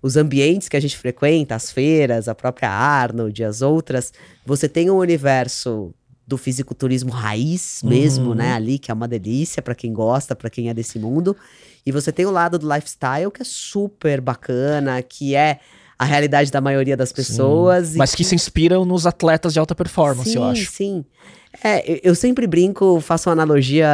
os 0.00 0.16
ambientes 0.16 0.68
que 0.68 0.76
a 0.76 0.80
gente 0.80 0.96
frequenta, 0.96 1.54
as 1.54 1.70
feiras, 1.70 2.28
a 2.28 2.34
própria 2.34 2.70
Arnold 2.70 3.44
as 3.44 3.60
outras, 3.62 4.12
você 4.46 4.68
tem 4.68 4.90
um 4.90 4.96
universo 4.96 5.94
do 6.26 6.38
fisiculturismo 6.38 7.10
raiz 7.10 7.82
mesmo, 7.84 8.28
Uhum. 8.30 8.34
né, 8.34 8.52
ali, 8.54 8.78
que 8.78 8.90
é 8.90 8.94
uma 8.94 9.06
delícia 9.06 9.60
pra 9.60 9.74
quem 9.74 9.92
gosta, 9.92 10.34
pra 10.34 10.48
quem 10.48 10.70
é 10.70 10.74
desse 10.74 10.98
mundo. 10.98 11.36
E 11.84 11.90
você 11.92 12.12
tem 12.12 12.24
o 12.26 12.30
lado 12.30 12.58
do 12.58 12.72
lifestyle, 12.72 13.30
que 13.30 13.42
é 13.42 13.44
super 13.44 14.20
bacana, 14.20 15.02
que 15.02 15.34
é 15.34 15.58
a 15.98 16.04
realidade 16.04 16.50
da 16.50 16.60
maioria 16.60 16.96
das 16.96 17.12
pessoas. 17.12 17.94
Mas 17.96 18.14
que 18.14 18.24
se 18.24 18.34
inspiram 18.34 18.84
nos 18.84 19.06
atletas 19.06 19.52
de 19.52 19.58
alta 19.58 19.74
performance, 19.74 20.30
sim, 20.30 20.36
eu 20.36 20.44
acho. 20.44 20.70
Sim, 20.70 21.04
É, 21.62 22.00
eu- 22.02 22.14
sempre 22.14 22.46
brinco, 22.46 22.98
faço 23.02 23.28
uma 23.28 23.34
analogia 23.34 23.86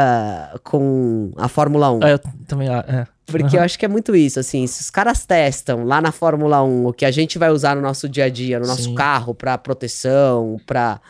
com 0.62 1.32
a 1.36 1.48
Fórmula 1.48 1.90
1. 1.90 2.04
É, 2.04 2.12
eu 2.12 2.18
também. 2.46 2.68
ah, 2.68 2.84
É. 2.86 3.06
Porque 3.26 3.56
eu 3.56 3.60
acho 3.60 3.76
que 3.78 3.84
é 3.84 3.88
muito 3.88 4.14
isso, 4.16 4.38
assim, 4.40 4.64
se 4.66 4.80
os 4.80 4.88
caras 4.90 5.26
testam 5.26 5.84
lá 5.84 6.00
na 6.00 6.12
Fórmula 6.12 6.62
1 6.62 6.86
o 6.86 6.92
que 6.92 7.04
a 7.04 7.10
gente 7.10 7.36
vai 7.36 7.50
usar 7.50 7.74
no 7.74 7.82
nosso 7.82 8.08
dia 8.08 8.24
a 8.24 8.28
dia, 8.30 8.58
no 8.60 8.66
nosso 8.66 8.84
Sim. 8.84 8.94
carro, 8.94 9.34
pra 9.34 9.58
proteção, 9.58 10.58
pra. 10.66 11.00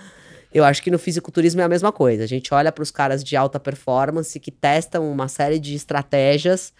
Eu 0.58 0.64
acho 0.64 0.82
que 0.82 0.90
no 0.90 0.98
fisiculturismo 0.98 1.60
é 1.60 1.64
a 1.64 1.68
mesma 1.68 1.90
coisa. 1.92 2.24
A 2.24 2.26
gente 2.26 2.52
olha 2.52 2.70
para 2.72 2.82
os 2.82 2.90
caras 2.90 3.22
de 3.24 3.36
alta 3.36 3.58
performance 3.60 4.38
que 4.40 4.50
testam 4.50 5.10
uma 5.10 5.28
série 5.28 5.58
de 5.58 5.74
estratégias 5.74 6.72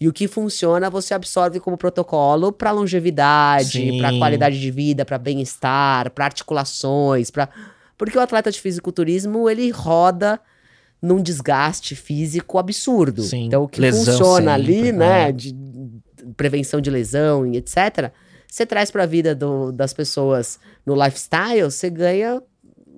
e 0.00 0.08
o 0.08 0.12
que 0.12 0.26
funciona 0.26 0.88
você 0.90 1.12
absorve 1.14 1.60
como 1.60 1.76
protocolo 1.76 2.50
para 2.52 2.70
longevidade, 2.72 3.98
para 3.98 4.16
qualidade 4.18 4.58
de 4.60 4.70
vida, 4.70 5.04
para 5.04 5.18
bem-estar, 5.18 6.10
para 6.10 6.24
articulações, 6.24 7.30
para 7.30 7.48
porque 7.98 8.16
o 8.16 8.20
atleta 8.20 8.50
de 8.50 8.58
fisiculturismo 8.58 9.48
ele 9.50 9.68
roda 9.70 10.40
num 11.02 11.22
desgaste 11.22 11.94
físico 11.94 12.58
absurdo. 12.58 13.22
Sim, 13.22 13.44
Então 13.46 13.62
o 13.64 13.68
que 13.68 13.78
lesão 13.80 14.04
funciona 14.16 14.56
sempre, 14.56 14.72
ali, 14.80 14.88
é. 14.88 14.92
né, 14.92 15.32
de 15.32 15.54
prevenção 16.36 16.80
de 16.80 16.90
lesão 16.90 17.46
e 17.46 17.56
etc, 17.58 18.10
você 18.48 18.64
traz 18.66 18.90
para 18.90 19.02
a 19.02 19.06
vida 19.06 19.34
do- 19.34 19.70
das 19.70 19.92
pessoas 19.92 20.58
no 20.84 20.94
lifestyle, 20.94 21.62
você 21.64 21.88
ganha 21.90 22.42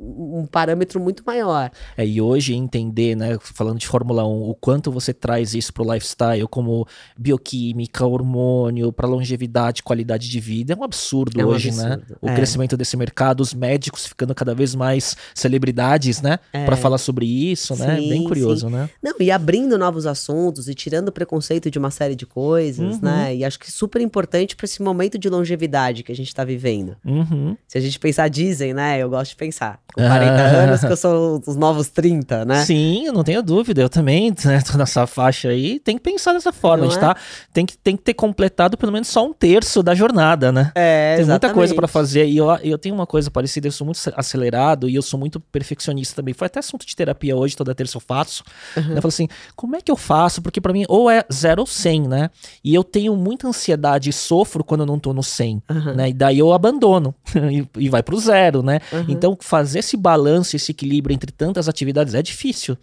um 0.05 0.47
parâmetro 0.51 0.99
muito 1.01 1.23
maior. 1.25 1.71
É, 1.97 2.05
e 2.05 2.21
hoje 2.21 2.55
entender, 2.55 3.15
né, 3.17 3.39
falando 3.41 3.79
de 3.79 3.87
Fórmula 3.87 4.27
1, 4.27 4.51
o 4.51 4.55
quanto 4.55 4.91
você 4.91 5.15
traz 5.15 5.55
isso 5.55 5.73
pro 5.73 5.85
lifestyle, 5.91 6.47
como 6.49 6.87
bioquímica, 7.17 8.05
hormônio, 8.05 8.93
pra 8.93 9.07
longevidade, 9.07 9.83
qualidade 9.83 10.29
de 10.29 10.41
vida, 10.41 10.73
é 10.73 10.77
um 10.77 10.85
absurdo 10.85 11.41
É 11.41 11.45
um 11.45 11.49
hoje, 11.49 11.71
né? 11.73 11.95
absurdo, 11.95 12.19
O 12.21 12.29
é. 12.29 12.35
crescimento 12.35 12.77
desse 12.77 12.97
mercado, 12.97 13.41
os 13.41 13.55
médicos 13.55 14.07
ficando 14.07 14.35
cada 14.35 14.55
vez 14.55 14.75
mais 14.75 15.17
celebridades, 15.35 16.21
né? 16.21 16.39
É. 16.53 16.65
Pra 16.65 16.77
falar 16.77 16.99
sobre 16.99 17.27
isso, 17.27 17.77
né? 17.77 17.97
Sim, 17.97 18.09
Bem 18.09 18.25
curioso, 18.25 18.69
né? 18.69 18.91
Não, 19.03 19.15
e 19.21 19.31
abrindo 19.31 19.79
novos 19.79 20.07
assuntos 20.07 20.69
e 20.69 20.75
tirando 20.75 21.09
o 21.09 21.13
preconceito 21.13 21.71
de 21.71 21.79
uma 21.79 21.91
série 21.91 22.15
de 22.15 22.27
coisas, 22.27 22.97
Uhum. 22.97 23.01
né? 23.03 23.37
E 23.37 23.45
acho 23.45 23.59
que 23.59 23.71
super 23.71 24.01
importante 24.01 24.57
para 24.57 24.65
esse 24.65 24.83
momento 24.83 25.19
de 25.19 25.29
longevidade 25.29 26.03
que 26.03 26.13
a 26.13 26.17
gente 26.17 26.35
tá 26.35 26.45
vivendo. 26.45 26.97
Uhum. 27.05 27.57
Se 27.69 27.79
a 27.79 27.81
gente 27.81 27.99
pensar, 27.99 28.29
dizem, 28.29 28.75
né? 28.75 28.99
Eu 28.99 29.09
gosto 29.11 29.31
de 29.31 29.37
pensar. 29.37 29.81
Com 29.95 30.03
Ah. 30.03 30.09
40 30.09 30.33
anos, 30.43 30.81
que 30.81 30.87
eu 30.87 30.97
sou 30.97 31.43
os 31.47 31.57
novos 31.57 31.89
30, 31.89 32.45
né? 32.45 32.65
Sim, 32.65 33.07
eu 33.07 33.13
não 33.13 33.23
tenho 33.23 33.43
dúvida. 33.43 33.83
Eu 33.83 33.89
também, 33.89 34.35
né, 34.45 34.61
tô 34.63 34.79
nessa 34.79 35.07
faixa 35.07 35.49
aí, 35.49 35.79
tem 35.81 35.97
que 35.97 36.03
pensar 36.03 36.33
dessa 36.33 36.53
forma. 36.53 36.85
Não 36.85 36.87
a 36.87 36.91
gente 36.91 36.99
é? 36.99 37.01
tá, 37.01 37.17
tem, 37.53 37.67
que, 37.67 37.77
tem 37.77 37.97
que 37.97 38.03
ter 38.03 38.15
completado 38.15 38.77
pelo 38.77 38.91
menos 38.93 39.09
só 39.09 39.25
um 39.27 39.33
terço 39.33 39.83
da 39.83 39.95
jornada, 39.95 40.51
né? 40.51 40.73
É, 40.75 41.17
Tem 41.17 41.27
muita 41.27 41.51
coisa 41.53 41.73
exatamente. 41.75 41.93
fazer. 41.93 42.27
E 42.27 42.37
eu, 42.39 42.47
eu 42.63 42.79
tenho 42.79 42.95
uma 42.95 43.07
coisa 43.07 43.31
parecida, 43.31 43.67
eu 43.69 43.73
sou 43.73 43.85
muito 43.85 44.01
acelerado 44.17 44.89
e 44.89 44.95
eu 44.95 45.03
sou 45.03 45.19
muito 45.21 45.39
perfeccionista 45.41 46.17
também. 46.17 46.33
Foi 46.35 46.47
até 46.47 46.59
assunto 46.61 46.87
de 46.87 46.97
terapia 46.97 47.37
hoje, 47.37 47.57
toda 47.57 47.75
terça 47.75 47.97
eu 47.97 48.01
faço. 48.01 48.43
Uhum. 48.77 48.83
Eu 48.91 48.97
falo 49.03 49.09
assim, 49.09 49.29
como 49.55 49.77
é 49.77 49.81
que 49.81 49.91
eu 49.93 49.97
faço? 49.97 50.41
Porque 50.41 50.61
pra 50.61 50.73
mim, 50.73 50.85
ou 50.89 51.11
é 51.11 51.25
zero 51.33 51.61
ou 51.63 51.67
100, 51.67 52.09
né? 52.09 52.31
E 52.65 52.75
eu 52.75 52.83
tenho 52.83 53.15
muita 53.17 53.47
ansiedade 53.47 54.09
e 54.09 54.13
sofro 54.13 54.65
quando 54.65 54.81
eu 54.81 54.87
não 54.87 54.99
tô 54.99 55.13
no 55.13 55.23
100, 55.23 55.63
Uhum. 55.71 55.95
né? 55.95 56.09
E 56.09 56.13
daí 56.13 56.39
eu 56.39 56.53
abandono 56.53 57.15
e, 57.51 57.67
e 57.85 57.89
vai 57.89 58.03
pro 58.03 58.19
zero, 58.19 58.63
né? 58.63 58.81
Uhum. 58.93 59.05
Então, 59.09 59.37
fazer 59.41 59.82
esse 59.83 59.97
balanço, 59.97 60.57
esse 60.57 60.71
equilíbrio 60.73 61.13
entre 61.15 61.31
tantas 61.31 61.69
atividades 61.69 62.15
é 62.15 62.23
difícil. 62.23 62.77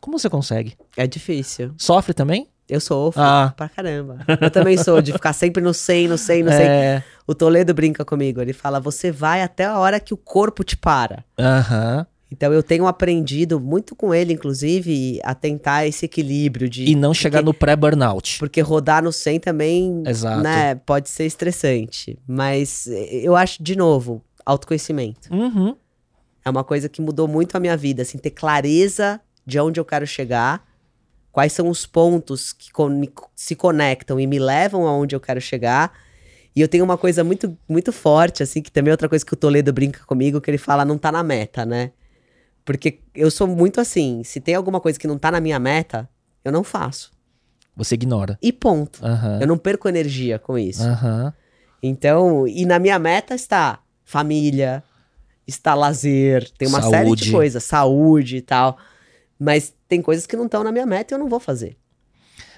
Como 0.00 0.18
você 0.18 0.28
consegue? 0.30 0.74
É 0.96 1.06
difícil. 1.06 1.72
Sofre 1.78 2.12
também? 2.14 2.48
Eu 2.68 2.80
sofro 2.80 3.20
Ah. 3.22 3.52
pra 3.56 3.68
caramba. 3.68 4.20
Eu 4.40 4.50
também 4.50 4.76
sou, 4.78 5.02
de 5.02 5.12
ficar 5.12 5.32
sempre 5.34 5.62
no 5.62 5.74
100, 5.74 6.08
no 6.08 6.16
100, 6.16 6.42
no 6.42 6.50
100. 6.50 6.60
É. 6.60 7.04
O 7.26 7.34
Toledo 7.34 7.74
brinca 7.74 8.04
comigo, 8.04 8.40
ele 8.40 8.52
fala, 8.54 8.80
você 8.80 9.10
vai 9.10 9.42
até 9.42 9.64
a 9.66 9.78
hora 9.78 10.00
que 10.00 10.14
o 10.14 10.16
corpo 10.16 10.64
te 10.64 10.76
para. 10.76 11.24
Aham. 11.38 12.06
Então 12.32 12.52
eu 12.52 12.62
tenho 12.62 12.86
aprendido 12.86 13.60
muito 13.60 13.94
com 13.94 14.12
ele, 14.14 14.32
inclusive, 14.32 15.20
a 15.22 15.34
tentar 15.34 15.86
esse 15.86 16.06
equilíbrio 16.06 16.68
de... 16.68 16.84
E 16.84 16.94
não 16.96 17.14
chegar 17.14 17.38
porque, 17.40 17.46
no 17.46 17.54
pré-burnout. 17.54 18.38
Porque 18.38 18.60
rodar 18.60 19.04
no 19.04 19.12
100 19.12 19.40
também, 19.40 20.02
Exato. 20.06 20.42
né, 20.42 20.74
pode 20.74 21.08
ser 21.10 21.26
estressante. 21.26 22.18
Mas 22.26 22.86
eh, 22.88 23.20
eu 23.22 23.36
acho, 23.36 23.62
de 23.62 23.76
novo, 23.76 24.20
autoconhecimento. 24.44 25.32
Uhum. 25.32 25.76
É 26.44 26.50
uma 26.50 26.62
coisa 26.64 26.88
que 26.88 27.00
mudou 27.00 27.26
muito 27.26 27.56
a 27.56 27.60
minha 27.60 27.76
vida, 27.76 28.02
assim, 28.02 28.18
ter 28.18 28.30
clareza 28.30 29.20
de 29.46 29.58
onde 29.58 29.80
eu 29.80 29.84
quero 29.84 30.06
chegar, 30.06 30.66
quais 31.32 31.52
são 31.52 31.68
os 31.68 31.86
pontos 31.86 32.52
que 32.52 32.70
se 33.34 33.56
conectam 33.56 34.20
e 34.20 34.26
me 34.26 34.38
levam 34.38 34.86
aonde 34.86 35.16
eu 35.16 35.20
quero 35.20 35.40
chegar, 35.40 35.92
E 36.56 36.60
eu 36.60 36.68
tenho 36.68 36.84
uma 36.84 36.96
coisa 36.96 37.24
muito, 37.24 37.58
muito 37.68 37.92
forte, 37.92 38.42
assim, 38.42 38.62
que 38.62 38.70
também 38.70 38.90
é 38.90 38.92
outra 38.92 39.08
coisa 39.08 39.26
que 39.26 39.32
o 39.32 39.36
Toledo 39.36 39.72
brinca 39.72 40.04
comigo, 40.06 40.40
que 40.40 40.48
ele 40.48 40.58
fala, 40.58 40.84
não 40.84 40.96
tá 40.96 41.10
na 41.10 41.22
meta, 41.22 41.66
né? 41.66 41.90
Porque 42.64 43.00
eu 43.14 43.30
sou 43.30 43.46
muito 43.46 43.80
assim, 43.80 44.22
se 44.22 44.40
tem 44.40 44.54
alguma 44.54 44.80
coisa 44.80 44.98
que 44.98 45.06
não 45.06 45.18
tá 45.18 45.30
na 45.30 45.40
minha 45.40 45.58
meta, 45.58 46.08
eu 46.44 46.52
não 46.52 46.62
faço. 46.62 47.12
Você 47.76 47.96
ignora. 47.96 48.38
E 48.40 48.52
ponto. 48.52 49.04
Aham. 49.04 49.40
Eu 49.40 49.46
não 49.48 49.58
perco 49.58 49.88
energia 49.88 50.38
com 50.38 50.56
isso. 50.56 50.84
Aham. 50.84 51.34
Então, 51.82 52.46
e 52.46 52.64
na 52.64 52.78
minha 52.78 52.98
meta 52.98 53.34
está 53.34 53.80
família, 54.04 54.82
está 55.46 55.74
lazer, 55.74 56.50
tem 56.56 56.68
uma 56.68 56.80
série 56.82 57.04
de 57.14 57.24
Saúde. 57.24 57.30
coisas, 57.32 57.64
saúde 57.64 58.36
e 58.36 58.42
tal. 58.42 58.76
Mas 59.38 59.74
tem 59.88 60.00
coisas 60.00 60.26
que 60.26 60.36
não 60.36 60.46
estão 60.46 60.62
na 60.64 60.72
minha 60.72 60.86
meta 60.86 61.12
e 61.12 61.14
eu 61.14 61.18
não 61.18 61.28
vou 61.28 61.40
fazer. 61.40 61.76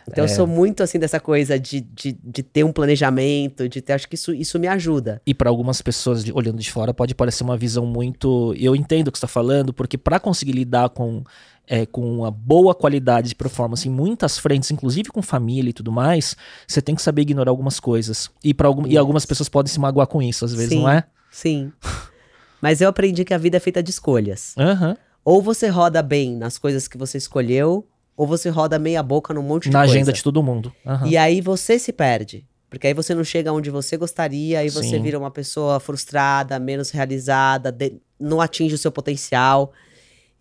Então 0.08 0.22
É. 0.22 0.28
eu 0.30 0.32
sou 0.32 0.46
muito 0.46 0.84
assim 0.84 1.00
dessa 1.00 1.18
coisa 1.18 1.58
de, 1.58 1.80
de, 1.80 2.12
de 2.22 2.42
ter 2.42 2.62
um 2.64 2.70
planejamento, 2.72 3.68
de 3.68 3.80
ter. 3.80 3.94
Acho 3.94 4.08
que 4.08 4.14
isso, 4.14 4.32
isso 4.32 4.56
me 4.58 4.68
ajuda. 4.68 5.20
E 5.26 5.34
para 5.34 5.50
algumas 5.50 5.82
pessoas 5.82 6.22
de- 6.24 6.32
olhando 6.32 6.58
de 6.60 6.70
fora 6.70 6.94
pode 6.94 7.12
parecer 7.14 7.42
uma 7.42 7.56
visão 7.56 7.84
muito. 7.84 8.54
Eu 8.56 8.76
entendo 8.76 9.08
o 9.08 9.12
que 9.12 9.18
você 9.18 9.24
está 9.24 9.32
falando, 9.32 9.72
porque 9.72 9.98
para 9.98 10.20
conseguir 10.20 10.52
lidar 10.52 10.90
com, 10.90 11.24
é, 11.66 11.84
com 11.86 12.18
uma 12.18 12.30
boa 12.30 12.72
qualidade 12.72 13.30
de 13.30 13.34
performance 13.34 13.88
em 13.88 13.90
muitas 13.90 14.38
frentes, 14.38 14.70
inclusive 14.70 15.08
com 15.08 15.20
família 15.22 15.70
e 15.70 15.72
tudo 15.72 15.90
mais, 15.90 16.36
você 16.68 16.80
tem 16.80 16.94
que 16.94 17.02
saber 17.02 17.22
ignorar 17.22 17.50
algumas 17.50 17.80
coisas. 17.80 18.30
E, 18.44 18.54
pra 18.54 18.68
algum, 18.68 18.86
e 18.86 18.96
algumas 18.96 19.26
pessoas 19.26 19.48
podem 19.48 19.72
se 19.72 19.80
magoar 19.80 20.06
com 20.06 20.22
isso, 20.22 20.44
às 20.44 20.52
vezes, 20.54 20.68
Sim. 20.68 20.82
não 20.82 20.88
é? 20.88 21.02
Sim. 21.32 21.72
Mas 22.60 22.80
eu 22.80 22.88
aprendi 22.88 23.24
que 23.24 23.34
a 23.34 23.38
vida 23.38 23.56
é 23.56 23.60
feita 23.60 23.82
de 23.82 23.90
escolhas. 23.90 24.54
Aham. 24.58 24.96
Ou 25.24 25.42
você 25.42 25.68
roda 25.68 26.02
bem 26.02 26.36
nas 26.36 26.56
coisas 26.58 26.86
que 26.88 26.96
você 26.96 27.18
escolheu, 27.18 27.86
ou 28.16 28.26
você 28.26 28.48
roda 28.48 28.78
meia 28.78 29.02
boca 29.02 29.34
num 29.34 29.42
monte 29.42 29.64
de 29.64 29.70
Na 29.70 29.80
coisa. 29.80 29.92
agenda 29.94 30.12
de 30.12 30.22
todo 30.22 30.42
mundo. 30.42 30.72
Aham. 30.86 31.06
E 31.08 31.16
aí 31.16 31.40
você 31.40 31.78
se 31.78 31.92
perde. 31.92 32.46
Porque 32.70 32.86
aí 32.86 32.94
você 32.94 33.14
não 33.14 33.22
chega 33.24 33.52
onde 33.52 33.70
você 33.70 33.96
gostaria, 33.96 34.58
aí 34.60 34.68
você 34.70 34.90
Sim. 34.90 35.02
vira 35.02 35.18
uma 35.18 35.30
pessoa 35.30 35.78
frustrada, 35.80 36.58
menos 36.58 36.90
realizada, 36.90 37.70
de- 37.70 38.00
não 38.18 38.40
atinge 38.40 38.74
o 38.74 38.78
seu 38.78 38.90
potencial. 38.90 39.72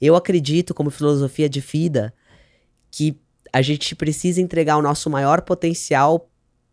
Eu 0.02 0.16
acredito, 0.16 0.74
como 0.74 0.90
filosofia 0.90 1.48
de 1.50 1.60
vida, 1.60 2.14
que 2.92 3.18
a 3.54 3.62
gente 3.62 3.96
precisa 3.96 4.42
entregar 4.42 4.78
o 4.78 4.82
nosso 4.82 5.10
maior 5.10 5.42
potencial 5.42 6.30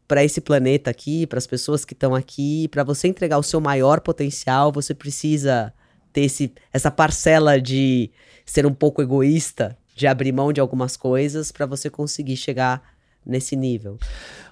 para 0.07 0.25
esse 0.25 0.41
planeta 0.41 0.91
aqui, 0.91 1.27
para 1.27 1.39
as 1.39 1.47
pessoas 1.47 1.85
que 1.85 1.95
estão 1.95 2.15
aqui. 2.15 2.69
Para 2.69 2.85
você 2.85 3.09
entregar 3.09 3.39
o 3.39 3.43
seu 3.43 3.61
maior 3.61 4.01
potencial, 4.01 4.73
você 4.73 4.95
precisa 4.95 5.73
ter 6.13 6.23
esse, 6.23 6.53
essa 6.73 6.91
parcela 6.91 7.61
de 7.61 8.11
ser 8.45 8.67
um 8.67 8.75
pouco 8.75 9.01
egoísta, 9.01 9.77
de 9.95 10.07
abrir 10.07 10.33
mão 10.33 10.53
de 10.53 10.61
algumas 10.61 10.97
coisas 10.97 11.51
para 11.51 11.67
você 11.67 11.89
conseguir 11.89 12.37
chegar 12.37 12.83
nesse 13.25 13.57
nível. 13.57 13.99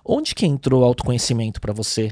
Onde 0.04 0.34
que 0.34 0.46
entrou 0.46 0.82
o 0.82 0.84
autoconhecimento 0.84 1.60
para 1.60 1.72
você? 1.72 2.10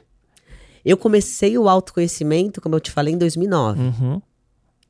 Eu 0.84 0.96
comecei 0.96 1.56
o 1.58 1.68
autoconhecimento, 1.68 2.60
como 2.60 2.74
eu 2.74 2.80
te 2.80 2.90
falei, 2.90 3.14
em 3.14 3.18
2009. 3.18 3.80
Uhum. 3.80 4.22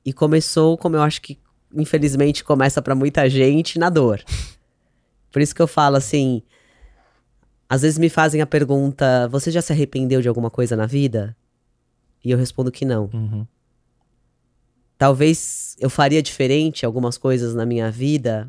E 0.04 0.12
começou, 0.12 0.76
como 0.76 0.96
eu 0.96 1.02
acho 1.02 1.20
que 1.20 1.38
infelizmente 1.74 2.42
começa 2.44 2.80
pra 2.80 2.94
muita 2.94 3.28
gente, 3.28 3.78
na 3.78 3.90
dor. 3.90 4.22
Por 5.30 5.42
isso 5.42 5.54
que 5.54 5.60
eu 5.60 5.66
falo 5.66 5.96
assim, 5.96 6.42
às 7.68 7.82
vezes 7.82 7.98
me 7.98 8.08
fazem 8.08 8.40
a 8.40 8.46
pergunta: 8.46 9.28
"Você 9.28 9.50
já 9.50 9.60
se 9.62 9.72
arrependeu 9.72 10.20
de 10.22 10.28
alguma 10.28 10.50
coisa 10.50 10.76
na 10.76 10.86
vida?" 10.86 11.36
E 12.24 12.30
eu 12.30 12.38
respondo 12.38 12.72
que 12.72 12.84
não. 12.84 13.10
Uhum. 13.12 13.46
Talvez 14.96 15.76
eu 15.78 15.88
faria 15.88 16.22
diferente 16.22 16.84
algumas 16.84 17.16
coisas 17.16 17.54
na 17.54 17.64
minha 17.64 17.90
vida. 17.90 18.48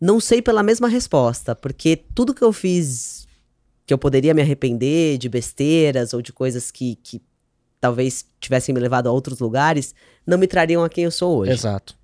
Não 0.00 0.18
sei 0.18 0.42
pela 0.42 0.64
mesma 0.64 0.88
resposta, 0.88 1.54
porque 1.54 1.96
tudo 1.96 2.34
que 2.34 2.42
eu 2.42 2.52
fiz 2.52 3.28
que 3.86 3.94
eu 3.94 3.98
poderia 3.98 4.34
me 4.34 4.42
arrepender 4.42 5.18
de 5.18 5.28
besteiras 5.28 6.12
ou 6.12 6.22
de 6.22 6.32
coisas 6.32 6.70
que, 6.70 6.96
que 6.96 7.20
talvez 7.80 8.24
tivessem 8.40 8.74
me 8.74 8.80
levado 8.80 9.08
a 9.08 9.12
outros 9.12 9.38
lugares, 9.38 9.94
não 10.26 10.38
me 10.38 10.46
trariam 10.46 10.84
a 10.84 10.88
quem 10.88 11.04
eu 11.04 11.10
sou 11.10 11.38
hoje. 11.38 11.52
Exato. 11.52 11.96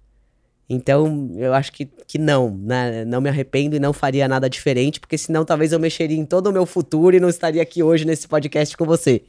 Então, 0.70 1.30
eu 1.36 1.54
acho 1.54 1.72
que, 1.72 1.86
que 1.86 2.18
não, 2.18 2.50
né? 2.50 3.04
Não 3.04 3.20
me 3.22 3.28
arrependo 3.30 3.74
e 3.74 3.80
não 3.80 3.92
faria 3.92 4.28
nada 4.28 4.50
diferente, 4.50 5.00
porque 5.00 5.16
senão 5.16 5.44
talvez 5.44 5.72
eu 5.72 5.80
mexeria 5.80 6.18
em 6.18 6.26
todo 6.26 6.48
o 6.48 6.52
meu 6.52 6.66
futuro 6.66 7.16
e 7.16 7.20
não 7.20 7.28
estaria 7.30 7.62
aqui 7.62 7.82
hoje 7.82 8.04
nesse 8.04 8.28
podcast 8.28 8.76
com 8.76 8.84
você. 8.84 9.22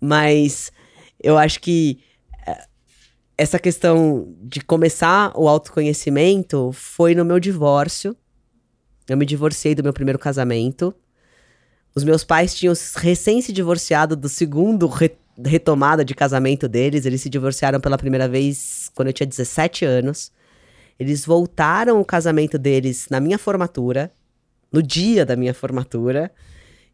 Mas 0.00 0.72
eu 1.22 1.38
acho 1.38 1.60
que 1.60 2.00
eh, 2.46 2.64
essa 3.36 3.58
questão 3.58 4.34
de 4.40 4.60
começar 4.60 5.32
o 5.36 5.48
autoconhecimento 5.48 6.70
foi 6.72 7.14
no 7.14 7.24
meu 7.24 7.38
divórcio. 7.38 8.16
Eu 9.08 9.16
me 9.16 9.24
divorciei 9.24 9.74
do 9.74 9.82
meu 9.82 9.92
primeiro 9.92 10.18
casamento. 10.18 10.92
Os 11.94 12.04
meus 12.04 12.24
pais 12.24 12.54
tinham 12.54 12.74
recém 12.96 13.40
se 13.40 13.52
divorciado 13.52 14.14
do 14.16 14.28
segundo 14.28 14.86
re- 14.88 15.16
retomada 15.44 16.04
de 16.04 16.14
casamento 16.14 16.68
deles. 16.68 17.06
Eles 17.06 17.20
se 17.20 17.28
divorciaram 17.28 17.80
pela 17.80 17.98
primeira 17.98 18.28
vez 18.28 18.90
quando 18.94 19.08
eu 19.08 19.12
tinha 19.12 19.26
17 19.26 19.84
anos. 19.84 20.32
Eles 20.98 21.24
voltaram 21.24 22.00
o 22.00 22.04
casamento 22.04 22.58
deles 22.58 23.06
na 23.10 23.20
minha 23.20 23.38
formatura, 23.38 24.12
no 24.72 24.82
dia 24.82 25.24
da 25.24 25.36
minha 25.36 25.54
formatura, 25.54 26.30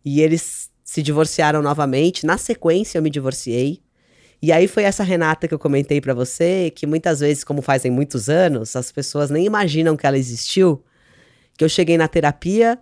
e 0.05 0.21
eles 0.21 0.71
se 0.85 1.03
divorciaram 1.03 1.63
novamente. 1.63 2.27
Na 2.27 2.37
sequência, 2.37 2.99
eu 2.99 3.03
me 3.03 3.09
divorciei. 3.09 3.83
E 4.43 4.53
aí 4.53 4.69
foi 4.69 4.83
essa 4.83 5.03
Renata 5.03 5.49
que 5.49 5.55
eu 5.55 5.59
comentei 5.59 6.03
pra 6.03 6.13
você, 6.13 6.71
que 6.75 6.87
muitas 6.87 7.21
vezes, 7.21 7.43
como 7.43 7.63
fazem 7.63 7.91
muitos 7.91 8.29
anos, 8.29 8.77
as 8.77 8.93
pessoas 8.93 9.31
nem 9.31 9.47
imaginam 9.47 9.97
que 9.97 10.07
ela 10.07 10.19
existiu. 10.19 10.85
Que 11.57 11.65
eu 11.65 11.69
cheguei 11.69 11.97
na 11.97 12.07
terapia, 12.07 12.79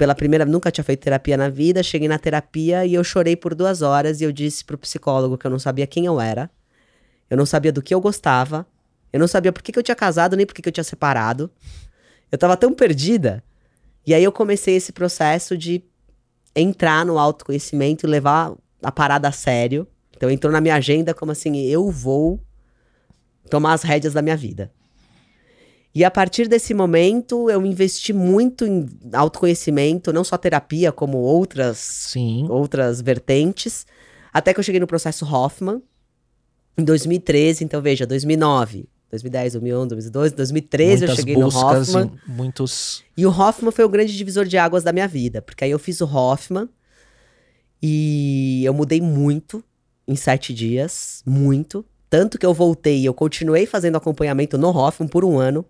pela 0.00 0.14
primeira, 0.14 0.46
nunca 0.46 0.70
tinha 0.70 0.82
feito 0.82 1.00
terapia 1.00 1.36
na 1.36 1.50
vida, 1.50 1.82
cheguei 1.82 2.08
na 2.08 2.18
terapia 2.18 2.86
e 2.86 2.94
eu 2.94 3.04
chorei 3.04 3.36
por 3.36 3.54
duas 3.54 3.82
horas 3.82 4.22
e 4.22 4.24
eu 4.24 4.32
disse 4.32 4.64
pro 4.64 4.78
psicólogo 4.78 5.36
que 5.36 5.46
eu 5.46 5.50
não 5.50 5.58
sabia 5.58 5.86
quem 5.86 6.06
eu 6.06 6.18
era, 6.18 6.50
eu 7.28 7.36
não 7.36 7.44
sabia 7.44 7.70
do 7.70 7.82
que 7.82 7.92
eu 7.92 8.00
gostava, 8.00 8.66
eu 9.12 9.20
não 9.20 9.28
sabia 9.28 9.52
por 9.52 9.62
que, 9.62 9.70
que 9.70 9.78
eu 9.78 9.82
tinha 9.82 9.94
casado 9.94 10.38
nem 10.38 10.46
por 10.46 10.54
que, 10.54 10.62
que 10.62 10.70
eu 10.70 10.72
tinha 10.72 10.84
separado. 10.84 11.50
Eu 12.32 12.38
tava 12.38 12.56
tão 12.56 12.72
perdida. 12.72 13.44
E 14.06 14.14
aí 14.14 14.24
eu 14.24 14.32
comecei 14.32 14.74
esse 14.74 14.90
processo 14.90 15.54
de 15.54 15.84
entrar 16.56 17.04
no 17.04 17.18
autoconhecimento 17.18 18.06
e 18.06 18.08
levar 18.08 18.54
a 18.82 18.90
parada 18.90 19.28
a 19.28 19.32
sério. 19.32 19.86
Então 20.16 20.30
entrou 20.30 20.50
na 20.50 20.62
minha 20.62 20.76
agenda 20.76 21.12
como 21.12 21.32
assim, 21.32 21.60
eu 21.66 21.90
vou 21.90 22.40
tomar 23.50 23.74
as 23.74 23.82
rédeas 23.82 24.14
da 24.14 24.22
minha 24.22 24.36
vida. 24.36 24.72
E 25.94 26.04
a 26.04 26.10
partir 26.10 26.46
desse 26.46 26.72
momento, 26.72 27.50
eu 27.50 27.64
investi 27.66 28.12
muito 28.12 28.64
em 28.64 28.86
autoconhecimento, 29.12 30.12
não 30.12 30.22
só 30.22 30.36
terapia, 30.36 30.92
como 30.92 31.18
outras, 31.18 31.78
Sim. 31.78 32.46
outras 32.48 33.00
vertentes, 33.00 33.86
até 34.32 34.54
que 34.54 34.60
eu 34.60 34.64
cheguei 34.64 34.78
no 34.80 34.86
processo 34.86 35.24
Hoffman, 35.24 35.82
em 36.78 36.84
2013. 36.84 37.64
Então, 37.64 37.82
veja, 37.82 38.06
2009, 38.06 38.88
2010, 39.10 39.54
2011, 39.54 39.88
2012, 39.88 40.34
2013 40.36 40.92
eu 40.92 40.98
Muitas 41.08 41.16
cheguei 41.16 41.36
no 41.36 41.48
Hoffman. 41.48 42.12
e 42.26 42.30
muitos. 42.30 43.02
E 43.16 43.26
o 43.26 43.30
Hoffman 43.30 43.72
foi 43.72 43.84
o 43.84 43.88
grande 43.88 44.16
divisor 44.16 44.44
de 44.44 44.56
águas 44.56 44.84
da 44.84 44.92
minha 44.92 45.08
vida, 45.08 45.42
porque 45.42 45.64
aí 45.64 45.70
eu 45.72 45.78
fiz 45.78 46.00
o 46.00 46.04
Hoffman 46.06 46.68
e 47.82 48.62
eu 48.64 48.72
mudei 48.72 49.00
muito 49.00 49.64
em 50.06 50.14
sete 50.14 50.54
dias, 50.54 51.22
muito. 51.26 51.84
Tanto 52.08 52.38
que 52.38 52.46
eu 52.46 52.52
voltei 52.54 53.00
e 53.00 53.06
eu 53.06 53.14
continuei 53.14 53.66
fazendo 53.66 53.96
acompanhamento 53.96 54.58
no 54.58 54.68
Hoffman 54.68 55.08
por 55.08 55.24
um 55.24 55.38
ano. 55.38 55.64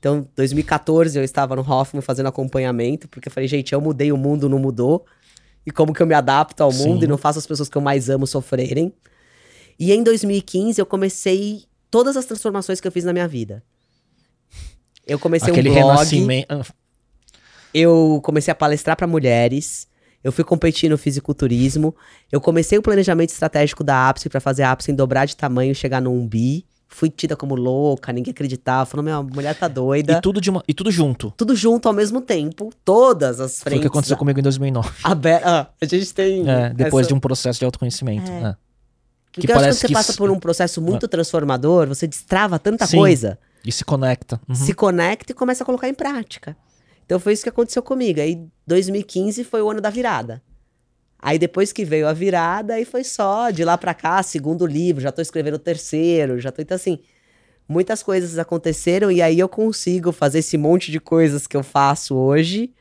Então, 0.00 0.26
2014 0.34 1.18
eu 1.18 1.22
estava 1.22 1.54
no 1.54 1.60
Hoffman 1.62 2.00
fazendo 2.00 2.26
acompanhamento, 2.26 3.06
porque 3.06 3.28
eu 3.28 3.32
falei, 3.32 3.46
gente, 3.46 3.74
eu 3.74 3.80
mudei, 3.82 4.10
o 4.10 4.16
mundo 4.16 4.48
não 4.48 4.58
mudou. 4.58 5.04
E 5.64 5.70
como 5.70 5.92
que 5.92 6.02
eu 6.02 6.06
me 6.06 6.14
adapto 6.14 6.62
ao 6.62 6.72
mundo 6.72 7.00
Sim. 7.00 7.04
e 7.04 7.06
não 7.06 7.18
faço 7.18 7.38
as 7.38 7.46
pessoas 7.46 7.68
que 7.68 7.76
eu 7.76 7.82
mais 7.82 8.08
amo 8.08 8.26
sofrerem. 8.26 8.94
E 9.78 9.92
em 9.92 10.02
2015 10.02 10.80
eu 10.80 10.86
comecei 10.86 11.64
todas 11.90 12.16
as 12.16 12.24
transformações 12.24 12.80
que 12.80 12.88
eu 12.88 12.92
fiz 12.92 13.04
na 13.04 13.12
minha 13.12 13.28
vida. 13.28 13.62
Eu 15.06 15.18
comecei 15.18 15.50
Aquele 15.50 15.68
um 15.68 15.74
blog. 15.74 15.86
renascimento. 15.86 16.74
Eu 17.74 18.20
comecei 18.24 18.50
a 18.50 18.54
palestrar 18.54 18.96
para 18.96 19.06
mulheres. 19.06 19.86
Eu 20.24 20.32
fui 20.32 20.44
competir 20.44 20.88
no 20.88 20.96
fisiculturismo. 20.96 21.94
Eu 22.32 22.40
comecei 22.40 22.78
o 22.78 22.82
planejamento 22.82 23.30
estratégico 23.30 23.84
da 23.84 24.08
Ápice 24.08 24.30
para 24.30 24.40
fazer 24.40 24.62
a 24.62 24.72
Ápice 24.72 24.92
dobrar 24.92 25.26
de 25.26 25.36
tamanho 25.36 25.72
e 25.72 25.74
chegar 25.74 26.00
num 26.00 26.26
bi. 26.26 26.66
Fui 26.92 27.08
tida 27.08 27.36
como 27.36 27.54
louca, 27.54 28.12
ninguém 28.12 28.32
acreditava. 28.32 28.84
Falou, 28.84 29.04
minha 29.04 29.22
mulher 29.22 29.54
tá 29.54 29.68
doida. 29.68 30.14
E 30.14 30.20
tudo, 30.20 30.40
de 30.40 30.50
uma, 30.50 30.62
e 30.66 30.74
tudo 30.74 30.90
junto. 30.90 31.32
Tudo 31.36 31.54
junto 31.54 31.86
ao 31.86 31.94
mesmo 31.94 32.20
tempo. 32.20 32.70
Todas 32.84 33.38
as 33.40 33.60
Foi 33.60 33.70
frentes. 33.70 33.78
o 33.78 33.82
que 33.82 33.86
aconteceu 33.86 34.16
comigo 34.16 34.40
em 34.40 34.42
2009. 34.42 34.90
aber- 35.04 35.40
Ah, 35.44 35.68
a 35.80 35.86
gente 35.86 36.12
tem. 36.12 36.50
É, 36.50 36.70
depois 36.74 37.04
essa... 37.04 37.08
de 37.08 37.14
um 37.14 37.20
processo 37.20 37.60
de 37.60 37.64
autoconhecimento. 37.64 38.30
é. 38.30 38.56
Porque 39.32 39.46
que 39.46 39.52
eu 39.52 39.54
acho 39.56 39.62
que 39.62 39.64
parece 39.66 39.78
você 39.78 39.86
que 39.86 39.92
passa 39.92 40.12
por 40.14 40.28
um 40.32 40.40
processo 40.40 40.82
muito 40.82 41.06
transformador, 41.06 41.86
você 41.86 42.08
destrava 42.08 42.58
tanta 42.58 42.84
Sim. 42.88 42.96
coisa. 42.96 43.38
E 43.64 43.70
se 43.70 43.84
conecta. 43.84 44.40
Uhum. 44.48 44.54
se 44.56 44.74
conecta 44.74 45.30
e 45.30 45.34
começa 45.34 45.62
a 45.62 45.66
colocar 45.66 45.88
em 45.88 45.94
prática. 45.94 46.56
Então 47.06 47.20
foi 47.20 47.32
isso 47.34 47.44
que 47.44 47.48
aconteceu 47.48 47.82
comigo. 47.82 48.20
Aí 48.20 48.44
2015 48.66 49.44
foi 49.44 49.62
o 49.62 49.70
ano 49.70 49.80
da 49.80 49.90
virada. 49.90 50.42
Aí 51.22 51.38
depois 51.38 51.72
que 51.72 51.84
veio 51.84 52.08
a 52.08 52.12
virada, 52.12 52.74
aí 52.74 52.84
foi 52.84 53.04
só 53.04 53.50
de 53.50 53.64
lá 53.64 53.76
pra 53.76 53.94
cá, 53.94 54.22
segundo 54.22 54.66
livro, 54.66 55.02
já 55.02 55.12
tô 55.12 55.20
escrevendo 55.20 55.54
o 55.54 55.58
terceiro, 55.58 56.40
já 56.40 56.50
tô 56.50 56.62
então 56.62 56.74
assim, 56.74 57.00
muitas 57.68 58.02
coisas 58.02 58.38
aconteceram 58.38 59.10
e 59.10 59.20
aí 59.22 59.38
eu 59.38 59.48
consigo 59.48 60.12
fazer 60.12 60.38
esse 60.40 60.56
monte 60.56 60.90
de 60.90 60.98
coisas 61.00 61.46
que 61.46 61.56
eu 61.56 61.62
faço 61.62 62.16
hoje 62.16 62.72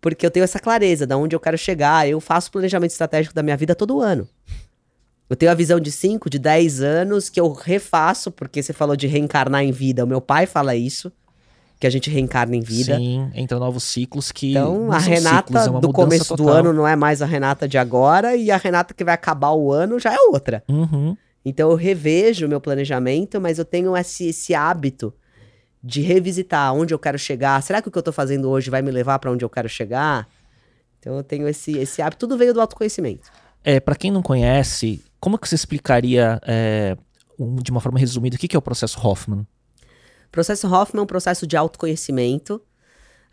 Porque 0.00 0.24
eu 0.24 0.30
tenho 0.30 0.44
essa 0.44 0.60
clareza 0.60 1.06
de 1.06 1.14
onde 1.14 1.34
eu 1.34 1.40
quero 1.40 1.58
chegar. 1.58 2.08
Eu 2.08 2.20
faço 2.20 2.50
planejamento 2.52 2.92
estratégico 2.92 3.34
da 3.34 3.42
minha 3.42 3.56
vida 3.56 3.74
todo 3.74 4.00
ano. 4.00 4.28
Eu 5.28 5.36
tenho 5.36 5.52
a 5.52 5.54
visão 5.54 5.78
de 5.78 5.92
5, 5.92 6.30
de 6.30 6.38
10 6.38 6.80
anos 6.80 7.28
que 7.28 7.38
eu 7.38 7.52
refaço, 7.52 8.30
porque 8.30 8.62
você 8.62 8.72
falou 8.72 8.96
de 8.96 9.06
reencarnar 9.06 9.62
em 9.62 9.72
vida. 9.72 10.04
O 10.04 10.06
meu 10.06 10.20
pai 10.20 10.46
fala 10.46 10.74
isso, 10.74 11.12
que 11.78 11.86
a 11.86 11.90
gente 11.90 12.10
reencarna 12.10 12.56
em 12.56 12.60
vida. 12.60 12.96
Sim, 12.96 13.30
entra 13.34 13.58
novos 13.58 13.84
ciclos 13.84 14.32
que. 14.32 14.50
Então, 14.50 14.90
a 14.90 14.98
Renata 14.98 15.60
ciclos, 15.60 15.76
é 15.76 15.80
do 15.80 15.92
começo 15.92 16.36
total. 16.36 16.46
do 16.46 16.52
ano 16.52 16.72
não 16.72 16.86
é 16.86 16.96
mais 16.96 17.22
a 17.22 17.26
Renata 17.26 17.68
de 17.68 17.78
agora, 17.78 18.34
e 18.34 18.50
a 18.50 18.56
Renata 18.56 18.92
que 18.92 19.04
vai 19.04 19.14
acabar 19.14 19.52
o 19.52 19.72
ano 19.72 19.98
já 19.98 20.12
é 20.12 20.18
outra. 20.30 20.62
Uhum. 20.68 21.16
Então, 21.44 21.70
eu 21.70 21.76
revejo 21.76 22.46
o 22.46 22.48
meu 22.48 22.60
planejamento, 22.60 23.40
mas 23.40 23.58
eu 23.58 23.64
tenho 23.64 23.96
esse, 23.96 24.28
esse 24.28 24.54
hábito 24.54 25.14
de 25.82 26.00
revisitar 26.02 26.74
onde 26.74 26.92
eu 26.92 26.98
quero 26.98 27.18
chegar. 27.18 27.62
Será 27.62 27.80
que 27.80 27.88
o 27.88 27.90
que 27.90 27.98
eu 27.98 28.02
tô 28.02 28.12
fazendo 28.12 28.50
hoje 28.50 28.68
vai 28.68 28.82
me 28.82 28.90
levar 28.90 29.18
para 29.20 29.30
onde 29.30 29.44
eu 29.44 29.48
quero 29.48 29.68
chegar? 29.68 30.28
Então, 30.98 31.16
eu 31.16 31.22
tenho 31.22 31.48
esse, 31.48 31.78
esse 31.78 32.02
hábito. 32.02 32.26
Tudo 32.26 32.36
veio 32.36 32.52
do 32.52 32.60
autoconhecimento. 32.60 33.30
É, 33.62 33.78
para 33.78 33.94
quem 33.94 34.10
não 34.10 34.20
conhece, 34.20 35.02
como 35.20 35.38
que 35.38 35.48
você 35.48 35.54
explicaria, 35.54 36.40
é, 36.44 36.96
um, 37.38 37.56
de 37.56 37.70
uma 37.70 37.80
forma 37.80 37.98
resumida, 38.00 38.34
o 38.34 38.38
que, 38.38 38.48
que 38.48 38.56
é 38.56 38.58
o 38.58 38.62
processo 38.62 38.98
Hoffman? 39.00 39.46
O 40.28 40.30
processo 40.30 40.66
Hoffman 40.72 41.00
é 41.00 41.02
um 41.02 41.06
processo 41.06 41.46
de 41.46 41.56
autoconhecimento, 41.56 42.62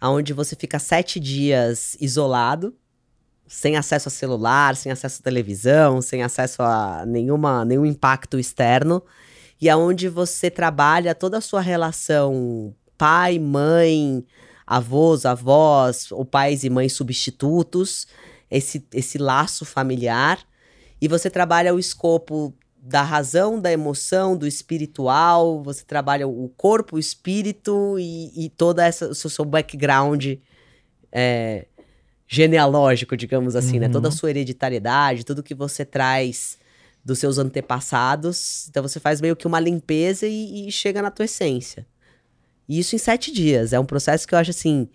onde 0.02 0.34
você 0.34 0.56
fica 0.56 0.80
sete 0.80 1.20
dias 1.20 1.96
isolado, 2.00 2.76
sem 3.48 3.76
acesso 3.76 4.08
a 4.08 4.12
celular, 4.12 4.76
sem 4.76 4.92
acesso 4.92 5.20
a 5.22 5.24
televisão, 5.24 6.02
sem 6.02 6.24
acesso 6.24 6.62
a 6.62 7.06
nenhuma, 7.06 7.64
nenhum 7.64 7.86
impacto 7.86 8.40
externo, 8.40 9.04
e 9.62 9.70
aonde 9.70 10.10
você 10.10 10.50
trabalha 10.50 11.14
toda 11.14 11.38
a 11.38 11.42
sua 11.42 11.62
relação 11.62 12.74
pai, 12.98 13.40
mãe, 13.40 14.26
avós, 14.66 15.26
avós, 15.26 16.12
ou 16.12 16.26
pais 16.26 16.64
e 16.64 16.70
mães 16.70 16.94
substitutos, 16.94 18.08
esse, 18.50 18.86
esse 18.94 19.18
laço 19.18 19.66
familiar 19.66 20.40
e 21.02 21.08
você 21.08 21.30
trabalha 21.30 21.74
o 21.74 21.80
escopo 21.80 22.54
da 22.88 23.02
razão, 23.02 23.60
da 23.60 23.72
emoção, 23.72 24.38
do 24.38 24.46
espiritual, 24.46 25.64
você 25.64 25.84
trabalha 25.84 26.28
o 26.28 26.48
corpo, 26.56 26.98
o 26.98 27.00
espírito 27.00 27.98
e, 27.98 28.46
e 28.46 28.50
toda 28.50 28.86
essa 28.86 29.10
o 29.10 29.16
seu, 29.16 29.28
seu 29.28 29.44
background 29.44 30.36
é, 31.12 31.66
genealógico, 32.28 33.18
digamos 33.18 33.56
assim, 33.56 33.76
uhum. 33.76 33.80
né? 33.80 33.90
Toda 33.90 34.08
a 34.08 34.12
uhum. 34.12 34.16
sua 34.16 34.30
hereditariedade, 34.30 35.26
tudo 35.26 35.42
que 35.42 35.56
você 35.56 35.84
traz 35.84 36.60
dos 37.04 37.18
seus 37.18 37.40
antepassados. 37.40 38.68
Então 38.70 38.84
você 38.84 39.00
faz 39.00 39.20
meio 39.20 39.36
que 39.36 39.48
uma 39.48 39.60
limpeza 39.60 40.28
e, 40.28 40.68
e 40.68 40.72
chega 40.72 41.02
na 41.02 41.10
tua 41.10 41.26
essência. 41.26 41.88
E 42.70 42.78
isso 42.78 42.96
em 42.96 43.00
sete 43.00 43.32
dias. 43.32 43.74
É 43.74 43.80
um 43.80 43.86
processo 43.86 44.28
que 44.28 44.36
eu 44.36 44.40
acho 44.40 44.52
assim 44.52 44.88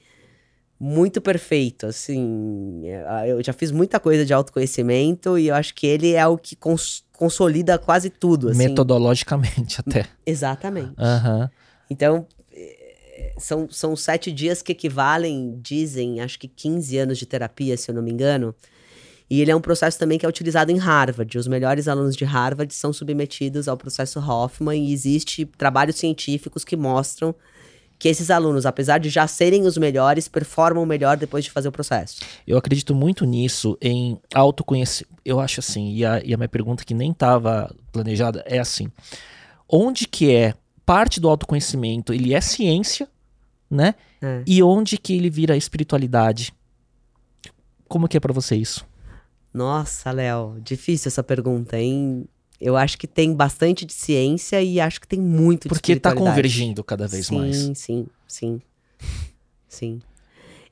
muito 0.81 1.20
perfeito, 1.20 1.87
assim. 1.87 2.81
É, 2.85 3.31
eu 3.31 3.45
já 3.45 3.53
fiz 3.53 3.70
muita 3.70 4.01
coisa 4.01 4.24
de 4.24 4.33
autoconhecimento 4.33 5.39
e 5.39 5.49
eu 5.49 5.55
acho 5.55 5.74
que 5.74 5.87
ele 5.87 6.14
é 6.14 6.26
o 6.26 6.39
que 6.39 6.57
cons 6.57 7.05
consolida 7.12 7.78
quase 7.78 8.09
tudo, 8.09 8.49
assim. 8.49 8.57
Metodologicamente 8.57 9.78
até. 9.87 10.07
Exatamente. 10.24 10.89
Uhum. 10.99 11.49
Então, 11.91 12.26
é, 12.51 13.35
são, 13.37 13.68
são 13.70 13.95
sete 13.95 14.33
dias 14.33 14.62
que 14.62 14.72
equivalem, 14.72 15.61
dizem, 15.62 16.22
acho 16.22 16.39
que 16.39 16.49
15 16.49 16.97
anos 16.97 17.18
de 17.18 17.26
terapia, 17.26 17.76
se 17.76 17.91
eu 17.91 17.95
não 17.95 18.03
me 18.03 18.11
engano. 18.11 18.55
E 19.28 19.43
ele 19.43 19.51
é 19.51 19.55
um 19.55 19.61
processo 19.61 19.99
também 19.99 20.18
que 20.18 20.24
é 20.24 20.28
utilizado 20.28 20.72
em 20.72 20.78
Harvard. 20.78 21.37
Os 21.37 21.47
melhores 21.47 21.89
alunos 21.89 22.16
de 22.16 22.24
Harvard 22.24 22.72
são 22.72 22.91
submetidos 22.91 23.68
ao 23.68 23.76
processo 23.76 24.18
Hoffman 24.18 24.89
e 24.89 24.93
existe 24.95 25.45
trabalhos 25.45 25.97
científicos 25.97 26.64
que 26.64 26.74
mostram 26.74 27.35
que 28.01 28.09
esses 28.09 28.30
alunos, 28.30 28.64
apesar 28.64 28.98
de 28.98 29.11
já 29.11 29.26
serem 29.26 29.66
os 29.66 29.76
melhores, 29.76 30.26
performam 30.26 30.86
melhor 30.86 31.18
depois 31.18 31.44
de 31.44 31.51
fazer 31.51 31.68
o 31.68 31.72
processo. 31.72 32.22
Eu 32.46 32.57
acredito 32.57 32.94
muito 32.94 33.26
nisso, 33.26 33.76
em 33.78 34.18
autoconhecimento. 34.34 35.20
Eu 35.22 35.38
acho 35.38 35.61
assim, 35.61 35.92
e 35.92 36.05
a, 36.05 36.18
e 36.24 36.32
a 36.32 36.36
minha 36.38 36.48
pergunta 36.48 36.82
que 36.82 36.94
nem 36.94 37.12
estava 37.12 37.70
planejada 37.92 38.42
é 38.46 38.59
assim: 38.59 38.90
onde 39.68 40.09
que 40.09 40.34
é 40.34 40.55
parte 40.86 41.20
do 41.20 41.28
autoconhecimento 41.28 42.14
ele 42.14 42.32
é 42.32 42.40
ciência, 42.40 43.07
né? 43.70 43.94
É. 44.22 44.42
E 44.46 44.62
onde 44.62 44.96
que 44.96 45.12
ele 45.12 45.28
vira 45.28 45.55
espiritualidade? 45.55 46.55
Como 47.86 48.09
que 48.09 48.16
é 48.16 48.20
para 48.20 48.32
você 48.32 48.57
isso? 48.57 48.88
Nossa, 49.53 50.11
Léo, 50.11 50.57
difícil 50.62 51.09
essa 51.09 51.22
pergunta, 51.22 51.78
hein? 51.78 52.26
Eu 52.61 52.77
acho 52.77 52.99
que 52.99 53.07
tem 53.07 53.35
bastante 53.35 53.87
de 53.87 53.93
ciência 53.93 54.63
e 54.63 54.79
acho 54.79 55.01
que 55.01 55.09
tem 55.09 55.21
muito 55.21 55.63
de 55.63 55.69
Porque 55.71 55.93
está 55.93 56.15
convergindo 56.15 56.85
cada 56.85 57.07
vez 57.09 57.27
sim, 57.27 57.39
mais. 57.39 57.57
Sim, 57.57 57.75
sim, 57.75 58.07
sim. 58.27 58.63
Sim. 59.69 60.03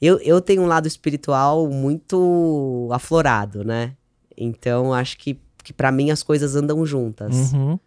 Eu, 0.01 0.19
eu 0.19 0.41
tenho 0.41 0.63
um 0.63 0.67
lado 0.67 0.87
espiritual 0.87 1.69
muito 1.69 2.89
aflorado, 2.93 3.65
né? 3.65 3.95
Então 4.37 4.93
acho 4.93 5.17
que, 5.17 5.39
que 5.65 5.73
para 5.73 5.91
mim 5.91 6.11
as 6.11 6.23
coisas 6.23 6.55
andam 6.55 6.85
juntas. 6.85 7.53
Uhum. 7.53 7.79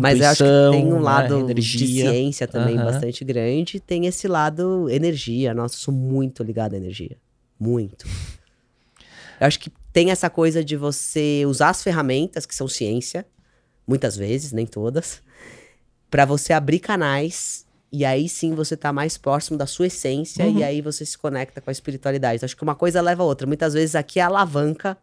Mas 0.00 0.20
eu 0.20 0.26
acho 0.26 0.44
que 0.44 0.70
tem 0.70 0.86
um 0.86 0.96
né, 0.96 1.00
lado 1.00 1.46
né? 1.46 1.54
de 1.54 1.62
ciência 1.62 2.46
também 2.46 2.76
uhum. 2.78 2.84
bastante 2.84 3.24
grande. 3.24 3.80
Tem 3.80 4.06
esse 4.06 4.28
lado 4.28 4.88
energia. 4.90 5.54
Nossa, 5.54 5.76
sou 5.76 5.94
muito 5.94 6.42
ligado 6.42 6.74
à 6.74 6.76
energia. 6.76 7.16
Muito. 7.58 8.06
Eu 9.40 9.46
acho 9.46 9.58
que 9.58 9.72
tem 9.92 10.10
essa 10.10 10.28
coisa 10.28 10.62
de 10.64 10.76
você 10.76 11.44
usar 11.46 11.70
as 11.70 11.82
ferramentas, 11.82 12.46
que 12.46 12.54
são 12.54 12.68
ciência, 12.68 13.26
muitas 13.86 14.16
vezes, 14.16 14.52
nem 14.52 14.66
todas, 14.66 15.22
para 16.10 16.24
você 16.24 16.52
abrir 16.52 16.78
canais 16.78 17.66
e 17.90 18.04
aí 18.04 18.28
sim 18.28 18.54
você 18.54 18.76
tá 18.76 18.92
mais 18.92 19.16
próximo 19.16 19.56
da 19.56 19.66
sua 19.66 19.86
essência 19.86 20.44
uhum. 20.44 20.58
e 20.58 20.64
aí 20.64 20.82
você 20.82 21.06
se 21.06 21.16
conecta 21.16 21.60
com 21.60 21.70
a 21.70 21.72
espiritualidade. 21.72 22.36
Então, 22.36 22.46
acho 22.46 22.56
que 22.56 22.62
uma 22.62 22.74
coisa 22.74 23.00
leva 23.00 23.22
a 23.22 23.26
outra. 23.26 23.46
Muitas 23.46 23.72
vezes 23.72 23.94
aqui 23.94 24.20
é 24.20 24.22
a 24.22 24.26
alavanca 24.26 24.96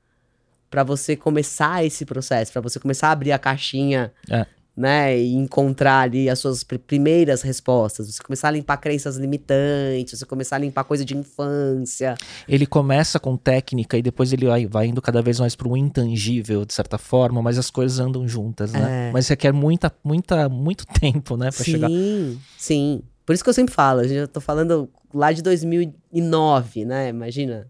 para 0.70 0.84
você 0.84 1.16
começar 1.16 1.84
esse 1.84 2.06
processo, 2.06 2.52
para 2.52 2.62
você 2.62 2.80
começar 2.80 3.10
a 3.10 3.12
abrir 3.12 3.32
a 3.32 3.40
caixinha 3.40 4.14
é 4.30 4.46
né? 4.76 5.17
E 5.17 5.34
encontrar 5.34 6.01
ali 6.01 6.30
as 6.30 6.39
suas 6.39 6.63
pr 6.63 6.78
primeiras 6.78 7.41
respostas. 7.41 8.13
Você 8.13 8.21
começar 8.21 8.49
a 8.49 8.51
limpar 8.51 8.78
crenças 8.78 9.15
limitantes, 9.15 10.19
você 10.19 10.26
começar 10.26 10.57
a 10.57 10.59
limpar 10.59 10.84
coisa 10.84 11.05
de 11.05 11.15
infância. 11.15 12.15
Ele 12.47 12.65
começa 12.65 13.19
com 13.19 13.38
técnica 13.38 13.97
e 13.97 14.01
depois 14.01 14.34
ele 14.34 14.47
vai, 14.47 14.65
vai 14.65 14.88
indo 14.88 15.01
cada 15.01 15.21
vez 15.21 15.39
mais 15.39 15.55
para 15.55 15.67
um 15.67 15.78
intangível, 15.78 16.65
de 16.65 16.73
certa 16.73 16.97
forma, 16.97 17.41
mas 17.41 17.57
as 17.57 17.69
coisas 17.69 17.99
andam 17.99 18.28
juntas, 18.28 18.73
né? 18.73 19.09
É. 19.09 19.11
Mas 19.13 19.26
você 19.28 19.36
quer 19.36 19.53
muita, 19.53 19.91
muita, 20.03 20.49
muito 20.49 20.86
tempo, 20.99 21.38
né, 21.38 21.51
para 21.51 21.63
chegar. 21.63 21.89
Sim, 21.89 22.39
sim. 22.57 23.01
Por 23.26 23.34
isso 23.34 23.43
que 23.43 23.49
eu 23.49 23.53
sempre 23.53 23.73
falo, 23.73 24.01
eu 24.01 24.28
tô 24.28 24.41
falando 24.41 24.89
lá 25.13 25.32
de 25.32 25.41
2009, 25.41 26.86
né? 26.86 27.09
Imagina. 27.09 27.67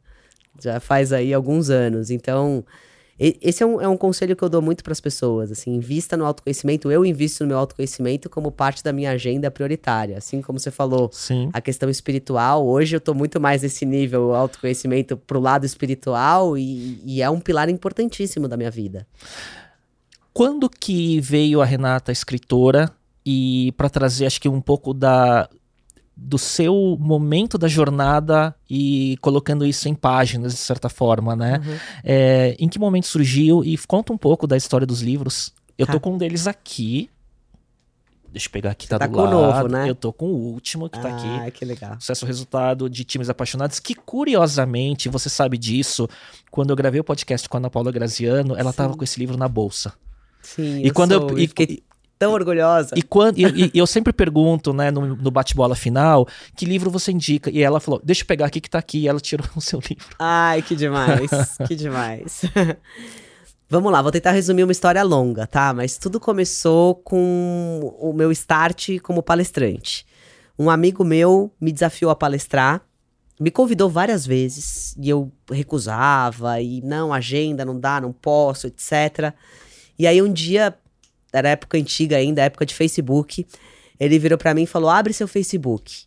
Já 0.62 0.80
faz 0.80 1.12
aí 1.12 1.34
alguns 1.34 1.70
anos. 1.70 2.10
Então, 2.10 2.64
esse 3.18 3.64
é 3.64 3.66
um, 3.66 3.82
é 3.82 3.88
um 3.88 3.96
conselho 3.96 4.36
que 4.36 4.44
eu 4.44 4.50
dou 4.50 4.62
muito 4.62 4.84
para 4.84 4.92
as 4.92 5.00
pessoas, 5.00 5.50
assim, 5.50 5.74
invista 5.76 6.18
no 6.18 6.26
autoconhecimento. 6.26 6.92
Eu 6.92 7.06
invisto 7.06 7.44
no 7.44 7.48
meu 7.48 7.58
autoconhecimento 7.58 8.30
como 8.30 8.52
parte 8.52 8.84
da 8.84 8.92
minha 8.92 9.12
agenda 9.12 9.50
prioritária. 9.50 10.18
Assim 10.18 10.42
como 10.42 10.60
você 10.60 10.70
falou, 10.70 11.10
Sim. 11.14 11.50
a 11.54 11.62
questão 11.62 11.90
espiritual, 11.90 12.68
hoje 12.68 12.96
eu 12.96 12.98
estou 12.98 13.16
muito 13.16 13.40
mais 13.40 13.62
nesse 13.62 13.86
nível 13.86 14.36
autoconhecimento 14.36 15.16
pro 15.16 15.40
lado 15.40 15.66
espiritual 15.66 16.58
e, 16.58 17.00
e 17.06 17.22
é 17.22 17.30
um 17.30 17.40
pilar 17.40 17.70
importantíssimo 17.70 18.50
da 18.50 18.58
minha 18.58 18.72
vida. 18.72 19.08
Quando 20.34 20.70
que 20.70 21.22
veio 21.22 21.62
a 21.62 21.66
Renata 21.66 22.12
escritora 22.12 22.92
e 23.26 23.74
para 23.78 23.90
trazer 23.90 24.26
acho 24.26 24.42
que 24.42 24.50
um 24.50 24.60
pouco 24.60 24.94
da 24.94 25.50
do 26.16 26.38
seu 26.38 26.98
momento 27.00 27.58
da 27.58 27.68
jornada 27.68 28.56
e 28.70 29.18
colocando 29.22 29.66
isso 29.66 29.90
em 29.90 29.94
páginas, 29.94 30.54
de 30.54 30.60
certa 30.60 30.88
forma, 30.88 31.36
né? 31.36 31.62
Uhum. 31.66 31.78
É, 32.04 32.56
em 32.58 32.70
que 32.70 32.80
momento 32.80 33.08
surgiu? 33.08 33.64
E 33.64 33.78
conta 33.80 34.14
um 34.14 34.18
pouco 34.18 34.48
da 34.48 34.56
história 34.56 34.88
dos 34.88 35.02
livros. 35.02 35.54
Eu 35.78 35.86
tá. 35.86 35.94
tô 35.94 36.00
com 36.00 36.14
um 36.14 36.18
deles 36.18 36.48
aqui. 36.48 37.10
Deixa 38.32 38.48
eu 38.48 38.52
pegar 38.52 38.72
aqui, 38.72 38.88
tá, 38.88 38.98
tá, 38.98 39.08
do 39.08 39.14
com 39.14 39.22
lado. 39.22 39.38
O 39.38 39.42
novo, 39.42 39.68
né? 39.68 39.90
Eu 39.90 39.96
tô 39.96 40.12
com 40.12 40.28
o 40.28 40.54
último 40.54 40.90
que 40.90 41.00
ah, 41.00 41.02
tá 41.02 41.10
aqui. 41.10 41.28
Ah, 41.48 41.52
que 41.52 41.66
legal. 41.66 41.96
Sucesso 42.00 42.26
resultado 42.26 42.90
de 42.90 43.04
times 43.04 43.30
apaixonados, 43.30 43.80
que 43.80 43.94
curiosamente, 43.94 45.10
você 45.10 45.30
sabe 45.30 45.58
disso, 45.58 46.08
quando 46.50 46.70
eu 46.70 46.76
gravei 46.76 47.00
o 47.00 47.04
podcast 47.04 47.48
com 47.48 47.58
a 47.58 47.60
Ana 47.60 47.70
Paula 47.70 47.92
Graziano, 47.92 48.56
ela 48.56 48.72
Sim. 48.72 48.78
tava 48.78 48.96
com 48.96 49.04
esse 49.04 49.20
livro 49.20 49.38
na 49.38 49.48
bolsa. 49.48 49.94
Sim, 50.42 50.82
e 50.84 50.92
quando 50.92 51.14
sou, 51.14 51.30
eu, 51.32 51.40
e, 51.40 51.48
fiquei 51.48 51.84
tão 52.18 52.34
orgulhosa. 52.34 52.96
E, 52.96 53.02
quando, 53.02 53.38
e, 53.38 53.72
e 53.74 53.78
eu 53.78 53.88
sempre 53.88 54.14
pergunto, 54.14 54.74
né, 54.74 54.92
no, 54.92 55.16
no 55.16 55.32
bate-bola 55.32 55.76
final, 55.76 56.28
que 56.56 56.66
livro 56.66 56.90
você 56.90 57.12
indica? 57.12 57.50
E 57.50 57.62
ela 57.62 57.80
falou, 57.80 58.02
deixa 58.04 58.24
eu 58.24 58.28
pegar 58.28 58.46
aqui 58.46 58.62
que 58.62 58.70
tá 58.70 58.80
aqui. 58.80 59.00
E 59.00 59.08
ela 59.08 59.20
tirou 59.20 59.48
o 59.56 59.62
seu 59.62 59.80
livro. 59.80 60.16
Ai, 60.20 60.62
que 60.62 60.76
demais, 60.76 61.30
que 61.68 61.76
demais. 61.76 62.42
Vamos 63.68 63.92
lá, 63.92 64.00
vou 64.02 64.12
tentar 64.12 64.32
resumir 64.32 64.64
uma 64.64 64.72
história 64.72 65.02
longa, 65.04 65.48
tá? 65.48 65.74
Mas 65.74 65.98
tudo 65.98 66.20
começou 66.20 66.96
com 66.96 67.96
o 68.00 68.14
meu 68.14 68.32
start 68.32 69.00
como 69.02 69.24
palestrante. 69.24 70.06
Um 70.58 70.70
amigo 70.70 71.04
meu 71.04 71.52
me 71.60 71.72
desafiou 71.72 72.12
a 72.12 72.16
palestrar, 72.16 72.82
me 73.40 73.50
convidou 73.50 73.90
várias 73.90 74.26
vezes 74.26 74.96
e 74.98 75.10
eu 75.10 75.32
recusava 75.52 76.62
e 76.62 76.80
não, 76.82 77.12
agenda, 77.12 77.66
não 77.66 77.78
dá, 77.78 78.00
não 78.00 78.14
posso, 78.14 78.68
etc. 78.68 79.34
E 79.98 80.06
aí 80.06 80.22
um 80.22 80.32
dia 80.32 80.78
era 81.36 81.50
época 81.50 81.78
antiga 81.78 82.18
ainda, 82.18 82.44
época 82.44 82.66
de 82.66 82.74
Facebook. 82.74 83.46
Ele 84.00 84.18
virou 84.20 84.38
para 84.38 84.54
mim 84.54 84.64
e 84.64 84.68
falou: 84.68 84.90
abre 84.90 85.14
seu 85.14 85.28
Facebook. 85.28 86.04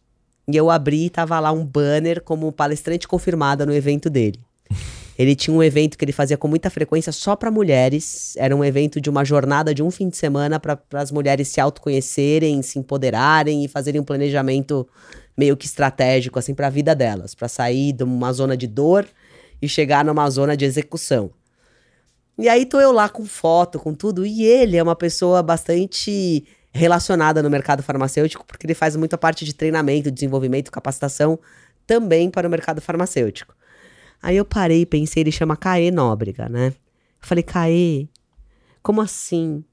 E 0.50 0.56
eu 0.56 0.70
abri 0.70 1.06
e 1.06 1.10
tava 1.10 1.38
lá 1.38 1.52
um 1.52 1.64
banner 1.64 2.22
como 2.22 2.50
palestrante 2.50 3.06
confirmada 3.06 3.66
no 3.66 3.74
evento 3.74 4.08
dele. 4.08 4.40
Ele 5.18 5.34
tinha 5.34 5.54
um 5.54 5.60
evento 5.60 5.98
que 5.98 6.04
ele 6.04 6.12
fazia 6.12 6.36
com 6.36 6.46
muita 6.46 6.70
frequência 6.70 7.10
só 7.10 7.34
para 7.34 7.50
mulheres. 7.50 8.36
Era 8.36 8.54
um 8.54 8.64
evento 8.64 9.00
de 9.00 9.10
uma 9.10 9.24
jornada 9.24 9.74
de 9.74 9.82
um 9.82 9.90
fim 9.90 10.08
de 10.08 10.16
semana 10.16 10.60
para 10.60 10.78
as 10.92 11.10
mulheres 11.10 11.48
se 11.48 11.60
autoconhecerem, 11.60 12.62
se 12.62 12.78
empoderarem 12.78 13.64
e 13.64 13.68
fazerem 13.68 14.00
um 14.00 14.04
planejamento 14.04 14.86
meio 15.36 15.56
que 15.56 15.66
estratégico 15.66 16.38
assim 16.38 16.54
para 16.54 16.68
a 16.68 16.70
vida 16.70 16.94
delas, 16.94 17.34
para 17.34 17.48
sair 17.48 17.92
de 17.92 18.04
uma 18.04 18.32
zona 18.32 18.56
de 18.56 18.68
dor 18.68 19.08
e 19.60 19.68
chegar 19.68 20.04
numa 20.04 20.30
zona 20.30 20.56
de 20.56 20.64
execução. 20.64 21.32
E 22.38 22.48
aí 22.48 22.64
tô 22.64 22.80
eu 22.80 22.92
lá 22.92 23.08
com 23.08 23.26
foto, 23.26 23.80
com 23.80 23.92
tudo, 23.92 24.24
e 24.24 24.44
ele 24.44 24.76
é 24.76 24.82
uma 24.82 24.94
pessoa 24.94 25.42
bastante 25.42 26.46
relacionada 26.72 27.42
no 27.42 27.50
mercado 27.50 27.82
farmacêutico, 27.82 28.46
porque 28.46 28.64
ele 28.64 28.74
faz 28.74 28.94
muita 28.94 29.18
parte 29.18 29.44
de 29.44 29.52
treinamento, 29.52 30.10
desenvolvimento, 30.10 30.70
capacitação 30.70 31.38
também 31.84 32.30
para 32.30 32.46
o 32.46 32.50
mercado 32.50 32.80
farmacêutico. 32.80 33.56
Aí 34.22 34.36
eu 34.36 34.44
parei 34.44 34.82
e 34.82 34.86
pensei, 34.86 35.22
ele 35.22 35.32
chama 35.32 35.56
Caê 35.56 35.90
Nóbrega, 35.90 36.48
né? 36.48 36.68
Eu 36.68 37.26
falei, 37.26 37.42
Caê, 37.42 38.08
como 38.82 39.00
assim? 39.00 39.64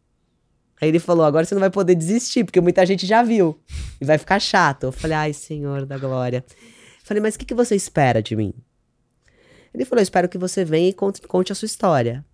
Aí 0.82 0.90
ele 0.90 1.00
falou, 1.00 1.24
agora 1.24 1.46
você 1.46 1.54
não 1.54 1.60
vai 1.60 1.70
poder 1.70 1.94
desistir, 1.94 2.44
porque 2.44 2.60
muita 2.60 2.86
gente 2.86 3.06
já 3.06 3.22
viu. 3.22 3.60
E 4.02 4.06
vai 4.06 4.18
ficar 4.18 4.40
chato. 4.40 4.86
Eu 4.86 4.92
falei, 4.92 5.16
ai, 5.16 5.34
Senhor 5.34 5.86
da 5.86 5.98
Glória. 5.98 6.44
Eu 6.50 6.56
falei, 7.04 7.22
mas 7.22 7.36
o 7.36 7.40
que, 7.40 7.46
que 7.46 7.54
você 7.54 7.76
espera 7.76 8.22
de 8.22 8.36
mim? 8.36 8.54
Ele 9.74 9.86
falou, 9.86 10.00
eu 10.00 10.04
espero 10.04 10.28
que 10.28 10.38
você 10.38 10.66
venha 10.66 10.90
e 10.90 10.94
conte, 10.94 11.22
conte 11.22 11.52
a 11.52 11.56
sua 11.56 11.66
história. 11.66 12.26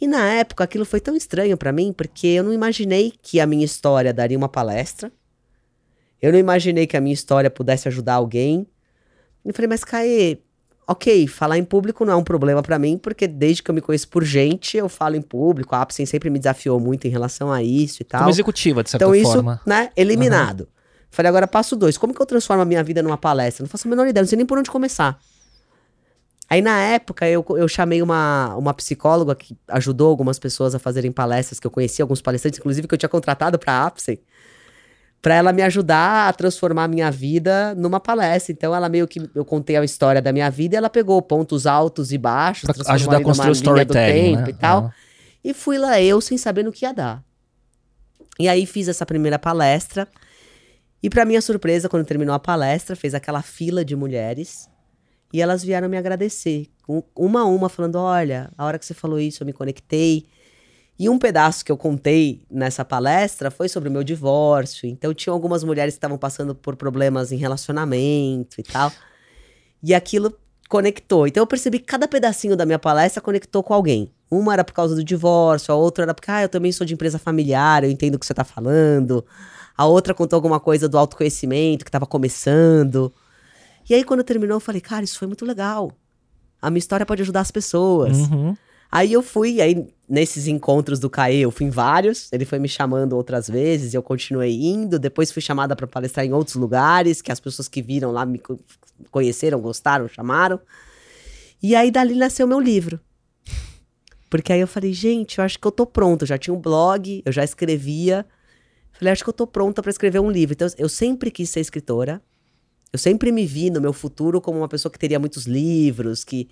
E 0.00 0.06
na 0.06 0.32
época 0.32 0.64
aquilo 0.64 0.84
foi 0.84 1.00
tão 1.00 1.14
estranho 1.14 1.56
para 1.56 1.72
mim, 1.72 1.92
porque 1.92 2.26
eu 2.26 2.42
não 2.42 2.52
imaginei 2.52 3.12
que 3.22 3.38
a 3.38 3.46
minha 3.46 3.64
história 3.64 4.12
daria 4.12 4.38
uma 4.38 4.48
palestra. 4.48 5.12
Eu 6.20 6.32
não 6.32 6.38
imaginei 6.38 6.86
que 6.86 6.96
a 6.96 7.00
minha 7.00 7.14
história 7.14 7.50
pudesse 7.50 7.88
ajudar 7.88 8.14
alguém. 8.14 8.66
Eu 9.44 9.52
falei, 9.52 9.68
mas 9.68 9.84
Caê, 9.84 10.38
ok, 10.86 11.26
falar 11.26 11.58
em 11.58 11.64
público 11.64 12.04
não 12.04 12.14
é 12.14 12.16
um 12.16 12.24
problema 12.24 12.62
para 12.62 12.78
mim, 12.78 12.98
porque 12.98 13.26
desde 13.28 13.62
que 13.62 13.70
eu 13.70 13.74
me 13.74 13.80
conheço 13.80 14.08
por 14.08 14.24
gente, 14.24 14.76
eu 14.76 14.88
falo 14.88 15.16
em 15.16 15.22
público. 15.22 15.74
A 15.74 15.82
Apsen 15.82 16.04
sempre 16.06 16.30
me 16.30 16.38
desafiou 16.38 16.80
muito 16.80 17.06
em 17.06 17.10
relação 17.10 17.52
a 17.52 17.62
isso 17.62 18.02
e 18.02 18.04
tal. 18.04 18.20
Como 18.20 18.30
executiva, 18.30 18.82
de 18.82 18.90
certa 18.90 19.04
então, 19.04 19.22
forma. 19.22 19.40
Então 19.40 19.54
isso, 19.54 19.68
né, 19.68 19.90
eliminado. 19.96 20.60
Uhum. 20.60 20.66
Falei, 21.10 21.28
agora 21.28 21.46
passo 21.46 21.76
dois. 21.76 21.98
Como 21.98 22.14
que 22.14 22.20
eu 22.20 22.26
transformo 22.26 22.62
a 22.62 22.64
minha 22.64 22.82
vida 22.82 23.02
numa 23.02 23.18
palestra? 23.18 23.62
Não 23.62 23.68
faço 23.68 23.86
a 23.86 23.90
menor 23.90 24.06
ideia, 24.06 24.22
não 24.22 24.28
sei 24.28 24.36
nem 24.36 24.46
por 24.46 24.58
onde 24.58 24.70
começar. 24.70 25.20
Aí 26.50 26.60
na 26.60 26.80
época 26.80 27.28
eu, 27.28 27.46
eu 27.50 27.68
chamei 27.68 28.02
uma, 28.02 28.56
uma 28.56 28.74
psicóloga 28.74 29.36
que 29.36 29.56
ajudou 29.68 30.08
algumas 30.08 30.36
pessoas 30.36 30.74
a 30.74 30.80
fazerem 30.80 31.12
palestras, 31.12 31.60
que 31.60 31.66
eu 31.66 31.70
conhecia 31.70 32.02
alguns 32.02 32.20
palestrantes, 32.20 32.58
inclusive 32.58 32.88
que 32.88 32.94
eu 32.94 32.98
tinha 32.98 33.08
contratado 33.08 33.56
para 33.56 33.72
a 33.72 33.86
Apsen 33.86 34.18
para 35.22 35.34
ela 35.34 35.52
me 35.52 35.62
ajudar 35.62 36.28
a 36.28 36.32
transformar 36.32 36.84
a 36.84 36.88
minha 36.88 37.10
vida 37.10 37.74
numa 37.74 38.00
palestra. 38.00 38.52
Então 38.52 38.74
ela 38.74 38.88
meio 38.88 39.06
que 39.06 39.30
eu 39.34 39.44
contei 39.44 39.76
a 39.76 39.84
história 39.84 40.20
da 40.20 40.32
minha 40.32 40.50
vida 40.50 40.74
e 40.74 40.78
ela 40.78 40.90
pegou 40.90 41.20
pontos 41.22 41.66
altos 41.66 42.10
e 42.10 42.18
baixos, 42.18 42.70
pra 42.70 42.94
ajudar 42.94 43.18
a 43.18 43.22
construir 43.22 43.50
o 43.50 43.52
storytelling 43.52 44.36
né? 44.36 44.46
e 44.48 44.52
tal. 44.54 44.86
Ah. 44.86 44.94
E 45.44 45.54
fui 45.54 45.78
lá 45.78 46.00
eu 46.00 46.20
sem 46.20 46.36
saber 46.36 46.64
no 46.64 46.72
que 46.72 46.84
ia 46.84 46.92
dar. 46.92 47.22
E 48.38 48.48
aí 48.48 48.64
fiz 48.64 48.88
essa 48.88 49.04
primeira 49.04 49.38
palestra. 49.38 50.08
E 51.02 51.08
para 51.08 51.24
minha 51.24 51.40
surpresa, 51.40 51.88
quando 51.88 52.04
terminou 52.04 52.34
a 52.34 52.38
palestra, 52.38 52.96
fez 52.96 53.14
aquela 53.14 53.42
fila 53.42 53.84
de 53.84 53.94
mulheres 53.94 54.68
e 55.32 55.40
elas 55.40 55.62
vieram 55.62 55.88
me 55.88 55.96
agradecer, 55.96 56.68
uma 57.16 57.40
a 57.40 57.44
uma 57.44 57.68
falando: 57.68 57.96
"Olha, 57.96 58.50
a 58.56 58.64
hora 58.64 58.78
que 58.78 58.86
você 58.86 58.94
falou 58.94 59.18
isso, 59.20 59.42
eu 59.42 59.46
me 59.46 59.52
conectei". 59.52 60.26
E 60.98 61.08
um 61.08 61.18
pedaço 61.18 61.64
que 61.64 61.72
eu 61.72 61.78
contei 61.78 62.42
nessa 62.50 62.84
palestra 62.84 63.50
foi 63.50 63.70
sobre 63.70 63.88
o 63.88 63.92
meu 63.92 64.04
divórcio. 64.04 64.86
Então, 64.86 65.14
tinha 65.14 65.32
algumas 65.32 65.64
mulheres 65.64 65.94
que 65.94 65.96
estavam 65.96 66.18
passando 66.18 66.54
por 66.54 66.76
problemas 66.76 67.32
em 67.32 67.36
relacionamento 67.36 68.60
e 68.60 68.62
tal. 68.62 68.92
E 69.82 69.94
aquilo 69.94 70.36
conectou. 70.68 71.26
Então, 71.26 71.42
eu 71.42 71.46
percebi 71.46 71.78
que 71.78 71.86
cada 71.86 72.06
pedacinho 72.06 72.54
da 72.54 72.66
minha 72.66 72.78
palestra 72.78 73.22
conectou 73.22 73.62
com 73.62 73.72
alguém. 73.72 74.12
Uma 74.30 74.52
era 74.52 74.62
por 74.62 74.74
causa 74.74 74.94
do 74.94 75.02
divórcio, 75.02 75.72
a 75.72 75.76
outra 75.76 76.04
era 76.04 76.12
porque, 76.14 76.30
ah, 76.30 76.42
eu 76.42 76.50
também 76.50 76.70
sou 76.70 76.86
de 76.86 76.92
empresa 76.92 77.18
familiar, 77.18 77.82
eu 77.82 77.90
entendo 77.90 78.16
o 78.16 78.18
que 78.18 78.26
você 78.26 78.34
está 78.34 78.44
falando. 78.44 79.24
A 79.76 79.86
outra 79.86 80.12
contou 80.12 80.36
alguma 80.36 80.60
coisa 80.60 80.86
do 80.86 80.98
autoconhecimento 80.98 81.82
que 81.82 81.88
estava 81.88 82.06
começando. 82.06 83.10
E 83.90 83.94
aí, 83.94 84.04
quando 84.04 84.22
terminou, 84.22 84.56
eu 84.56 84.60
falei, 84.60 84.80
cara, 84.80 85.04
isso 85.04 85.18
foi 85.18 85.26
muito 85.26 85.44
legal. 85.44 85.90
A 86.62 86.70
minha 86.70 86.78
história 86.78 87.04
pode 87.04 87.22
ajudar 87.22 87.40
as 87.40 87.50
pessoas. 87.50 88.18
Uhum. 88.18 88.56
Aí 88.92 89.12
eu 89.12 89.20
fui, 89.20 89.60
aí 89.60 89.84
nesses 90.08 90.46
encontros 90.46 91.00
do 91.00 91.10
CAE, 91.10 91.40
eu 91.40 91.50
fui 91.50 91.66
em 91.66 91.70
vários, 91.70 92.32
ele 92.32 92.44
foi 92.44 92.58
me 92.58 92.68
chamando 92.68 93.14
outras 93.14 93.48
vezes, 93.48 93.92
eu 93.92 94.02
continuei 94.02 94.52
indo, 94.62 94.98
depois 94.98 95.30
fui 95.30 95.42
chamada 95.42 95.74
para 95.74 95.86
palestrar 95.86 96.24
em 96.24 96.32
outros 96.32 96.56
lugares, 96.56 97.20
que 97.20 97.30
as 97.30 97.38
pessoas 97.40 97.68
que 97.68 97.82
viram 97.82 98.12
lá 98.12 98.24
me 98.24 98.40
conheceram, 99.10 99.60
gostaram, 99.60 100.08
chamaram. 100.08 100.60
E 101.60 101.74
aí 101.74 101.90
dali 101.90 102.14
nasceu 102.14 102.46
meu 102.46 102.60
livro. 102.60 103.00
Porque 104.28 104.52
aí 104.52 104.60
eu 104.60 104.68
falei, 104.68 104.92
gente, 104.92 105.38
eu 105.38 105.44
acho 105.44 105.58
que 105.58 105.66
eu 105.66 105.72
tô 105.72 105.84
pronta, 105.84 106.22
eu 106.22 106.28
já 106.28 106.38
tinha 106.38 106.54
um 106.54 106.60
blog, 106.60 107.22
eu 107.24 107.32
já 107.32 107.42
escrevia. 107.42 108.24
Falei, 108.92 109.12
acho 109.12 109.24
que 109.24 109.30
eu 109.30 109.34
tô 109.34 109.48
pronta 109.48 109.82
para 109.82 109.90
escrever 109.90 110.20
um 110.20 110.30
livro. 110.30 110.52
Então 110.52 110.68
eu 110.78 110.88
sempre 110.88 111.30
quis 111.30 111.50
ser 111.50 111.58
escritora. 111.58 112.22
Eu 112.92 112.98
sempre 112.98 113.30
me 113.30 113.46
vi 113.46 113.70
no 113.70 113.80
meu 113.80 113.92
futuro 113.92 114.40
como 114.40 114.58
uma 114.58 114.68
pessoa 114.68 114.90
que 114.90 114.98
teria 114.98 115.18
muitos 115.18 115.46
livros, 115.46 116.24
que 116.24 116.48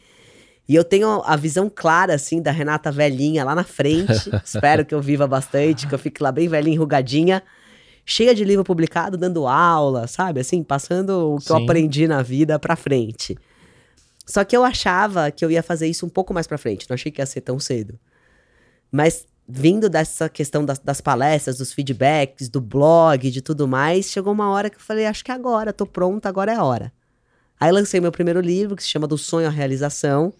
e 0.68 0.74
eu 0.74 0.84
tenho 0.84 1.22
a 1.24 1.34
visão 1.34 1.70
clara, 1.74 2.14
assim, 2.14 2.42
da 2.42 2.50
Renata 2.50 2.92
velhinha 2.92 3.42
lá 3.42 3.54
na 3.54 3.64
frente. 3.64 4.30
Espero 4.44 4.84
que 4.84 4.94
eu 4.94 5.00
viva 5.00 5.26
bastante, 5.26 5.86
que 5.86 5.94
eu 5.94 5.98
fique 5.98 6.22
lá 6.22 6.30
bem 6.30 6.46
velhinha, 6.46 6.74
enrugadinha, 6.74 7.42
cheia 8.04 8.34
de 8.34 8.44
livro 8.44 8.62
publicado, 8.62 9.16
dando 9.16 9.46
aula, 9.46 10.06
sabe? 10.06 10.40
Assim, 10.40 10.62
passando 10.62 11.36
o 11.36 11.38
que 11.38 11.44
Sim. 11.44 11.52
eu 11.54 11.56
aprendi 11.64 12.06
na 12.06 12.22
vida 12.22 12.58
pra 12.58 12.76
frente. 12.76 13.36
Só 14.26 14.44
que 14.44 14.54
eu 14.54 14.62
achava 14.62 15.30
que 15.30 15.42
eu 15.42 15.50
ia 15.50 15.62
fazer 15.62 15.86
isso 15.86 16.04
um 16.04 16.10
pouco 16.10 16.34
mais 16.34 16.46
pra 16.46 16.58
frente, 16.58 16.86
não 16.88 16.94
achei 16.94 17.10
que 17.10 17.22
ia 17.22 17.26
ser 17.26 17.40
tão 17.40 17.58
cedo. 17.58 17.98
Mas 18.92 19.26
vindo 19.48 19.88
dessa 19.88 20.28
questão 20.28 20.64
das, 20.64 20.78
das, 20.78 21.00
palestras, 21.00 21.56
dos 21.56 21.72
feedbacks, 21.72 22.50
do 22.50 22.60
blog, 22.60 23.30
de 23.30 23.40
tudo 23.40 23.66
mais, 23.66 24.06
chegou 24.06 24.32
uma 24.32 24.50
hora 24.50 24.68
que 24.68 24.76
eu 24.76 24.80
falei, 24.80 25.06
acho 25.06 25.24
que 25.24 25.32
agora, 25.32 25.72
tô 25.72 25.86
pronta, 25.86 26.28
agora 26.28 26.52
é 26.52 26.56
a 26.56 26.62
hora. 26.62 26.92
Aí 27.58 27.72
lancei 27.72 28.00
meu 28.00 28.12
primeiro 28.12 28.40
livro, 28.40 28.76
que 28.76 28.82
se 28.82 28.88
chama 28.88 29.06
Do 29.06 29.16
Sonho 29.16 29.48
à 29.48 29.50
Realização, 29.50 30.34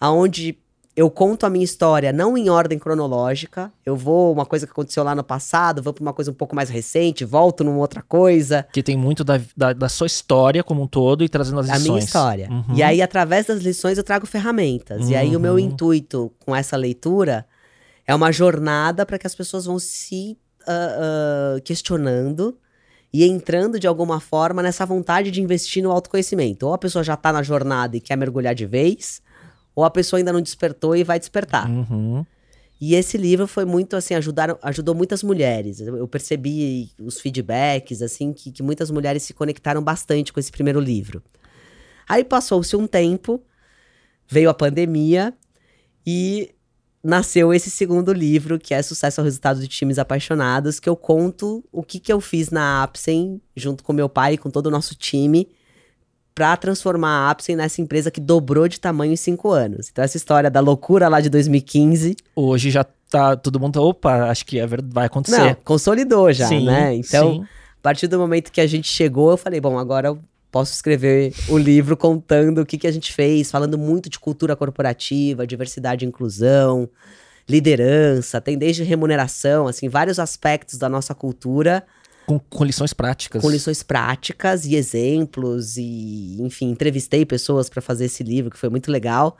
aonde 0.00 0.56
eu 0.94 1.10
conto 1.10 1.46
a 1.46 1.50
minha 1.50 1.64
história 1.64 2.12
não 2.12 2.36
em 2.36 2.50
ordem 2.50 2.78
cronológica. 2.78 3.72
Eu 3.84 3.96
vou 3.96 4.32
uma 4.32 4.44
coisa 4.44 4.66
que 4.66 4.72
aconteceu 4.72 5.02
lá 5.02 5.14
no 5.14 5.24
passado, 5.24 5.82
vou 5.82 5.92
para 5.92 6.02
uma 6.02 6.12
coisa 6.12 6.30
um 6.30 6.34
pouco 6.34 6.54
mais 6.54 6.68
recente, 6.68 7.24
volto 7.24 7.64
numa 7.64 7.78
outra 7.78 8.02
coisa. 8.02 8.66
Que 8.72 8.82
tem 8.82 8.96
muito 8.96 9.24
da, 9.24 9.40
da, 9.56 9.72
da 9.72 9.88
sua 9.88 10.06
história 10.06 10.62
como 10.62 10.82
um 10.82 10.86
todo 10.86 11.24
e 11.24 11.28
trazendo 11.28 11.60
as 11.60 11.66
lições. 11.66 11.80
A 11.80 11.88
minha 11.88 11.98
história. 11.98 12.48
Uhum. 12.50 12.74
E 12.74 12.82
aí, 12.82 13.00
através 13.00 13.46
das 13.46 13.62
lições, 13.62 13.96
eu 13.96 14.04
trago 14.04 14.26
ferramentas. 14.26 15.02
Uhum. 15.02 15.10
E 15.10 15.16
aí, 15.16 15.34
o 15.34 15.40
meu 15.40 15.54
uhum. 15.54 15.58
intuito 15.58 16.30
com 16.44 16.54
essa 16.54 16.76
leitura 16.76 17.46
é 18.06 18.14
uma 18.14 18.32
jornada 18.32 19.06
para 19.06 19.18
que 19.18 19.26
as 19.26 19.34
pessoas 19.34 19.66
vão 19.66 19.78
se 19.78 20.36
uh, 20.62 21.58
uh, 21.58 21.62
questionando 21.62 22.58
e 23.12 23.24
entrando 23.24 23.78
de 23.78 23.86
alguma 23.86 24.20
forma 24.20 24.62
nessa 24.62 24.86
vontade 24.86 25.30
de 25.30 25.40
investir 25.40 25.82
no 25.82 25.90
autoconhecimento. 25.90 26.66
Ou 26.66 26.74
a 26.74 26.78
pessoa 26.78 27.04
já 27.04 27.14
está 27.14 27.32
na 27.32 27.42
jornada 27.42 27.96
e 27.96 28.00
quer 28.00 28.16
mergulhar 28.16 28.54
de 28.54 28.66
vez 28.66 29.22
ou 29.74 29.84
a 29.84 29.90
pessoa 29.90 30.18
ainda 30.18 30.32
não 30.32 30.40
despertou 30.40 30.94
e 30.94 31.04
vai 31.04 31.18
despertar. 31.18 31.68
Uhum. 31.68 32.24
E 32.80 32.94
esse 32.94 33.16
livro 33.16 33.46
foi 33.46 33.64
muito 33.64 33.94
assim, 33.96 34.14
ajudaram, 34.14 34.58
ajudou 34.60 34.94
muitas 34.94 35.22
mulheres. 35.22 35.80
Eu 35.80 36.06
percebi 36.08 36.90
os 36.98 37.20
feedbacks, 37.20 38.02
assim, 38.02 38.32
que, 38.32 38.50
que 38.50 38.62
muitas 38.62 38.90
mulheres 38.90 39.22
se 39.22 39.32
conectaram 39.32 39.82
bastante 39.82 40.32
com 40.32 40.40
esse 40.40 40.50
primeiro 40.50 40.80
livro. 40.80 41.22
Aí 42.08 42.24
passou-se 42.24 42.74
um 42.74 42.86
tempo, 42.86 43.40
veio 44.28 44.50
a 44.50 44.54
pandemia 44.54 45.32
e 46.04 46.52
nasceu 47.02 47.52
esse 47.52 47.70
segundo 47.70 48.12
livro, 48.12 48.58
que 48.58 48.72
é 48.72 48.80
Sucesso 48.80 49.20
ao 49.20 49.24
Resultado 49.24 49.60
de 49.60 49.66
Times 49.66 49.98
Apaixonados, 49.98 50.78
que 50.78 50.88
eu 50.88 50.94
conto 50.94 51.64
o 51.72 51.82
que, 51.82 51.98
que 51.98 52.12
eu 52.12 52.20
fiz 52.20 52.50
na 52.50 52.82
Apsen, 52.82 53.40
junto 53.56 53.82
com 53.82 53.92
meu 53.92 54.08
pai 54.08 54.34
e 54.34 54.38
com 54.38 54.50
todo 54.50 54.66
o 54.66 54.70
nosso 54.70 54.94
time, 54.94 55.48
para 56.34 56.56
transformar 56.56 57.26
a 57.26 57.30
Apsen 57.30 57.56
nessa 57.56 57.80
empresa 57.82 58.10
que 58.10 58.20
dobrou 58.20 58.68
de 58.68 58.78
tamanho 58.78 59.12
em 59.12 59.16
cinco 59.16 59.50
anos. 59.50 59.88
Então, 59.90 60.04
essa 60.04 60.16
história 60.16 60.50
da 60.50 60.60
loucura 60.60 61.08
lá 61.08 61.20
de 61.20 61.28
2015. 61.28 62.16
Hoje 62.36 62.70
já 62.70 62.84
tá 62.84 63.36
todo 63.36 63.58
mundo. 63.60 63.82
Opa, 63.82 64.30
acho 64.30 64.46
que 64.46 64.58
é 64.58 64.66
vai 64.66 65.06
acontecer. 65.06 65.38
Não, 65.38 65.56
consolidou 65.64 66.32
já, 66.32 66.46
sim, 66.46 66.64
né? 66.64 66.94
Então, 66.94 67.34
sim. 67.34 67.42
a 67.42 67.82
partir 67.82 68.06
do 68.06 68.18
momento 68.18 68.52
que 68.52 68.60
a 68.60 68.66
gente 68.66 68.88
chegou, 68.88 69.32
eu 69.32 69.36
falei, 69.36 69.60
bom, 69.60 69.78
agora 69.78 70.16
posso 70.52 70.74
escrever 70.74 71.32
o 71.48 71.56
livro 71.56 71.96
contando 71.96 72.60
o 72.60 72.66
que, 72.66 72.76
que 72.76 72.86
a 72.86 72.92
gente 72.92 73.10
fez, 73.12 73.50
falando 73.50 73.78
muito 73.78 74.10
de 74.10 74.20
cultura 74.20 74.54
corporativa, 74.54 75.46
diversidade 75.46 76.04
e 76.04 76.08
inclusão, 76.08 76.88
liderança, 77.48 78.38
tem 78.38 78.58
desde 78.58 78.82
remuneração, 78.82 79.66
assim, 79.66 79.88
vários 79.88 80.18
aspectos 80.18 80.78
da 80.78 80.90
nossa 80.90 81.14
cultura 81.14 81.84
com, 82.26 82.38
com, 82.38 82.64
lições 82.64 82.92
práticas. 82.92 83.42
Com 83.42 83.50
lições 83.50 83.82
práticas 83.82 84.66
e 84.66 84.76
exemplos, 84.76 85.76
e 85.76 86.36
enfim, 86.40 86.70
entrevistei 86.70 87.24
pessoas 87.24 87.68
para 87.68 87.80
fazer 87.80 88.04
esse 88.04 88.22
livro, 88.22 88.50
que 88.50 88.58
foi 88.58 88.68
muito 88.68 88.92
legal. 88.92 89.36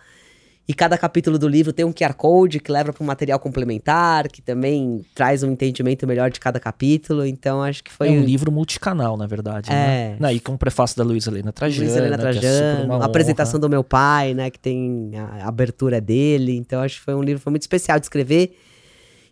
E 0.67 0.73
cada 0.73 0.97
capítulo 0.97 1.39
do 1.39 1.49
livro 1.49 1.73
tem 1.73 1.85
um 1.85 1.93
QR 1.93 2.15
Code 2.15 2.61
que 2.61 2.71
leva 2.71 2.93
para 2.93 3.03
um 3.03 3.07
material 3.07 3.39
complementar, 3.41 4.29
que 4.29 4.41
também 4.41 5.05
traz 5.13 5.43
um 5.43 5.51
entendimento 5.51 6.07
melhor 6.07 6.31
de 6.31 6.39
cada 6.39 6.61
capítulo. 6.61 7.27
Então, 7.27 7.63
acho 7.63 7.83
que 7.83 7.91
foi. 7.91 8.09
É 8.09 8.11
um 8.13 8.23
livro 8.23 8.53
multicanal, 8.53 9.17
na 9.17 9.27
verdade. 9.27 9.73
É. 9.73 10.17
Né? 10.21 10.35
E 10.35 10.41
com 10.41 10.55
o 10.55 10.59
prefácio 10.59 10.97
da 10.97 11.03
Luísa 11.03 11.31
Helena 11.31 11.53
Trajano. 11.53 11.85
Luiz 11.85 11.97
Helena 11.97 12.15
é 12.15 12.19
Trajano, 12.19 12.85
uma 12.85 13.03
a 13.03 13.07
apresentação 13.07 13.59
do 13.59 13.69
meu 13.69 13.83
pai, 13.83 14.35
né? 14.35 14.51
Que 14.51 14.59
tem 14.59 15.13
a 15.17 15.49
abertura 15.49 16.01
dele. 16.01 16.57
Então, 16.57 16.81
acho 16.81 16.99
que 16.99 17.05
foi 17.05 17.15
um 17.15 17.23
livro 17.23 17.43
foi 17.43 17.51
muito 17.51 17.63
especial 17.63 17.99
de 17.99 18.07
escrever. 18.07 18.57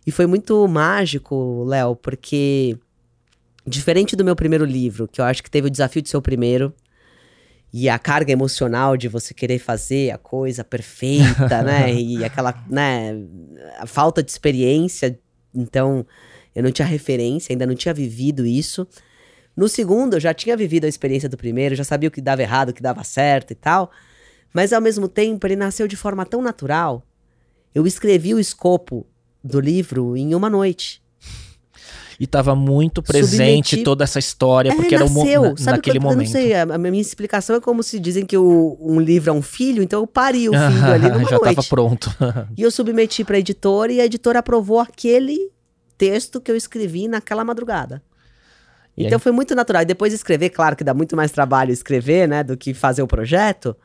E 0.05 0.11
foi 0.11 0.25
muito 0.25 0.67
mágico, 0.67 1.63
Léo, 1.65 1.95
porque 1.95 2.77
diferente 3.65 4.15
do 4.15 4.25
meu 4.25 4.35
primeiro 4.35 4.65
livro, 4.65 5.07
que 5.07 5.21
eu 5.21 5.25
acho 5.25 5.41
que 5.43 5.49
teve 5.49 5.67
o 5.67 5.69
desafio 5.69 6.01
de 6.01 6.09
ser 6.09 6.17
o 6.17 6.21
primeiro, 6.21 6.73
e 7.73 7.87
a 7.87 7.97
carga 7.97 8.31
emocional 8.31 8.97
de 8.97 9.07
você 9.07 9.33
querer 9.33 9.59
fazer 9.59 10.11
a 10.11 10.17
coisa 10.17 10.63
perfeita, 10.63 11.61
né? 11.63 11.93
E 11.95 12.23
aquela, 12.23 12.53
né? 12.69 13.15
A 13.77 13.85
falta 13.85 14.21
de 14.21 14.29
experiência. 14.29 15.17
Então, 15.53 16.05
eu 16.53 16.63
não 16.63 16.71
tinha 16.71 16.87
referência, 16.87 17.53
ainda 17.53 17.65
não 17.65 17.75
tinha 17.75 17.93
vivido 17.93 18.45
isso. 18.45 18.87
No 19.55 19.69
segundo, 19.69 20.15
eu 20.15 20.19
já 20.19 20.33
tinha 20.33 20.55
vivido 20.57 20.85
a 20.85 20.87
experiência 20.87 21.29
do 21.29 21.37
primeiro, 21.37 21.75
já 21.75 21.83
sabia 21.83 22.09
o 22.09 22.11
que 22.11 22.21
dava 22.21 22.41
errado, 22.41 22.69
o 22.69 22.73
que 22.73 22.81
dava 22.81 23.03
certo 23.03 23.51
e 23.51 23.55
tal. 23.55 23.91
Mas 24.53 24.73
ao 24.73 24.81
mesmo 24.81 25.07
tempo, 25.07 25.47
ele 25.47 25.55
nasceu 25.55 25.87
de 25.87 25.95
forma 25.95 26.25
tão 26.25 26.41
natural. 26.41 27.05
Eu 27.73 27.87
escrevi 27.87 28.33
o 28.33 28.39
escopo 28.39 29.05
do 29.41 29.59
livro 29.61 30.17
em 30.17 30.35
uma 30.35 30.49
noite. 30.49 31.01
E 32.23 32.27
tava 32.27 32.53
muito 32.55 33.01
presente 33.01 33.69
Submeti- 33.71 33.83
toda 33.83 34.03
essa 34.03 34.19
história, 34.19 34.75
porque 34.75 34.93
é, 34.93 34.97
era 34.99 35.07
o 35.07 35.09
nasceu. 35.09 35.41
na- 35.41 35.57
Sabe 35.57 35.77
naquele 35.77 35.99
quando- 35.99 36.03
momento. 36.13 36.35
Eu 36.35 36.39
não 36.41 36.47
sei, 36.47 36.53
a, 36.53 36.61
a 36.61 36.77
minha 36.77 37.01
explicação 37.01 37.55
é 37.55 37.59
como 37.59 37.81
se 37.81 37.99
dizem 37.99 38.27
que 38.27 38.37
o- 38.37 38.77
um 38.79 38.99
livro 38.99 39.31
é 39.31 39.33
um 39.33 39.41
filho, 39.41 39.81
então 39.81 40.01
eu 40.01 40.05
pari 40.05 40.47
o 40.47 40.51
filho 40.51 40.85
ali 40.93 41.09
numa 41.09 41.27
Já 41.27 41.37
noite. 41.39 41.55
tava 41.55 41.63
pronto. 41.67 42.15
E 42.55 42.61
eu 42.61 42.69
submeti 42.69 43.23
pra 43.23 43.39
editora 43.39 43.91
e 43.91 43.99
a 43.99 44.05
editora 44.05 44.37
aprovou 44.37 44.79
aquele 44.79 45.49
texto 45.97 46.39
que 46.39 46.51
eu 46.51 46.55
escrevi 46.55 47.07
naquela 47.07 47.43
madrugada. 47.43 48.03
E 48.95 49.05
Então 49.05 49.17
aí? 49.17 49.21
foi 49.23 49.31
muito 49.31 49.55
natural. 49.55 49.81
E 49.81 49.85
depois 49.85 50.13
escrever, 50.13 50.49
claro 50.51 50.75
que 50.75 50.83
dá 50.83 50.93
muito 50.93 51.15
mais 51.15 51.31
trabalho 51.31 51.71
escrever, 51.71 52.27
né, 52.27 52.43
do 52.43 52.55
que 52.55 52.71
fazer 52.73 53.01
o 53.01 53.07
projeto. 53.07 53.75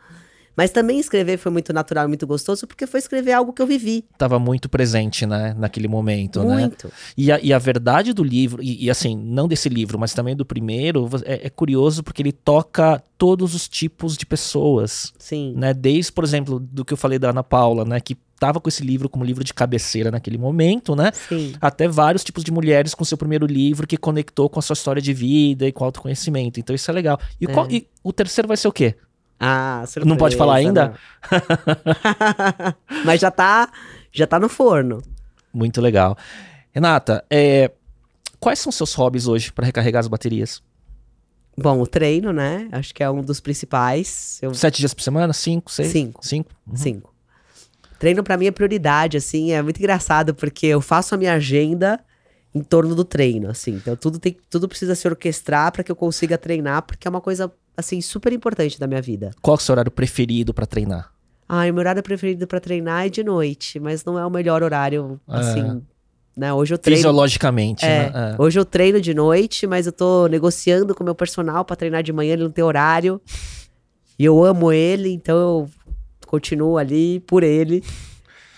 Mas 0.57 0.71
também 0.71 0.99
escrever 0.99 1.37
foi 1.37 1.53
muito 1.53 1.73
natural 1.73 2.07
e 2.07 2.09
muito 2.09 2.27
gostoso, 2.27 2.67
porque 2.67 2.87
foi 2.87 2.99
escrever 3.01 3.33
algo 3.33 3.53
que 3.53 3.61
eu 3.61 3.67
vivi. 3.67 4.05
tava 4.17 4.39
muito 4.39 4.69
presente, 4.69 5.27
né? 5.27 5.55
Naquele 5.59 5.87
momento, 5.89 6.43
né? 6.43 6.61
muito. 6.63 6.91
E 7.17 7.31
a, 7.53 7.59
verdade 7.59 8.13
do 8.13 8.25
livro, 8.25 8.63
e, 8.63 8.85
e 8.87 8.91
assim, 8.91 9.17
não 9.17 9.47
desse 9.47 9.69
livro, 9.69 9.99
mas 9.99 10.15
também 10.15 10.35
do 10.35 10.47
primeiro, 10.47 11.09
é, 11.25 11.47
é 11.47 11.51
curioso 11.51 12.03
porque 12.03 12.23
ele 12.23 12.33
toca 12.33 13.03
todos 13.19 13.55
os 13.55 13.69
tipos 13.69 14.17
de 14.17 14.25
pessoas, 14.25 15.13
Sim. 15.19 15.53
né? 15.57 15.75
Desde, 15.75 16.13
por 16.13 16.25
exemplo, 16.25 16.59
do 16.59 16.85
que 16.85 16.93
eu 16.93 16.97
falei 16.97 17.19
da 17.19 17.31
Ana 17.31 17.43
Paula, 17.43 17.85
né? 17.85 18.01
Que 18.01 18.17
tava 18.39 18.61
com 18.61 18.69
esse 18.69 18.85
livro 18.85 19.09
como 19.09 19.25
livro 19.25 19.43
de 19.43 19.55
cabeceira 19.55 20.11
naquele 20.11 20.37
momento, 20.37 20.95
né? 20.95 21.11
Sim. 21.29 21.55
Até 21.61 21.89
vários 21.89 22.23
tipos 22.23 22.45
de 22.45 22.51
mulheres 22.53 22.95
com 22.95 23.03
seu 23.05 23.17
primeiro 23.17 23.47
livro 23.47 23.87
que 23.87 23.97
conectou 23.97 24.49
com 24.51 24.59
a 24.59 24.63
sua 24.63 24.75
história 24.75 25.01
de 25.01 25.13
vida 25.15 25.67
e 25.67 25.73
com 25.73 25.85
autoconhecimento. 25.85 26.61
Então 26.61 26.77
isso 26.77 26.91
é 26.91 26.95
legal. 26.95 27.19
E, 27.41 27.47
É. 27.47 27.49
qual- 27.53 27.71
e 27.71 27.89
o 28.05 28.13
terceiro 28.13 28.47
vai 28.47 28.57
ser 28.59 28.69
o 28.69 28.73
quê? 28.73 28.95
Ah, 29.39 29.85
surpresa, 29.87 30.09
Não 30.09 30.17
pode 30.17 30.37
falar 30.37 30.57
ainda? 30.57 30.95
Mas 33.05 33.21
já 33.21 33.31
tá, 33.31 33.71
já 34.13 34.27
tá 34.27 34.39
no 34.39 34.49
forno. 34.49 35.03
Muito 35.53 35.81
legal. 35.81 36.17
Renata, 36.73 37.25
é, 37.31 37.71
quais 38.41 38.59
são 38.59 38.73
seus 38.73 38.95
hobbies 38.95 39.27
hoje 39.27 39.53
para 39.53 39.67
recarregar 39.67 40.01
as 40.01 40.09
baterias? 40.09 40.63
Bom, 41.57 41.81
o 41.81 41.87
treino, 41.87 42.33
né? 42.33 42.69
Acho 42.73 42.95
que 42.95 43.03
é 43.03 43.11
um 43.11 43.23
dos 43.23 43.41
principais. 43.41 44.39
Eu 44.43 44.55
Sete 44.55 44.79
dias 44.79 44.93
por 44.93 45.03
semana? 45.03 45.33
Cinco? 45.33 45.71
Seis? 45.71 45.89
Cinco. 45.91 46.27
Cinco? 46.27 46.51
Uhum. 46.67 46.77
Cinco. 46.77 47.15
Treino 47.99 48.23
pra 48.23 48.37
mim 48.37 48.47
é 48.47 48.51
prioridade, 48.51 49.17
assim, 49.17 49.53
é 49.53 49.63
muito 49.63 49.79
engraçado, 49.79 50.35
porque 50.35 50.67
eu 50.67 50.83
faço 50.83 51.15
a 51.15 51.19
minha 51.19 51.33
agenda 51.33 51.99
em 52.55 52.63
torno 52.63 52.95
do 52.95 53.05
treino, 53.05 53.49
assim. 53.49 53.73
Então 53.73 53.97
tudo 53.97 54.19
tem, 54.19 54.37
tudo 54.51 54.69
precisa 54.69 54.95
se 54.95 55.09
orquestrar 55.09 55.73
pra 55.73 55.83
que 55.83 55.91
eu 55.91 55.97
consiga 55.97 56.37
treinar, 56.37 56.83
porque 56.83 57.09
é 57.09 57.11
uma 57.11 57.23
coisa, 57.23 57.51
assim, 57.77 58.01
super 58.01 58.33
importante 58.33 58.79
da 58.81 58.87
minha 58.87 59.03
vida. 59.03 59.31
Qual 59.43 59.57
é 59.57 59.59
o 59.59 59.61
seu 59.61 59.73
horário 59.73 59.91
preferido 59.91 60.53
para 60.55 60.67
treinar? 60.67 61.13
Ah, 61.49 61.61
o 61.61 61.65
meu 61.67 61.77
horário 61.77 62.03
preferido 62.03 62.47
pra 62.47 62.59
treinar 62.59 63.07
é 63.07 63.09
de 63.09 63.23
noite, 63.23 63.79
mas 63.79 64.05
não 64.05 64.19
é 64.19 64.27
o 64.27 64.31
melhor 64.31 64.63
horário, 64.63 65.21
assim, 65.29 65.81
né? 66.37 66.53
Hoje 66.53 66.75
eu 66.75 66.79
treino. 66.79 66.97
Fisiologicamente, 66.99 67.85
É, 67.85 68.11
né? 68.11 68.35
É. 68.37 68.43
hoje 68.43 68.59
eu 68.59 68.65
treino 68.65 69.01
de 69.01 69.15
noite, 69.15 69.67
mas 69.67 69.87
eu 69.87 69.93
tô 69.93 70.27
negociando 70.27 70.95
com 70.95 71.03
o 71.03 71.05
meu 71.05 71.15
personal 71.15 71.65
pra 71.65 71.77
treinar 71.77 72.03
de 72.03 72.13
manhã, 72.13 72.33
ele 72.33 72.43
não 72.45 72.51
tem 72.51 72.65
horário. 72.65 73.21
E 74.19 74.25
eu 74.25 74.43
amo 74.43 74.73
ele, 74.73 75.11
então 75.13 75.37
eu 75.37 75.71
continuo 76.27 76.79
ali 76.79 77.21
por 77.21 77.43
ele. 77.45 77.85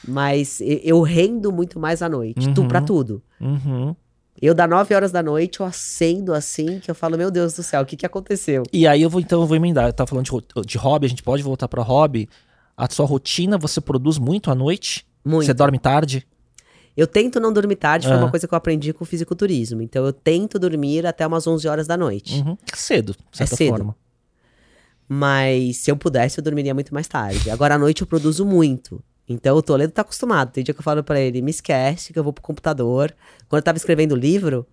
Mas 0.07 0.61
eu 0.63 1.03
rendo 1.03 1.53
muito 1.53 1.79
mais 1.79 2.01
à 2.01 2.09
noite, 2.09 2.49
tu, 2.55 2.63
Uhum. 2.63 2.69
pra 2.69 2.81
tudo. 2.81 3.23
Uhum. 3.41 3.95
Eu, 4.41 4.55
da 4.55 4.67
9 4.67 4.95
horas 4.95 5.11
da 5.11 5.23
noite, 5.23 5.61
eu 5.61 5.67
acendo 5.67 6.33
assim, 6.33 6.79
que 6.79 6.91
eu 6.91 6.95
falo, 6.95 7.19
meu 7.19 7.31
Deus 7.31 7.55
do 7.55 7.63
céu, 7.63 7.83
o 7.83 7.87
que 7.87 7.97
que 7.97 8.07
aconteceu? 8.07 8.63
E 8.73 8.87
aí 8.87 9.03
eu 9.03 9.11
vou, 9.11 9.21
então, 9.21 9.41
eu 9.41 9.47
vou 9.47 9.57
emendar. 9.57 9.89
Eu 9.89 9.93
tava 9.93 10.09
falando 10.09 10.25
de, 10.25 10.67
de 10.67 10.79
hobby, 10.79 11.07
a 11.07 11.09
gente 11.09 11.23
pode 11.23 11.43
voltar 11.43 11.67
para 11.67 11.83
hobby. 11.83 12.29
A 12.77 12.89
sua 12.89 13.05
rotina, 13.05 13.59
você 13.59 13.81
produz 13.81 14.19
muito 14.19 14.51
à 14.51 14.55
noite? 14.55 15.05
Muito. 15.25 15.47
Você 15.47 15.55
dorme 15.55 15.79
tarde? 15.79 16.27
Eu 16.97 17.07
tento 17.07 17.39
não 17.39 17.53
dormir 17.53 17.77
tarde, 17.77 18.09
foi 18.09 18.17
uma 18.17 18.29
coisa 18.29 18.49
que 18.49 18.53
eu 18.53 18.57
aprendi 18.57 18.93
com 18.93 19.05
o 19.05 19.07
fisiculturismo. 19.07 19.81
Então 19.81 20.05
eu 20.05 20.13
tento 20.13 20.59
dormir 20.59 21.07
até 21.07 21.25
umas 21.25 21.47
11 21.47 21.69
horas 21.69 21.87
da 21.87 21.97
noite. 21.97 22.41
Uhum. 22.41 22.59
Cedo, 22.75 23.15
de 23.31 23.39
certa 23.39 23.55
cedo. 23.55 23.69
forma. 23.69 23.97
Mas 25.09 25.77
se 25.77 25.93
eu 25.93 25.97
pudesse, 25.97 26.41
eu 26.41 26.45
dormiria 26.45 26.75
muito 26.75 26.93
mais 26.93 27.07
tarde. 27.07 27.51
Agora 27.51 27.77
à 27.77 27.79
noite 27.79 28.01
eu 28.01 28.07
produzo 28.07 28.45
muito. 28.45 29.01
Então 29.29 29.57
o 29.57 29.63
Toledo 29.63 29.93
tá 29.93 30.03
acostumado. 30.03 30.53
Tem 30.53 30.65
dia 30.65 30.73
que 30.73 30.81
eu 30.81 30.85
falo 30.85 31.05
pra 31.05 31.21
ele, 31.21 31.43
me 31.43 31.51
esquece 31.51 32.13
que 32.13 32.19
eu 32.19 32.25
vou 32.25 32.33
pro 32.33 32.43
computador. 32.43 33.15
Quando 33.49 33.61
eu 33.61 33.65
tava 33.65 33.77
escrevendo 33.77 34.13
o 34.13 34.17
livro, 34.17 34.67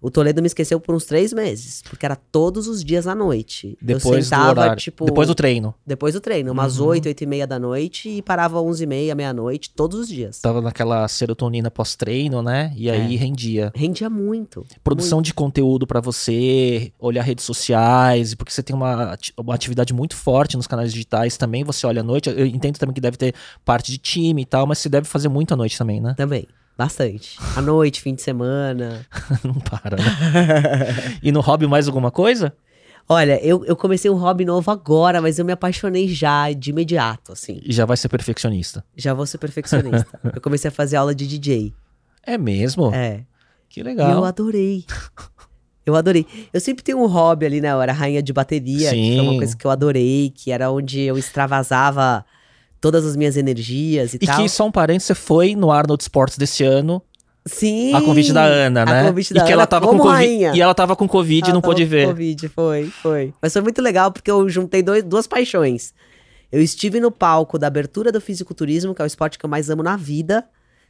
o 0.00 0.10
Toledo 0.10 0.40
me 0.42 0.46
esqueceu 0.46 0.78
por 0.78 0.94
uns 0.94 1.04
três 1.04 1.32
meses. 1.32 1.82
Porque 1.88 2.04
era 2.06 2.14
todos 2.16 2.66
os 2.68 2.84
dias 2.84 3.06
à 3.06 3.14
noite. 3.14 3.76
eu 3.80 3.86
Depois 3.86 4.18
do 4.18 4.28
sentava, 4.28 4.60
horário. 4.60 4.76
tipo. 4.80 5.04
Depois 5.04 5.26
do 5.28 5.34
treino. 5.34 5.74
depois 5.86 6.14
do 6.14 6.20
treino, 6.20 6.52
umas 6.52 6.78
Uhum. 6.78 6.86
oito, 6.88 7.06
oito 7.06 7.22
e 7.22 7.26
meia 7.26 7.46
da 7.46 7.58
noite 7.58 8.08
e 8.08 8.22
parava 8.22 8.60
onze 8.60 8.84
e 8.84 8.86
meia, 8.86 9.14
meia-noite, 9.14 9.70
todos 9.70 9.98
os 10.00 10.08
dias. 10.08 10.40
Tava 10.40 10.60
naquela 10.60 11.06
serotonina 11.08 11.70
pós-treino, 11.70 12.42
né? 12.42 12.72
E 12.76 12.90
aí 12.90 13.14
É. 13.14 13.18
rendia. 13.18 13.72
Rendia 13.74 14.10
muito. 14.10 14.64
Produção 14.84 15.20
de 15.22 15.32
conteúdo 15.34 15.86
pra 15.86 16.00
você, 16.00 16.92
olhar 16.98 17.22
redes 17.22 17.44
sociais, 17.44 18.34
porque 18.34 18.52
você 18.52 18.62
tem 18.62 18.74
uma, 18.76 19.16
uma 19.36 19.54
atividade 19.54 19.92
muito 19.94 20.14
forte 20.16 20.56
nos 20.56 20.66
canais 20.66 20.92
digitais 20.92 21.36
também, 21.36 21.64
você 21.64 21.86
olha 21.86 22.00
à 22.00 22.04
noite. 22.04 22.28
Eu 22.28 22.46
entendo 22.46 22.78
também 22.78 22.94
que 22.94 23.00
deve 23.00 23.16
ter 23.16 23.34
parte 23.64 23.90
de 23.90 23.98
time 23.98 24.42
e 24.42 24.44
tal, 24.46 24.66
mas 24.66 24.78
você 24.78 24.88
deve 24.88 25.06
fazer 25.06 25.28
muito 25.28 25.54
à 25.54 25.56
noite 25.56 25.76
também, 25.78 26.00
né? 26.00 26.14
Também. 26.16 26.46
Bastante. 26.76 27.38
À 27.56 27.62
noite, 27.62 28.00
fim 28.00 28.14
de 28.14 28.22
semana. 28.22 29.06
Não 29.42 29.54
para, 29.54 29.96
né? 29.96 31.18
e 31.22 31.32
no 31.32 31.40
hobby 31.40 31.66
mais 31.66 31.86
alguma 31.86 32.10
coisa? 32.10 32.54
Olha, 33.08 33.40
eu, 33.44 33.64
eu 33.64 33.76
comecei 33.76 34.10
um 34.10 34.16
hobby 34.16 34.44
novo 34.44 34.68
agora, 34.70 35.22
mas 35.22 35.38
eu 35.38 35.44
me 35.44 35.52
apaixonei 35.52 36.08
já 36.08 36.50
de 36.52 36.70
imediato, 36.70 37.32
assim. 37.32 37.60
E 37.64 37.72
já 37.72 37.84
vai 37.86 37.96
ser 37.96 38.08
perfeccionista. 38.08 38.84
Já 38.96 39.14
vou 39.14 39.24
ser 39.26 39.38
perfeccionista. 39.38 40.18
eu 40.34 40.40
comecei 40.40 40.68
a 40.68 40.72
fazer 40.72 40.96
aula 40.96 41.14
de 41.14 41.26
DJ. 41.26 41.72
É 42.22 42.36
mesmo? 42.36 42.92
É. 42.92 43.22
Que 43.68 43.80
E 43.80 43.82
eu 43.82 43.86
legal. 43.86 44.24
adorei. 44.24 44.84
Eu 45.84 45.94
adorei. 45.94 46.26
Eu 46.52 46.60
sempre 46.60 46.82
tenho 46.82 46.98
um 47.00 47.06
hobby 47.06 47.46
ali, 47.46 47.60
né? 47.60 47.70
Eu 47.70 47.80
era 47.80 47.92
rainha 47.92 48.20
de 48.20 48.32
bateria, 48.32 48.90
que 48.90 49.14
foi 49.16 49.20
uma 49.20 49.32
Sim. 49.32 49.38
coisa 49.38 49.56
que 49.56 49.64
eu 49.64 49.70
adorei, 49.70 50.30
que 50.34 50.50
era 50.50 50.68
onde 50.70 51.00
eu 51.00 51.16
extravasava 51.16 52.24
todas 52.86 53.04
as 53.04 53.16
minhas 53.16 53.36
energias 53.36 54.14
e, 54.14 54.18
E 54.20 54.26
tal. 54.26 54.36
que, 54.42 54.48
só 54.48 54.66
um 54.66 54.70
parênteses, 54.70 55.08
você 55.08 55.14
foi 55.14 55.56
no 55.56 55.70
Arnold 55.72 56.02
Sports 56.02 56.38
desse 56.38 56.62
ano, 56.64 57.02
Sim! 57.44 57.92
a 57.94 58.00
convite 58.00 58.32
da 58.32 58.44
Ana, 58.44 58.84
né? 58.84 59.00
A 59.02 59.08
convite 59.08 59.34
da 59.34 59.40
e 59.40 59.42
que 59.44 59.52
Ana 59.52 59.62
ela 59.62 59.66
tava 59.66 59.86
com 59.86 59.96
Covid. 59.98 60.12
rainha. 60.14 60.52
E 60.54 60.60
ela 60.60 60.74
tava 60.74 60.94
com 60.96 61.08
Covid 61.08 61.50
e 61.50 61.52
não 61.52 61.60
pôde 61.60 61.84
ver. 61.84 62.06
Covid, 62.06 62.48
foi, 62.48 62.86
foi. 62.86 63.34
Mas 63.42 63.52
foi 63.52 63.62
muito 63.62 63.82
legal 63.82 64.10
porque 64.12 64.30
eu 64.30 64.48
juntei 64.48 64.82
dois, 64.82 65.02
duas 65.02 65.26
paixões. 65.26 65.92
Eu 66.50 66.62
estive 66.62 67.00
no 67.00 67.10
palco 67.10 67.58
da 67.58 67.66
abertura 67.66 68.12
do 68.12 68.20
fisiculturismo, 68.20 68.94
que 68.94 69.02
é 69.02 69.04
o 69.04 69.06
esporte 69.06 69.38
que 69.38 69.44
eu 69.44 69.50
mais 69.50 69.68
amo 69.68 69.82
na 69.82 69.96
vida, 69.96 70.44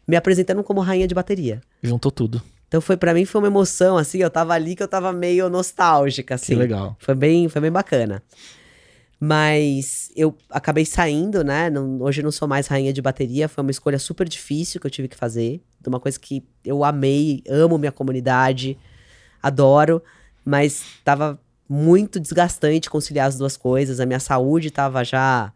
me 0.07 0.17
apresentando 0.17 0.63
como 0.63 0.81
rainha 0.81 1.09
de 1.09 1.15
bateria. 1.15 1.61
Juntou 1.83 2.11
tudo. 2.13 2.43
Então 2.69 2.81
foi 2.81 2.97
para 2.97 3.15
mim 3.15 3.25
foi 3.25 3.41
uma 3.41 3.47
emoção 3.47 3.97
assim, 3.97 4.19
eu 4.19 4.29
tava 4.31 4.53
ali 4.53 4.75
que 4.75 4.83
eu 4.83 4.89
tava 4.89 5.13
meio 5.13 5.49
nostálgica 5.49 6.35
assim. 6.35 6.55
Que 6.55 6.59
legal. 6.59 6.97
Foi 6.99 7.15
bem, 7.15 7.49
foi 7.49 7.61
bem 7.61 7.71
bacana. 7.71 8.23
Mas 9.19 10.11
eu 10.15 10.37
acabei 10.51 10.85
saindo, 10.85 11.43
né? 11.43 11.71
Não- 11.71 12.01
hoje 12.03 12.21
eu 12.21 12.25
não 12.25 12.31
sou 12.33 12.47
mais 12.47 12.67
rainha 12.67 12.93
de 12.93 13.01
bateria. 13.01 13.49
Foi 13.49 13.63
uma 13.63 13.71
escolha 13.71 13.99
super 13.99 14.29
difícil 14.29 14.81
que 14.81 14.87
eu 14.87 14.91
tive 14.91 15.09
que 15.09 15.17
fazer. 15.17 15.63
De 15.81 15.89
uma 15.89 15.99
coisa 16.01 16.19
que 16.21 16.45
eu 16.65 16.85
amei, 16.85 17.43
amo 17.49 17.79
minha 17.79 17.93
comunidade, 17.93 18.79
adoro. 19.43 20.03
Mas 20.45 20.83
tava 21.05 21.41
muito 21.69 22.21
desgastante 22.21 22.91
conciliar 22.91 23.27
as 23.29 23.39
duas 23.39 23.57
coisas. 23.57 24.01
A 24.01 24.07
minha 24.07 24.21
saúde 24.21 24.71
tava 24.71 25.03
já 25.03 25.53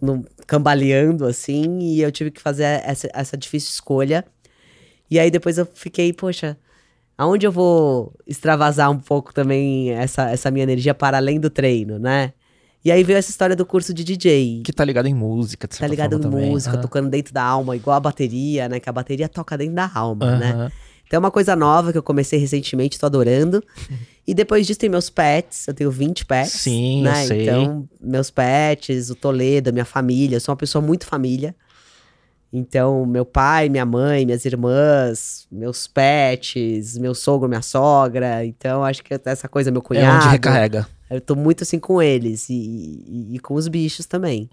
no- 0.00 0.24
cambaleando, 0.46 1.26
assim. 1.26 1.80
E 1.80 2.00
eu 2.02 2.12
tive 2.12 2.30
que 2.30 2.40
fazer 2.40 2.64
essa, 2.84 3.08
essa 3.12 3.36
difícil 3.36 3.70
escolha. 3.70 4.24
E 5.10 5.18
aí 5.18 5.30
depois 5.30 5.58
eu 5.58 5.66
fiquei, 5.66 6.12
poxa, 6.12 6.56
aonde 7.18 7.46
eu 7.46 7.52
vou 7.52 8.14
extravasar 8.26 8.90
um 8.90 8.98
pouco 8.98 9.32
também 9.34 9.90
essa, 9.90 10.30
essa 10.30 10.50
minha 10.50 10.64
energia 10.64 10.94
para 10.94 11.16
além 11.18 11.40
do 11.40 11.50
treino, 11.50 11.98
né? 11.98 12.32
E 12.86 12.92
aí 12.92 13.02
veio 13.02 13.16
essa 13.16 13.30
história 13.30 13.56
do 13.56 13.66
curso 13.66 13.92
de 13.92 14.04
DJ. 14.04 14.62
Que 14.64 14.72
tá 14.72 14.84
ligado 14.84 15.06
em 15.08 15.12
música, 15.14 15.66
Tá 15.66 15.88
ligado 15.88 16.18
em 16.18 16.20
também. 16.20 16.50
música, 16.52 16.76
Ah, 16.76 16.80
tocando 16.80 17.10
dentro 17.10 17.34
da 17.34 17.42
alma, 17.42 17.74
igual 17.74 17.96
a 17.96 17.98
bateria, 18.00 18.68
né? 18.68 18.78
Que 18.78 18.88
a 18.88 18.92
bateria 18.92 19.28
toca 19.28 19.58
dentro 19.58 19.74
da 19.74 19.90
alma, 19.92 20.36
né? 20.36 20.52
aham. 20.52 20.72
Então 21.04 21.16
é 21.16 21.18
uma 21.18 21.32
coisa 21.32 21.56
nova 21.56 21.90
que 21.90 21.98
eu 21.98 22.02
comecei 22.02 22.38
recentemente, 22.38 22.96
tô 22.96 23.06
adorando. 23.06 23.60
E 24.24 24.32
depois 24.32 24.68
disso 24.68 24.78
tem 24.78 24.88
meus 24.88 25.10
pets, 25.10 25.66
eu 25.66 25.74
tenho 25.74 25.90
20 25.90 26.24
pets. 26.24 26.52
Sim, 26.52 26.98
eu 26.98 27.04
né? 27.06 27.26
sei. 27.26 27.42
Então, 27.42 27.88
meus 28.00 28.30
pets, 28.30 29.10
o 29.10 29.16
Toledo, 29.16 29.72
minha 29.72 29.84
família, 29.84 30.36
eu 30.36 30.40
sou 30.40 30.52
uma 30.52 30.56
pessoa 30.56 30.80
muito 30.80 31.06
família. 31.06 31.56
Então, 32.52 33.04
meu 33.04 33.24
pai, 33.24 33.68
minha 33.68 33.84
mãe, 33.84 34.24
minhas 34.24 34.44
irmãs, 34.44 35.48
meus 35.50 35.88
pets, 35.88 36.96
meu 36.98 37.16
sogro, 37.16 37.48
minha 37.48 37.62
sogra. 37.62 38.44
Então, 38.46 38.84
acho 38.84 39.02
que 39.02 39.12
essa 39.24 39.48
coisa, 39.48 39.72
meu 39.72 39.80
É 39.80 39.84
cunhado. 39.84 40.18
onde 40.18 40.28
recarrega. 40.28 40.86
Eu 41.08 41.20
tô 41.20 41.34
muito 41.34 41.62
assim 41.62 41.78
com 41.78 42.00
eles 42.02 42.48
e, 42.50 42.54
e- 42.54 43.34
e 43.36 43.38
com 43.38 43.54
os 43.54 43.68
bichos 43.68 44.06
também. 44.06 44.48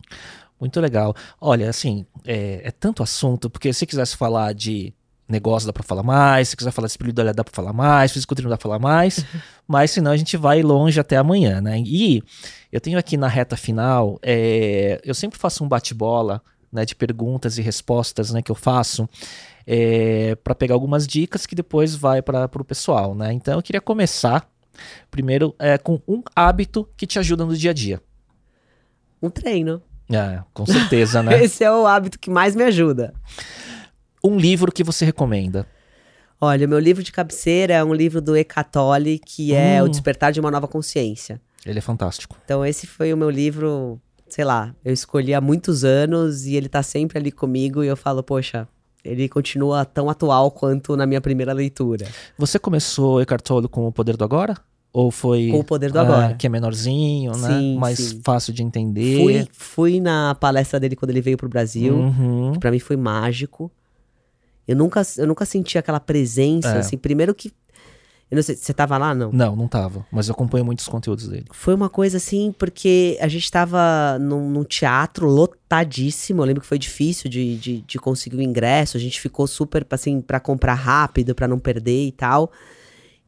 Muito 0.60 0.80
legal. 0.80 1.16
Olha, 1.42 1.70
assim, 1.70 2.06
é, 2.26 2.62
é 2.64 2.72
tanto 2.72 3.04
assunto, 3.04 3.50
porque 3.50 3.74
se 3.74 3.86
quisesse 3.86 4.16
falar 4.16 4.54
de 4.54 4.94
negócio 5.28 5.66
dá 5.66 5.74
pra 5.74 5.84
falar 5.84 6.04
mais, 6.04 6.50
se 6.50 6.56
quiser 6.58 6.72
falar 6.72 6.86
de 6.88 6.92
espiritualidade 6.92 7.36
dá 7.38 7.44
pra 7.44 7.54
falar 7.54 7.74
mais, 7.74 8.12
fisiculturismo 8.12 8.50
dá 8.50 8.58
pra 8.58 8.64
falar 8.64 8.80
mais, 8.80 9.26
mas 9.68 9.90
senão 9.92 10.12
a 10.12 10.18
gente 10.18 10.38
vai 10.38 10.62
longe 10.62 11.00
até 11.00 11.18
amanhã, 11.18 11.60
né? 11.62 11.80
E 11.86 12.22
eu 12.72 12.80
tenho 12.80 13.00
aqui 13.00 13.18
na 13.18 13.28
reta 13.28 13.56
final, 13.58 14.20
é, 14.22 15.02
eu 15.04 15.14
sempre 15.16 15.40
faço 15.40 15.64
um 15.64 15.68
bate-bola, 15.68 16.42
né, 16.72 16.86
de 16.86 16.96
perguntas 16.96 17.58
e 17.58 17.62
respostas, 17.62 18.32
né, 18.32 18.42
que 18.42 18.52
eu 18.52 18.56
faço, 18.56 19.08
é, 19.66 20.36
para 20.44 20.54
pegar 20.56 20.74
algumas 20.76 21.08
dicas 21.08 21.46
que 21.46 21.56
depois 21.56 21.96
vai 21.96 22.22
para 22.22 22.50
o 22.54 22.66
pessoal, 22.66 23.14
né? 23.16 23.32
Então 23.34 23.56
eu 23.56 23.62
queria 23.64 23.82
começar 23.82 24.48
primeiro 25.12 25.56
é, 25.60 25.78
com 25.78 26.02
um 26.08 26.22
hábito 26.36 26.88
que 26.98 27.06
te 27.08 27.20
ajuda 27.20 27.46
no 27.46 27.56
dia 27.56 27.72
a 27.72 27.74
dia. 27.74 28.02
Um 29.22 29.30
treino. 29.30 29.82
É, 30.12 30.42
com 30.54 30.66
certeza, 30.66 31.24
né? 31.24 31.38
Esse 31.44 31.64
é 31.64 31.72
o 31.72 31.88
hábito 31.88 32.20
que 32.20 32.30
mais 32.30 32.56
me 32.56 32.64
ajuda. 32.64 33.14
um 34.24 34.38
livro 34.38 34.72
que 34.72 34.84
você 34.84 35.06
recomenda. 35.06 35.66
Olha, 36.42 36.68
meu 36.68 36.80
livro 36.80 37.02
de 37.02 37.12
cabeceira 37.12 37.74
é 37.74 37.84
um 37.84 37.94
livro 37.94 38.22
do 38.22 38.36
Eckhart 38.36 38.70
Tolle, 38.70 39.18
que 39.20 39.54
é 39.54 39.82
Hum. 39.82 39.86
O 39.86 39.90
Despertar 39.90 40.32
de 40.34 40.40
uma 40.42 40.52
Nova 40.52 40.68
Consciência. 40.68 41.40
Ele 41.66 41.80
é 41.80 41.82
fantástico. 41.82 42.38
Então 42.44 42.66
esse 42.66 42.86
foi 42.86 43.14
o 43.14 43.18
meu 43.18 43.30
livro, 43.30 43.98
sei 44.28 44.44
lá, 44.44 44.76
eu 44.84 44.92
escolhi 44.92 45.34
há 45.34 45.40
muitos 45.40 45.86
anos 45.86 46.46
e 46.46 46.56
ele 46.56 46.68
tá 46.68 46.84
sempre 46.84 47.18
ali 47.18 47.32
comigo 47.32 47.82
e 47.82 47.88
eu 47.88 47.96
falo, 47.96 48.22
poxa, 48.22 48.68
ele 49.04 49.28
continua 49.28 49.84
tão 49.86 50.10
atual 50.10 50.50
quanto 50.52 50.96
na 50.96 51.06
minha 51.06 51.20
primeira 51.22 51.52
leitura. 51.54 52.08
Você 52.38 52.58
começou 52.58 53.22
Eckhart 53.22 53.44
Tolle 53.44 53.68
com 53.68 53.88
o 53.88 53.92
Poder 53.92 54.16
do 54.16 54.24
Agora? 54.24 54.56
Ou 54.94 55.10
foi 55.10 55.50
Com 55.52 55.60
o 55.60 55.64
Poder 55.64 55.92
do 55.92 55.98
ah, 55.98 56.02
Agora. 56.04 56.34
que 56.36 56.46
é 56.46 56.50
menorzinho, 56.50 57.36
né? 57.36 57.48
Sim, 57.48 57.78
Mais 57.78 57.98
sim. 57.98 58.22
fácil 58.24 58.54
de 58.54 58.62
entender. 58.62 59.18
Fui, 59.18 59.48
fui 59.52 60.00
na 60.00 60.36
palestra 60.36 60.80
dele 60.80 60.96
quando 60.96 61.10
ele 61.10 61.22
veio 61.22 61.36
pro 61.36 61.50
Brasil, 61.50 61.96
Uhum. 61.96 62.52
que 62.54 62.60
pra 62.60 62.70
mim 62.72 62.78
foi 62.80 62.96
mágico. 62.96 63.72
Eu 64.68 64.76
nunca, 64.76 65.02
eu 65.18 65.28
nunca 65.28 65.46
senti 65.46 65.78
aquela 65.78 66.00
presença, 66.00 66.70
É. 66.76 66.78
assim, 66.78 66.96
primeiro 66.98 67.34
que 67.34 67.52
eu 68.32 68.36
não 68.36 68.42
sei, 68.44 68.56
você 68.56 68.74
tava 68.74 68.98
lá 68.98 69.14
não? 69.14 69.32
Não, 69.32 69.56
não 69.56 69.68
tava. 69.68 70.06
Mas 70.12 70.28
eu 70.28 70.34
acompanho 70.34 70.66
muitos 70.66 70.88
conteúdos 70.88 71.28
dele. 71.28 71.46
Foi 71.52 71.74
uma 71.74 71.90
coisa 71.90 72.18
assim, 72.18 72.52
porque 72.58 73.18
a 73.22 73.28
gente 73.28 73.50
tava 73.52 74.18
num, 74.20 74.50
num 74.50 74.64
teatro 74.64 75.28
lotadíssimo. 75.28 76.42
Eu 76.42 76.46
lembro 76.46 76.62
que 76.62 76.68
foi 76.68 76.80
difícil 76.80 77.30
de, 77.30 77.58
de, 77.58 77.82
de 77.82 78.00
conseguir 78.00 78.38
o 78.38 78.42
ingresso. 78.42 78.98
A 78.98 79.00
gente 79.00 79.22
ficou 79.22 79.46
super, 79.46 79.86
assim, 79.92 80.20
pra 80.20 80.40
comprar 80.40 80.74
rápido, 80.74 81.36
pra 81.36 81.48
não 81.48 81.60
perder 81.60 82.08
e 82.08 82.12
tal. 82.12 82.52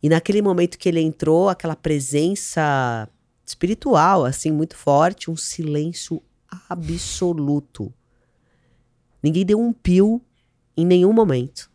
E 0.01 0.09
naquele 0.09 0.41
momento 0.41 0.77
que 0.77 0.89
ele 0.89 1.01
entrou, 1.01 1.49
aquela 1.49 1.75
presença 1.75 3.07
espiritual, 3.45 4.25
assim, 4.25 4.51
muito 4.51 4.75
forte, 4.75 5.29
um 5.29 5.35
silêncio 5.35 6.21
absoluto. 6.67 7.93
Ninguém 9.21 9.45
deu 9.45 9.59
um 9.59 9.71
pio 9.71 10.21
em 10.75 10.85
nenhum 10.85 11.13
momento. 11.13 11.69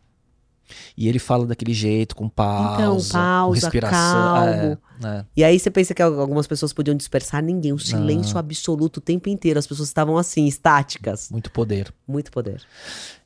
E 0.97 1.07
ele 1.07 1.19
fala 1.19 1.45
daquele 1.45 1.73
jeito, 1.73 2.15
com 2.15 2.27
pausa, 2.29 2.73
Então, 2.75 2.97
pausa, 3.11 3.61
respiração. 3.61 3.97
calmo. 3.99 4.77
É, 5.03 5.07
é. 5.07 5.25
E 5.35 5.43
aí 5.43 5.59
você 5.59 5.71
pensa 5.71 5.93
que 5.93 6.01
algumas 6.01 6.47
pessoas 6.47 6.73
podiam 6.73 6.95
dispersar, 6.95 7.41
ninguém. 7.43 7.73
Um 7.73 7.77
silêncio 7.77 8.33
Não. 8.33 8.39
absoluto 8.39 8.97
o 8.97 9.01
tempo 9.01 9.29
inteiro. 9.29 9.57
As 9.59 9.67
pessoas 9.67 9.89
estavam 9.89 10.17
assim, 10.17 10.45
estáticas. 10.47 11.29
Muito 11.31 11.51
poder. 11.51 11.93
Muito 12.07 12.31
poder. 12.31 12.61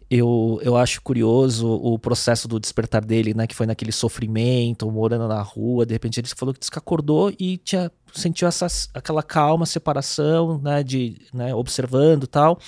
Eu, 0.08 0.60
eu 0.62 0.78
acho 0.78 1.02
curioso 1.02 1.68
o 1.68 1.98
processo 1.98 2.48
do 2.48 2.60
despertar 2.60 3.04
dele, 3.04 3.34
né? 3.34 3.48
Que 3.48 3.56
foi 3.56 3.66
naquele 3.66 3.92
sofrimento, 3.92 4.90
morando 4.92 5.28
na 5.28 5.42
rua. 5.42 5.84
De 5.86 5.94
repente 5.94 6.20
ele 6.20 6.28
falou 6.28 6.54
que 6.54 6.60
disse 6.60 6.72
que 6.72 6.78
acordou 6.78 7.34
e 7.40 7.58
tinha, 7.58 7.92
sentiu 8.14 8.48
essa, 8.48 8.68
aquela 8.94 9.24
calma, 9.24 9.66
separação, 9.66 10.60
né? 10.62 10.84
De, 10.84 11.20
né, 11.34 11.56
observando 11.56 12.26
e 12.26 12.28
tal. 12.28 12.60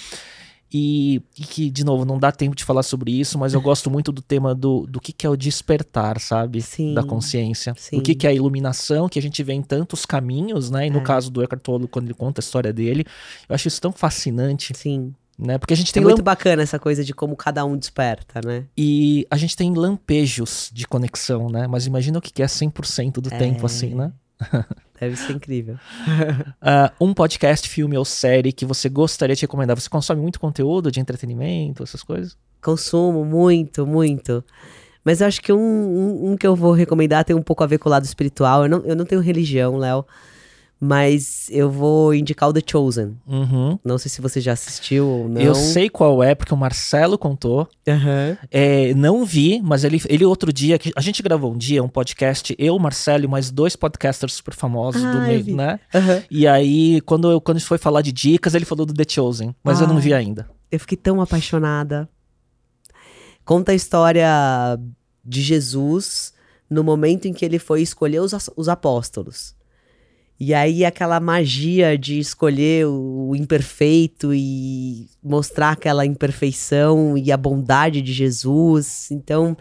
E, 0.74 1.22
e 1.40 1.44
que, 1.44 1.70
de 1.70 1.86
novo, 1.86 2.04
não 2.04 2.20
dá 2.20 2.32
tempo 2.32 2.56
de 2.56 2.64
falar 2.66 2.84
sobre 2.84 3.12
isso, 3.12 3.38
mas 3.40 3.54
eu 3.54 3.62
gosto 3.62 3.90
muito 3.90 4.12
do 4.12 4.22
tema 4.22 4.54
do, 4.54 4.86
do 4.86 5.00
que, 5.00 5.14
que 5.14 5.26
é 5.26 5.30
o 5.30 5.38
despertar, 5.38 6.20
sabe? 6.20 6.62
Sim. 6.62 6.94
Da 6.94 7.04
consciência. 7.04 7.74
Sim. 7.78 8.00
O 8.00 8.02
que, 8.02 8.14
que 8.14 8.28
é 8.28 8.32
a 8.32 8.34
iluminação, 8.34 9.08
que 9.08 9.18
a 9.18 9.22
gente 9.22 9.42
vê 9.44 9.54
em 9.54 9.62
tantos 9.62 10.06
caminhos, 10.06 10.70
né? 10.70 10.88
E 10.88 10.90
no 10.90 11.00
É. 11.00 11.04
caso 11.04 11.32
do 11.32 11.42
Eckhart 11.42 11.62
Tolle, 11.64 11.88
quando 11.88 12.06
ele 12.06 12.14
conta 12.14 12.42
a 12.42 12.44
história 12.44 12.74
dele, 12.74 13.06
eu 13.48 13.56
acho 13.56 13.68
isso 13.68 13.80
tão 13.80 13.94
fascinante, 13.94 14.74
Sim. 14.76 15.14
né? 15.40 15.58
Porque 15.58 15.74
a 15.74 15.78
gente 15.78 15.90
É 15.92 15.94
tem 15.94 16.04
muito 16.04 16.22
bacana 16.22 16.62
essa 16.64 16.78
coisa 16.78 17.02
de 17.04 17.14
como 17.14 17.36
cada 17.38 17.64
um 17.64 17.78
desperta, 17.78 18.42
né? 18.46 18.66
e 18.78 19.26
a 19.32 19.38
gente 19.38 19.56
tem 19.56 19.74
lampejos 19.74 20.70
de 20.74 20.86
conexão, 20.86 21.50
né? 21.50 21.66
Mas 21.68 21.86
imagina 21.86 22.20
o 22.20 22.22
que 22.22 22.42
é 22.42 22.46
100% 22.46 23.22
do 23.22 23.30
tempo, 23.30 23.66
assim, 23.66 23.96
né? 23.96 24.12
Deve 25.00 25.16
ser 25.16 25.34
incrível. 25.34 25.78
Ah, 26.62 26.92
um 27.00 27.14
podcast, 27.14 27.70
filme 27.70 27.98
ou 27.98 28.04
série 28.04 28.52
que 28.52 28.66
você 28.66 28.90
gostaria 28.90 29.36
de 29.36 29.42
recomendar. 29.42 29.80
Você 29.80 29.90
consome 29.90 30.22
muito 30.22 30.40
conteúdo 30.40 30.92
de 30.92 31.00
entretenimento, 31.00 31.84
essas 31.84 32.04
coisas? 32.04 32.38
Consumo 32.62 33.24
muito, 33.24 33.86
muito. 33.86 34.44
Mas 35.04 35.22
eu 35.22 35.28
acho 35.28 35.42
que 35.42 35.54
um, 35.54 35.58
um, 35.58 36.32
um 36.32 36.38
que 36.38 36.46
eu 36.46 36.56
vou 36.56 36.74
recomendar 36.74 37.24
tem 37.24 37.36
um 37.36 37.42
pouco 37.42 37.64
a 37.64 37.68
ver 37.68 37.78
com 37.78 37.88
o 37.88 37.92
lado 37.92 38.04
espiritual. 38.04 38.64
Eu 38.64 38.70
não, 38.70 38.80
eu 38.80 38.96
não 38.96 39.06
tenho 39.06 39.22
religião, 39.22 39.78
Léo. 39.78 40.06
Mas 40.80 41.48
eu 41.50 41.72
vou 41.72 42.14
indicar 42.14 42.48
o 42.50 42.54
The 42.54 42.62
Chosen. 42.66 43.18
Uhum. 43.26 43.80
Não 43.84 43.98
sei 43.98 44.10
se 44.12 44.22
você 44.22 44.40
já 44.40 44.54
assistiu 44.54 45.08
ou 45.08 45.28
não. 45.30 45.42
Eu 45.42 45.56
sei 45.56 45.90
qual 45.90 46.22
é, 46.22 46.36
porque 46.36 46.54
o 46.54 46.58
Marcelo 46.58 47.18
contou. 47.18 47.68
Aham. 47.88 48.38
É, 48.52 48.94
não 48.94 49.26
vi, 49.26 49.60
mas 49.64 49.84
ele, 49.84 50.00
ele 50.08 50.24
outro 50.24 50.54
dia, 50.54 50.78
que 50.78 50.92
a 50.96 51.02
gente 51.02 51.24
gravou 51.24 51.52
um 51.52 51.58
dia 51.58 51.84
um 51.84 51.90
podcast, 51.90 52.56
eu, 52.60 52.76
o 52.76 52.80
Marcelo 52.80 53.24
e 53.24 53.28
mais 53.28 53.50
dois 53.50 53.76
podcasters 53.76 54.34
super 54.34 54.54
famosos 54.54 55.04
Ah, 55.04 55.12
do 55.14 55.22
meio, 55.22 55.56
né? 55.56 55.80
Aham. 55.96 56.24
E 56.30 56.46
aí, 56.48 57.02
quando, 57.02 57.32
eu, 57.32 57.42
quando 57.42 57.58
a 57.58 57.60
gente 57.60 57.68
foi 57.68 57.80
falar 57.80 58.04
de 58.04 58.12
dicas, 58.12 58.54
ele 58.54 58.66
falou 58.66 58.86
do 58.86 58.94
The 58.94 59.06
Chosen, 59.10 59.56
mas 59.64 59.82
eu 59.82 59.88
não 59.88 59.98
Ah. 59.98 60.00
vi 60.00 60.14
ainda. 60.14 60.48
Eu 60.72 60.80
fiquei 60.80 60.98
tão 60.98 61.20
apaixonada. 61.22 62.08
Conta 63.44 63.72
a 63.72 63.76
história 63.76 64.28
de 65.26 65.42
Jesus 65.42 66.34
no 66.70 66.84
momento 66.84 67.26
em 67.28 67.34
que 67.34 67.44
ele 67.46 67.58
foi 67.58 67.82
escolher 67.82 68.20
os, 68.20 68.34
os 68.56 68.70
apóstolos. 68.70 69.56
E 70.40 70.54
aí 70.54 70.86
aquela 70.86 71.20
magia 71.20 71.98
de 71.98 72.20
escolher 72.20 72.86
o, 72.86 73.36
imperfeito 73.36 74.34
e 74.34 75.10
mostrar 75.24 75.72
aquela 75.72 76.06
imperfeição 76.06 77.18
e 77.18 77.32
a 77.32 77.38
bondade 77.38 78.02
de 78.02 78.14
Jesus. 78.14 79.10
Então, 79.10 79.58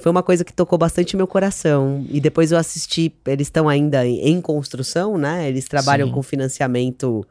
foi 0.00 0.10
uma 0.10 0.22
coisa 0.22 0.44
que 0.44 0.52
tocou 0.52 0.78
bastante 0.78 1.16
meu 1.16 1.26
coração. 1.26 2.06
E 2.08 2.20
depois 2.20 2.52
eu 2.52 2.58
assisti, 2.58 3.12
eles 3.26 3.48
estão 3.48 3.68
ainda 3.68 4.06
em, 4.06 4.40
construção, 4.40 5.18
né? 5.18 5.48
Eles 5.48 5.64
trabalham 5.64 6.06
Sim. 6.08 6.14
com 6.14 6.22
financiamento 6.22 7.26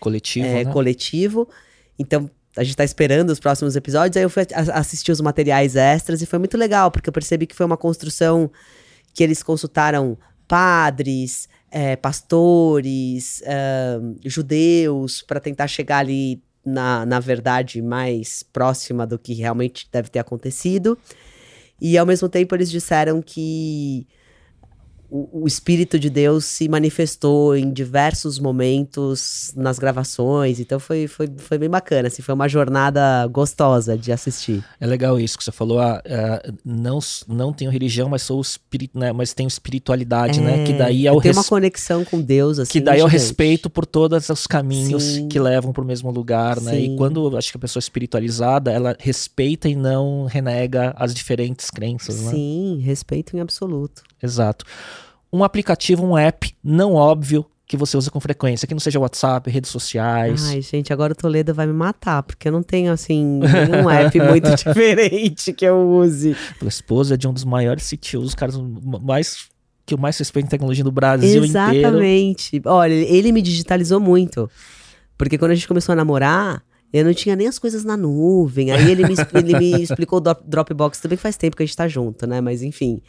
Coletivo, 0.00 0.46
é, 0.46 0.64
né? 0.64 0.72
coletivo. 0.72 1.48
Então, 1.98 2.30
a 2.56 2.64
gente 2.64 2.76
tá 2.76 2.84
esperando 2.84 3.30
os 3.30 3.38
próximos 3.38 3.76
episódios. 3.76 4.16
Aí 4.16 4.22
eu 4.22 4.30
fui 4.30 4.46
assistir 4.72 5.12
os 5.12 5.20
materiais 5.20 5.76
extras 5.76 6.22
e 6.22 6.26
foi 6.26 6.38
muito 6.38 6.56
legal, 6.56 6.90
porque 6.90 7.08
eu 7.08 7.12
percebi 7.12 7.46
que 7.46 7.54
foi 7.54 7.66
uma 7.66 7.76
construção 7.76 8.50
que 9.12 9.22
eles 9.22 9.42
consultaram 9.42 10.16
padres, 10.48 11.48
é, 11.78 11.94
pastores, 11.94 13.42
ahn, 13.46 14.16
judeus, 14.24 15.20
para 15.20 15.38
tentar 15.38 15.68
chegar 15.68 15.98
ali 15.98 16.42
na, 16.64 17.04
na 17.04 17.20
verdade 17.20 17.82
mais 17.82 18.42
próxima 18.42 19.06
do 19.06 19.18
que 19.18 19.34
realmente 19.34 19.86
deve 19.92 20.08
ter 20.08 20.18
acontecido. 20.18 20.96
E 21.78 21.98
ao 21.98 22.06
mesmo 22.06 22.30
tempo 22.30 22.54
eles 22.54 22.70
disseram 22.70 23.20
que 23.20 24.06
o, 25.10 25.42
o 25.42 25.46
Espírito 25.46 25.98
de 25.98 26.08
Deus 26.10 26.44
se 26.44 26.68
manifestou 26.68 27.56
em 27.56 27.72
diversos 27.72 28.38
momentos 28.38 29.52
nas 29.56 29.78
gravações, 29.78 30.60
então 30.60 30.78
foi, 30.78 31.06
foi, 31.06 31.28
foi 31.36 31.58
bem 31.58 31.68
bacana, 31.68 32.08
assim, 32.08 32.22
foi 32.22 32.34
uma 32.34 32.48
jornada 32.48 33.26
gostosa 33.28 33.96
de 33.96 34.12
assistir. 34.12 34.64
É 34.80 34.86
legal 34.86 35.18
isso 35.20 35.36
que 35.38 35.44
você 35.44 35.52
falou. 35.52 35.78
Ah, 35.78 36.02
ah, 36.08 36.52
não, 36.64 36.98
não 37.28 37.52
tenho 37.52 37.70
religião, 37.70 38.08
mas 38.08 38.22
sou 38.22 38.40
espírito, 38.40 38.98
né? 38.98 39.12
Mas 39.12 39.32
tenho 39.32 39.48
espiritualidade, 39.48 40.40
né? 40.40 40.64
Que 40.64 40.72
daí 40.72 41.06
é 41.06 41.12
o 41.12 41.20
tem 41.20 41.32
uma 41.32 41.40
res- 41.40 41.48
conexão 41.48 42.04
com 42.04 42.20
Deus, 42.20 42.58
assim, 42.58 42.72
que 42.72 42.80
daí 42.80 43.00
é 43.00 43.04
o 43.04 43.06
respeito 43.06 43.68
por 43.70 43.86
todos 43.86 44.28
os 44.28 44.46
caminhos 44.46 45.02
Sim. 45.02 45.28
que 45.28 45.38
levam 45.38 45.72
para 45.72 45.82
o 45.82 45.86
mesmo 45.86 46.10
lugar, 46.10 46.60
né? 46.60 46.78
E 46.78 46.86
Sim. 46.86 46.96
quando 46.96 47.28
eu 47.30 47.36
acho 47.38 47.50
que 47.50 47.56
a 47.56 47.60
pessoa 47.60 47.80
é 47.80 47.84
espiritualizada, 47.84 48.70
ela 48.70 48.96
respeita 48.98 49.68
e 49.68 49.74
não 49.76 50.24
renega 50.26 50.94
as 50.96 51.14
diferentes 51.14 51.70
crenças, 51.70 52.22
né? 52.22 52.30
Sim, 52.32 52.80
respeito 52.82 53.36
em 53.36 53.40
absoluto. 53.40 54.02
Exato. 54.26 54.64
Um 55.32 55.42
aplicativo, 55.42 56.04
um 56.04 56.16
app 56.16 56.54
não 56.62 56.94
óbvio 56.94 57.44
que 57.66 57.76
você 57.76 57.96
usa 57.96 58.10
com 58.10 58.20
frequência, 58.20 58.66
que 58.66 58.74
não 58.74 58.80
seja 58.80 59.00
WhatsApp, 59.00 59.50
redes 59.50 59.70
sociais. 59.70 60.48
Ai, 60.48 60.62
gente, 60.62 60.92
agora 60.92 61.12
o 61.12 61.16
Toledo 61.16 61.52
vai 61.52 61.66
me 61.66 61.72
matar, 61.72 62.22
porque 62.22 62.46
eu 62.46 62.52
não 62.52 62.62
tenho, 62.62 62.92
assim, 62.92 63.40
nenhum 63.40 63.90
app 63.90 64.18
muito 64.22 64.54
diferente 64.54 65.52
que 65.52 65.64
eu 65.64 65.76
use. 65.76 66.36
A 66.62 66.66
esposa 66.66 67.14
é 67.14 67.16
de 67.16 67.26
um 67.26 67.32
dos 67.32 67.44
maiores 67.44 67.88
CTOs, 67.90 68.26
os 68.26 68.34
caras 68.34 68.56
mais 69.02 69.48
que 69.84 69.94
eu 69.94 69.98
mais 69.98 70.18
respeito 70.18 70.46
em 70.46 70.48
tecnologia 70.48 70.82
no 70.82 70.90
Brasil 70.90 71.44
Exatamente. 71.44 71.78
inteiro. 71.78 71.96
Exatamente. 71.96 72.62
Olha, 72.64 72.92
ele 72.92 73.30
me 73.30 73.40
digitalizou 73.40 74.00
muito. 74.00 74.50
Porque 75.16 75.38
quando 75.38 75.52
a 75.52 75.54
gente 75.54 75.68
começou 75.68 75.92
a 75.92 75.96
namorar, 75.96 76.62
eu 76.92 77.04
não 77.04 77.14
tinha 77.14 77.36
nem 77.36 77.46
as 77.46 77.58
coisas 77.58 77.84
na 77.84 77.96
nuvem. 77.96 78.72
Aí 78.72 78.90
ele 78.90 79.06
me, 79.06 79.14
ele 79.34 79.58
me 79.58 79.82
explicou 79.82 80.18
o 80.18 80.34
Dropbox 80.44 80.98
também, 80.98 81.16
que 81.16 81.22
faz 81.22 81.36
tempo 81.36 81.56
que 81.56 81.62
a 81.62 81.66
gente 81.66 81.76
tá 81.76 81.86
junto, 81.86 82.26
né? 82.26 82.40
Mas 82.40 82.62
enfim. 82.62 83.00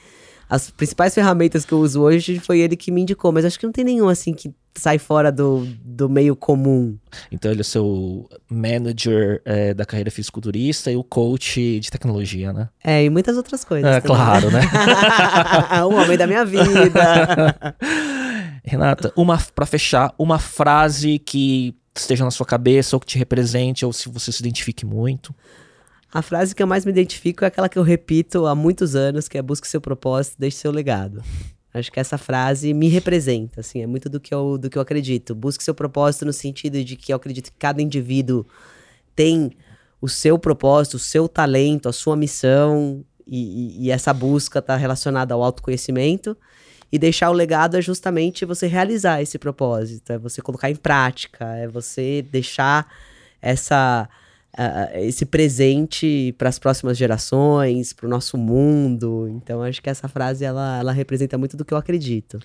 As 0.49 0.69
principais 0.69 1.13
ferramentas 1.13 1.65
que 1.65 1.73
eu 1.73 1.79
uso 1.79 2.01
hoje 2.01 2.39
foi 2.39 2.59
ele 2.59 2.75
que 2.77 2.91
me 2.91 3.01
indicou, 3.01 3.31
mas 3.31 3.43
acho 3.43 3.59
que 3.59 3.65
não 3.65 3.73
tem 3.73 3.83
nenhum 3.83 4.07
assim 4.07 4.33
que 4.33 4.53
sai 4.77 4.97
fora 4.97 5.31
do, 5.31 5.67
do 5.83 6.07
meio 6.07 6.35
comum. 6.35 6.97
Então 7.31 7.51
ele 7.51 7.59
é 7.59 7.61
o 7.61 7.65
seu 7.65 8.29
manager 8.49 9.41
é, 9.43 9.73
da 9.73 9.85
carreira 9.85 10.11
fisiculturista 10.11 10.91
e 10.91 10.95
o 10.95 11.03
coach 11.03 11.79
de 11.79 11.91
tecnologia, 11.91 12.53
né? 12.53 12.69
É, 12.83 13.03
e 13.03 13.09
muitas 13.09 13.35
outras 13.35 13.63
coisas. 13.63 13.89
É, 13.91 13.99
claro, 13.99 14.49
né? 14.51 14.61
o 15.83 15.93
homem 15.95 16.17
da 16.17 16.27
minha 16.27 16.45
vida. 16.45 17.55
Renata, 18.63 19.11
uma 19.15 19.37
para 19.55 19.65
fechar, 19.65 20.13
uma 20.17 20.39
frase 20.39 21.19
que 21.19 21.75
esteja 21.95 22.23
na 22.23 22.31
sua 22.31 22.45
cabeça 22.45 22.95
ou 22.95 22.99
que 22.99 23.07
te 23.07 23.17
represente 23.17 23.85
ou 23.85 23.91
se 23.91 24.09
você 24.09 24.31
se 24.31 24.41
identifique 24.41 24.85
muito. 24.85 25.33
A 26.13 26.21
frase 26.21 26.55
que 26.55 26.63
eu 26.63 26.67
mais 26.67 26.85
me 26.85 26.91
identifico 26.91 27.43
é 27.43 27.47
aquela 27.47 27.67
que 27.67 27.77
eu 27.77 27.83
repito 27.83 28.45
há 28.45 28.55
muitos 28.55 28.95
anos, 28.95 29.27
que 29.27 29.37
é 29.37 29.41
busque 29.41 29.67
seu 29.67 29.81
propósito, 29.81 30.35
deixe 30.39 30.57
seu 30.57 30.71
legado. 30.71 31.21
Acho 31.73 31.91
que 31.91 31.99
essa 31.99 32.17
frase 32.17 32.73
me 32.73 32.87
representa, 32.87 33.59
assim, 33.59 33.81
é 33.81 33.87
muito 33.87 34.09
do 34.09 34.19
que 34.19 34.33
eu, 34.33 34.57
do 34.57 34.69
que 34.69 34.77
eu 34.77 34.81
acredito. 34.81 35.35
Busque 35.35 35.63
seu 35.63 35.75
propósito 35.75 36.25
no 36.25 36.33
sentido 36.33 36.83
de 36.83 36.95
que 36.95 37.11
eu 37.11 37.17
acredito 37.17 37.51
que 37.51 37.57
cada 37.59 37.81
indivíduo 37.81 38.45
tem 39.15 39.51
o 40.01 40.07
seu 40.07 40.39
propósito, 40.39 40.95
o 40.95 40.99
seu 40.99 41.27
talento, 41.27 41.89
a 41.89 41.93
sua 41.93 42.15
missão, 42.15 43.03
e, 43.25 43.81
e, 43.81 43.85
e 43.85 43.91
essa 43.91 44.13
busca 44.13 44.59
está 44.59 44.75
relacionada 44.75 45.33
ao 45.33 45.43
autoconhecimento. 45.43 46.37
E 46.89 46.97
deixar 46.97 47.29
o 47.29 47.33
legado 47.33 47.75
é 47.75 47.81
justamente 47.81 48.45
você 48.45 48.65
realizar 48.65 49.21
esse 49.21 49.37
propósito, 49.37 50.13
é 50.13 50.17
você 50.17 50.41
colocar 50.41 50.69
em 50.71 50.75
prática, 50.75 51.45
é 51.57 51.67
você 51.67 52.25
deixar 52.31 52.87
essa 53.41 54.09
uh, 54.57 54.97
esse 54.97 55.25
presente 55.25 56.33
para 56.37 56.49
as 56.49 56.57
próximas 56.57 56.97
gerações, 56.97 57.93
para 57.93 58.07
o 58.07 58.09
nosso 58.09 58.37
mundo. 58.37 59.27
Então, 59.29 59.61
acho 59.61 59.81
que 59.81 59.89
essa 59.89 60.07
frase 60.07 60.43
ela, 60.43 60.79
ela 60.79 60.91
representa 60.91 61.37
muito 61.37 61.55
do 61.55 61.63
que 61.63 61.73
eu 61.73 61.77
acredito. 61.77 62.39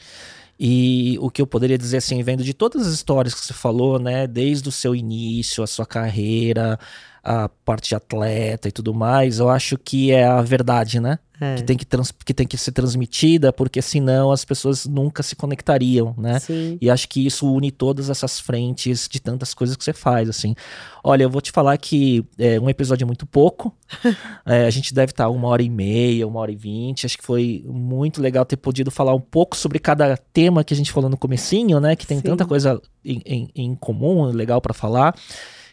E 0.61 1.19
o 1.21 1.31
que 1.31 1.43
eu 1.43 1.47
poderia 1.47 1.79
dizer 1.79 1.97
assim, 1.97 2.23
vendo 2.23 2.45
de 2.45 2.55
todas 2.55 2.87
as 2.87 2.93
histórias 2.93 3.35
que 3.35 3.41
você 3.41 3.55
falou, 3.55 3.99
né, 3.99 4.27
desde 4.27 4.69
o 4.69 4.73
seu 4.73 4.95
início, 4.95 5.65
a 5.65 5.67
sua 5.67 5.87
carreira, 5.87 6.79
a 7.25 7.49
parte 7.49 7.89
de 7.89 7.95
atleta 7.95 8.69
e 8.69 8.73
tudo 8.73 8.93
mais, 8.93 9.39
eu 9.39 9.49
acho 9.49 9.79
que 9.79 10.13
é 10.13 10.25
a 10.25 10.43
verdade, 10.43 11.01
né? 11.01 11.19
É. 11.43 11.57
Que, 11.57 11.65
tem 11.65 11.77
que, 11.77 11.85
trans, 11.85 12.13
que 12.13 12.33
tem 12.33 12.47
que 12.47 12.57
ser 12.57 12.71
transmitida, 12.71 13.53
porque 13.53 13.83
senão 13.83 14.31
as 14.31 14.45
pessoas 14.45 14.87
nunca 14.87 15.25
se 15.25 15.35
conectariam, 15.35 16.15
né? 16.17 16.39
Sim. 16.39 16.79
E 16.81 16.89
acho 16.89 17.09
que 17.09 17.27
isso 17.27 17.53
une 17.53 17.73
todas 17.73 18.09
essas 18.09 18.39
frentes 18.39 19.09
de 19.11 19.21
tantas 19.21 19.53
coisas 19.53 19.77
que 19.77 19.83
você 19.83 19.93
faz, 19.93 20.29
assim. 20.29 20.55
Olha, 21.03 21.25
eu 21.25 21.31
vou 21.31 21.41
te 21.41 21.51
falar 21.51 21.77
que 21.79 22.25
é, 22.39 22.61
um 22.61 22.71
episódio 22.71 23.03
é 23.03 23.07
muito 23.07 23.27
pouco. 23.27 23.77
é, 24.47 24.67
a 24.67 24.71
gente 24.71 24.95
deve 24.95 25.11
estar 25.11 25.29
uma 25.31 25.49
hora 25.49 25.65
e 25.65 25.69
meia, 25.69 26.29
uma 26.29 26.39
hora 26.39 26.53
e 26.53 26.57
vinte. 26.57 27.07
Acho 27.07 27.19
que 27.19 27.25
foi 27.25 27.65
muito 27.67 28.23
legal 28.23 28.45
ter 28.45 28.57
podido 28.57 28.93
falar 28.93 29.13
um 29.13 29.21
pouco 29.21 29.57
sobre 29.57 29.81
cada 29.81 30.17
tema 30.17 30.63
que 30.63 30.73
a 30.73 30.77
gente 30.77 30.93
falou 30.93 31.11
no 31.11 31.17
comecinho, 31.17 31.81
né? 31.81 31.97
Que 31.97 32.07
tem 32.07 32.19
Sim. 32.19 32.23
tanta 32.23 32.47
coisa 32.47 32.81
em, 33.05 33.21
em, 33.27 33.51
em 33.57 33.75
comum, 33.75 34.27
legal 34.27 34.61
para 34.61 34.73
falar. 34.73 35.13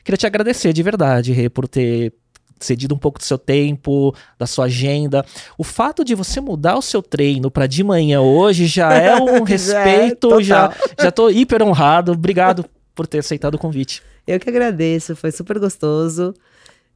Queria 0.03 0.17
te 0.17 0.25
agradecer 0.25 0.73
de 0.73 0.81
verdade, 0.81 1.31
Rê, 1.31 1.47
por 1.47 1.67
ter 1.67 2.11
cedido 2.65 2.95
um 2.95 2.97
pouco 2.97 3.19
do 3.19 3.25
seu 3.25 3.37
tempo, 3.37 4.13
da 4.37 4.45
sua 4.45 4.65
agenda. 4.65 5.25
O 5.57 5.63
fato 5.63 6.03
de 6.03 6.15
você 6.15 6.39
mudar 6.41 6.77
o 6.77 6.81
seu 6.81 7.01
treino 7.01 7.49
para 7.49 7.67
de 7.67 7.83
manhã 7.83 8.21
hoje 8.21 8.65
já 8.65 8.93
é 8.93 9.15
um 9.21 9.43
respeito, 9.43 10.41
já, 10.41 10.73
é, 10.97 11.03
já 11.03 11.11
tô 11.11 11.29
hiper 11.29 11.61
honrado. 11.61 12.11
Obrigado 12.11 12.65
por 12.93 13.07
ter 13.07 13.19
aceitado 13.19 13.55
o 13.55 13.59
convite. 13.59 14.03
Eu 14.27 14.39
que 14.39 14.49
agradeço, 14.49 15.15
foi 15.15 15.31
super 15.31 15.57
gostoso. 15.57 16.33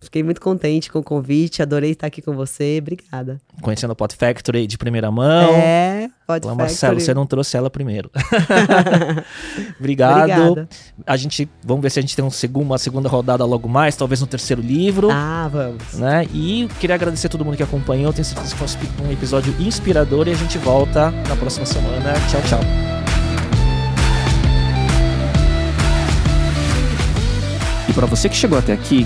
Fiquei 0.03 0.23
muito 0.23 0.41
contente 0.41 0.91
com 0.91 0.99
o 0.99 1.03
convite, 1.03 1.61
adorei 1.61 1.91
estar 1.91 2.07
aqui 2.07 2.21
com 2.21 2.33
você. 2.33 2.77
Obrigada. 2.81 3.41
Conhecendo 3.61 3.91
o 3.91 3.95
Pot 3.95 4.15
Factory 4.15 4.67
de 4.67 4.77
primeira 4.77 5.09
mão. 5.11 5.53
É, 5.53 6.09
Pot 6.27 6.45
Factory. 6.45 6.55
Marcelo, 6.55 6.99
você 6.99 7.13
não 7.13 7.25
trouxe 7.25 7.57
ela 7.57 7.69
primeiro. 7.69 8.11
Obrigado. 9.79 10.19
Obrigada. 10.19 10.69
A 11.05 11.17
gente, 11.17 11.49
vamos 11.63 11.81
ver 11.81 11.89
se 11.89 11.99
a 11.99 12.01
gente 12.01 12.15
tem 12.15 12.23
um 12.23 12.31
segundo, 12.31 12.65
uma 12.65 12.77
segunda 12.77 13.09
rodada 13.09 13.45
logo 13.45 13.67
mais, 13.67 13.95
talvez 13.95 14.21
no 14.21 14.27
terceiro 14.27 14.61
livro. 14.61 15.09
Ah, 15.11 15.49
vamos. 15.51 15.93
Né? 15.93 16.27
E 16.33 16.67
queria 16.79 16.95
agradecer 16.95 17.27
a 17.27 17.29
todo 17.29 17.43
mundo 17.45 17.57
que 17.57 17.63
acompanhou. 17.63 18.11
Tenho 18.13 18.25
certeza 18.25 18.55
que 18.55 18.85
foi 18.85 19.07
um 19.07 19.11
episódio 19.11 19.53
inspirador 19.59 20.27
e 20.27 20.31
a 20.31 20.35
gente 20.35 20.57
volta 20.57 21.11
na 21.11 21.35
próxima 21.35 21.65
semana. 21.65 22.13
Tchau, 22.29 22.41
tchau. 22.47 22.59
E 27.89 27.93
para 27.93 28.07
você 28.07 28.27
que 28.27 28.35
chegou 28.35 28.57
até 28.57 28.73
aqui, 28.73 29.05